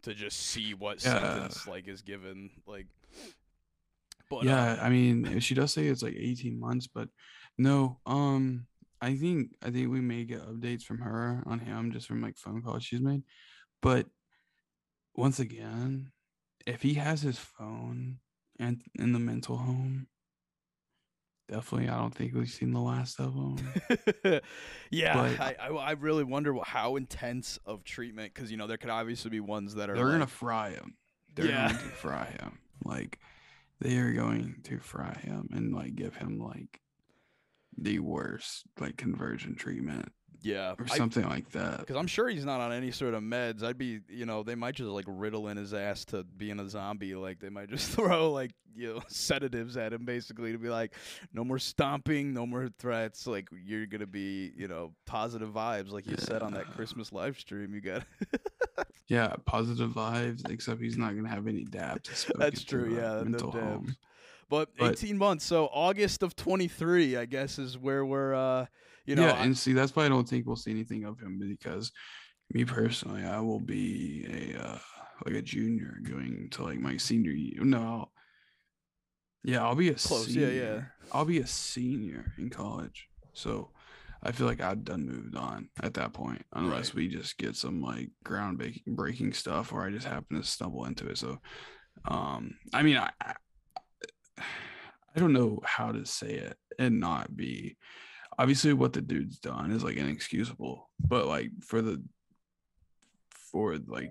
to 0.02 0.12
just 0.12 0.40
see 0.40 0.74
what 0.74 1.04
Yeah. 1.04 1.20
sentence 1.20 1.68
like 1.68 1.86
is 1.86 2.02
given. 2.02 2.50
Like, 2.66 2.86
But 4.28 4.42
yeah, 4.42 4.72
uh, 4.72 4.78
I 4.82 4.88
mean, 4.88 5.38
she 5.38 5.54
does 5.54 5.72
say 5.72 5.86
it's 5.86 6.02
like 6.02 6.16
18 6.16 6.58
months, 6.58 6.88
but 6.88 7.08
no, 7.58 8.00
um, 8.06 8.66
I 9.04 9.16
think 9.16 9.50
I 9.62 9.70
think 9.70 9.90
we 9.90 10.00
may 10.00 10.24
get 10.24 10.40
updates 10.46 10.82
from 10.82 10.98
her 11.00 11.42
on 11.46 11.58
him 11.58 11.92
just 11.92 12.06
from 12.06 12.22
like 12.22 12.36
phone 12.36 12.62
calls 12.62 12.82
she's 12.84 13.00
made. 13.00 13.22
But 13.82 14.06
once 15.14 15.38
again, 15.38 16.10
if 16.66 16.82
he 16.82 16.94
has 16.94 17.22
his 17.22 17.38
phone 17.38 18.18
and 18.58 18.82
in 18.98 19.12
the 19.12 19.18
mental 19.18 19.56
home, 19.58 20.06
definitely 21.48 21.88
I 21.88 21.98
don't 21.98 22.14
think 22.14 22.34
we've 22.34 22.48
seen 22.48 22.72
the 22.72 22.80
last 22.80 23.20
of 23.20 23.34
him. 23.34 24.40
yeah, 24.90 25.20
I, 25.38 25.56
I 25.60 25.68
I 25.68 25.90
really 25.92 26.24
wonder 26.24 26.54
wh- 26.54 26.66
how 26.66 26.96
intense 26.96 27.58
of 27.66 27.84
treatment 27.84 28.32
because 28.34 28.50
you 28.50 28.56
know 28.56 28.66
there 28.66 28.78
could 28.78 28.90
obviously 28.90 29.30
be 29.30 29.40
ones 29.40 29.74
that 29.74 29.90
are 29.90 29.94
They're 29.94 30.10
gonna 30.10 30.26
fry 30.26 30.70
him. 30.70 30.96
They're 31.34 31.46
Yeah. 31.46 31.68
going 31.68 31.78
to 31.80 31.88
fry 31.96 32.24
him. 32.40 32.58
Like 32.84 33.18
they 33.80 33.98
are 33.98 34.12
going 34.12 34.60
to 34.64 34.78
fry 34.78 35.14
him 35.22 35.48
and 35.52 35.74
like 35.74 35.94
give 35.94 36.14
him 36.16 36.38
like 36.38 36.80
the 37.78 37.98
worst 37.98 38.64
like 38.80 38.96
conversion 38.96 39.54
treatment 39.54 40.12
yeah 40.42 40.74
or 40.78 40.84
I- 40.90 40.96
something 40.98 41.26
like 41.26 41.50
that. 41.52 41.78
Because 41.80 41.96
I'm 41.96 42.06
sure 42.06 42.28
he's 42.28 42.44
not 42.44 42.60
on 42.60 42.70
any 42.72 42.90
sort 42.90 43.14
of 43.14 43.22
meds. 43.22 43.62
I'd 43.62 43.78
be, 43.78 44.00
you 44.10 44.26
know, 44.26 44.42
they 44.42 44.54
might 44.54 44.74
just 44.74 44.90
like 44.90 45.06
riddle 45.08 45.48
in 45.48 45.56
his 45.56 45.72
ass 45.72 46.04
to 46.06 46.22
being 46.22 46.60
a 46.60 46.68
zombie. 46.68 47.14
Like 47.14 47.40
they 47.40 47.48
might 47.48 47.70
just 47.70 47.90
throw 47.96 48.30
like, 48.30 48.50
you 48.76 48.92
know, 48.94 49.02
sedatives 49.08 49.76
at 49.78 49.94
him 49.94 50.04
basically 50.04 50.52
to 50.52 50.58
be 50.58 50.68
like, 50.68 50.92
no 51.32 51.44
more 51.44 51.58
stomping, 51.58 52.34
no 52.34 52.46
more 52.46 52.68
threats. 52.78 53.26
Like 53.26 53.48
you're 53.64 53.86
gonna 53.86 54.06
be, 54.06 54.52
you 54.54 54.68
know, 54.68 54.92
positive 55.06 55.48
vibes, 55.48 55.90
like 55.90 56.06
you 56.06 56.16
said 56.18 56.42
on 56.42 56.52
that 56.52 56.66
Christmas 56.74 57.10
live 57.10 57.38
stream. 57.38 57.72
You 57.74 57.80
got. 57.80 58.04
Yeah, 59.06 59.34
positive 59.46 59.90
vibes. 59.90 60.48
Except 60.50 60.80
he's 60.80 60.96
not 60.98 61.14
gonna 61.14 61.28
have 61.28 61.46
any 61.46 61.64
dabs. 61.64 62.26
That's 62.36 62.64
true. 62.64 62.94
Yeah, 62.96 63.18
no 63.18 63.24
mental 63.24 63.50
dabs. 63.50 63.64
home. 63.64 63.96
But, 64.48 64.70
But- 64.78 64.92
18 64.92 65.18
months. 65.18 65.44
So 65.44 65.66
August 65.72 66.22
of 66.22 66.34
23, 66.36 67.16
I 67.16 67.24
guess, 67.26 67.58
is 67.58 67.76
where 67.78 68.04
we're. 68.04 68.34
uh 68.34 68.66
You 69.06 69.16
know, 69.16 69.26
yeah, 69.26 69.34
I- 69.34 69.44
and 69.44 69.56
see, 69.56 69.72
that's 69.74 69.94
why 69.94 70.06
I 70.06 70.08
don't 70.08 70.28
think 70.28 70.46
we'll 70.46 70.56
see 70.56 70.70
anything 70.70 71.04
of 71.04 71.18
him 71.20 71.38
because 71.38 71.92
me 72.52 72.64
personally, 72.64 73.22
I 73.24 73.40
will 73.40 73.60
be 73.60 74.26
a 74.54 74.58
uh, 74.62 74.78
like 75.26 75.34
a 75.34 75.42
junior 75.42 75.98
going 76.02 76.48
to 76.52 76.62
like 76.62 76.78
my 76.78 76.96
senior 76.96 77.32
year. 77.32 77.62
No, 77.64 78.10
yeah, 79.44 79.62
I'll 79.62 79.74
be 79.74 79.88
a 79.90 79.94
Close, 79.94 80.28
yeah, 80.28 80.46
senior. 80.48 80.62
yeah. 80.64 81.08
I'll 81.12 81.24
be 81.26 81.38
a 81.38 81.46
senior 81.46 82.32
in 82.38 82.48
college, 82.50 83.08
so 83.34 83.70
I 84.22 84.32
feel 84.32 84.46
like 84.46 84.60
I've 84.62 84.84
done 84.84 85.04
moved 85.06 85.36
on 85.36 85.68
at 85.82 85.94
that 85.94 86.12
point, 86.14 86.42
unless 86.54 86.88
Right. 86.90 86.94
we 86.94 87.08
just 87.08 87.36
get 87.36 87.56
some 87.56 87.82
like 87.82 88.10
ground 88.24 88.56
breaking 88.58 88.94
breaking 88.94 89.32
stuff, 89.34 89.72
or 89.72 89.82
I 89.86 89.90
just 89.90 90.06
happen 90.06 90.36
to 90.38 90.42
stumble 90.46 90.86
into 90.86 91.06
it. 91.08 91.18
So, 91.18 91.40
um, 92.06 92.56
I 92.72 92.82
mean, 92.82 92.96
I. 92.96 93.10
I 94.38 95.20
don't 95.20 95.32
know 95.32 95.60
how 95.64 95.92
to 95.92 96.04
say 96.04 96.32
it 96.32 96.56
and 96.78 97.00
not 97.00 97.36
be 97.36 97.76
obviously 98.38 98.72
what 98.72 98.92
the 98.92 99.00
dude's 99.00 99.38
done 99.38 99.70
is 99.70 99.84
like 99.84 99.96
inexcusable 99.96 100.90
but 100.98 101.26
like 101.26 101.50
for 101.62 101.80
the 101.80 102.02
for 103.30 103.78
like 103.86 104.10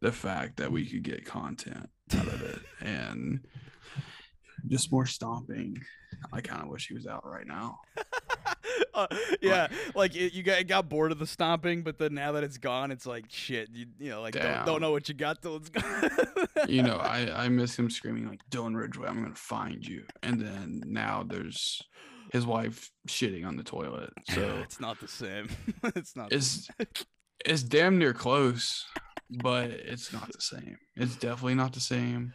the 0.00 0.12
fact 0.12 0.56
that 0.58 0.70
we 0.70 0.86
could 0.86 1.02
get 1.02 1.26
content 1.26 1.88
out 2.16 2.26
of 2.26 2.42
it 2.42 2.60
and 2.80 3.40
just 4.68 4.92
more 4.92 5.06
stomping. 5.06 5.76
I 6.32 6.40
kind 6.40 6.62
of 6.62 6.68
wish 6.68 6.88
he 6.88 6.94
was 6.94 7.06
out 7.06 7.26
right 7.26 7.46
now 7.46 7.80
Uh, 8.94 9.06
yeah, 9.40 9.68
like 9.94 10.14
it, 10.14 10.32
you 10.32 10.42
got 10.42 10.66
got 10.66 10.88
bored 10.88 11.12
of 11.12 11.18
the 11.18 11.26
stomping, 11.26 11.82
but 11.82 11.98
then 11.98 12.14
now 12.14 12.32
that 12.32 12.44
it's 12.44 12.58
gone, 12.58 12.90
it's 12.90 13.06
like 13.06 13.26
shit. 13.28 13.68
You, 13.72 13.86
you 13.98 14.10
know, 14.10 14.20
like 14.20 14.34
don't, 14.34 14.66
don't 14.66 14.80
know 14.80 14.92
what 14.92 15.08
you 15.08 15.14
got 15.14 15.42
till 15.42 15.56
it's 15.56 15.68
gone. 15.68 16.10
you 16.68 16.82
know 16.82 16.96
i 17.02 17.44
i 17.44 17.48
miss 17.48 17.78
him 17.78 17.88
screaming 17.88 18.28
like 18.28 18.40
dylan 18.50 18.76
ridgeway 18.76 19.08
i'm 19.08 19.22
gonna 19.22 19.34
find 19.34 19.86
you 19.86 20.02
and 20.22 20.40
then 20.40 20.82
now 20.86 21.24
there's 21.26 21.82
his 22.32 22.44
wife 22.46 22.90
shitting 23.08 23.46
on 23.46 23.56
the 23.56 23.62
toilet 23.62 24.10
so 24.28 24.60
it's 24.62 24.80
not 24.80 25.00
the 25.00 25.08
same. 25.08 25.48
it's 25.96 26.14
not. 26.16 26.32
it's 26.32 26.68
it's 27.44 27.62
damn 27.62 27.98
near 27.98 28.12
close, 28.12 28.86
but 29.30 29.70
it's 29.70 30.12
not 30.12 30.30
the 30.32 30.40
same. 30.40 30.76
It's 30.96 31.16
definitely 31.16 31.54
not 31.54 31.72
the 31.72 31.80
same. 31.80 32.34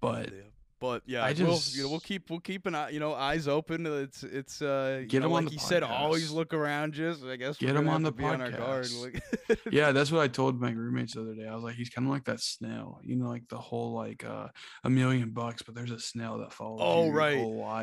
But. 0.00 0.30
But 0.84 1.02
yeah, 1.06 1.24
I 1.24 1.32
we'll, 1.32 1.58
you 1.72 1.84
know, 1.84 1.88
we'll 1.88 1.98
keep 2.00 2.28
we'll 2.28 2.40
keep 2.40 2.66
an 2.66 2.74
eye, 2.74 2.90
you 2.90 3.00
know, 3.00 3.14
eyes 3.14 3.48
open. 3.48 3.86
It's 3.86 4.22
it's 4.22 4.60
uh, 4.60 4.98
you 5.00 5.06
Get 5.06 5.20
know, 5.22 5.28
him 5.28 5.32
on 5.32 5.44
like 5.44 5.48
the 5.48 5.52
you 5.54 5.58
said, 5.58 5.82
always 5.82 6.30
look 6.30 6.52
around. 6.52 6.92
Just 6.92 7.24
I 7.24 7.36
guess 7.36 7.56
Get 7.56 7.74
him 7.74 7.88
on 7.88 8.02
the 8.02 8.12
be 8.12 8.22
on 8.22 8.42
our 8.42 8.50
guard. 8.50 8.84
podcast. 8.84 9.02
Like, 9.48 9.58
yeah, 9.70 9.92
that's 9.92 10.12
what 10.12 10.20
I 10.20 10.28
told 10.40 10.60
my 10.60 10.72
roommates 10.72 11.14
the 11.14 11.22
other 11.22 11.34
day. 11.34 11.48
I 11.48 11.54
was 11.54 11.64
like, 11.64 11.76
he's 11.76 11.88
kind 11.88 12.06
of 12.06 12.12
like 12.12 12.24
that 12.24 12.40
snail, 12.40 13.00
you 13.02 13.16
know, 13.16 13.28
like 13.30 13.48
the 13.48 13.56
whole 13.56 13.94
like 13.94 14.26
uh, 14.26 14.48
a 14.84 14.90
million 14.90 15.30
bucks, 15.30 15.62
but 15.62 15.74
there's 15.74 15.90
a 15.90 15.98
snail 15.98 16.36
that 16.40 16.52
follows 16.52 16.80
Oh, 16.82 17.06
you 17.06 17.12
right. 17.12 17.38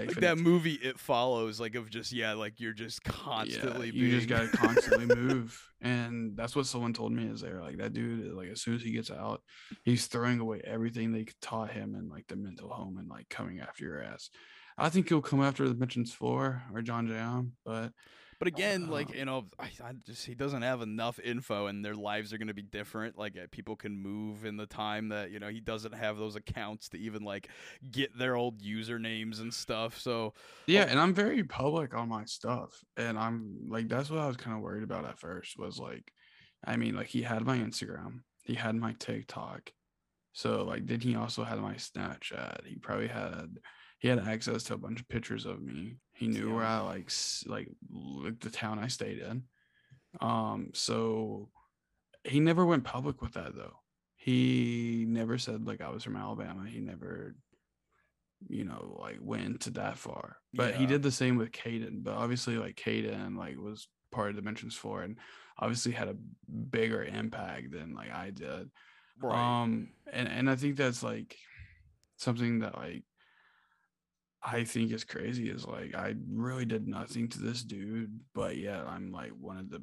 like 0.08 0.12
that 0.18 0.38
movie, 0.38 0.74
it 0.76 1.00
follows. 1.00 1.60
Like 1.60 1.74
of 1.74 1.90
just 1.90 2.12
yeah, 2.12 2.34
like 2.34 2.60
you're 2.60 2.74
just 2.74 3.00
yeah, 3.04 3.12
constantly. 3.12 3.90
you 3.90 4.12
just 4.12 4.30
gotta 4.30 4.48
constantly 4.56 5.08
move, 5.16 5.60
and 5.82 6.38
that's 6.38 6.56
what 6.56 6.68
someone 6.68 6.94
told 6.94 7.14
me. 7.14 7.26
Is 7.26 7.42
there 7.42 7.62
like 7.62 7.78
that 7.78 7.94
dude? 7.94 8.32
Like 8.34 8.50
as 8.50 8.62
soon 8.62 8.76
as 8.76 8.84
he 8.84 8.92
gets 8.92 9.10
out, 9.10 9.42
he's 9.84 10.06
throwing 10.06 10.40
away 10.40 10.62
everything 10.64 11.12
they 11.12 11.26
taught 11.42 11.72
him 11.72 11.96
and 11.96 12.10
like 12.10 12.28
the 12.28 12.36
mental 12.36 12.70
home 12.70 12.91
and 13.00 13.10
like 13.10 13.30
coming 13.30 13.60
after 13.60 13.84
your 13.86 14.02
ass. 14.02 14.30
I 14.78 14.90
think 14.90 15.10
he'll 15.10 15.22
come 15.22 15.42
after 15.42 15.66
Dimensions 15.66 16.14
Floor 16.14 16.64
or 16.74 16.82
John 16.82 17.08
Jam, 17.08 17.54
but 17.66 17.94
But 18.40 18.48
again, 18.48 18.88
like 18.90 19.10
Um, 19.10 19.16
you 19.16 19.26
know, 19.26 19.46
I, 19.60 19.66
I 19.84 19.94
just 20.04 20.26
he 20.26 20.34
doesn't 20.34 20.64
have 20.64 20.82
enough 20.82 21.20
info, 21.20 21.68
and 21.68 21.86
their 21.86 21.94
lives 21.94 22.34
are 22.34 22.40
going 22.40 22.48
to 22.48 22.56
be 22.56 22.64
different. 22.64 23.16
Like 23.18 23.38
uh, 23.38 23.46
people 23.52 23.76
can 23.76 23.96
move 24.02 24.46
in 24.46 24.58
the 24.58 24.66
time 24.66 25.10
that 25.10 25.30
you 25.30 25.40
know 25.40 25.50
he 25.50 25.60
doesn't 25.60 25.94
have 25.94 26.18
those 26.18 26.36
accounts 26.36 26.90
to 26.90 26.98
even 26.98 27.24
like 27.24 27.50
get 27.92 28.18
their 28.18 28.36
old 28.36 28.62
usernames 28.64 29.40
and 29.42 29.54
stuff. 29.54 30.00
So 30.00 30.34
yeah, 30.66 30.86
and 30.90 31.00
I'm 31.00 31.14
very 31.14 31.44
public 31.44 31.94
on 31.94 32.10
my 32.10 32.26
stuff, 32.26 32.84
and 32.98 33.18
I'm 33.20 33.68
like 33.70 33.88
that's 33.88 34.10
what 34.10 34.20
I 34.20 34.28
was 34.28 34.38
kind 34.38 34.56
of 34.56 34.64
worried 34.64 34.84
about 34.84 35.06
at 35.06 35.20
first 35.20 35.58
was 35.60 35.78
like, 35.78 36.12
I 36.66 36.78
mean, 36.78 36.96
like 36.96 37.08
he 37.08 37.22
had 37.22 37.44
my 37.46 37.58
Instagram, 37.58 38.22
he 38.42 38.56
had 38.56 38.76
my 38.76 38.94
TikTok, 39.00 39.72
so 40.34 40.64
like 40.64 40.86
then 40.88 41.00
he 41.00 41.16
also 41.16 41.44
had 41.44 41.60
my 41.60 41.76
Snapchat. 41.76 42.66
He 42.66 42.76
probably 42.76 43.08
had 43.08 43.58
he 44.00 44.08
had 44.08 44.20
access 44.20 44.64
to 44.64 44.74
a 44.74 44.78
bunch 44.78 45.00
of 45.00 45.08
pictures 45.10 45.46
of 45.46 45.62
me. 45.62 45.98
He 46.14 46.28
knew 46.28 46.56
where 46.56 46.66
I 46.66 46.80
like 46.80 47.12
like 47.46 47.70
the 48.40 48.50
town 48.50 48.80
I 48.80 48.88
stayed 48.88 49.20
in. 49.20 49.44
Um, 50.20 50.72
so 50.74 51.50
he 52.24 52.40
never 52.40 52.66
went 52.66 52.84
public 52.84 53.22
with 53.22 53.34
that 53.34 53.56
though. 53.56 53.80
He 54.16 55.06
never 55.08 55.38
said 55.38 55.66
like 55.66 55.82
I 55.82 55.90
was 55.90 56.04
from 56.04 56.16
Alabama. 56.16 56.68
He 56.68 56.80
never, 56.80 57.36
you 58.48 58.64
know, 58.64 58.98
like 59.00 59.18
went 59.22 59.62
to 59.62 59.72
that 59.72 59.98
far. 59.98 60.38
But 60.54 60.76
he 60.76 60.86
did 60.86 61.04
the 61.04 61.12
same 61.12 61.38
with 61.38 61.52
Caden. 61.52 62.04
But 62.04 62.16
obviously, 62.16 62.58
like 62.58 62.76
Caden, 62.76 63.38
like 63.38 63.58
was 63.58 63.88
part 64.12 64.30
of 64.30 64.36
Dimensions 64.36 64.76
Floor, 64.76 65.02
and 65.02 65.18
obviously 65.58 65.92
had 65.92 66.08
a 66.08 66.18
bigger 66.70 67.04
impact 67.04 67.72
than 67.72 67.94
like 67.94 68.12
I 68.12 68.30
did. 68.30 68.70
Um, 69.24 69.90
and 70.12 70.28
and 70.28 70.50
I 70.50 70.56
think 70.56 70.78
that's 70.78 71.04
like 71.04 71.38
something 72.18 72.60
that 72.60 72.76
like 72.76 73.04
I 74.44 74.64
think 74.64 74.92
is 74.92 75.04
crazy 75.04 75.50
is 75.50 75.66
like 75.66 75.96
I 75.96 76.16
really 76.30 76.66
did 76.66 76.88
nothing 76.88 77.30
to 77.30 77.40
this 77.40 77.64
dude, 77.64 78.20
but 78.34 78.58
yet 78.58 78.86
I'm 78.88 79.12
like 79.12 79.32
one 79.40 79.58
of 79.58 79.70
the 79.70 79.82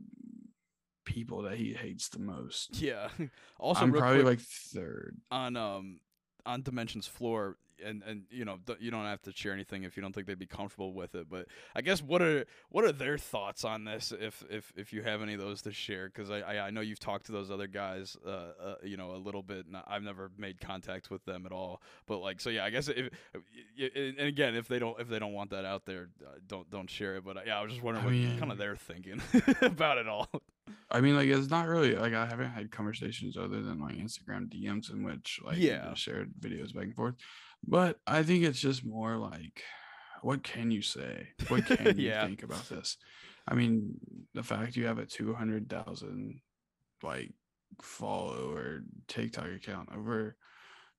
people 1.04 1.42
that 1.42 1.56
he 1.56 1.72
hates 1.72 2.08
the 2.08 2.18
most. 2.18 2.80
yeah. 2.80 3.08
Also, 3.58 3.82
I'm 3.82 3.92
probably 3.92 4.22
quick, 4.22 4.38
like 4.38 4.40
third. 4.40 5.16
on 5.30 5.56
um 5.56 6.00
on 6.46 6.62
Dimensions 6.62 7.06
floor, 7.06 7.56
and 7.84 8.02
and 8.06 8.22
you 8.30 8.44
know 8.44 8.58
th- 8.66 8.78
you 8.80 8.90
don't 8.90 9.04
have 9.04 9.22
to 9.22 9.32
share 9.32 9.52
anything 9.52 9.84
if 9.84 9.96
you 9.96 10.02
don't 10.02 10.14
think 10.14 10.26
they'd 10.26 10.38
be 10.38 10.46
comfortable 10.46 10.92
with 10.92 11.14
it. 11.14 11.28
But 11.30 11.46
I 11.74 11.80
guess 11.82 12.02
what 12.02 12.22
are 12.22 12.44
what 12.70 12.84
are 12.84 12.92
their 12.92 13.18
thoughts 13.18 13.64
on 13.64 13.84
this? 13.84 14.12
If 14.18 14.44
if 14.50 14.72
if 14.76 14.92
you 14.92 15.02
have 15.02 15.22
any 15.22 15.34
of 15.34 15.40
those 15.40 15.62
to 15.62 15.72
share, 15.72 16.06
because 16.08 16.30
I, 16.30 16.40
I 16.40 16.66
I 16.66 16.70
know 16.70 16.80
you've 16.80 17.00
talked 17.00 17.26
to 17.26 17.32
those 17.32 17.50
other 17.50 17.66
guys, 17.66 18.16
uh, 18.26 18.30
uh 18.30 18.74
you 18.82 18.96
know 18.96 19.12
a 19.12 19.18
little 19.18 19.42
bit. 19.42 19.66
And 19.66 19.76
I've 19.86 20.02
never 20.02 20.30
made 20.38 20.60
contact 20.60 21.10
with 21.10 21.24
them 21.24 21.46
at 21.46 21.52
all. 21.52 21.80
But 22.06 22.18
like 22.18 22.40
so 22.40 22.50
yeah, 22.50 22.64
I 22.64 22.70
guess 22.70 22.88
if 22.88 23.10
and 23.78 24.18
again 24.20 24.54
if 24.54 24.68
they 24.68 24.78
don't 24.78 24.98
if 25.00 25.08
they 25.08 25.18
don't 25.18 25.32
want 25.32 25.50
that 25.50 25.64
out 25.64 25.84
there, 25.86 26.08
uh, 26.26 26.30
don't 26.46 26.68
don't 26.70 26.90
share 26.90 27.16
it. 27.16 27.24
But 27.24 27.36
uh, 27.36 27.40
yeah, 27.46 27.58
I 27.58 27.62
was 27.62 27.72
just 27.72 27.82
wondering 27.82 28.02
I 28.04 28.06
what 28.06 28.12
mean- 28.12 28.38
kind 28.38 28.52
of 28.52 28.58
they're 28.58 28.76
thinking 28.76 29.20
about 29.62 29.98
it 29.98 30.08
all. 30.08 30.28
I 30.90 31.00
mean, 31.00 31.16
like 31.16 31.28
it's 31.28 31.50
not 31.50 31.66
really 31.66 31.94
like 31.94 32.14
I 32.14 32.26
haven't 32.26 32.50
had 32.50 32.70
conversations 32.70 33.36
other 33.36 33.60
than 33.62 33.80
like 33.80 33.96
Instagram 33.96 34.48
DMs 34.48 34.90
in 34.90 35.02
which 35.02 35.40
like 35.44 35.56
Yeah. 35.58 35.94
shared 35.94 36.32
videos 36.40 36.74
back 36.74 36.84
and 36.84 36.94
forth. 36.94 37.14
But 37.66 37.98
I 38.06 38.22
think 38.22 38.44
it's 38.44 38.60
just 38.60 38.84
more 38.84 39.16
like, 39.16 39.62
what 40.22 40.42
can 40.42 40.70
you 40.70 40.82
say? 40.82 41.28
What 41.48 41.66
can 41.66 41.98
you 41.98 42.10
think 42.10 42.42
about 42.42 42.68
this? 42.68 42.96
I 43.46 43.54
mean, 43.54 43.94
the 44.34 44.42
fact 44.42 44.76
you 44.76 44.86
have 44.86 44.98
a 44.98 45.06
two 45.06 45.34
hundred 45.34 45.68
thousand 45.68 46.40
like 47.02 47.32
follower 47.80 48.80
TikTok 49.06 49.46
account 49.46 49.90
over 49.94 50.36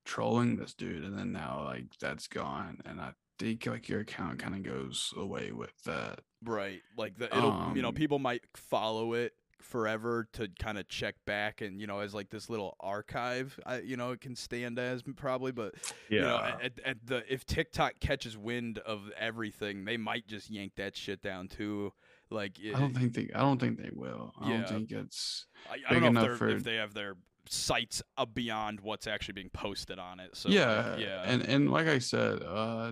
trolling 0.06 0.58
this 0.58 0.74
dude, 0.74 1.04
and 1.04 1.18
then 1.18 1.32
now 1.32 1.64
like 1.66 1.86
that's 2.00 2.28
gone, 2.28 2.80
and 2.86 3.00
I 3.00 3.12
think 3.38 3.66
like 3.66 3.88
your 3.88 4.02
account 4.02 4.40
kind 4.40 4.56
of 4.56 4.64
goes 4.64 5.14
away 5.16 5.52
with 5.52 5.74
that. 5.86 6.22
Right. 6.44 6.82
Like 6.98 7.18
the 7.18 7.26
it'll 7.26 7.72
you 7.76 7.82
know, 7.82 7.90
Um, 7.90 7.96
people 7.96 8.20
might 8.20 8.44
follow 8.56 9.14
it, 9.14 9.34
forever 9.62 10.28
to 10.34 10.48
kind 10.60 10.78
of 10.78 10.88
check 10.88 11.16
back 11.26 11.62
and 11.62 11.82
you 11.82 11.88
know 11.88 12.00
as 12.00 12.14
like 12.14 12.30
this 12.30 12.50
little 12.50 12.76
archive 12.80 13.60
I, 13.66 13.80
you 13.80 13.98
know 13.98 14.12
it 14.12 14.22
can 14.22 14.36
stand 14.36 14.80
as 14.80 15.04
probably 15.16 15.52
but 15.52 15.76
you 16.10 16.22
know 16.22 16.38
at, 16.38 16.80
at 16.86 16.98
the 17.06 17.24
if 17.32 17.46
tiktok 17.46 18.00
catches 18.00 18.38
wind 18.38 18.80
of 18.80 19.12
everything 19.18 19.84
they 19.86 19.98
might 19.98 20.28
just 20.28 20.50
yank 20.50 20.74
that 20.78 20.96
shit 20.96 21.22
down 21.22 21.48
too 21.50 21.92
like 22.32 22.60
it, 22.60 22.76
I 22.76 22.80
don't 22.80 22.94
think 22.96 23.14
they. 23.16 23.30
I 23.34 23.40
don't 23.40 23.60
think 23.60 23.80
they 23.82 23.90
will. 23.92 24.32
I 24.40 24.52
Yeah. 24.52 24.58
don't 24.62 24.70
think 24.70 24.92
it's. 24.92 25.48
I, 25.68 25.78
I 25.90 25.94
don't 25.94 26.04
big 26.04 26.14
know 26.14 26.32
if, 26.32 26.38
for- 26.38 26.50
if 26.50 26.64
they 26.64 26.76
have 26.76 26.94
their 26.94 27.16
sites 27.50 28.04
beyond 28.36 28.82
what's 28.82 29.08
actually 29.08 29.34
being 29.34 29.50
posted 29.50 29.98
on 29.98 30.20
it 30.20 30.36
so 30.36 30.48
yeah, 30.50 30.96
yeah 30.98 31.24
And 31.26 31.42
and 31.42 31.72
like 31.72 31.88
I 31.88 31.98
said, 31.98 32.44
uh, 32.44 32.92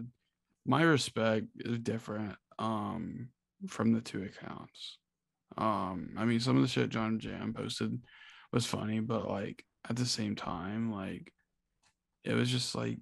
my 0.65 0.81
respect 0.81 1.45
is 1.60 1.77
different. 1.80 2.35
Um, 2.57 3.30
from 3.68 3.91
the 3.94 4.02
two 4.02 4.23
accounts. 4.23 4.98
Um, 5.58 6.12
I 6.18 6.26
mean, 6.26 6.40
some 6.40 6.56
of 6.56 6.62
the 6.62 6.68
shit 6.68 6.90
John 6.90 7.20
Jam 7.20 7.54
posted 7.54 8.00
was 8.52 8.66
funny, 8.66 9.00
but 9.00 9.28
like 9.28 9.64
at 9.90 9.96
the 9.96 10.06
same 10.06 10.36
time, 10.36 10.92
like 10.92 11.32
it 12.24 12.34
was 12.34 12.50
just 12.50 12.76
like 12.76 13.00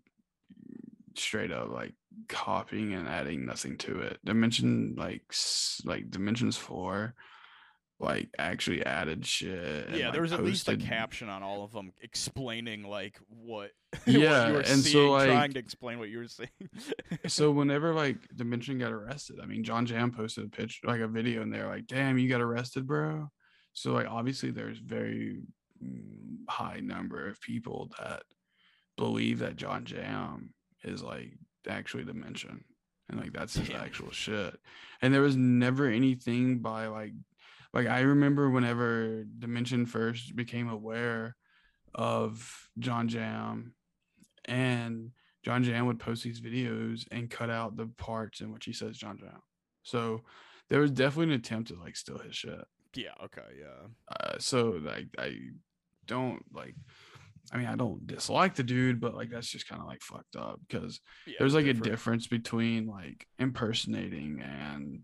straight 1.16 1.52
up 1.52 1.70
like 1.70 1.94
copying 2.30 2.94
and 2.94 3.08
adding 3.08 3.46
nothing 3.46 3.78
to 3.80 4.02
it. 4.02 4.20
Dimension 4.24 4.96
like 4.98 5.24
like 5.84 6.10
Dimensions 6.10 6.58
Floor, 6.58 7.16
like 8.00 8.30
actually 8.38 8.86
added 8.86 9.26
shit. 9.26 9.88
and, 9.88 9.96
yeah, 9.96 10.06
like, 10.06 10.14
there 10.14 10.22
was 10.22 10.34
at 10.34 10.44
least 10.44 10.68
a 10.68 10.76
caption 10.76 11.30
on 11.30 11.44
all 11.44 11.64
of 11.64 11.72
them 11.72 11.92
explaining 12.02 12.84
like 12.84 13.18
what, 13.30 13.72
what 13.92 14.08
Yeah, 14.08 14.48
you 14.48 14.54
were 14.54 14.60
and 14.60 14.68
so, 14.68 14.90
seeing, 14.90 15.10
like- 15.10 15.30
trying 15.30 15.54
to 15.54 15.60
explain 15.60 16.00
what 16.00 16.10
you 16.10 16.18
were 16.20 16.28
seeing. 16.28 16.50
so 17.28 17.52
whenever 17.52 17.94
like 17.94 18.18
Dimension 18.36 18.78
got 18.80 18.92
arrested, 18.92 19.40
I 19.42 19.46
mean 19.46 19.64
John 19.64 19.86
Jam 19.86 20.12
posted 20.12 20.46
a 20.46 20.50
pitch 20.50 20.82
like 20.84 21.00
a 21.00 21.08
video 21.08 21.42
and 21.42 21.54
they're 21.54 21.68
like, 21.68 21.88
damn, 21.88 22.18
you 22.18 22.28
got 22.28 22.42
arrested, 22.42 22.86
bro. 22.86 23.30
So 23.74 23.94
like 23.94 24.08
obviously 24.08 24.52
there's 24.52 24.78
very 24.80 25.40
mm, 25.84 26.38
high 26.50 26.82
number 26.82 27.28
of 27.30 27.40
people 27.42 27.92
that 28.00 28.24
believe 28.98 29.40
that 29.40 29.56
John 29.56 29.86
Jam 29.86 30.54
is 30.84 31.02
like 31.02 31.32
actually 31.68 32.04
Dimension. 32.04 32.64
And 33.10 33.20
like 33.20 33.34
that's 33.34 33.56
his 33.56 33.70
Damn. 33.70 33.82
actual 33.82 34.12
shit. 34.12 34.58
And 35.02 35.14
there 35.14 35.22
was 35.22 35.36
never 35.38 35.88
anything 35.88 36.58
by 36.60 36.88
like 36.88 37.12
like 37.76 37.88
I 37.88 38.00
remember 38.00 38.50
whenever 38.50 39.26
Dimension 39.38 39.86
first 39.86 40.36
became 40.36 40.70
aware 40.70 41.36
of 41.94 42.70
John 42.80 43.10
Jam 43.10 43.74
and 44.46 45.12
John 45.44 45.64
Jam 45.64 45.86
would 45.86 46.00
post 46.00 46.24
these 46.24 46.42
videos 46.42 47.06
and 47.12 47.30
cut 47.30 47.50
out 47.50 47.76
the 47.76 47.88
parts 47.98 48.40
in 48.40 48.52
which 48.52 48.66
he 48.66 48.74
says 48.74 48.98
John 48.98 49.18
Jam. 49.20 49.42
So 49.84 50.22
there 50.70 50.80
was 50.80 50.90
definitely 50.90 51.36
an 51.36 51.40
attempt 51.40 51.68
to 51.68 51.80
like 51.80 51.96
steal 51.98 52.18
his 52.18 52.36
shit. 52.36 52.64
yeah, 52.96 53.14
okay, 53.26 53.42
yeah. 53.60 53.88
Uh, 54.10 54.38
so 54.40 54.80
like 54.82 55.08
I 55.20 55.36
don't 56.08 56.44
like 56.54 56.76
I 57.52 57.58
mean 57.58 57.68
I 57.68 57.76
don't 57.76 58.08
dislike 58.08 58.56
the 58.56 58.64
dude, 58.64 59.02
but 59.02 59.16
like 59.16 59.30
that's 59.30 59.50
just 59.50 59.68
kind 59.68 59.82
of 59.82 59.88
like 59.88 60.02
fucked 60.02 60.38
up 60.38 60.62
because 60.68 61.02
yeah 61.28 61.36
there's 61.40 61.54
like 61.54 61.68
a 61.68 61.74
difference 61.74 62.26
between 62.28 62.88
like 62.88 63.28
impersonating 63.38 64.42
and 64.42 65.02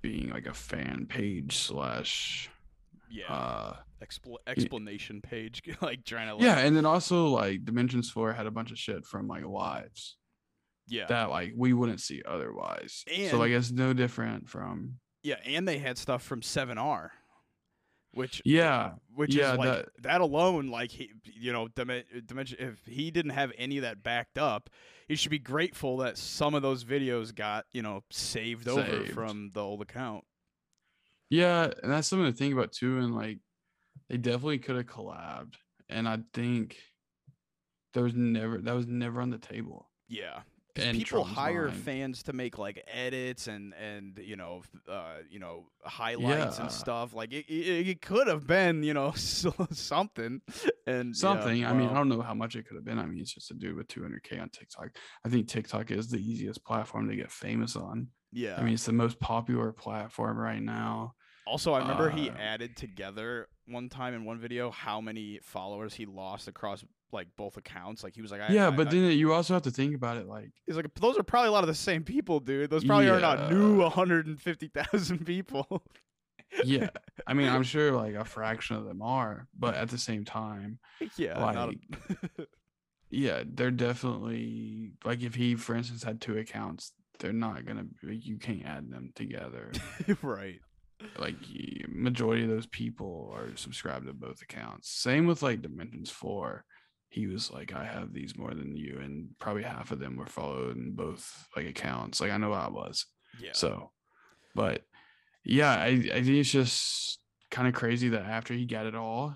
being 0.00 0.30
like 0.30 0.46
a 0.46 0.54
fan 0.54 1.06
page 1.08 1.56
slash 1.56 2.50
yeah. 3.10 3.32
uh 3.32 3.76
expl- 4.02 4.36
explanation 4.46 5.20
page 5.20 5.62
like 5.80 6.04
trying 6.04 6.28
to 6.28 6.34
like, 6.34 6.44
yeah 6.44 6.58
and 6.58 6.76
then 6.76 6.84
also 6.86 7.26
like 7.28 7.64
dimensions 7.64 8.10
floor 8.10 8.32
had 8.32 8.46
a 8.46 8.50
bunch 8.50 8.70
of 8.70 8.78
shit 8.78 9.04
from 9.04 9.26
like 9.26 9.44
lives 9.44 10.16
yeah. 10.88 11.06
that 11.06 11.30
like 11.30 11.52
we 11.56 11.72
wouldn't 11.72 12.00
see 12.00 12.22
otherwise. 12.26 13.04
And- 13.12 13.30
so 13.30 13.38
like 13.38 13.50
it's 13.50 13.70
no 13.70 13.92
different 13.92 14.48
from 14.48 14.94
yeah, 15.22 15.36
and 15.44 15.66
they 15.66 15.78
had 15.78 15.98
stuff 15.98 16.22
from 16.22 16.42
Seven 16.42 16.78
R, 16.78 17.12
which 18.18 18.42
yeah, 18.44 18.92
which 19.14 19.34
yeah, 19.34 19.52
is 19.52 19.58
like 19.58 19.68
that- 19.70 19.88
that, 20.02 20.20
alone, 20.20 20.68
like 20.68 20.90
he, 20.90 21.10
you 21.24 21.52
know, 21.52 21.68
Dimen- 21.68 22.26
dimension. 22.26 22.58
If 22.60 22.84
he 22.84 23.10
didn't 23.10 23.30
have 23.32 23.52
any 23.56 23.78
of 23.78 23.82
that 23.82 24.02
backed 24.02 24.36
up, 24.38 24.68
he 25.06 25.16
should 25.16 25.30
be 25.30 25.38
grateful 25.38 25.96
that 25.98 26.18
some 26.18 26.54
of 26.54 26.62
those 26.62 26.84
videos 26.84 27.34
got 27.34 27.64
you 27.72 27.82
know 27.82 28.02
saved, 28.10 28.68
over 28.68 29.04
from 29.06 29.50
the 29.54 29.62
old 29.62 29.80
account. 29.82 30.24
yeah, 31.30 31.70
and 31.82 31.92
that's 31.92 32.08
something 32.08 32.30
to 32.30 32.36
think 32.36 32.52
about 32.52 32.72
too. 32.72 32.98
And 32.98 33.14
like 33.14 33.38
they 34.08 34.16
definitely 34.16 34.58
could 34.58 34.76
have 34.76 34.86
collabed, 34.86 35.54
and 35.88 36.08
I 36.08 36.18
think 36.34 36.76
there 37.94 38.02
was 38.02 38.14
never 38.14 38.58
that 38.58 38.74
was 38.74 38.86
never 38.86 39.20
on 39.20 39.30
the 39.30 39.38
table. 39.38 39.88
Yeah. 40.08 40.40
In 40.78 40.96
people 40.96 41.20
Trump's 41.24 41.32
hire 41.38 41.68
mind. 41.68 41.82
fans 41.82 42.22
to 42.24 42.32
make 42.32 42.58
like 42.58 42.82
edits 42.92 43.46
and 43.48 43.74
and 43.74 44.18
you 44.18 44.36
know 44.36 44.62
uh 44.88 45.16
you 45.30 45.38
know 45.38 45.66
highlights 45.84 46.56
Yeah. 46.58 46.62
and 46.64 46.72
stuff 46.72 47.14
like 47.14 47.32
it, 47.32 47.46
it, 47.48 47.88
it 47.88 48.02
could 48.02 48.26
have 48.28 48.46
been 48.46 48.82
you 48.82 48.94
know 48.94 49.12
something 49.72 50.40
and 50.86 51.08
yeah, 51.08 51.12
Something. 51.20 51.64
I 51.66 51.72
mean, 51.72 51.88
I 51.88 51.94
don't 51.94 52.08
know 52.08 52.22
how 52.22 52.34
much 52.34 52.56
it 52.56 52.66
could 52.66 52.76
have 52.76 52.84
been. 52.84 52.98
I 52.98 53.06
mean, 53.06 53.18
it's 53.20 53.32
just 53.34 53.50
a 53.50 53.54
dude 53.54 53.76
with 53.76 53.88
200k 53.88 54.40
on 54.40 54.48
TikTok. 54.50 54.88
I 55.24 55.28
think 55.28 55.48
TikTok 55.48 55.90
is 55.90 56.08
the 56.08 56.18
easiest 56.18 56.64
platform 56.64 57.08
to 57.08 57.16
get 57.16 57.30
famous 57.30 57.76
on. 57.76 58.08
yeah 58.32 58.56
I 58.58 58.62
mean, 58.62 58.74
it's 58.74 58.86
the 58.86 58.92
most 58.92 59.18
popular 59.20 59.72
platform 59.72 60.38
right 60.38 60.62
now. 60.62 61.14
Also, 61.46 61.72
I 61.72 61.78
remember 61.78 62.10
he 62.10 62.28
Uh, 62.30 62.34
added 62.34 62.76
together 62.76 63.48
one 63.66 63.88
time 63.88 64.12
in 64.14 64.24
one 64.24 64.38
video 64.38 64.70
how 64.70 65.00
many 65.00 65.40
followers 65.42 65.94
he 65.94 66.04
lost 66.06 66.46
across 66.48 66.84
like 67.12 67.28
both 67.36 67.56
accounts. 67.56 68.04
Like 68.04 68.14
he 68.14 68.22
was 68.22 68.30
like, 68.30 68.40
I, 68.42 68.48
yeah, 68.52 68.68
I- 68.68 68.70
but 68.70 68.88
I- 68.88 68.90
then 68.90 69.10
you 69.12 69.32
also 69.32 69.54
have 69.54 69.62
to 69.62 69.70
think 69.70 69.94
about 69.94 70.16
it 70.16 70.26
like 70.26 70.50
he's 70.66 70.76
like, 70.76 70.92
those 70.94 71.18
are 71.18 71.22
probably 71.22 71.48
a 71.48 71.52
lot 71.52 71.64
of 71.64 71.68
the 71.68 71.74
same 71.74 72.04
people, 72.04 72.40
dude. 72.40 72.70
Those 72.70 72.84
probably 72.84 73.08
are 73.08 73.20
not 73.20 73.50
new 73.50 73.78
Yeah. 73.78 73.84
150,000 73.84 75.24
people. 75.26 75.82
yeah 76.64 76.88
i 77.26 77.34
mean 77.34 77.46
i'm 77.46 77.62
sure 77.74 77.92
like 77.92 78.14
a 78.14 78.24
fraction 78.24 78.74
of 78.74 78.86
them 78.86 79.02
are 79.02 79.46
but 79.58 79.74
at 79.74 79.90
the 79.90 79.98
same 79.98 80.24
time 80.24 80.78
yeah, 81.18 81.34
not 81.34 81.74
a- 81.74 82.46
yeah 83.10 83.42
they're 83.46 83.70
definitely 83.70 84.92
like 85.04 85.22
if 85.22 85.34
he 85.34 85.54
for 85.56 85.74
instance 85.74 86.02
had 86.02 86.22
two 86.22 86.38
accounts 86.38 86.92
they're 87.18 87.34
not 87.34 87.66
gonna 87.66 87.84
be- 88.02 88.16
you 88.16 88.38
can't 88.38 88.64
add 88.64 88.90
them 88.90 89.12
together 89.14 89.70
right. 90.22 90.58
like 91.18 91.36
majority 91.86 92.44
of 92.44 92.48
those 92.48 92.66
people 92.66 93.30
are 93.36 93.54
subscribed 93.54 94.06
to 94.06 94.14
both 94.14 94.40
accounts 94.40 94.90
same 94.90 95.26
with 95.26 95.42
like 95.42 95.60
dimensions 95.60 96.10
floor 96.10 96.64
he 97.10 97.26
was 97.26 97.50
like 97.50 97.72
i 97.72 97.84
have 97.84 98.12
these 98.12 98.36
more 98.36 98.52
than 98.54 98.76
you 98.76 98.98
and 99.02 99.28
probably 99.38 99.62
half 99.62 99.90
of 99.90 99.98
them 99.98 100.16
were 100.16 100.26
followed 100.26 100.76
in 100.76 100.92
both 100.92 101.46
like 101.56 101.66
accounts 101.66 102.20
like 102.20 102.30
i 102.30 102.36
know 102.36 102.52
i 102.52 102.68
was 102.68 103.06
Yeah. 103.40 103.52
so, 103.52 103.90
but 104.54 104.82
yeah, 105.44 105.70
I, 105.72 105.86
I 105.86 106.22
think 106.22 106.28
it's 106.28 106.50
just 106.50 107.18
kind 107.50 107.66
of 107.68 107.72
crazy 107.74 108.10
that 108.10 108.22
after 108.26 108.52
he 108.52 108.66
got 108.66 108.84
it 108.86 108.94
all, 108.94 109.34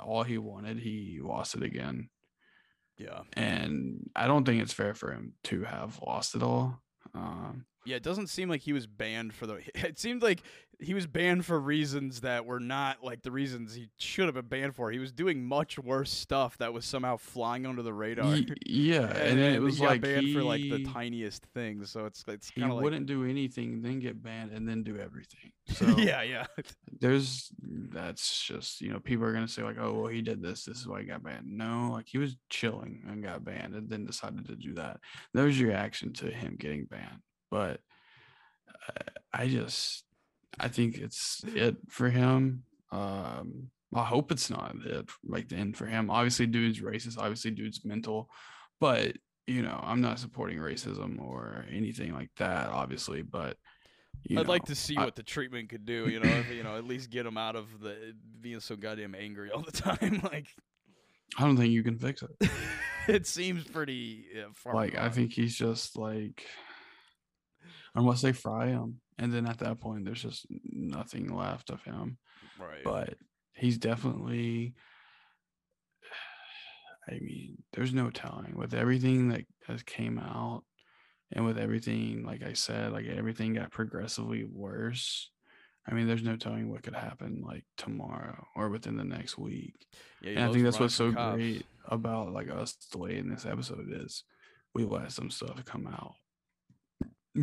all 0.00 0.24
he 0.24 0.36
wanted, 0.38 0.78
he 0.80 1.20
lost 1.22 1.54
it 1.54 1.62
again. 1.62 2.08
yeah. 2.96 3.20
And 3.34 4.10
I 4.16 4.26
don't 4.26 4.44
think 4.44 4.60
it's 4.62 4.72
fair 4.72 4.94
for 4.94 5.12
him 5.12 5.34
to 5.44 5.62
have 5.62 6.00
lost 6.04 6.34
it 6.34 6.42
all. 6.42 6.80
Um, 7.14 7.66
Yeah, 7.88 7.96
it 7.96 8.02
doesn't 8.02 8.26
seem 8.26 8.50
like 8.50 8.60
he 8.60 8.74
was 8.74 8.86
banned 8.86 9.32
for 9.32 9.46
the. 9.46 9.60
It 9.74 9.98
seemed 9.98 10.22
like 10.22 10.42
he 10.80 10.92
was 10.92 11.06
banned 11.06 11.44
for 11.46 11.58
reasons 11.58 12.20
that 12.20 12.44
were 12.44 12.60
not 12.60 13.02
like 13.02 13.22
the 13.22 13.30
reasons 13.30 13.74
he 13.74 13.88
should 13.96 14.26
have 14.26 14.34
been 14.34 14.46
banned 14.46 14.76
for. 14.76 14.90
He 14.90 14.98
was 14.98 15.10
doing 15.10 15.44
much 15.44 15.78
worse 15.78 16.10
stuff 16.10 16.58
that 16.58 16.72
was 16.72 16.84
somehow 16.84 17.16
flying 17.16 17.64
under 17.64 17.82
the 17.82 17.92
radar. 17.92 18.26
y- 18.26 18.44
yeah, 18.66 19.06
and, 19.16 19.38
then 19.38 19.54
it 19.54 19.62
was 19.62 19.78
he 19.78 19.82
got 19.82 19.90
like 19.92 20.00
banned 20.02 20.26
he, 20.26 20.34
for 20.34 20.42
like 20.42 20.60
the 20.60 20.84
tiniest 20.84 21.46
things. 21.54 21.90
So 21.90 22.04
it's 22.04 22.24
it's 22.28 22.50
kind 22.50 22.70
of 22.70 22.76
like 22.76 22.82
he 22.82 22.84
wouldn't 22.84 23.06
do 23.06 23.24
anything, 23.24 23.80
then 23.80 23.98
get 24.00 24.22
banned, 24.22 24.52
and 24.52 24.68
then 24.68 24.82
do 24.82 24.96
everything. 24.96 25.52
So 25.74 25.86
yeah, 25.98 26.22
yeah, 26.22 26.46
there's 27.00 27.52
that's 27.60 28.42
just 28.42 28.80
you 28.80 28.90
know 28.92 29.00
people 29.00 29.24
are 29.24 29.32
gonna 29.32 29.48
say 29.48 29.62
like 29.62 29.76
oh 29.78 29.92
well 29.92 30.06
he 30.06 30.22
did 30.22 30.42
this 30.42 30.64
this 30.64 30.78
is 30.78 30.88
why 30.88 31.00
he 31.00 31.06
got 31.06 31.22
banned 31.22 31.46
no 31.46 31.90
like 31.92 32.06
he 32.06 32.18
was 32.18 32.36
chilling 32.48 33.02
and 33.06 33.22
got 33.22 33.44
banned 33.44 33.74
and 33.74 33.88
then 33.88 34.04
decided 34.04 34.46
to 34.46 34.56
do 34.56 34.74
that 34.74 34.98
that 35.34 35.44
was 35.44 35.60
your 35.60 35.68
reaction 35.68 36.12
to 36.14 36.30
him 36.30 36.56
getting 36.58 36.84
banned 36.84 37.20
but 37.50 37.80
i 39.32 39.46
just 39.48 40.04
i 40.58 40.68
think 40.68 40.96
it's 40.96 41.42
it 41.54 41.76
for 41.88 42.08
him 42.08 42.62
um 42.92 43.68
i 43.94 44.04
hope 44.04 44.32
it's 44.32 44.50
not 44.50 44.74
it 44.84 45.08
like 45.24 45.48
the 45.48 45.56
end 45.56 45.76
for 45.76 45.86
him 45.86 46.10
obviously 46.10 46.46
dude's 46.46 46.80
racist 46.80 47.18
obviously 47.18 47.50
dude's 47.50 47.84
mental 47.84 48.28
but 48.80 49.12
you 49.46 49.62
know 49.62 49.80
i'm 49.82 50.00
not 50.00 50.18
supporting 50.18 50.58
racism 50.58 51.20
or 51.20 51.64
anything 51.70 52.12
like 52.12 52.30
that 52.36 52.68
obviously 52.68 53.22
but 53.22 53.56
you 54.24 54.38
I'd 54.38 54.48
like 54.48 54.64
to 54.66 54.74
see 54.74 54.96
I- 54.96 55.04
what 55.04 55.16
the 55.16 55.22
treatment 55.22 55.68
could 55.68 55.86
do. 55.86 56.08
You 56.08 56.20
know, 56.20 56.28
if, 56.28 56.50
you 56.50 56.62
know, 56.62 56.76
at 56.76 56.84
least 56.84 57.10
get 57.10 57.24
him 57.24 57.36
out 57.38 57.56
of 57.56 57.66
the 57.80 58.14
being 58.40 58.60
so 58.60 58.76
goddamn 58.76 59.14
angry 59.14 59.50
all 59.50 59.62
the 59.62 59.72
time. 59.72 60.20
Like 60.24 60.48
I 61.38 61.44
don't 61.44 61.56
think 61.56 61.72
you 61.72 61.82
can 61.82 61.98
fix 61.98 62.22
it. 62.22 62.50
it 63.08 63.26
seems 63.26 63.64
pretty 63.64 64.24
yeah, 64.34 64.46
far. 64.54 64.74
like 64.74 64.96
I 64.96 65.08
think 65.08 65.32
he's 65.32 65.54
just 65.54 65.96
like 65.96 66.46
unless 67.98 68.22
they 68.22 68.32
fry 68.32 68.68
him, 68.68 69.00
and 69.18 69.32
then 69.34 69.46
at 69.46 69.58
that 69.58 69.80
point 69.80 70.04
there's 70.04 70.22
just 70.22 70.46
nothing 70.64 71.34
left 71.34 71.68
of 71.68 71.82
him. 71.82 72.16
right. 72.58 72.84
But 72.84 73.14
he's 73.52 73.76
definitely. 73.76 74.74
I 77.10 77.18
mean, 77.20 77.62
there's 77.72 77.94
no 77.94 78.10
telling 78.10 78.54
with 78.54 78.74
everything 78.74 79.30
that 79.30 79.42
has 79.66 79.82
came 79.82 80.18
out, 80.18 80.62
and 81.32 81.44
with 81.44 81.58
everything, 81.58 82.24
like 82.24 82.42
I 82.42 82.52
said, 82.52 82.92
like 82.92 83.06
everything 83.06 83.54
got 83.54 83.72
progressively 83.72 84.44
worse. 84.44 85.30
I 85.90 85.94
mean, 85.94 86.06
there's 86.06 86.22
no 86.22 86.36
telling 86.36 86.70
what 86.70 86.82
could 86.82 86.94
happen 86.94 87.42
like 87.44 87.64
tomorrow 87.78 88.46
or 88.54 88.68
within 88.68 88.96
the 88.96 89.04
next 89.04 89.38
week. 89.38 89.86
Yeah, 90.22 90.32
and 90.32 90.44
I 90.44 90.52
think 90.52 90.64
that's 90.64 90.78
what's 90.78 90.94
so 90.94 91.12
cops. 91.12 91.36
great 91.36 91.66
about 91.86 92.32
like 92.32 92.50
us 92.50 92.76
delaying 92.92 93.30
this 93.30 93.46
episode 93.46 93.88
is 93.90 94.22
we 94.74 94.84
let 94.84 95.10
some 95.12 95.30
stuff 95.30 95.64
come 95.64 95.86
out 95.86 96.12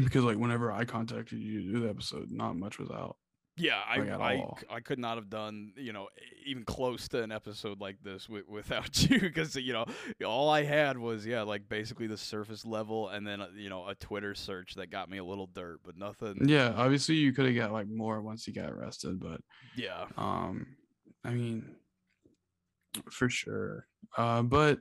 because 0.04 0.24
like 0.24 0.38
whenever 0.38 0.72
I 0.72 0.86
contacted 0.86 1.40
you 1.40 1.62
to 1.62 1.72
do 1.74 1.80
the 1.82 1.90
episode, 1.90 2.32
not 2.32 2.56
much 2.56 2.80
was 2.80 2.90
out. 2.90 3.18
Yeah, 3.58 3.82
I, 3.88 4.00
like, 4.00 4.10
at 4.10 4.20
I. 4.20 4.46
I 4.70 4.80
could 4.82 5.00
not 5.00 5.16
have 5.16 5.30
done 5.30 5.72
you 5.78 5.94
know 5.94 6.10
even 6.46 6.66
close 6.66 7.08
to 7.10 7.24
an 7.24 7.32
episode 7.32 7.80
like 7.80 7.98
this 8.04 8.26
wi- 8.26 8.44
without 8.50 9.10
you 9.10 9.20
because 9.20 9.56
you 9.56 9.72
know 9.72 9.86
all 10.26 10.50
I 10.50 10.64
had 10.64 10.98
was 10.98 11.26
yeah 11.26 11.44
like 11.44 11.70
basically 11.70 12.08
the 12.08 12.18
surface 12.18 12.66
level 12.66 13.08
and 13.08 13.26
then 13.26 13.40
uh, 13.40 13.48
you 13.56 13.70
know 13.70 13.88
a 13.88 13.96
Twitter 13.96 14.36
search 14.36 14.76
that 14.76 14.92
got 14.92 15.10
me 15.10 15.20
a 15.20 15.24
little 15.24 15.48
dirt 15.48 15.80
but 15.86 15.98
nothing 15.98 16.38
Yeah, 16.44 16.74
obviously 16.76 17.16
you 17.16 17.32
could 17.32 17.46
have 17.46 17.56
got 17.56 17.72
like 17.72 17.88
more 17.88 18.22
once 18.22 18.44
he 18.44 18.52
got 18.52 18.70
arrested, 18.70 19.22
but 19.22 19.40
yeah 19.78 20.06
um, 20.18 20.68
I 21.24 21.32
mean, 21.32 21.76
for 23.10 23.30
sure. 23.30 23.88
Uh, 24.18 24.44
but 24.44 24.80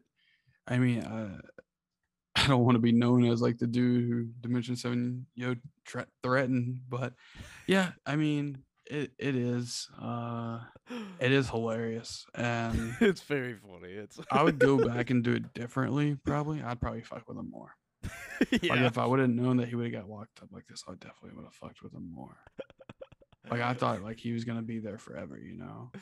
I 0.66 0.78
mean, 0.78 1.01
uh, 1.01 1.41
I 2.36 2.47
don't 2.47 2.65
want 2.65 2.74
to 2.74 2.81
be 2.81 2.93
known 2.93 3.24
as 3.27 3.40
like 3.40 3.59
the 3.59 3.66
dude 3.66 4.09
who 4.09 4.24
Dimension 4.40 4.77
Seven 4.77 5.27
yo 5.35 5.55
thre- 5.86 6.01
threatened, 6.23 6.81
but 6.89 7.15
yeah, 7.66 7.93
I 8.05 8.16
mean, 8.16 8.59
it 8.86 9.12
it 9.19 9.36
is 9.36 9.89
uh, 10.01 10.61
it 11.20 11.32
is 11.32 11.48
hilarious, 11.48 12.27
and 12.35 12.97
it's 13.01 13.23
very 13.23 13.55
funny 13.55 13.93
it's 13.93 14.19
I 14.31 14.43
would 14.43 14.59
go 14.59 14.77
back 14.89 15.11
and 15.11 15.23
do 15.23 15.32
it 15.32 15.55
differently. 15.55 16.16
Probably, 16.24 16.62
I'd 16.62 16.81
probably 16.81 17.02
fuck 17.02 17.28
with 17.28 17.39
him 17.39 17.51
more. 17.51 17.74
Like 18.52 18.62
yeah 18.62 18.86
if 18.86 18.98
I 18.98 19.06
would 19.06 19.20
have 19.20 19.31
known 19.31 19.59
that 19.59 19.69
he 19.69 19.77
would 19.77 19.93
have 19.93 20.02
got 20.02 20.11
locked 20.11 20.43
up 20.43 20.48
like 20.52 20.66
this, 20.66 20.82
I 20.89 20.93
definitely 20.93 21.36
would 21.36 21.44
have 21.44 21.55
fucked 21.55 21.82
with 21.82 21.94
him 21.94 22.11
more. 22.12 22.36
Like 23.51 23.61
I 23.61 23.74
thought 23.74 24.02
like 24.02 24.19
he 24.19 24.32
was 24.32 24.44
gonna 24.44 24.62
be 24.62 24.78
there 24.81 24.98
forever, 24.98 25.39
you 25.39 25.56
know. 25.56 25.93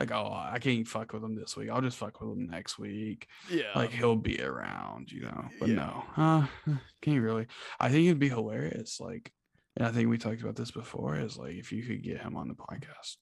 Like, 0.00 0.10
oh 0.12 0.32
I 0.32 0.58
can't 0.58 0.88
fuck 0.88 1.12
with 1.12 1.22
him 1.22 1.34
this 1.36 1.56
week. 1.56 1.68
I'll 1.70 1.82
just 1.82 1.98
fuck 1.98 2.20
with 2.20 2.30
him 2.30 2.48
next 2.48 2.78
week. 2.78 3.28
yeah 3.50 3.72
Like 3.76 3.90
he'll 3.90 4.16
be 4.16 4.40
around, 4.42 5.12
you 5.12 5.20
know. 5.22 5.44
But 5.60 5.68
Yeah. 5.68 5.74
no. 5.76 6.04
Uh 6.16 6.46
can't 7.02 7.22
really. 7.22 7.46
I 7.78 7.90
think 7.90 8.06
it'd 8.06 8.18
be 8.18 8.28
hilarious. 8.30 8.98
Like 8.98 9.30
and 9.76 9.86
I 9.86 9.92
think 9.92 10.08
we 10.08 10.18
talked 10.18 10.40
about 10.42 10.56
this 10.56 10.70
before, 10.72 11.16
is 11.16 11.36
like 11.36 11.54
if 11.54 11.70
you 11.70 11.82
could 11.84 12.02
get 12.02 12.20
him 12.22 12.34
on 12.36 12.48
the 12.48 12.54
podcast. 12.54 13.16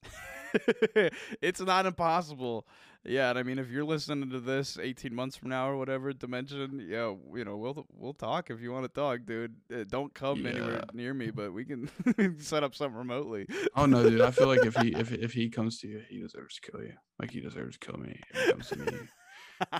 it's 1.41 1.61
not 1.61 1.85
impossible. 1.85 2.67
Yeah, 3.05 3.29
and 3.29 3.39
I 3.39 3.43
mean, 3.43 3.59
if 3.59 3.69
you're 3.69 3.85
listening 3.85 4.29
to 4.31 4.41
this 4.41 4.77
18 4.77 5.15
months 5.15 5.37
from 5.37 5.49
now 5.49 5.69
or 5.69 5.77
whatever, 5.77 6.11
Dimension, 6.11 6.85
yeah, 6.89 7.13
you 7.33 7.45
know, 7.45 7.55
we'll 7.55 7.87
we'll 7.93 8.13
talk 8.13 8.49
if 8.49 8.61
you 8.61 8.71
want 8.73 8.83
to 8.83 8.89
talk, 8.89 9.21
dude. 9.25 9.55
Uh, 9.73 9.85
don't 9.87 10.13
come 10.13 10.45
anywhere 10.45 10.83
near 10.93 11.13
me, 11.13 11.31
but 11.31 11.53
we 11.53 11.63
can 11.63 11.89
set 12.39 12.63
up 12.63 12.75
something 12.75 12.97
remotely. 12.97 13.47
Oh 13.75 13.85
no, 13.85 14.09
dude. 14.09 14.21
I 14.21 14.31
feel 14.31 14.47
like 14.47 14.65
if 14.65 14.75
he 14.75 14.89
if 14.95 15.13
if 15.13 15.33
he 15.33 15.49
comes 15.49 15.79
to 15.79 15.87
you, 15.87 16.01
he 16.09 16.19
deserves 16.19 16.59
to 16.59 16.71
kill 16.71 16.81
you. 16.81 16.93
Like 17.19 17.31
he 17.31 17.39
deserves 17.39 17.77
to 17.77 17.87
kill 17.87 17.99
me 17.99 18.19
if 18.31 18.45
he 18.45 18.51
comes 18.51 18.67
to 18.67 18.75
me. 18.77 18.97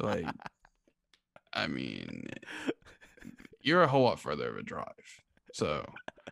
like 0.02 0.26
I 1.54 1.68
mean 1.68 2.28
you're 3.62 3.84
a 3.84 3.88
whole 3.88 4.04
lot 4.04 4.20
further 4.20 4.50
of 4.50 4.58
a 4.58 4.64
drive. 4.64 5.24
So 5.54 5.86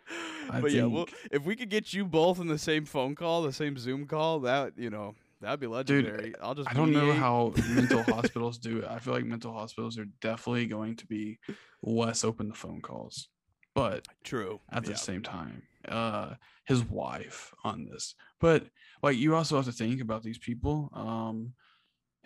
I 0.49 0.61
but 0.61 0.71
yeah, 0.71 0.85
well, 0.85 1.07
if 1.31 1.43
we 1.43 1.55
could 1.55 1.69
get 1.69 1.93
you 1.93 2.05
both 2.05 2.39
in 2.39 2.47
the 2.47 2.57
same 2.57 2.85
phone 2.85 3.15
call, 3.15 3.43
the 3.43 3.53
same 3.53 3.77
Zoom 3.77 4.07
call, 4.07 4.39
that 4.41 4.73
you 4.77 4.89
know, 4.89 5.15
that'd 5.41 5.59
be 5.59 5.67
legendary. 5.67 6.33
I'll 6.41 6.55
just 6.55 6.69
I 6.69 6.73
don't 6.73 6.91
know 6.91 7.11
how 7.13 7.53
mental 7.69 8.03
hospitals 8.07 8.57
do 8.57 8.79
it. 8.79 8.85
I 8.85 8.99
feel 8.99 9.13
like 9.13 9.25
mental 9.25 9.53
hospitals 9.53 9.97
are 9.97 10.07
definitely 10.21 10.67
going 10.67 10.95
to 10.97 11.05
be 11.05 11.39
less 11.83 12.23
open 12.23 12.49
to 12.49 12.55
phone 12.55 12.81
calls. 12.81 13.29
But 13.75 14.07
True. 14.23 14.59
at 14.71 14.83
the 14.85 14.91
yeah. 14.91 14.97
same 14.97 15.21
time, 15.21 15.63
uh 15.87 16.35
his 16.65 16.83
wife 16.83 17.53
on 17.63 17.85
this. 17.85 18.15
But 18.39 18.65
like 19.03 19.17
you 19.17 19.35
also 19.35 19.57
have 19.57 19.65
to 19.65 19.71
think 19.71 20.01
about 20.01 20.23
these 20.23 20.37
people. 20.39 20.89
Um 20.93 21.53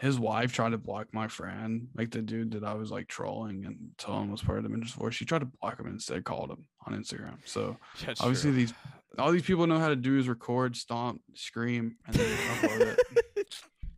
his 0.02 0.20
wife 0.20 0.52
tried 0.52 0.72
to 0.72 0.80
block 0.80 1.10
my 1.14 1.28
friend, 1.28 1.88
like 1.96 2.10
the 2.10 2.24
dude 2.24 2.54
that 2.54 2.64
I 2.64 2.74
was 2.74 2.90
like 2.90 3.08
trolling 3.08 3.66
and 3.66 3.78
telling 4.00 4.32
was 4.32 4.42
part 4.42 4.58
of 4.58 4.64
the 4.64 4.70
Dimensions 4.70 4.94
Floor. 4.96 5.12
She 5.12 5.26
tried 5.26 5.42
to 5.42 5.52
block 5.62 5.80
him 5.80 5.86
and 5.86 5.94
instead 5.94 6.24
called 6.24 6.50
him 6.50 6.66
on 6.88 7.00
Instagram. 7.00 7.38
So 7.46 7.78
That's 8.04 8.20
obviously 8.20 8.50
true. 8.50 8.60
these 8.62 8.74
all 9.20 9.32
these 9.32 9.44
people 9.44 9.68
know 9.68 9.78
how 9.78 9.90
to 9.90 9.96
do 9.96 10.18
is 10.18 10.28
record, 10.28 10.76
stomp, 10.76 11.22
scream, 11.36 11.98
and 12.08 12.16
then 12.16 12.38
upload 12.38 12.98
it. 13.36 13.56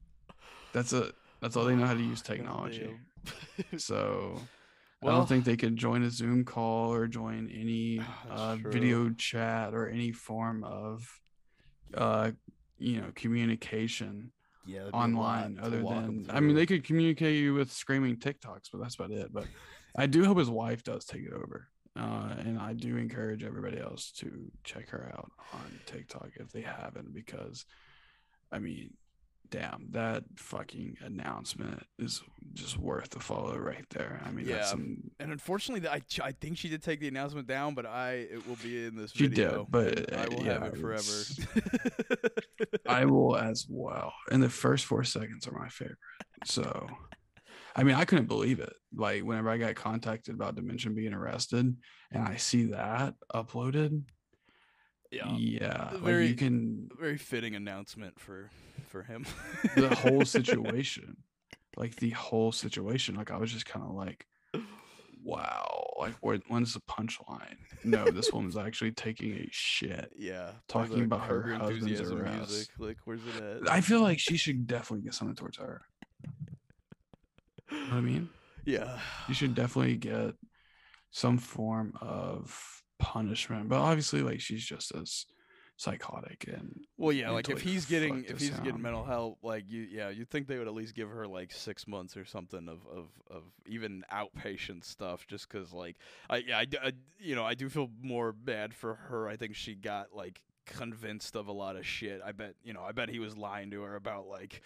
That's 0.73 0.91
a 0.91 1.13
that's 1.39 1.55
all 1.55 1.63
they 1.63 1.75
know 1.75 1.85
how 1.85 1.93
to 1.93 2.03
use 2.03 2.21
technology. 2.33 2.95
So 3.77 4.41
I 5.01 5.07
don't 5.07 5.29
think 5.29 5.45
they 5.45 5.55
could 5.55 5.77
join 5.77 6.03
a 6.03 6.09
Zoom 6.09 6.43
call 6.43 6.93
or 6.93 7.07
join 7.07 7.49
any 7.49 8.01
uh, 8.29 8.57
video 8.57 9.09
chat 9.11 9.73
or 9.73 9.87
any 9.87 10.11
form 10.11 10.65
of 10.65 11.07
uh 11.93 12.31
you 12.77 12.99
know 12.99 13.11
communication 13.15 14.33
yeah, 14.65 14.79
that'd 14.79 14.91
be 14.91 14.97
a 14.97 14.99
lot 14.99 15.07
online 15.07 15.59
other 15.61 15.81
than 15.83 16.27
I 16.29 16.39
mean 16.39 16.55
they 16.55 16.65
could 16.65 16.83
communicate 16.83 17.35
you 17.35 17.53
with 17.53 17.71
screaming 17.71 18.17
TikToks, 18.17 18.69
but 18.71 18.81
that's 18.81 18.95
about 18.95 19.11
it. 19.11 19.31
But 19.33 19.45
I 19.95 20.07
do 20.07 20.25
hope 20.25 20.37
his 20.37 20.49
wife 20.49 20.83
does 20.83 21.05
take 21.05 21.23
it 21.23 21.33
over. 21.33 21.67
Uh, 21.95 22.33
and 22.39 22.57
I 22.59 22.73
do 22.73 22.97
encourage 22.97 23.43
everybody 23.43 23.79
else 23.79 24.11
to 24.17 24.51
check 24.63 24.89
her 24.89 25.11
out 25.13 25.31
on 25.53 25.79
TikTok 25.85 26.31
if 26.39 26.51
they 26.51 26.61
haven't, 26.61 27.13
because 27.13 27.65
I 28.51 28.59
mean, 28.59 28.93
damn, 29.49 29.87
that 29.91 30.23
fucking 30.37 30.97
announcement 31.01 31.83
is 31.99 32.21
just 32.53 32.77
worth 32.77 33.09
the 33.11 33.19
follow 33.19 33.57
right 33.57 33.85
there. 33.91 34.21
I 34.25 34.31
mean, 34.31 34.47
Yeah. 34.47 34.55
that's 34.57 34.71
some 34.71 35.11
And 35.19 35.31
unfortunately, 35.31 35.87
I 35.87 36.01
I 36.21 36.31
think 36.31 36.57
she 36.57 36.69
did 36.69 36.81
take 36.83 36.99
the 36.99 37.07
announcement 37.07 37.47
down, 37.47 37.73
but 37.75 37.85
I 37.85 38.27
it 38.31 38.47
will 38.47 38.57
be 38.63 38.85
in 38.85 38.95
this 38.95 39.11
video. 39.11 39.29
She 39.29 39.35
video. 39.35 39.57
did, 39.63 39.71
but, 39.71 40.13
I 40.13 40.23
uh, 40.23 40.29
will 40.29 40.45
yeah, 40.45 40.53
have 40.53 40.73
it 40.73 40.77
forever. 40.77 42.29
I 42.87 43.05
will 43.05 43.37
as 43.51 43.65
well. 43.69 44.13
And 44.31 44.41
the 44.41 44.49
first 44.49 44.85
four 44.85 45.03
seconds 45.03 45.47
are 45.47 45.57
my 45.57 45.69
favorite. 45.69 45.97
So, 46.45 46.87
I 47.75 47.83
mean, 47.83 47.95
I 47.95 48.05
couldn't 48.05 48.27
believe 48.27 48.59
it. 48.59 48.73
Like, 48.95 49.23
whenever 49.23 49.49
I 49.49 49.57
got 49.57 49.75
contacted 49.75 50.35
about 50.35 50.55
Dimension 50.55 50.93
being 50.93 51.13
arrested 51.13 51.75
and 52.11 52.23
I 52.27 52.35
see 52.37 52.65
that 52.65 53.15
uploaded, 53.33 54.03
yeah, 55.11 55.31
yeah, 55.35 55.89
like 56.01 56.27
you 56.27 56.33
can, 56.35 56.89
very 56.99 57.17
fitting 57.17 57.55
announcement 57.55 58.19
for 58.19 58.49
for 58.93 59.03
him. 59.03 59.25
the 59.75 59.93
whole 59.93 60.23
situation, 60.37 61.17
like 61.75 61.95
the 61.97 62.11
whole 62.11 62.51
situation, 62.51 63.15
like, 63.15 63.31
I 63.31 63.37
was 63.37 63.51
just 63.51 63.65
kind 63.65 63.83
of 63.83 63.91
like, 63.91 64.25
wow, 65.23 65.93
like, 65.99 66.13
where, 66.21 66.37
when's 66.47 66.75
the 66.75 66.81
punchline? 66.81 67.57
No, 67.83 68.05
this 68.05 68.31
woman's 68.33 68.55
actually 68.55 68.91
taking 68.91 69.33
a 69.33 69.47
shit. 69.51 70.13
yeah, 70.15 70.51
Talking 70.67 70.99
the 70.99 71.03
about 71.05 71.21
her 71.21 71.47
Your 71.47 71.57
husband's 71.57 71.85
Enthusiasm 71.99 72.21
arrest. 72.21 72.37
Music. 72.51 72.67
Like, 72.77 72.97
where's 73.05 73.21
it 73.25 73.43
at? 73.43 73.69
I 73.71 73.81
feel 73.81 74.01
like 74.01 74.19
she 74.19 74.37
should 74.37 74.67
definitely 74.67 75.03
get 75.03 75.15
something 75.15 75.35
towards 75.35 75.57
her. 75.57 75.81
You 77.71 77.77
know 77.79 77.85
what 77.85 77.97
I 77.97 78.01
mean? 78.01 78.29
yeah, 78.65 78.99
you 79.27 79.33
should 79.33 79.55
definitely 79.55 79.95
get 79.97 80.35
some 81.11 81.37
form 81.37 81.93
of 81.99 82.81
punishment. 82.99 83.67
But 83.69 83.79
obviously, 83.79 84.21
like 84.21 84.39
she's 84.39 84.63
just 84.63 84.93
as 84.95 85.25
psychotic 85.77 86.45
and 86.47 86.85
Well, 86.97 87.11
yeah, 87.11 87.31
like 87.31 87.49
if 87.49 87.61
he's 87.61 87.85
getting 87.85 88.25
if 88.25 88.39
he's 88.39 88.51
getting 88.59 88.81
mental 88.81 89.03
health, 89.03 89.37
like 89.43 89.65
you, 89.69 89.81
yeah, 89.89 90.09
you'd 90.09 90.29
think 90.29 90.47
they 90.47 90.57
would 90.57 90.67
at 90.67 90.73
least 90.73 90.93
give 90.95 91.09
her 91.09 91.27
like 91.27 91.51
six 91.51 91.87
months 91.87 92.15
or 92.15 92.25
something 92.25 92.67
of 92.69 92.79
of 92.87 93.07
of 93.29 93.43
even 93.65 94.03
outpatient 94.11 94.83
stuff, 94.83 95.25
just 95.27 95.49
because 95.49 95.73
like 95.73 95.97
I 96.29 96.37
yeah 96.37 96.57
I, 96.59 96.67
I- 96.81 96.91
you 97.19 97.35
know 97.35 97.43
I 97.43 97.53
do 97.53 97.69
feel 97.69 97.89
more 98.01 98.31
bad 98.31 98.73
for 98.73 98.95
her. 98.95 99.27
I 99.27 99.35
think 99.37 99.55
she 99.55 99.75
got 99.75 100.13
like 100.13 100.41
convinced 100.65 101.35
of 101.35 101.47
a 101.47 101.51
lot 101.51 101.75
of 101.75 101.85
shit. 101.85 102.21
I 102.23 102.31
bet 102.31 102.55
you 102.63 102.73
know 102.73 102.81
I 102.81 102.91
bet 102.91 103.09
he 103.09 103.19
was 103.19 103.35
lying 103.37 103.71
to 103.71 103.81
her 103.81 103.95
about 103.95 104.27
like 104.27 104.61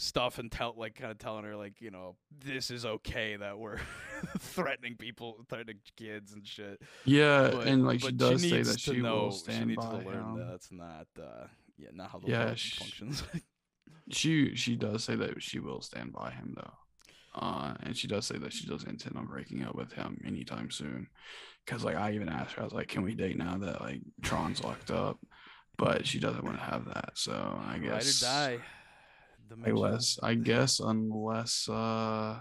stuff 0.00 0.38
and 0.38 0.50
tell 0.50 0.74
like 0.78 0.94
kind 0.94 1.10
of 1.10 1.18
telling 1.18 1.44
her 1.44 1.56
like 1.56 1.80
you 1.80 1.90
know 1.90 2.14
this 2.44 2.70
is 2.70 2.86
okay 2.86 3.34
that 3.36 3.58
we're 3.58 3.78
threatening 4.38 4.96
people, 4.96 5.44
threatening 5.48 5.78
kids 5.96 6.32
and 6.32 6.46
shit. 6.46 6.80
yeah, 7.04 7.50
But- 7.52 7.66
and 7.66 7.84
like 7.84 8.00
she 8.00 8.12
does 8.12 8.40
say 8.40 8.62
that 8.62 8.78
she 8.80 9.00
know, 9.02 9.24
will 9.24 9.32
she 9.32 9.64
needs 9.64 9.84
by 9.84 9.90
to 9.90 9.96
learn 10.08 10.14
him. 10.30 10.38
that 10.38 10.48
that's 10.52 10.70
not 10.72 11.06
uh 11.20 11.46
yeah 11.76 11.88
not 11.92 12.10
how 12.12 12.18
the 12.20 12.28
Yeah, 12.28 12.44
world 12.46 12.58
sh- 12.58 12.78
functions. 12.78 13.22
She 14.10 14.54
she 14.54 14.74
does 14.76 15.04
say 15.04 15.16
that 15.16 15.42
she 15.42 15.58
will 15.58 15.82
stand 15.82 16.14
by 16.14 16.30
him 16.30 16.54
though, 16.56 16.72
uh, 17.34 17.74
and 17.82 17.94
she 17.94 18.06
does 18.06 18.24
say 18.24 18.38
that 18.38 18.54
she 18.54 18.66
doesn't 18.66 18.88
intend 18.88 19.16
on 19.18 19.26
breaking 19.26 19.62
up 19.64 19.74
with 19.74 19.92
him 19.92 20.18
anytime 20.24 20.70
soon. 20.70 21.08
Cause 21.66 21.84
like 21.84 21.96
I 21.96 22.12
even 22.12 22.30
asked 22.30 22.54
her, 22.54 22.62
I 22.62 22.64
was 22.64 22.72
like, 22.72 22.88
"Can 22.88 23.02
we 23.02 23.14
date 23.14 23.36
now 23.36 23.58
that 23.58 23.82
like 23.82 24.00
Tron's 24.22 24.64
locked 24.64 24.90
up?" 24.90 25.18
But 25.76 26.06
she 26.06 26.18
doesn't 26.20 26.42
want 26.42 26.56
to 26.56 26.62
have 26.64 26.86
that, 26.86 27.10
so 27.16 27.32
I 27.34 27.72
Ride 27.74 27.82
guess 27.82 28.22
or 28.22 28.26
die. 28.26 28.58
Dimension. 29.48 29.76
unless 29.76 30.18
I 30.22 30.34
guess 30.34 30.80
unless 30.80 31.68
uh 31.68 32.38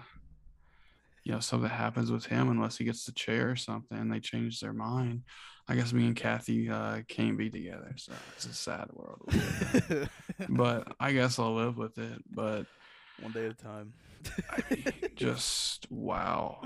you 1.24 1.34
know 1.34 1.40
something 1.40 1.70
happens 1.70 2.12
with 2.12 2.26
him 2.26 2.50
unless 2.50 2.78
he 2.78 2.86
gets 2.86 3.06
the 3.06 3.12
chair 3.12 3.50
or 3.50 3.56
something 3.56 3.98
and 3.98 4.12
they 4.12 4.20
change 4.22 4.60
their 4.62 4.72
mind 4.72 5.24
i 5.68 5.76
guess 5.76 5.92
me 5.92 6.06
and 6.08 6.16
kathy 6.16 6.70
uh 6.70 7.02
can't 7.10 7.38
be 7.38 7.50
together 7.50 7.92
so 7.98 8.14
it's 8.36 8.46
a 8.46 8.54
sad 8.54 8.88
world 8.94 9.22
we 9.28 9.34
live 9.38 10.10
in. 10.40 10.46
but 10.56 10.88
i 11.02 11.12
guess 11.12 11.38
i'll 11.38 11.54
live 11.54 11.76
with 11.78 11.98
it 11.98 12.24
but 12.32 12.66
one 13.20 13.34
day 13.34 13.48
at 13.48 13.52
a 13.52 13.56
time. 13.56 13.92
I 14.50 14.62
mean, 14.74 14.86
just 15.16 15.86
wow 15.92 16.62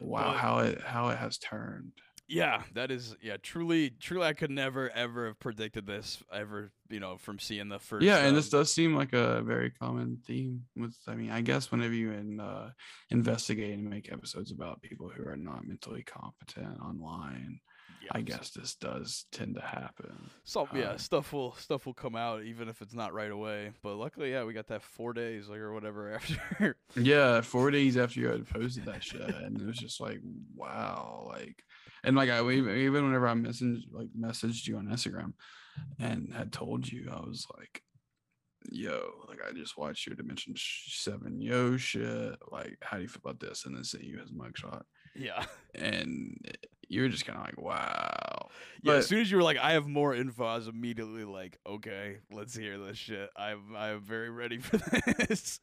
wow 0.00 0.30
But- 0.32 0.38
how 0.38 0.58
it 0.60 0.80
how 0.80 1.08
it 1.10 1.18
has 1.18 1.36
turned 1.36 1.92
Yeah, 2.26 2.62
that 2.72 2.90
is 2.90 3.14
yeah, 3.22 3.36
truly 3.42 3.90
truly 3.90 4.26
I 4.26 4.32
could 4.32 4.50
never 4.50 4.90
ever 4.90 5.26
have 5.26 5.38
predicted 5.38 5.86
this 5.86 6.22
ever, 6.32 6.72
you 6.88 6.98
know, 7.00 7.18
from 7.18 7.38
seeing 7.38 7.68
the 7.68 7.78
first 7.78 8.04
yeah, 8.04 8.18
and 8.18 8.28
um, 8.28 8.34
this 8.34 8.48
does 8.48 8.72
seem 8.72 8.94
like 8.94 9.12
a 9.12 9.42
very 9.42 9.70
common 9.70 10.18
theme. 10.26 10.62
With 10.74 10.96
I 11.06 11.14
mean, 11.16 11.30
I 11.30 11.42
guess 11.42 11.70
whenever 11.70 11.92
you 11.92 12.12
in, 12.12 12.40
uh, 12.40 12.70
investigate 13.10 13.74
and 13.74 13.88
make 13.88 14.10
episodes 14.12 14.50
about 14.52 14.80
people 14.80 15.10
who 15.14 15.28
are 15.28 15.36
not 15.36 15.66
mentally 15.66 16.02
competent 16.02 16.80
online, 16.80 17.60
yeah, 18.02 18.08
I 18.12 18.20
so- 18.20 18.24
guess 18.24 18.50
this 18.50 18.74
does 18.74 19.26
tend 19.30 19.56
to 19.56 19.60
happen. 19.60 20.30
Yeah, 20.74 20.92
Um, 20.92 20.98
stuff 20.98 21.32
will 21.32 21.52
stuff 21.56 21.84
will 21.84 21.92
come 21.94 22.16
out 22.16 22.44
even 22.44 22.68
if 22.70 22.80
it's 22.80 22.94
not 22.94 23.12
right 23.12 23.30
away. 23.30 23.72
But 23.82 23.96
luckily, 23.96 24.30
yeah, 24.30 24.44
we 24.44 24.54
got 24.54 24.68
that 24.68 24.82
four 24.82 25.12
days 25.12 25.48
like 25.48 25.58
or 25.58 25.74
whatever 25.74 26.14
after. 26.14 26.76
Yeah, 26.96 27.42
four 27.42 27.70
days 27.70 27.98
after 27.98 28.20
you 28.20 28.28
had 28.28 28.48
posted 28.48 28.86
that 28.86 29.04
shit, 29.04 29.20
and 29.20 29.60
it 29.60 29.66
was 29.66 29.76
just 29.76 30.00
like, 30.00 30.20
wow, 30.54 31.26
like, 31.28 31.62
and 32.04 32.16
like 32.16 32.30
I 32.30 32.40
even 32.40 32.76
even 32.76 33.04
whenever 33.04 33.26
I 33.28 33.34
messaged 33.34 33.82
like 33.92 34.08
messaged 34.18 34.66
you 34.66 34.76
on 34.76 34.86
Instagram, 34.86 35.32
and 35.98 36.32
had 36.34 36.52
told 36.52 36.90
you, 36.90 37.08
I 37.10 37.20
was 37.20 37.46
like, 37.56 37.82
yo, 38.70 39.10
like 39.28 39.38
I 39.46 39.52
just 39.52 39.76
watched 39.76 40.06
your 40.06 40.16
Dimension 40.16 40.54
Seven 40.56 41.40
yo 41.40 41.76
shit. 41.76 42.36
Like, 42.50 42.76
how 42.82 42.96
do 42.96 43.02
you 43.02 43.08
feel 43.08 43.22
about 43.24 43.40
this? 43.40 43.66
And 43.66 43.76
then 43.76 43.84
sent 43.84 44.04
you 44.04 44.18
his 44.18 44.32
mugshot, 44.32 44.82
yeah, 45.14 45.44
and 45.74 46.36
you 46.88 47.02
were 47.02 47.08
just 47.08 47.24
kind 47.26 47.38
of 47.38 47.44
like, 47.46 47.60
wow. 47.60 48.48
yeah. 48.82 48.94
As 48.94 49.06
soon 49.06 49.20
as 49.20 49.30
you 49.30 49.38
were 49.38 49.42
like, 49.42 49.56
I 49.56 49.72
have 49.72 49.86
more 49.86 50.14
info, 50.14 50.44
I 50.44 50.56
was 50.56 50.68
immediately 50.68 51.24
like, 51.24 51.58
okay, 51.66 52.18
let's 52.30 52.54
hear 52.54 52.78
this 52.78 52.98
shit. 52.98 53.30
I'm 53.36 53.74
I'm 53.76 54.00
very 54.00 54.30
ready 54.30 54.58
for 54.58 54.76
this. 55.18 55.60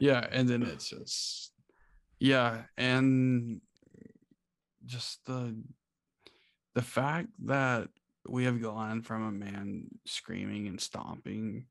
yeah 0.00 0.26
and 0.32 0.48
then 0.48 0.62
it's 0.62 0.90
just 0.90 1.52
yeah 2.18 2.62
and 2.76 3.60
just 4.86 5.24
the 5.26 5.54
the 6.74 6.82
fact 6.82 7.28
that 7.44 7.88
we 8.28 8.44
have 8.44 8.60
gone 8.62 9.02
from 9.02 9.22
a 9.22 9.32
man 9.32 9.84
screaming 10.06 10.66
and 10.66 10.80
stomping 10.80 11.66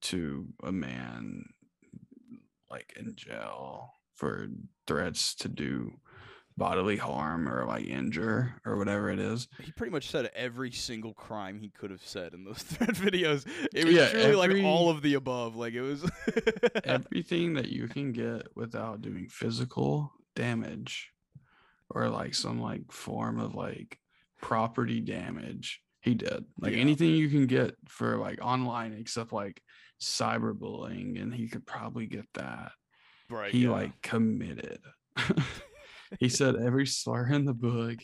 to 0.00 0.46
a 0.62 0.72
man 0.72 1.44
like 2.70 2.92
in 2.98 3.14
jail 3.16 3.94
for 4.14 4.48
threats 4.86 5.34
to 5.34 5.48
do 5.48 5.92
bodily 6.56 6.96
harm 6.96 7.48
or 7.48 7.64
like 7.66 7.86
injure 7.86 8.60
or 8.66 8.76
whatever 8.76 9.10
it 9.10 9.20
is 9.20 9.46
he 9.62 9.70
pretty 9.70 9.92
much 9.92 10.10
said 10.10 10.28
every 10.34 10.72
single 10.72 11.14
crime 11.14 11.60
he 11.60 11.68
could 11.70 11.90
have 11.90 12.04
said 12.04 12.34
in 12.34 12.44
those 12.44 12.58
threat 12.62 12.90
videos. 12.94 13.46
It 13.72 13.84
was 13.84 13.94
Yeah, 13.94 14.08
truly 14.08 14.34
like 14.34 14.64
all 14.64 14.90
of 14.90 15.00
the 15.02 15.14
above. 15.14 15.54
Like 15.54 15.74
it 15.74 15.82
was. 15.82 16.04
everything 16.84 17.54
that 17.54 17.68
you 17.68 17.86
can 17.86 18.10
get 18.10 18.48
without 18.56 19.02
doing 19.02 19.28
physical 19.28 20.12
damage 20.34 21.10
or 21.90 22.08
like 22.08 22.34
some 22.34 22.60
like 22.60 22.90
form 22.92 23.38
of 23.40 23.54
like 23.54 23.98
property 24.40 25.00
damage 25.00 25.80
he 26.00 26.14
did 26.14 26.44
like 26.60 26.72
Yeah. 26.74 26.78
anything 26.80 27.10
you 27.10 27.28
can 27.28 27.46
get 27.46 27.74
for 27.88 28.16
like 28.16 28.38
online 28.40 28.92
except 28.92 29.32
like 29.32 29.60
cyberbullying 30.00 31.20
and 31.20 31.34
he 31.34 31.48
could 31.48 31.66
probably 31.66 32.06
get 32.06 32.26
that 32.34 32.72
right. 33.30 33.50
he 33.52 33.64
yeah. 33.64 33.70
like 33.70 34.00
committed 34.02 34.78
he 36.20 36.28
said 36.28 36.54
every 36.62 36.86
slur 36.86 37.26
in 37.32 37.44
the 37.44 37.54
book 37.54 37.98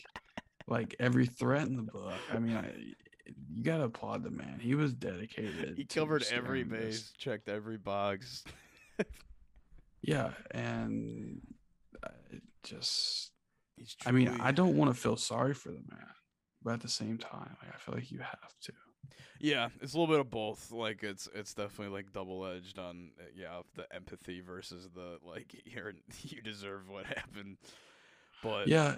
like 0.67 0.95
every 0.99 1.25
threat 1.25 1.67
in 1.67 1.75
the 1.77 1.83
book 1.83 2.13
i 2.33 2.39
mean 2.39 2.57
I, 2.57 2.71
you 3.53 3.63
gotta 3.63 3.85
applaud 3.85 4.23
the 4.23 4.29
man 4.31 4.59
he 4.59 4.75
was 4.75 4.93
dedicated 4.93 5.75
he 5.77 5.85
covered 5.85 6.23
every 6.31 6.63
sharing 6.63 6.69
this. 6.69 6.81
base, 7.01 7.13
checked 7.17 7.47
every 7.49 7.77
box. 7.77 8.43
yeah 10.01 10.31
and 10.51 11.39
uh, 12.03 12.09
it 12.31 12.41
just 12.63 13.31
i 14.05 14.11
mean 14.11 14.27
i 14.41 14.51
don't 14.51 14.77
want 14.77 14.93
to 14.93 14.99
feel 14.99 15.17
sorry 15.17 15.53
for 15.53 15.69
the 15.69 15.83
man 15.89 16.07
but 16.63 16.73
at 16.73 16.81
the 16.81 16.89
same 16.89 17.17
time 17.17 17.55
like, 17.61 17.73
i 17.73 17.77
feel 17.77 17.95
like 17.95 18.11
you 18.11 18.19
have 18.19 18.53
to 18.61 18.71
Yeah, 19.39 19.69
it's 19.81 19.93
a 19.93 19.97
little 19.97 20.11
bit 20.11 20.19
of 20.19 20.31
both. 20.31 20.71
Like 20.71 21.03
it's 21.03 21.27
it's 21.35 21.53
definitely 21.53 21.93
like 21.93 22.11
double 22.11 22.45
edged 22.45 22.79
on 22.79 23.11
uh, 23.19 23.25
yeah 23.35 23.61
the 23.75 23.85
empathy 23.93 24.41
versus 24.41 24.89
the 24.95 25.19
like 25.21 25.53
you're 25.65 25.93
you 26.21 26.41
deserve 26.41 26.89
what 26.89 27.05
happened. 27.17 27.57
But 28.41 28.67
yeah 28.67 28.97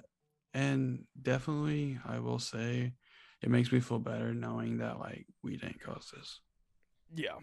and 0.54 1.04
definitely 1.22 2.00
i 2.06 2.20
will 2.20 2.40
say 2.40 2.94
it 3.42 3.50
makes 3.50 3.72
me 3.72 3.82
feel 3.82 4.00
better 4.00 4.34
knowing 4.34 4.78
that 4.78 4.98
like 4.98 5.26
we 5.44 5.58
didn't 5.58 5.82
cause 5.82 6.10
this 6.16 6.40
yeah, 7.16 7.36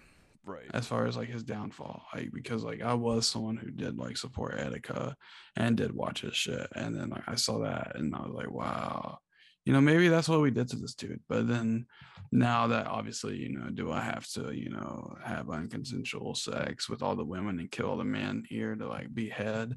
right. 0.44 0.70
as 0.72 0.86
far 0.86 1.06
as 1.06 1.16
like 1.16 1.28
his 1.28 1.42
downfall 1.42 2.04
like 2.14 2.30
because 2.32 2.64
like 2.64 2.82
i 2.82 2.94
was 2.94 3.26
someone 3.26 3.56
who 3.56 3.70
did 3.70 3.98
like 3.98 4.16
support 4.16 4.58
etika 4.58 5.14
and 5.56 5.76
did 5.76 5.92
watch 5.92 6.22
his 6.22 6.36
shit 6.36 6.66
and 6.74 6.96
then 6.96 7.10
like 7.10 7.24
i 7.26 7.34
saw 7.34 7.58
that 7.58 7.92
and 7.96 8.14
i 8.14 8.20
was 8.20 8.34
like 8.34 8.50
wow 8.50 9.18
you 9.64 9.72
know 9.72 9.80
maybe 9.80 10.08
that's 10.08 10.28
what 10.28 10.40
we 10.40 10.50
did 10.50 10.68
to 10.68 10.76
this 10.76 10.94
dude 10.94 11.20
but 11.28 11.48
then 11.48 11.86
now 12.32 12.66
that 12.66 12.86
obviously 12.86 13.36
you 13.36 13.50
know 13.50 13.70
do 13.70 13.90
i 13.90 14.00
have 14.00 14.26
to 14.28 14.52
you 14.52 14.70
know 14.70 15.16
have 15.24 15.46
unconsensual 15.46 16.36
sex 16.36 16.88
with 16.88 17.02
all 17.02 17.16
the 17.16 17.24
women 17.24 17.58
and 17.58 17.70
kill 17.70 17.86
all 17.90 17.96
the 17.96 18.04
men 18.04 18.44
here 18.48 18.74
to 18.74 18.86
like 18.86 19.12
behead 19.14 19.74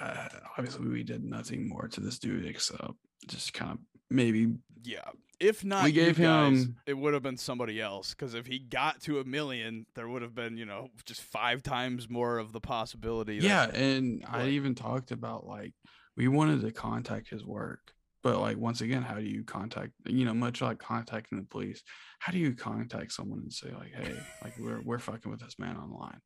uh, 0.00 0.28
obviously 0.58 0.86
we 0.88 1.02
did 1.02 1.24
nothing 1.24 1.68
more 1.68 1.88
to 1.88 2.00
this 2.00 2.18
dude 2.18 2.46
except 2.46 2.92
just 3.28 3.54
kind 3.54 3.72
of 3.72 3.78
maybe 4.10 4.52
Yeah. 4.84 5.10
If 5.38 5.64
not, 5.64 5.84
We 5.84 5.92
gave 5.92 6.16
guys, 6.18 6.64
him- 6.64 6.76
It 6.86 6.94
would 6.94 7.12
have 7.14 7.22
been 7.22 7.36
somebody 7.36 7.80
else 7.80 8.10
because 8.14 8.34
if 8.34 8.46
he 8.46 8.58
got 8.58 9.00
to 9.02 9.20
a 9.20 9.24
million, 9.24 9.86
there 9.94 10.08
would 10.08 10.22
have 10.22 10.34
been 10.34 10.56
you 10.56 10.64
know 10.64 10.88
just 11.04 11.20
five 11.20 11.62
times 11.62 12.08
more 12.08 12.38
of 12.38 12.52
the 12.52 12.60
possibility. 12.60 13.38
that- 13.40 13.46
yeah 13.46 13.64
and 13.74 14.24
i 14.28 14.48
even 14.48 14.74
talked 14.74 15.10
about 15.10 15.46
like 15.46 15.74
we 16.16 16.28
wanted 16.28 16.62
to 16.62 16.70
contact 16.72 17.28
his 17.28 17.44
work 17.44 17.92
but 18.22 18.40
like 18.40 18.56
once 18.56 18.80
again 18.80 19.02
how 19.02 19.14
do 19.14 19.22
you 19.22 19.44
contact 19.44 19.92
you 20.06 20.24
know 20.24 20.32
much 20.34 20.60
like 20.62 20.78
contacting 20.78 21.38
the 21.38 21.44
police 21.44 21.82
how 22.18 22.32
do 22.32 22.38
you 22.38 22.54
contact 22.54 23.12
someone 23.12 23.40
and 23.40 23.52
say 23.52 23.70
like 23.72 23.92
hey 23.94 24.16
like 24.42 24.54
we're 24.58 24.80
we're 24.82 24.98
fucking 24.98 25.30
with 25.30 25.40
this 25.40 25.58
man 25.58 25.76
online 25.76 26.20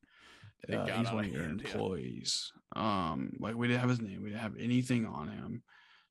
uh, 0.71 0.85
got 0.85 0.97
he's 0.97 1.11
one 1.11 1.25
of 1.25 1.31
your 1.31 1.43
hand, 1.43 1.61
yeah. 1.63 1.71
employees 1.71 2.51
um 2.75 3.33
like 3.39 3.55
we 3.55 3.67
didn't 3.67 3.81
have 3.81 3.89
his 3.89 4.01
name 4.01 4.21
we 4.23 4.29
didn't 4.29 4.41
have 4.41 4.55
anything 4.57 5.05
on 5.05 5.27
him 5.27 5.61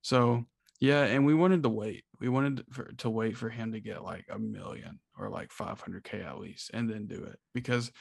so 0.02 0.44
yeah 0.80 1.02
and 1.04 1.24
we 1.26 1.34
wanted 1.34 1.62
to 1.62 1.68
wait 1.68 2.04
we 2.20 2.28
wanted 2.28 2.64
for, 2.70 2.90
to 2.98 3.08
wait 3.10 3.36
for 3.36 3.48
him 3.48 3.72
to 3.72 3.80
get 3.80 4.02
like 4.02 4.24
a 4.30 4.38
million 4.38 4.98
or 5.18 5.28
like 5.28 5.50
500k 5.50 6.24
at 6.26 6.38
least 6.40 6.70
and 6.74 6.88
then 6.90 7.06
do 7.06 7.22
it 7.24 7.38
because 7.54 7.92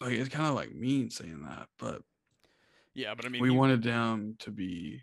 like 0.00 0.12
it's 0.12 0.28
kind 0.28 0.48
of 0.48 0.54
like 0.54 0.74
mean 0.74 1.10
saying 1.10 1.42
that 1.44 1.68
but 1.78 2.02
yeah, 2.94 3.14
but 3.14 3.26
I 3.26 3.28
mean, 3.28 3.42
we 3.42 3.50
he- 3.50 3.54
wanted 3.54 3.84
him 3.84 4.36
to 4.38 4.50
be 4.50 5.02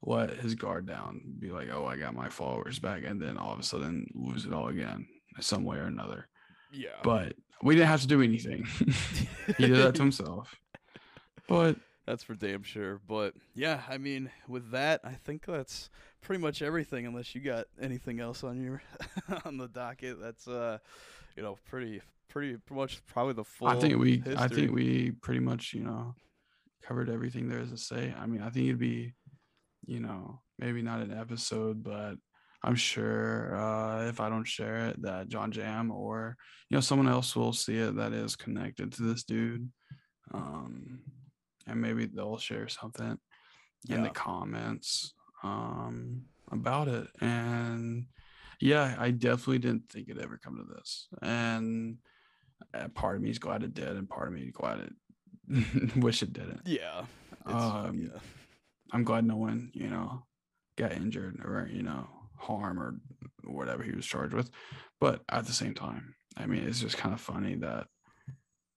let 0.00 0.30
his 0.38 0.54
guard 0.54 0.86
down, 0.86 1.20
be 1.38 1.50
like, 1.50 1.68
oh, 1.70 1.84
I 1.84 1.96
got 1.96 2.14
my 2.14 2.30
followers 2.30 2.78
back, 2.78 3.02
and 3.04 3.20
then 3.20 3.36
all 3.36 3.52
of 3.52 3.58
a 3.58 3.62
sudden 3.62 4.06
lose 4.14 4.46
it 4.46 4.54
all 4.54 4.68
again, 4.68 5.06
some 5.40 5.62
way 5.62 5.76
or 5.76 5.84
another. 5.84 6.28
yeah, 6.72 6.96
But 7.02 7.34
we 7.62 7.74
didn't 7.74 7.88
have 7.88 8.00
to 8.00 8.06
do 8.06 8.22
anything. 8.22 8.64
he 9.58 9.66
did 9.66 9.76
that 9.76 9.94
to 9.96 10.02
himself. 10.02 10.54
But 11.46 11.76
That's 12.06 12.22
for 12.22 12.34
damn 12.34 12.62
sure. 12.62 13.00
But 13.06 13.34
yeah, 13.54 13.82
I 13.88 13.98
mean, 13.98 14.30
with 14.48 14.70
that, 14.70 15.00
I 15.02 15.12
think 15.12 15.44
that's 15.44 15.90
pretty 16.22 16.40
much 16.40 16.62
everything. 16.62 17.06
Unless 17.06 17.34
you 17.34 17.40
got 17.40 17.66
anything 17.80 18.20
else 18.20 18.44
on 18.44 18.62
your 18.62 18.82
on 19.44 19.58
the 19.58 19.68
docket, 19.68 20.20
that's 20.20 20.46
uh, 20.46 20.78
you 21.36 21.42
know, 21.42 21.58
pretty 21.68 22.00
pretty 22.28 22.58
much 22.70 23.04
probably 23.06 23.32
the 23.32 23.44
full. 23.44 23.68
I 23.68 23.78
think 23.78 23.98
we, 23.98 24.22
I 24.36 24.46
think 24.46 24.72
we 24.72 25.12
pretty 25.22 25.40
much, 25.40 25.74
you 25.74 25.82
know, 25.82 26.14
covered 26.82 27.10
everything 27.10 27.48
there 27.48 27.60
is 27.60 27.70
to 27.70 27.76
say. 27.76 28.14
I 28.18 28.26
mean, 28.26 28.42
I 28.42 28.50
think 28.50 28.66
it'd 28.66 28.78
be, 28.78 29.14
you 29.86 30.00
know, 30.00 30.40
maybe 30.58 30.82
not 30.82 31.00
an 31.00 31.12
episode, 31.12 31.82
but 31.82 32.14
I'm 32.62 32.74
sure 32.76 33.56
uh, 33.56 34.08
if 34.08 34.20
I 34.20 34.28
don't 34.28 34.46
share 34.46 34.88
it, 34.88 35.02
that 35.02 35.28
John 35.28 35.50
Jam 35.50 35.90
or 35.90 36.36
you 36.68 36.76
know 36.76 36.80
someone 36.80 37.08
else 37.08 37.34
will 37.34 37.52
see 37.52 37.78
it 37.78 37.96
that 37.96 38.12
is 38.12 38.36
connected 38.36 38.92
to 38.92 39.02
this 39.02 39.24
dude, 39.24 39.70
um, 40.32 41.00
and 41.66 41.80
maybe 41.80 42.06
they'll 42.06 42.38
share 42.38 42.68
something 42.68 43.18
in 43.88 44.02
the 44.02 44.10
comments 44.10 45.14
um, 45.42 46.22
about 46.50 46.88
it. 46.88 47.08
And 47.20 48.06
yeah, 48.60 48.96
I 48.98 49.10
definitely 49.10 49.58
didn't 49.58 49.90
think 49.90 50.08
it'd 50.08 50.22
ever 50.22 50.40
come 50.42 50.56
to 50.56 50.74
this, 50.74 51.08
and 51.22 51.98
uh, 52.74 52.88
part 52.88 53.16
of 53.16 53.22
me 53.22 53.30
is 53.30 53.38
glad 53.38 53.62
it 53.62 53.74
did, 53.74 53.96
and 53.96 54.08
part 54.08 54.28
of 54.28 54.34
me 54.34 54.42
is 54.42 54.52
glad 54.52 54.80
it 54.80 54.92
wish 55.96 56.22
it 56.22 56.32
didn't. 56.32 56.62
Yeah. 56.64 57.04
Um, 57.44 58.10
yeah. 58.12 58.18
I'm 58.92 59.04
glad 59.04 59.24
no 59.24 59.36
one, 59.36 59.70
you 59.74 59.88
know, 59.88 60.24
got 60.76 60.92
injured 60.92 61.40
or, 61.44 61.68
you 61.72 61.82
know, 61.82 62.08
harm 62.38 62.78
or 62.78 62.96
whatever 63.44 63.82
he 63.82 63.92
was 63.92 64.06
charged 64.06 64.34
with. 64.34 64.50
But 65.00 65.22
at 65.28 65.46
the 65.46 65.52
same 65.52 65.74
time, 65.74 66.14
I 66.36 66.46
mean, 66.46 66.66
it's 66.66 66.80
just 66.80 66.96
kind 66.96 67.14
of 67.14 67.20
funny 67.20 67.56
that 67.56 67.86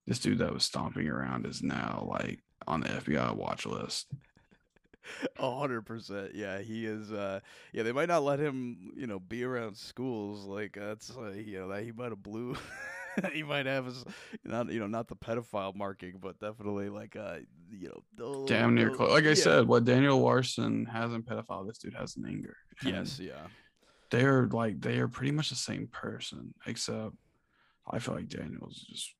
this 0.08 0.20
dude 0.20 0.40
that 0.40 0.54
was 0.54 0.64
stomping 0.64 1.08
around 1.08 1.46
is 1.46 1.62
now 1.62 2.08
like 2.10 2.40
on 2.68 2.82
the 2.82 2.90
FBI 2.90 3.36
watch 3.36 3.66
list. 3.66 4.08
A 5.40 5.58
hundred 5.58 5.84
percent. 5.88 6.36
Yeah, 6.36 6.60
he 6.60 6.86
is. 6.86 7.12
Uh, 7.12 7.40
yeah, 7.74 7.82
they 7.84 7.92
might 7.92 8.10
not 8.10 8.24
let 8.24 8.40
him, 8.40 8.92
you 8.96 9.08
know, 9.08 9.20
be 9.20 9.44
around 9.44 9.76
schools. 9.76 10.46
Like 10.46 10.74
that's, 10.80 11.12
uh, 11.18 11.32
you 11.32 11.60
know, 11.60 11.68
that 11.70 11.84
he 11.84 11.92
might 11.92 12.12
have 12.12 12.22
blew, 12.22 12.56
he 13.34 13.42
might 13.42 13.66
have 13.66 13.86
his 13.86 14.06
not 14.44 14.72
you 14.72 14.80
know 14.80 14.86
not 14.88 15.08
the 15.08 15.16
pedophile 15.16 15.76
marking, 15.76 16.20
but 16.22 16.40
definitely 16.40 16.90
like 16.90 17.16
uh 17.16 17.38
you 17.72 17.88
know 17.90 18.04
the- 18.16 18.46
Damn 18.46 18.76
near 18.76 18.92
close. 18.92 19.10
Like 19.10 19.24
I 19.26 19.30
yeah. 19.30 19.34
said, 19.34 19.68
what 19.68 19.86
Daniel 19.86 20.20
Larson 20.20 20.86
has 20.86 21.12
in 21.12 21.24
pedophile, 21.24 21.66
this 21.68 21.80
dude 21.80 21.96
has 21.96 22.16
in 22.16 22.26
anger. 22.26 22.56
And 22.82 22.92
Yes, 22.92 23.20
yeah. 23.20 23.48
they're 24.12 24.46
like 24.48 24.80
they 24.80 25.00
are 25.00 25.08
pretty 25.08 25.32
much 25.32 25.50
the 25.50 25.56
same 25.56 25.88
person, 25.88 26.54
except 26.68 27.16
I 27.90 27.98
feel 27.98 28.14
like 28.14 28.30
Daniel's 28.30 28.86
just 28.88 29.16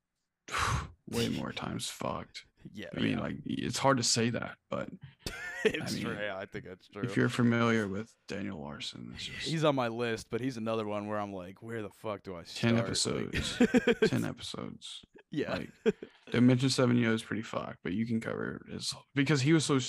way 1.10 1.30
more 1.30 1.52
times 1.52 1.88
fucked. 1.88 2.44
Yeah. 2.74 2.88
I 2.96 3.00
mean, 3.00 3.20
like 3.20 3.36
it's 3.46 3.78
hard 3.78 3.98
to 3.98 4.04
say 4.04 4.30
that, 4.32 4.56
but 4.70 4.90
it's 5.66 5.94
mean, 5.96 6.04
true. 6.04 6.18
Yeah, 6.20 6.38
I 6.38 6.46
think 6.46 6.66
that's 6.66 6.88
true. 6.88 7.04
if 7.04 7.16
you're 7.16 7.30
familiar 7.30 7.88
with 7.88 8.12
Daniel 8.28 8.60
Larson, 8.62 9.12
it's 9.16 9.26
just 9.26 9.48
He's 9.48 9.64
on 9.64 9.76
my 9.76 9.88
list, 9.88 10.28
but 10.32 10.42
he's 10.42 10.58
another 10.58 10.86
one 10.88 11.08
where 11.08 11.20
I'm 11.20 11.34
like, 11.34 11.62
where 11.62 11.82
the 11.82 11.90
fuck 12.02 12.24
do 12.24 12.36
I 12.36 12.44
start? 12.44 12.74
10 12.74 12.76
Like- 12.76 12.84
episodes. 12.86 13.58
ten 14.10 14.26
episodes. 14.26 15.02
yeah. 15.32 15.52
Like 15.86 15.96
Dimension 16.32 16.70
Seven 16.70 16.98
Yo 16.98 17.14
is 17.14 17.24
pretty 17.24 17.44
fucked, 17.44 17.78
but 17.84 17.94
you 17.94 18.06
can 18.06 18.20
cover 18.20 18.62
his 18.72 18.94
because 19.16 19.42
he 19.42 19.54
was 19.54 19.66
so 19.66 19.80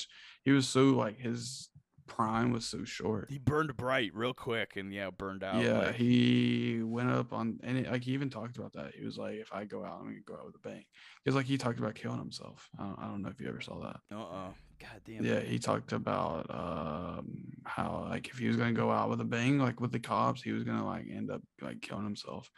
he 0.44 0.50
was 0.52 0.68
so 0.68 0.84
like 0.90 1.18
his 1.18 1.69
prime 2.10 2.50
was 2.52 2.66
so 2.66 2.84
short. 2.84 3.30
he 3.30 3.38
burned 3.38 3.74
bright 3.76 4.10
real 4.14 4.34
quick 4.34 4.76
and 4.76 4.92
yeah, 4.92 5.08
burned 5.10 5.42
out. 5.44 5.62
yeah, 5.62 5.78
like- 5.78 5.94
he 5.94 6.82
went 6.82 7.08
up 7.10 7.32
on 7.32 7.58
and 7.62 7.78
it, 7.78 7.90
like 7.90 8.02
he 8.04 8.12
even 8.12 8.28
talked 8.28 8.58
about 8.58 8.72
that. 8.74 8.94
He 8.94 9.04
was 9.04 9.16
like, 9.16 9.36
if 9.36 9.52
I 9.52 9.64
go 9.64 9.84
out, 9.84 9.98
I'm 10.00 10.06
gonna 10.06 10.18
go 10.26 10.34
out 10.34 10.44
with 10.46 10.56
a 10.56 10.68
bang. 10.68 10.84
Because 11.24 11.36
like 11.36 11.46
he 11.46 11.56
talked 11.56 11.78
about 11.78 11.94
killing 11.94 12.18
himself. 12.18 12.68
I 12.78 12.82
don't, 12.82 12.98
I 12.98 13.04
don't 13.06 13.22
know 13.22 13.30
if 13.30 13.40
you 13.40 13.48
ever 13.48 13.60
saw 13.60 13.78
that. 13.80 14.00
Uh-uh. 14.14 14.50
God 14.80 15.00
damn. 15.06 15.24
Yeah, 15.24 15.40
he 15.40 15.58
talked 15.58 15.92
about 15.92 16.46
um 16.50 17.44
how 17.64 18.06
like 18.10 18.28
if 18.28 18.38
he 18.38 18.48
was 18.48 18.56
gonna 18.56 18.72
go 18.72 18.90
out 18.90 19.08
with 19.08 19.20
a 19.20 19.24
bang, 19.24 19.58
like 19.58 19.80
with 19.80 19.92
the 19.92 20.00
cops, 20.00 20.42
he 20.42 20.52
was 20.52 20.64
gonna 20.64 20.84
like 20.86 21.06
end 21.10 21.30
up 21.30 21.42
like 21.62 21.80
killing 21.80 22.04
himself, 22.04 22.50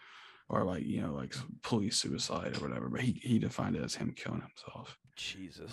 or 0.49 0.65
like 0.65 0.85
you 0.85 1.03
know 1.03 1.13
like 1.13 1.35
police 1.63 1.97
suicide 1.99 2.57
or 2.57 2.67
whatever. 2.69 2.89
But 2.89 3.01
he 3.03 3.13
he 3.23 3.39
defined 3.39 3.77
it 3.77 3.85
as 3.85 3.95
him 3.97 4.13
killing 4.17 4.41
himself. 4.43 4.97
Jesus. 5.17 5.71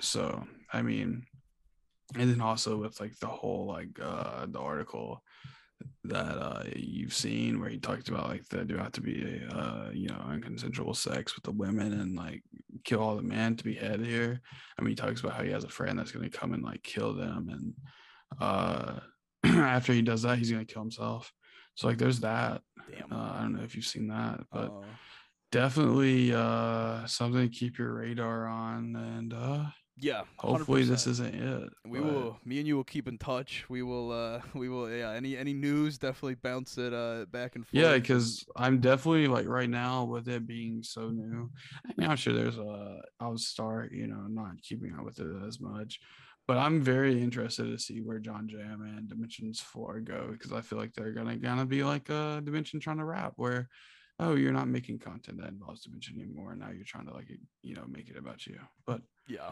So 0.00 0.44
I 0.72 0.82
mean, 0.82 1.24
and 2.16 2.30
then 2.30 2.40
also 2.40 2.76
with 2.76 2.98
like 3.00 3.18
the 3.18 3.26
whole 3.26 3.66
like 3.66 3.88
uh 4.02 4.46
the 4.46 4.58
article 4.58 5.22
that 6.04 6.38
uh 6.38 6.64
you've 6.74 7.14
seen 7.14 7.60
where 7.60 7.68
he 7.68 7.78
talked 7.78 8.08
about 8.08 8.28
like 8.28 8.46
there 8.48 8.64
do 8.64 8.76
have 8.76 8.92
to 8.92 9.00
be 9.00 9.22
a 9.22 9.54
uh 9.54 9.90
you 9.92 10.08
know 10.08 10.20
unconsensual 10.28 10.96
sex 10.96 11.34
with 11.36 11.44
the 11.44 11.52
women 11.52 12.00
and 12.00 12.16
like 12.16 12.42
kill 12.84 13.00
all 13.00 13.16
the 13.16 13.22
men 13.22 13.56
to 13.56 13.64
be 13.64 13.74
head 13.74 14.00
here. 14.00 14.40
I 14.78 14.82
mean 14.82 14.90
he 14.90 14.94
talks 14.96 15.20
about 15.20 15.34
how 15.34 15.42
he 15.42 15.50
has 15.50 15.64
a 15.64 15.68
friend 15.68 15.98
that's 15.98 16.12
gonna 16.12 16.30
come 16.30 16.54
and 16.54 16.62
like 16.64 16.82
kill 16.82 17.14
them 17.14 17.48
and 17.50 17.74
uh 18.40 19.00
after 19.44 19.92
he 19.92 20.02
does 20.02 20.22
that 20.22 20.38
he's 20.38 20.50
gonna 20.50 20.64
kill 20.64 20.82
himself. 20.82 21.32
So 21.74 21.86
like 21.86 21.98
there's 21.98 22.20
that. 22.20 22.62
Damn. 22.90 23.12
Uh, 23.12 23.32
I 23.34 23.42
don't 23.42 23.52
know 23.52 23.62
if 23.62 23.76
you've 23.76 23.84
seen 23.84 24.08
that, 24.08 24.40
but 24.50 24.70
Uh-oh. 24.70 24.84
definitely 25.52 26.34
uh 26.34 27.06
something 27.06 27.48
to 27.48 27.54
keep 27.54 27.78
your 27.78 27.94
radar 27.94 28.46
on 28.46 28.96
and 28.96 29.32
uh 29.32 29.64
yeah. 30.00 30.22
hopefully 30.38 30.84
this 30.84 31.06
100%. 31.06 31.10
isn't 31.10 31.34
it 31.34 31.68
We 31.86 31.98
but 32.00 32.12
will. 32.12 32.38
Me 32.44 32.58
and 32.58 32.66
you 32.66 32.76
will 32.76 32.84
keep 32.84 33.08
in 33.08 33.18
touch. 33.18 33.64
We 33.68 33.82
will. 33.82 34.12
uh 34.12 34.40
We 34.54 34.68
will. 34.68 34.90
Yeah. 34.90 35.10
Any 35.12 35.36
any 35.36 35.54
news? 35.54 35.98
Definitely 35.98 36.36
bounce 36.36 36.78
it 36.78 36.92
uh 36.94 37.26
back 37.30 37.56
and 37.56 37.66
forth. 37.66 37.82
yeah 37.82 37.94
because 37.94 38.44
i'm 38.56 38.80
definitely 38.80 39.26
like 39.28 39.46
right 39.46 39.70
now 39.70 40.04
with 40.04 40.28
it 40.28 40.46
being 40.46 40.82
so 40.82 41.08
new 41.10 41.50
I 41.86 41.92
mean, 41.96 42.08
i'm 42.10 42.16
sure 42.16 42.32
there's 42.32 42.58
a 42.58 43.00
i'll 43.20 43.38
start 43.38 43.92
you 43.92 44.06
know 44.06 44.24
not 44.28 44.62
keeping 44.62 44.94
up 44.98 45.04
with 45.04 45.18
it 45.20 45.26
as 45.46 45.60
much 45.60 46.00
but 46.46 46.56
i'm 46.58 46.80
very 46.80 47.20
interested 47.22 47.64
to 47.64 47.78
see 47.78 48.00
where 48.00 48.18
john 48.18 48.48
jam 48.48 48.82
and 48.82 49.08
dimensions 49.08 49.60
floor 49.60 50.00
go 50.00 50.28
because 50.32 50.52
i 50.52 50.60
feel 50.60 50.78
like 50.78 50.94
they're 50.94 51.12
gonna 51.12 51.36
gonna 51.36 51.66
be 51.66 51.82
like 51.84 52.08
a 52.08 52.40
dimension 52.44 52.78
trying 52.80 52.98
to 52.98 53.04
rap 53.04 53.32
where 53.36 53.68
oh 54.20 54.34
you're 54.34 54.52
not 54.52 54.68
making 54.68 54.98
content 54.98 55.38
that 55.40 55.50
involves 55.50 55.82
dimension 55.82 56.16
anymore 56.20 56.54
now 56.56 56.70
you're 56.70 56.84
trying 56.84 57.06
to 57.06 57.12
like 57.14 57.28
you 57.62 57.74
know 57.74 57.84
make 57.88 58.08
it 58.08 58.16
about 58.16 58.46
you 58.46 58.58
but 58.86 59.00
Yeah. 59.28 59.50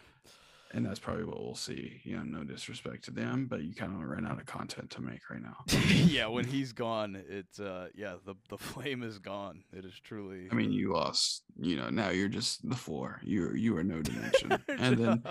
and 0.72 0.84
that's 0.84 0.98
probably 0.98 1.24
what 1.24 1.40
we'll 1.42 1.54
see. 1.54 2.00
You 2.04 2.16
know, 2.16 2.22
no 2.24 2.44
disrespect 2.44 3.04
to 3.04 3.10
them, 3.10 3.46
but 3.48 3.62
you 3.62 3.74
kind 3.74 3.92
of 3.92 4.00
run 4.08 4.26
out 4.26 4.38
of 4.40 4.46
content 4.46 4.90
to 4.90 5.00
make 5.00 5.20
right 5.30 5.40
now. 5.42 5.56
yeah. 5.88 6.26
When 6.26 6.44
he's 6.44 6.72
gone, 6.72 7.22
it's 7.28 7.60
uh 7.60 7.88
yeah 7.94 8.16
the 8.24 8.34
the 8.48 8.58
flame 8.58 9.02
is 9.02 9.18
gone. 9.18 9.62
It 9.72 9.84
is 9.84 9.94
truly. 10.02 10.48
I 10.50 10.54
mean, 10.54 10.72
you 10.72 10.92
lost. 10.92 11.44
You 11.58 11.76
know, 11.76 11.88
now 11.88 12.10
you're 12.10 12.28
just 12.28 12.68
the 12.68 12.76
floor. 12.76 13.20
You 13.22 13.52
you 13.54 13.76
are 13.76 13.84
no 13.84 14.02
dimension, 14.02 14.58
and 14.68 14.98
then 14.98 15.22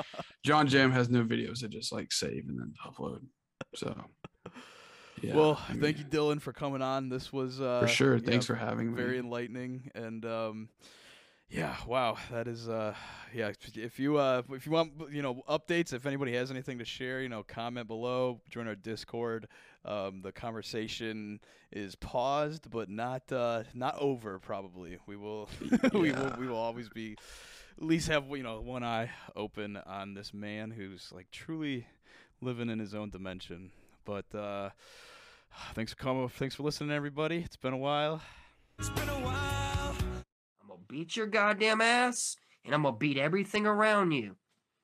John 0.43 0.67
Jam 0.67 0.91
has 0.91 1.09
no 1.09 1.23
videos 1.23 1.59
to 1.59 1.67
just 1.67 1.91
like 1.91 2.11
save 2.11 2.45
and 2.47 2.57
then 2.59 2.73
upload. 2.85 3.19
So, 3.75 3.93
yeah. 5.21 5.35
well, 5.35 5.59
I 5.69 5.73
thank 5.73 5.97
you, 5.97 6.05
Dylan, 6.05 6.41
for 6.41 6.53
coming 6.53 6.81
on. 6.81 7.09
This 7.09 7.31
was 7.33 7.59
uh 7.61 7.81
for 7.81 7.87
sure. 7.87 8.19
Thanks 8.19 8.45
for 8.45 8.55
having 8.55 8.91
me. 8.91 9.01
very 9.01 9.19
enlightening 9.19 9.91
and 9.95 10.25
um 10.25 10.69
yeah 11.49 11.75
wow 11.85 12.17
that 12.31 12.47
is 12.47 12.67
uh 12.67 12.93
yeah 13.33 13.51
if 13.75 13.99
you 13.99 14.17
uh 14.17 14.41
if 14.51 14.65
you 14.65 14.71
want 14.71 14.91
you 15.11 15.21
know 15.21 15.43
updates 15.47 15.93
if 15.93 16.05
anybody 16.05 16.33
has 16.33 16.49
anything 16.49 16.79
to 16.79 16.85
share 16.85 17.21
you 17.21 17.29
know 17.29 17.43
comment 17.43 17.87
below 17.87 18.41
join 18.49 18.67
our 18.67 18.75
discord. 18.75 19.47
Um 19.83 20.21
the 20.23 20.31
conversation 20.31 21.39
is 21.71 21.95
paused 21.95 22.69
but 22.71 22.89
not 22.89 23.31
uh 23.31 23.63
not 23.73 23.97
over 23.99 24.39
probably. 24.39 24.97
We 25.05 25.15
will 25.15 25.49
we 25.93 26.11
will 26.11 26.35
we 26.39 26.47
will 26.47 26.57
always 26.57 26.89
be 26.89 27.15
at 27.77 27.83
least 27.83 28.07
have 28.07 28.25
you 28.29 28.43
know 28.43 28.61
one 28.61 28.83
eye 28.83 29.11
open 29.35 29.77
on 29.85 30.15
this 30.15 30.33
man 30.33 30.71
who's 30.71 31.11
like 31.13 31.29
truly 31.31 31.85
living 32.41 32.69
in 32.69 32.79
his 32.79 32.95
own 32.95 33.11
dimension. 33.11 33.69
But 34.03 34.33
uh 34.33 34.71
thanks 35.75 35.93
for 35.93 35.97
coming 35.97 36.27
thanks 36.29 36.55
for 36.55 36.63
listening 36.63 36.91
everybody. 36.91 37.37
It's 37.45 37.57
been 37.57 37.73
a 37.73 37.77
while. 37.77 38.21
I'm 38.79 38.95
gonna 38.95 39.74
beat 40.95 41.17
your 41.17 41.27
goddamn 41.27 41.81
ass, 41.81 42.37
and 42.63 42.73
I'm 42.73 42.83
gonna 42.83 42.95
beat 42.95 43.17
everything 43.17 43.67
around 43.67 44.13
you. 44.13 44.37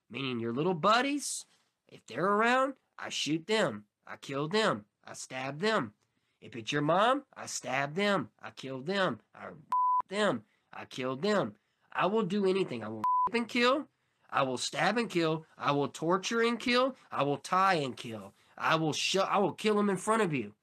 Meaning 0.09 0.41
your 0.41 0.51
little 0.51 0.73
buddies, 0.73 1.45
if 1.87 2.05
they're 2.05 2.25
around, 2.25 2.73
I 2.99 3.07
shoot 3.07 3.47
them. 3.47 3.85
I 4.05 4.17
kill 4.17 4.49
them. 4.49 4.83
I 5.05 5.13
stab 5.13 5.61
them. 5.61 5.93
If 6.41 6.57
it's 6.57 6.73
your 6.73 6.81
mom, 6.81 7.23
I 7.33 7.45
stab 7.45 7.95
them. 7.95 8.27
I 8.43 8.49
kill 8.49 8.81
them. 8.81 9.21
I 9.33 9.51
them. 10.09 10.43
I 10.73 10.83
kill 10.83 11.15
them. 11.15 11.53
I 11.93 12.07
will 12.07 12.23
do 12.23 12.45
anything. 12.45 12.83
I 12.83 12.89
will 12.89 13.03
and 13.33 13.47
kill. 13.47 13.87
I 14.29 14.41
will 14.41 14.57
stab 14.57 14.97
and 14.97 15.09
kill. 15.09 15.45
I 15.57 15.71
will 15.71 15.87
torture 15.87 16.41
and 16.41 16.59
kill. 16.59 16.97
I 17.09 17.23
will 17.23 17.37
tie 17.37 17.75
and 17.75 17.95
kill. 17.95 18.33
I 18.57 18.75
will 18.75 18.91
shut. 18.91 19.29
I 19.31 19.37
will 19.37 19.53
kill 19.53 19.75
them 19.75 19.89
in 19.89 19.95
front 19.95 20.23
of 20.23 20.33
you. 20.33 20.55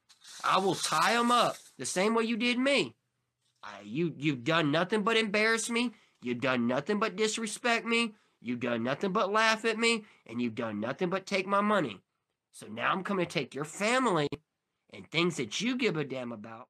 I 0.44 0.58
will 0.58 0.74
tie 0.74 1.14
them 1.14 1.30
up 1.30 1.56
the 1.78 1.86
same 1.86 2.14
way 2.14 2.24
you 2.24 2.36
did 2.36 2.58
me. 2.58 2.96
I, 3.62 3.80
you 3.84 4.14
you've 4.16 4.44
done 4.44 4.70
nothing 4.70 5.02
but 5.02 5.16
embarrass 5.16 5.68
me. 5.70 5.92
You've 6.22 6.40
done 6.40 6.66
nothing 6.66 6.98
but 6.98 7.16
disrespect 7.16 7.86
me. 7.86 8.14
You've 8.40 8.60
done 8.60 8.82
nothing 8.82 9.12
but 9.12 9.32
laugh 9.32 9.64
at 9.64 9.78
me, 9.78 10.04
and 10.26 10.40
you've 10.40 10.54
done 10.54 10.80
nothing 10.80 11.10
but 11.10 11.26
take 11.26 11.46
my 11.46 11.60
money. 11.60 12.00
So 12.52 12.66
now 12.66 12.92
I'm 12.92 13.02
coming 13.02 13.26
to 13.26 13.30
take 13.30 13.54
your 13.54 13.64
family 13.64 14.28
and 14.92 15.10
things 15.10 15.36
that 15.36 15.60
you 15.60 15.76
give 15.76 15.96
a 15.96 16.04
damn 16.04 16.32
about 16.32 16.68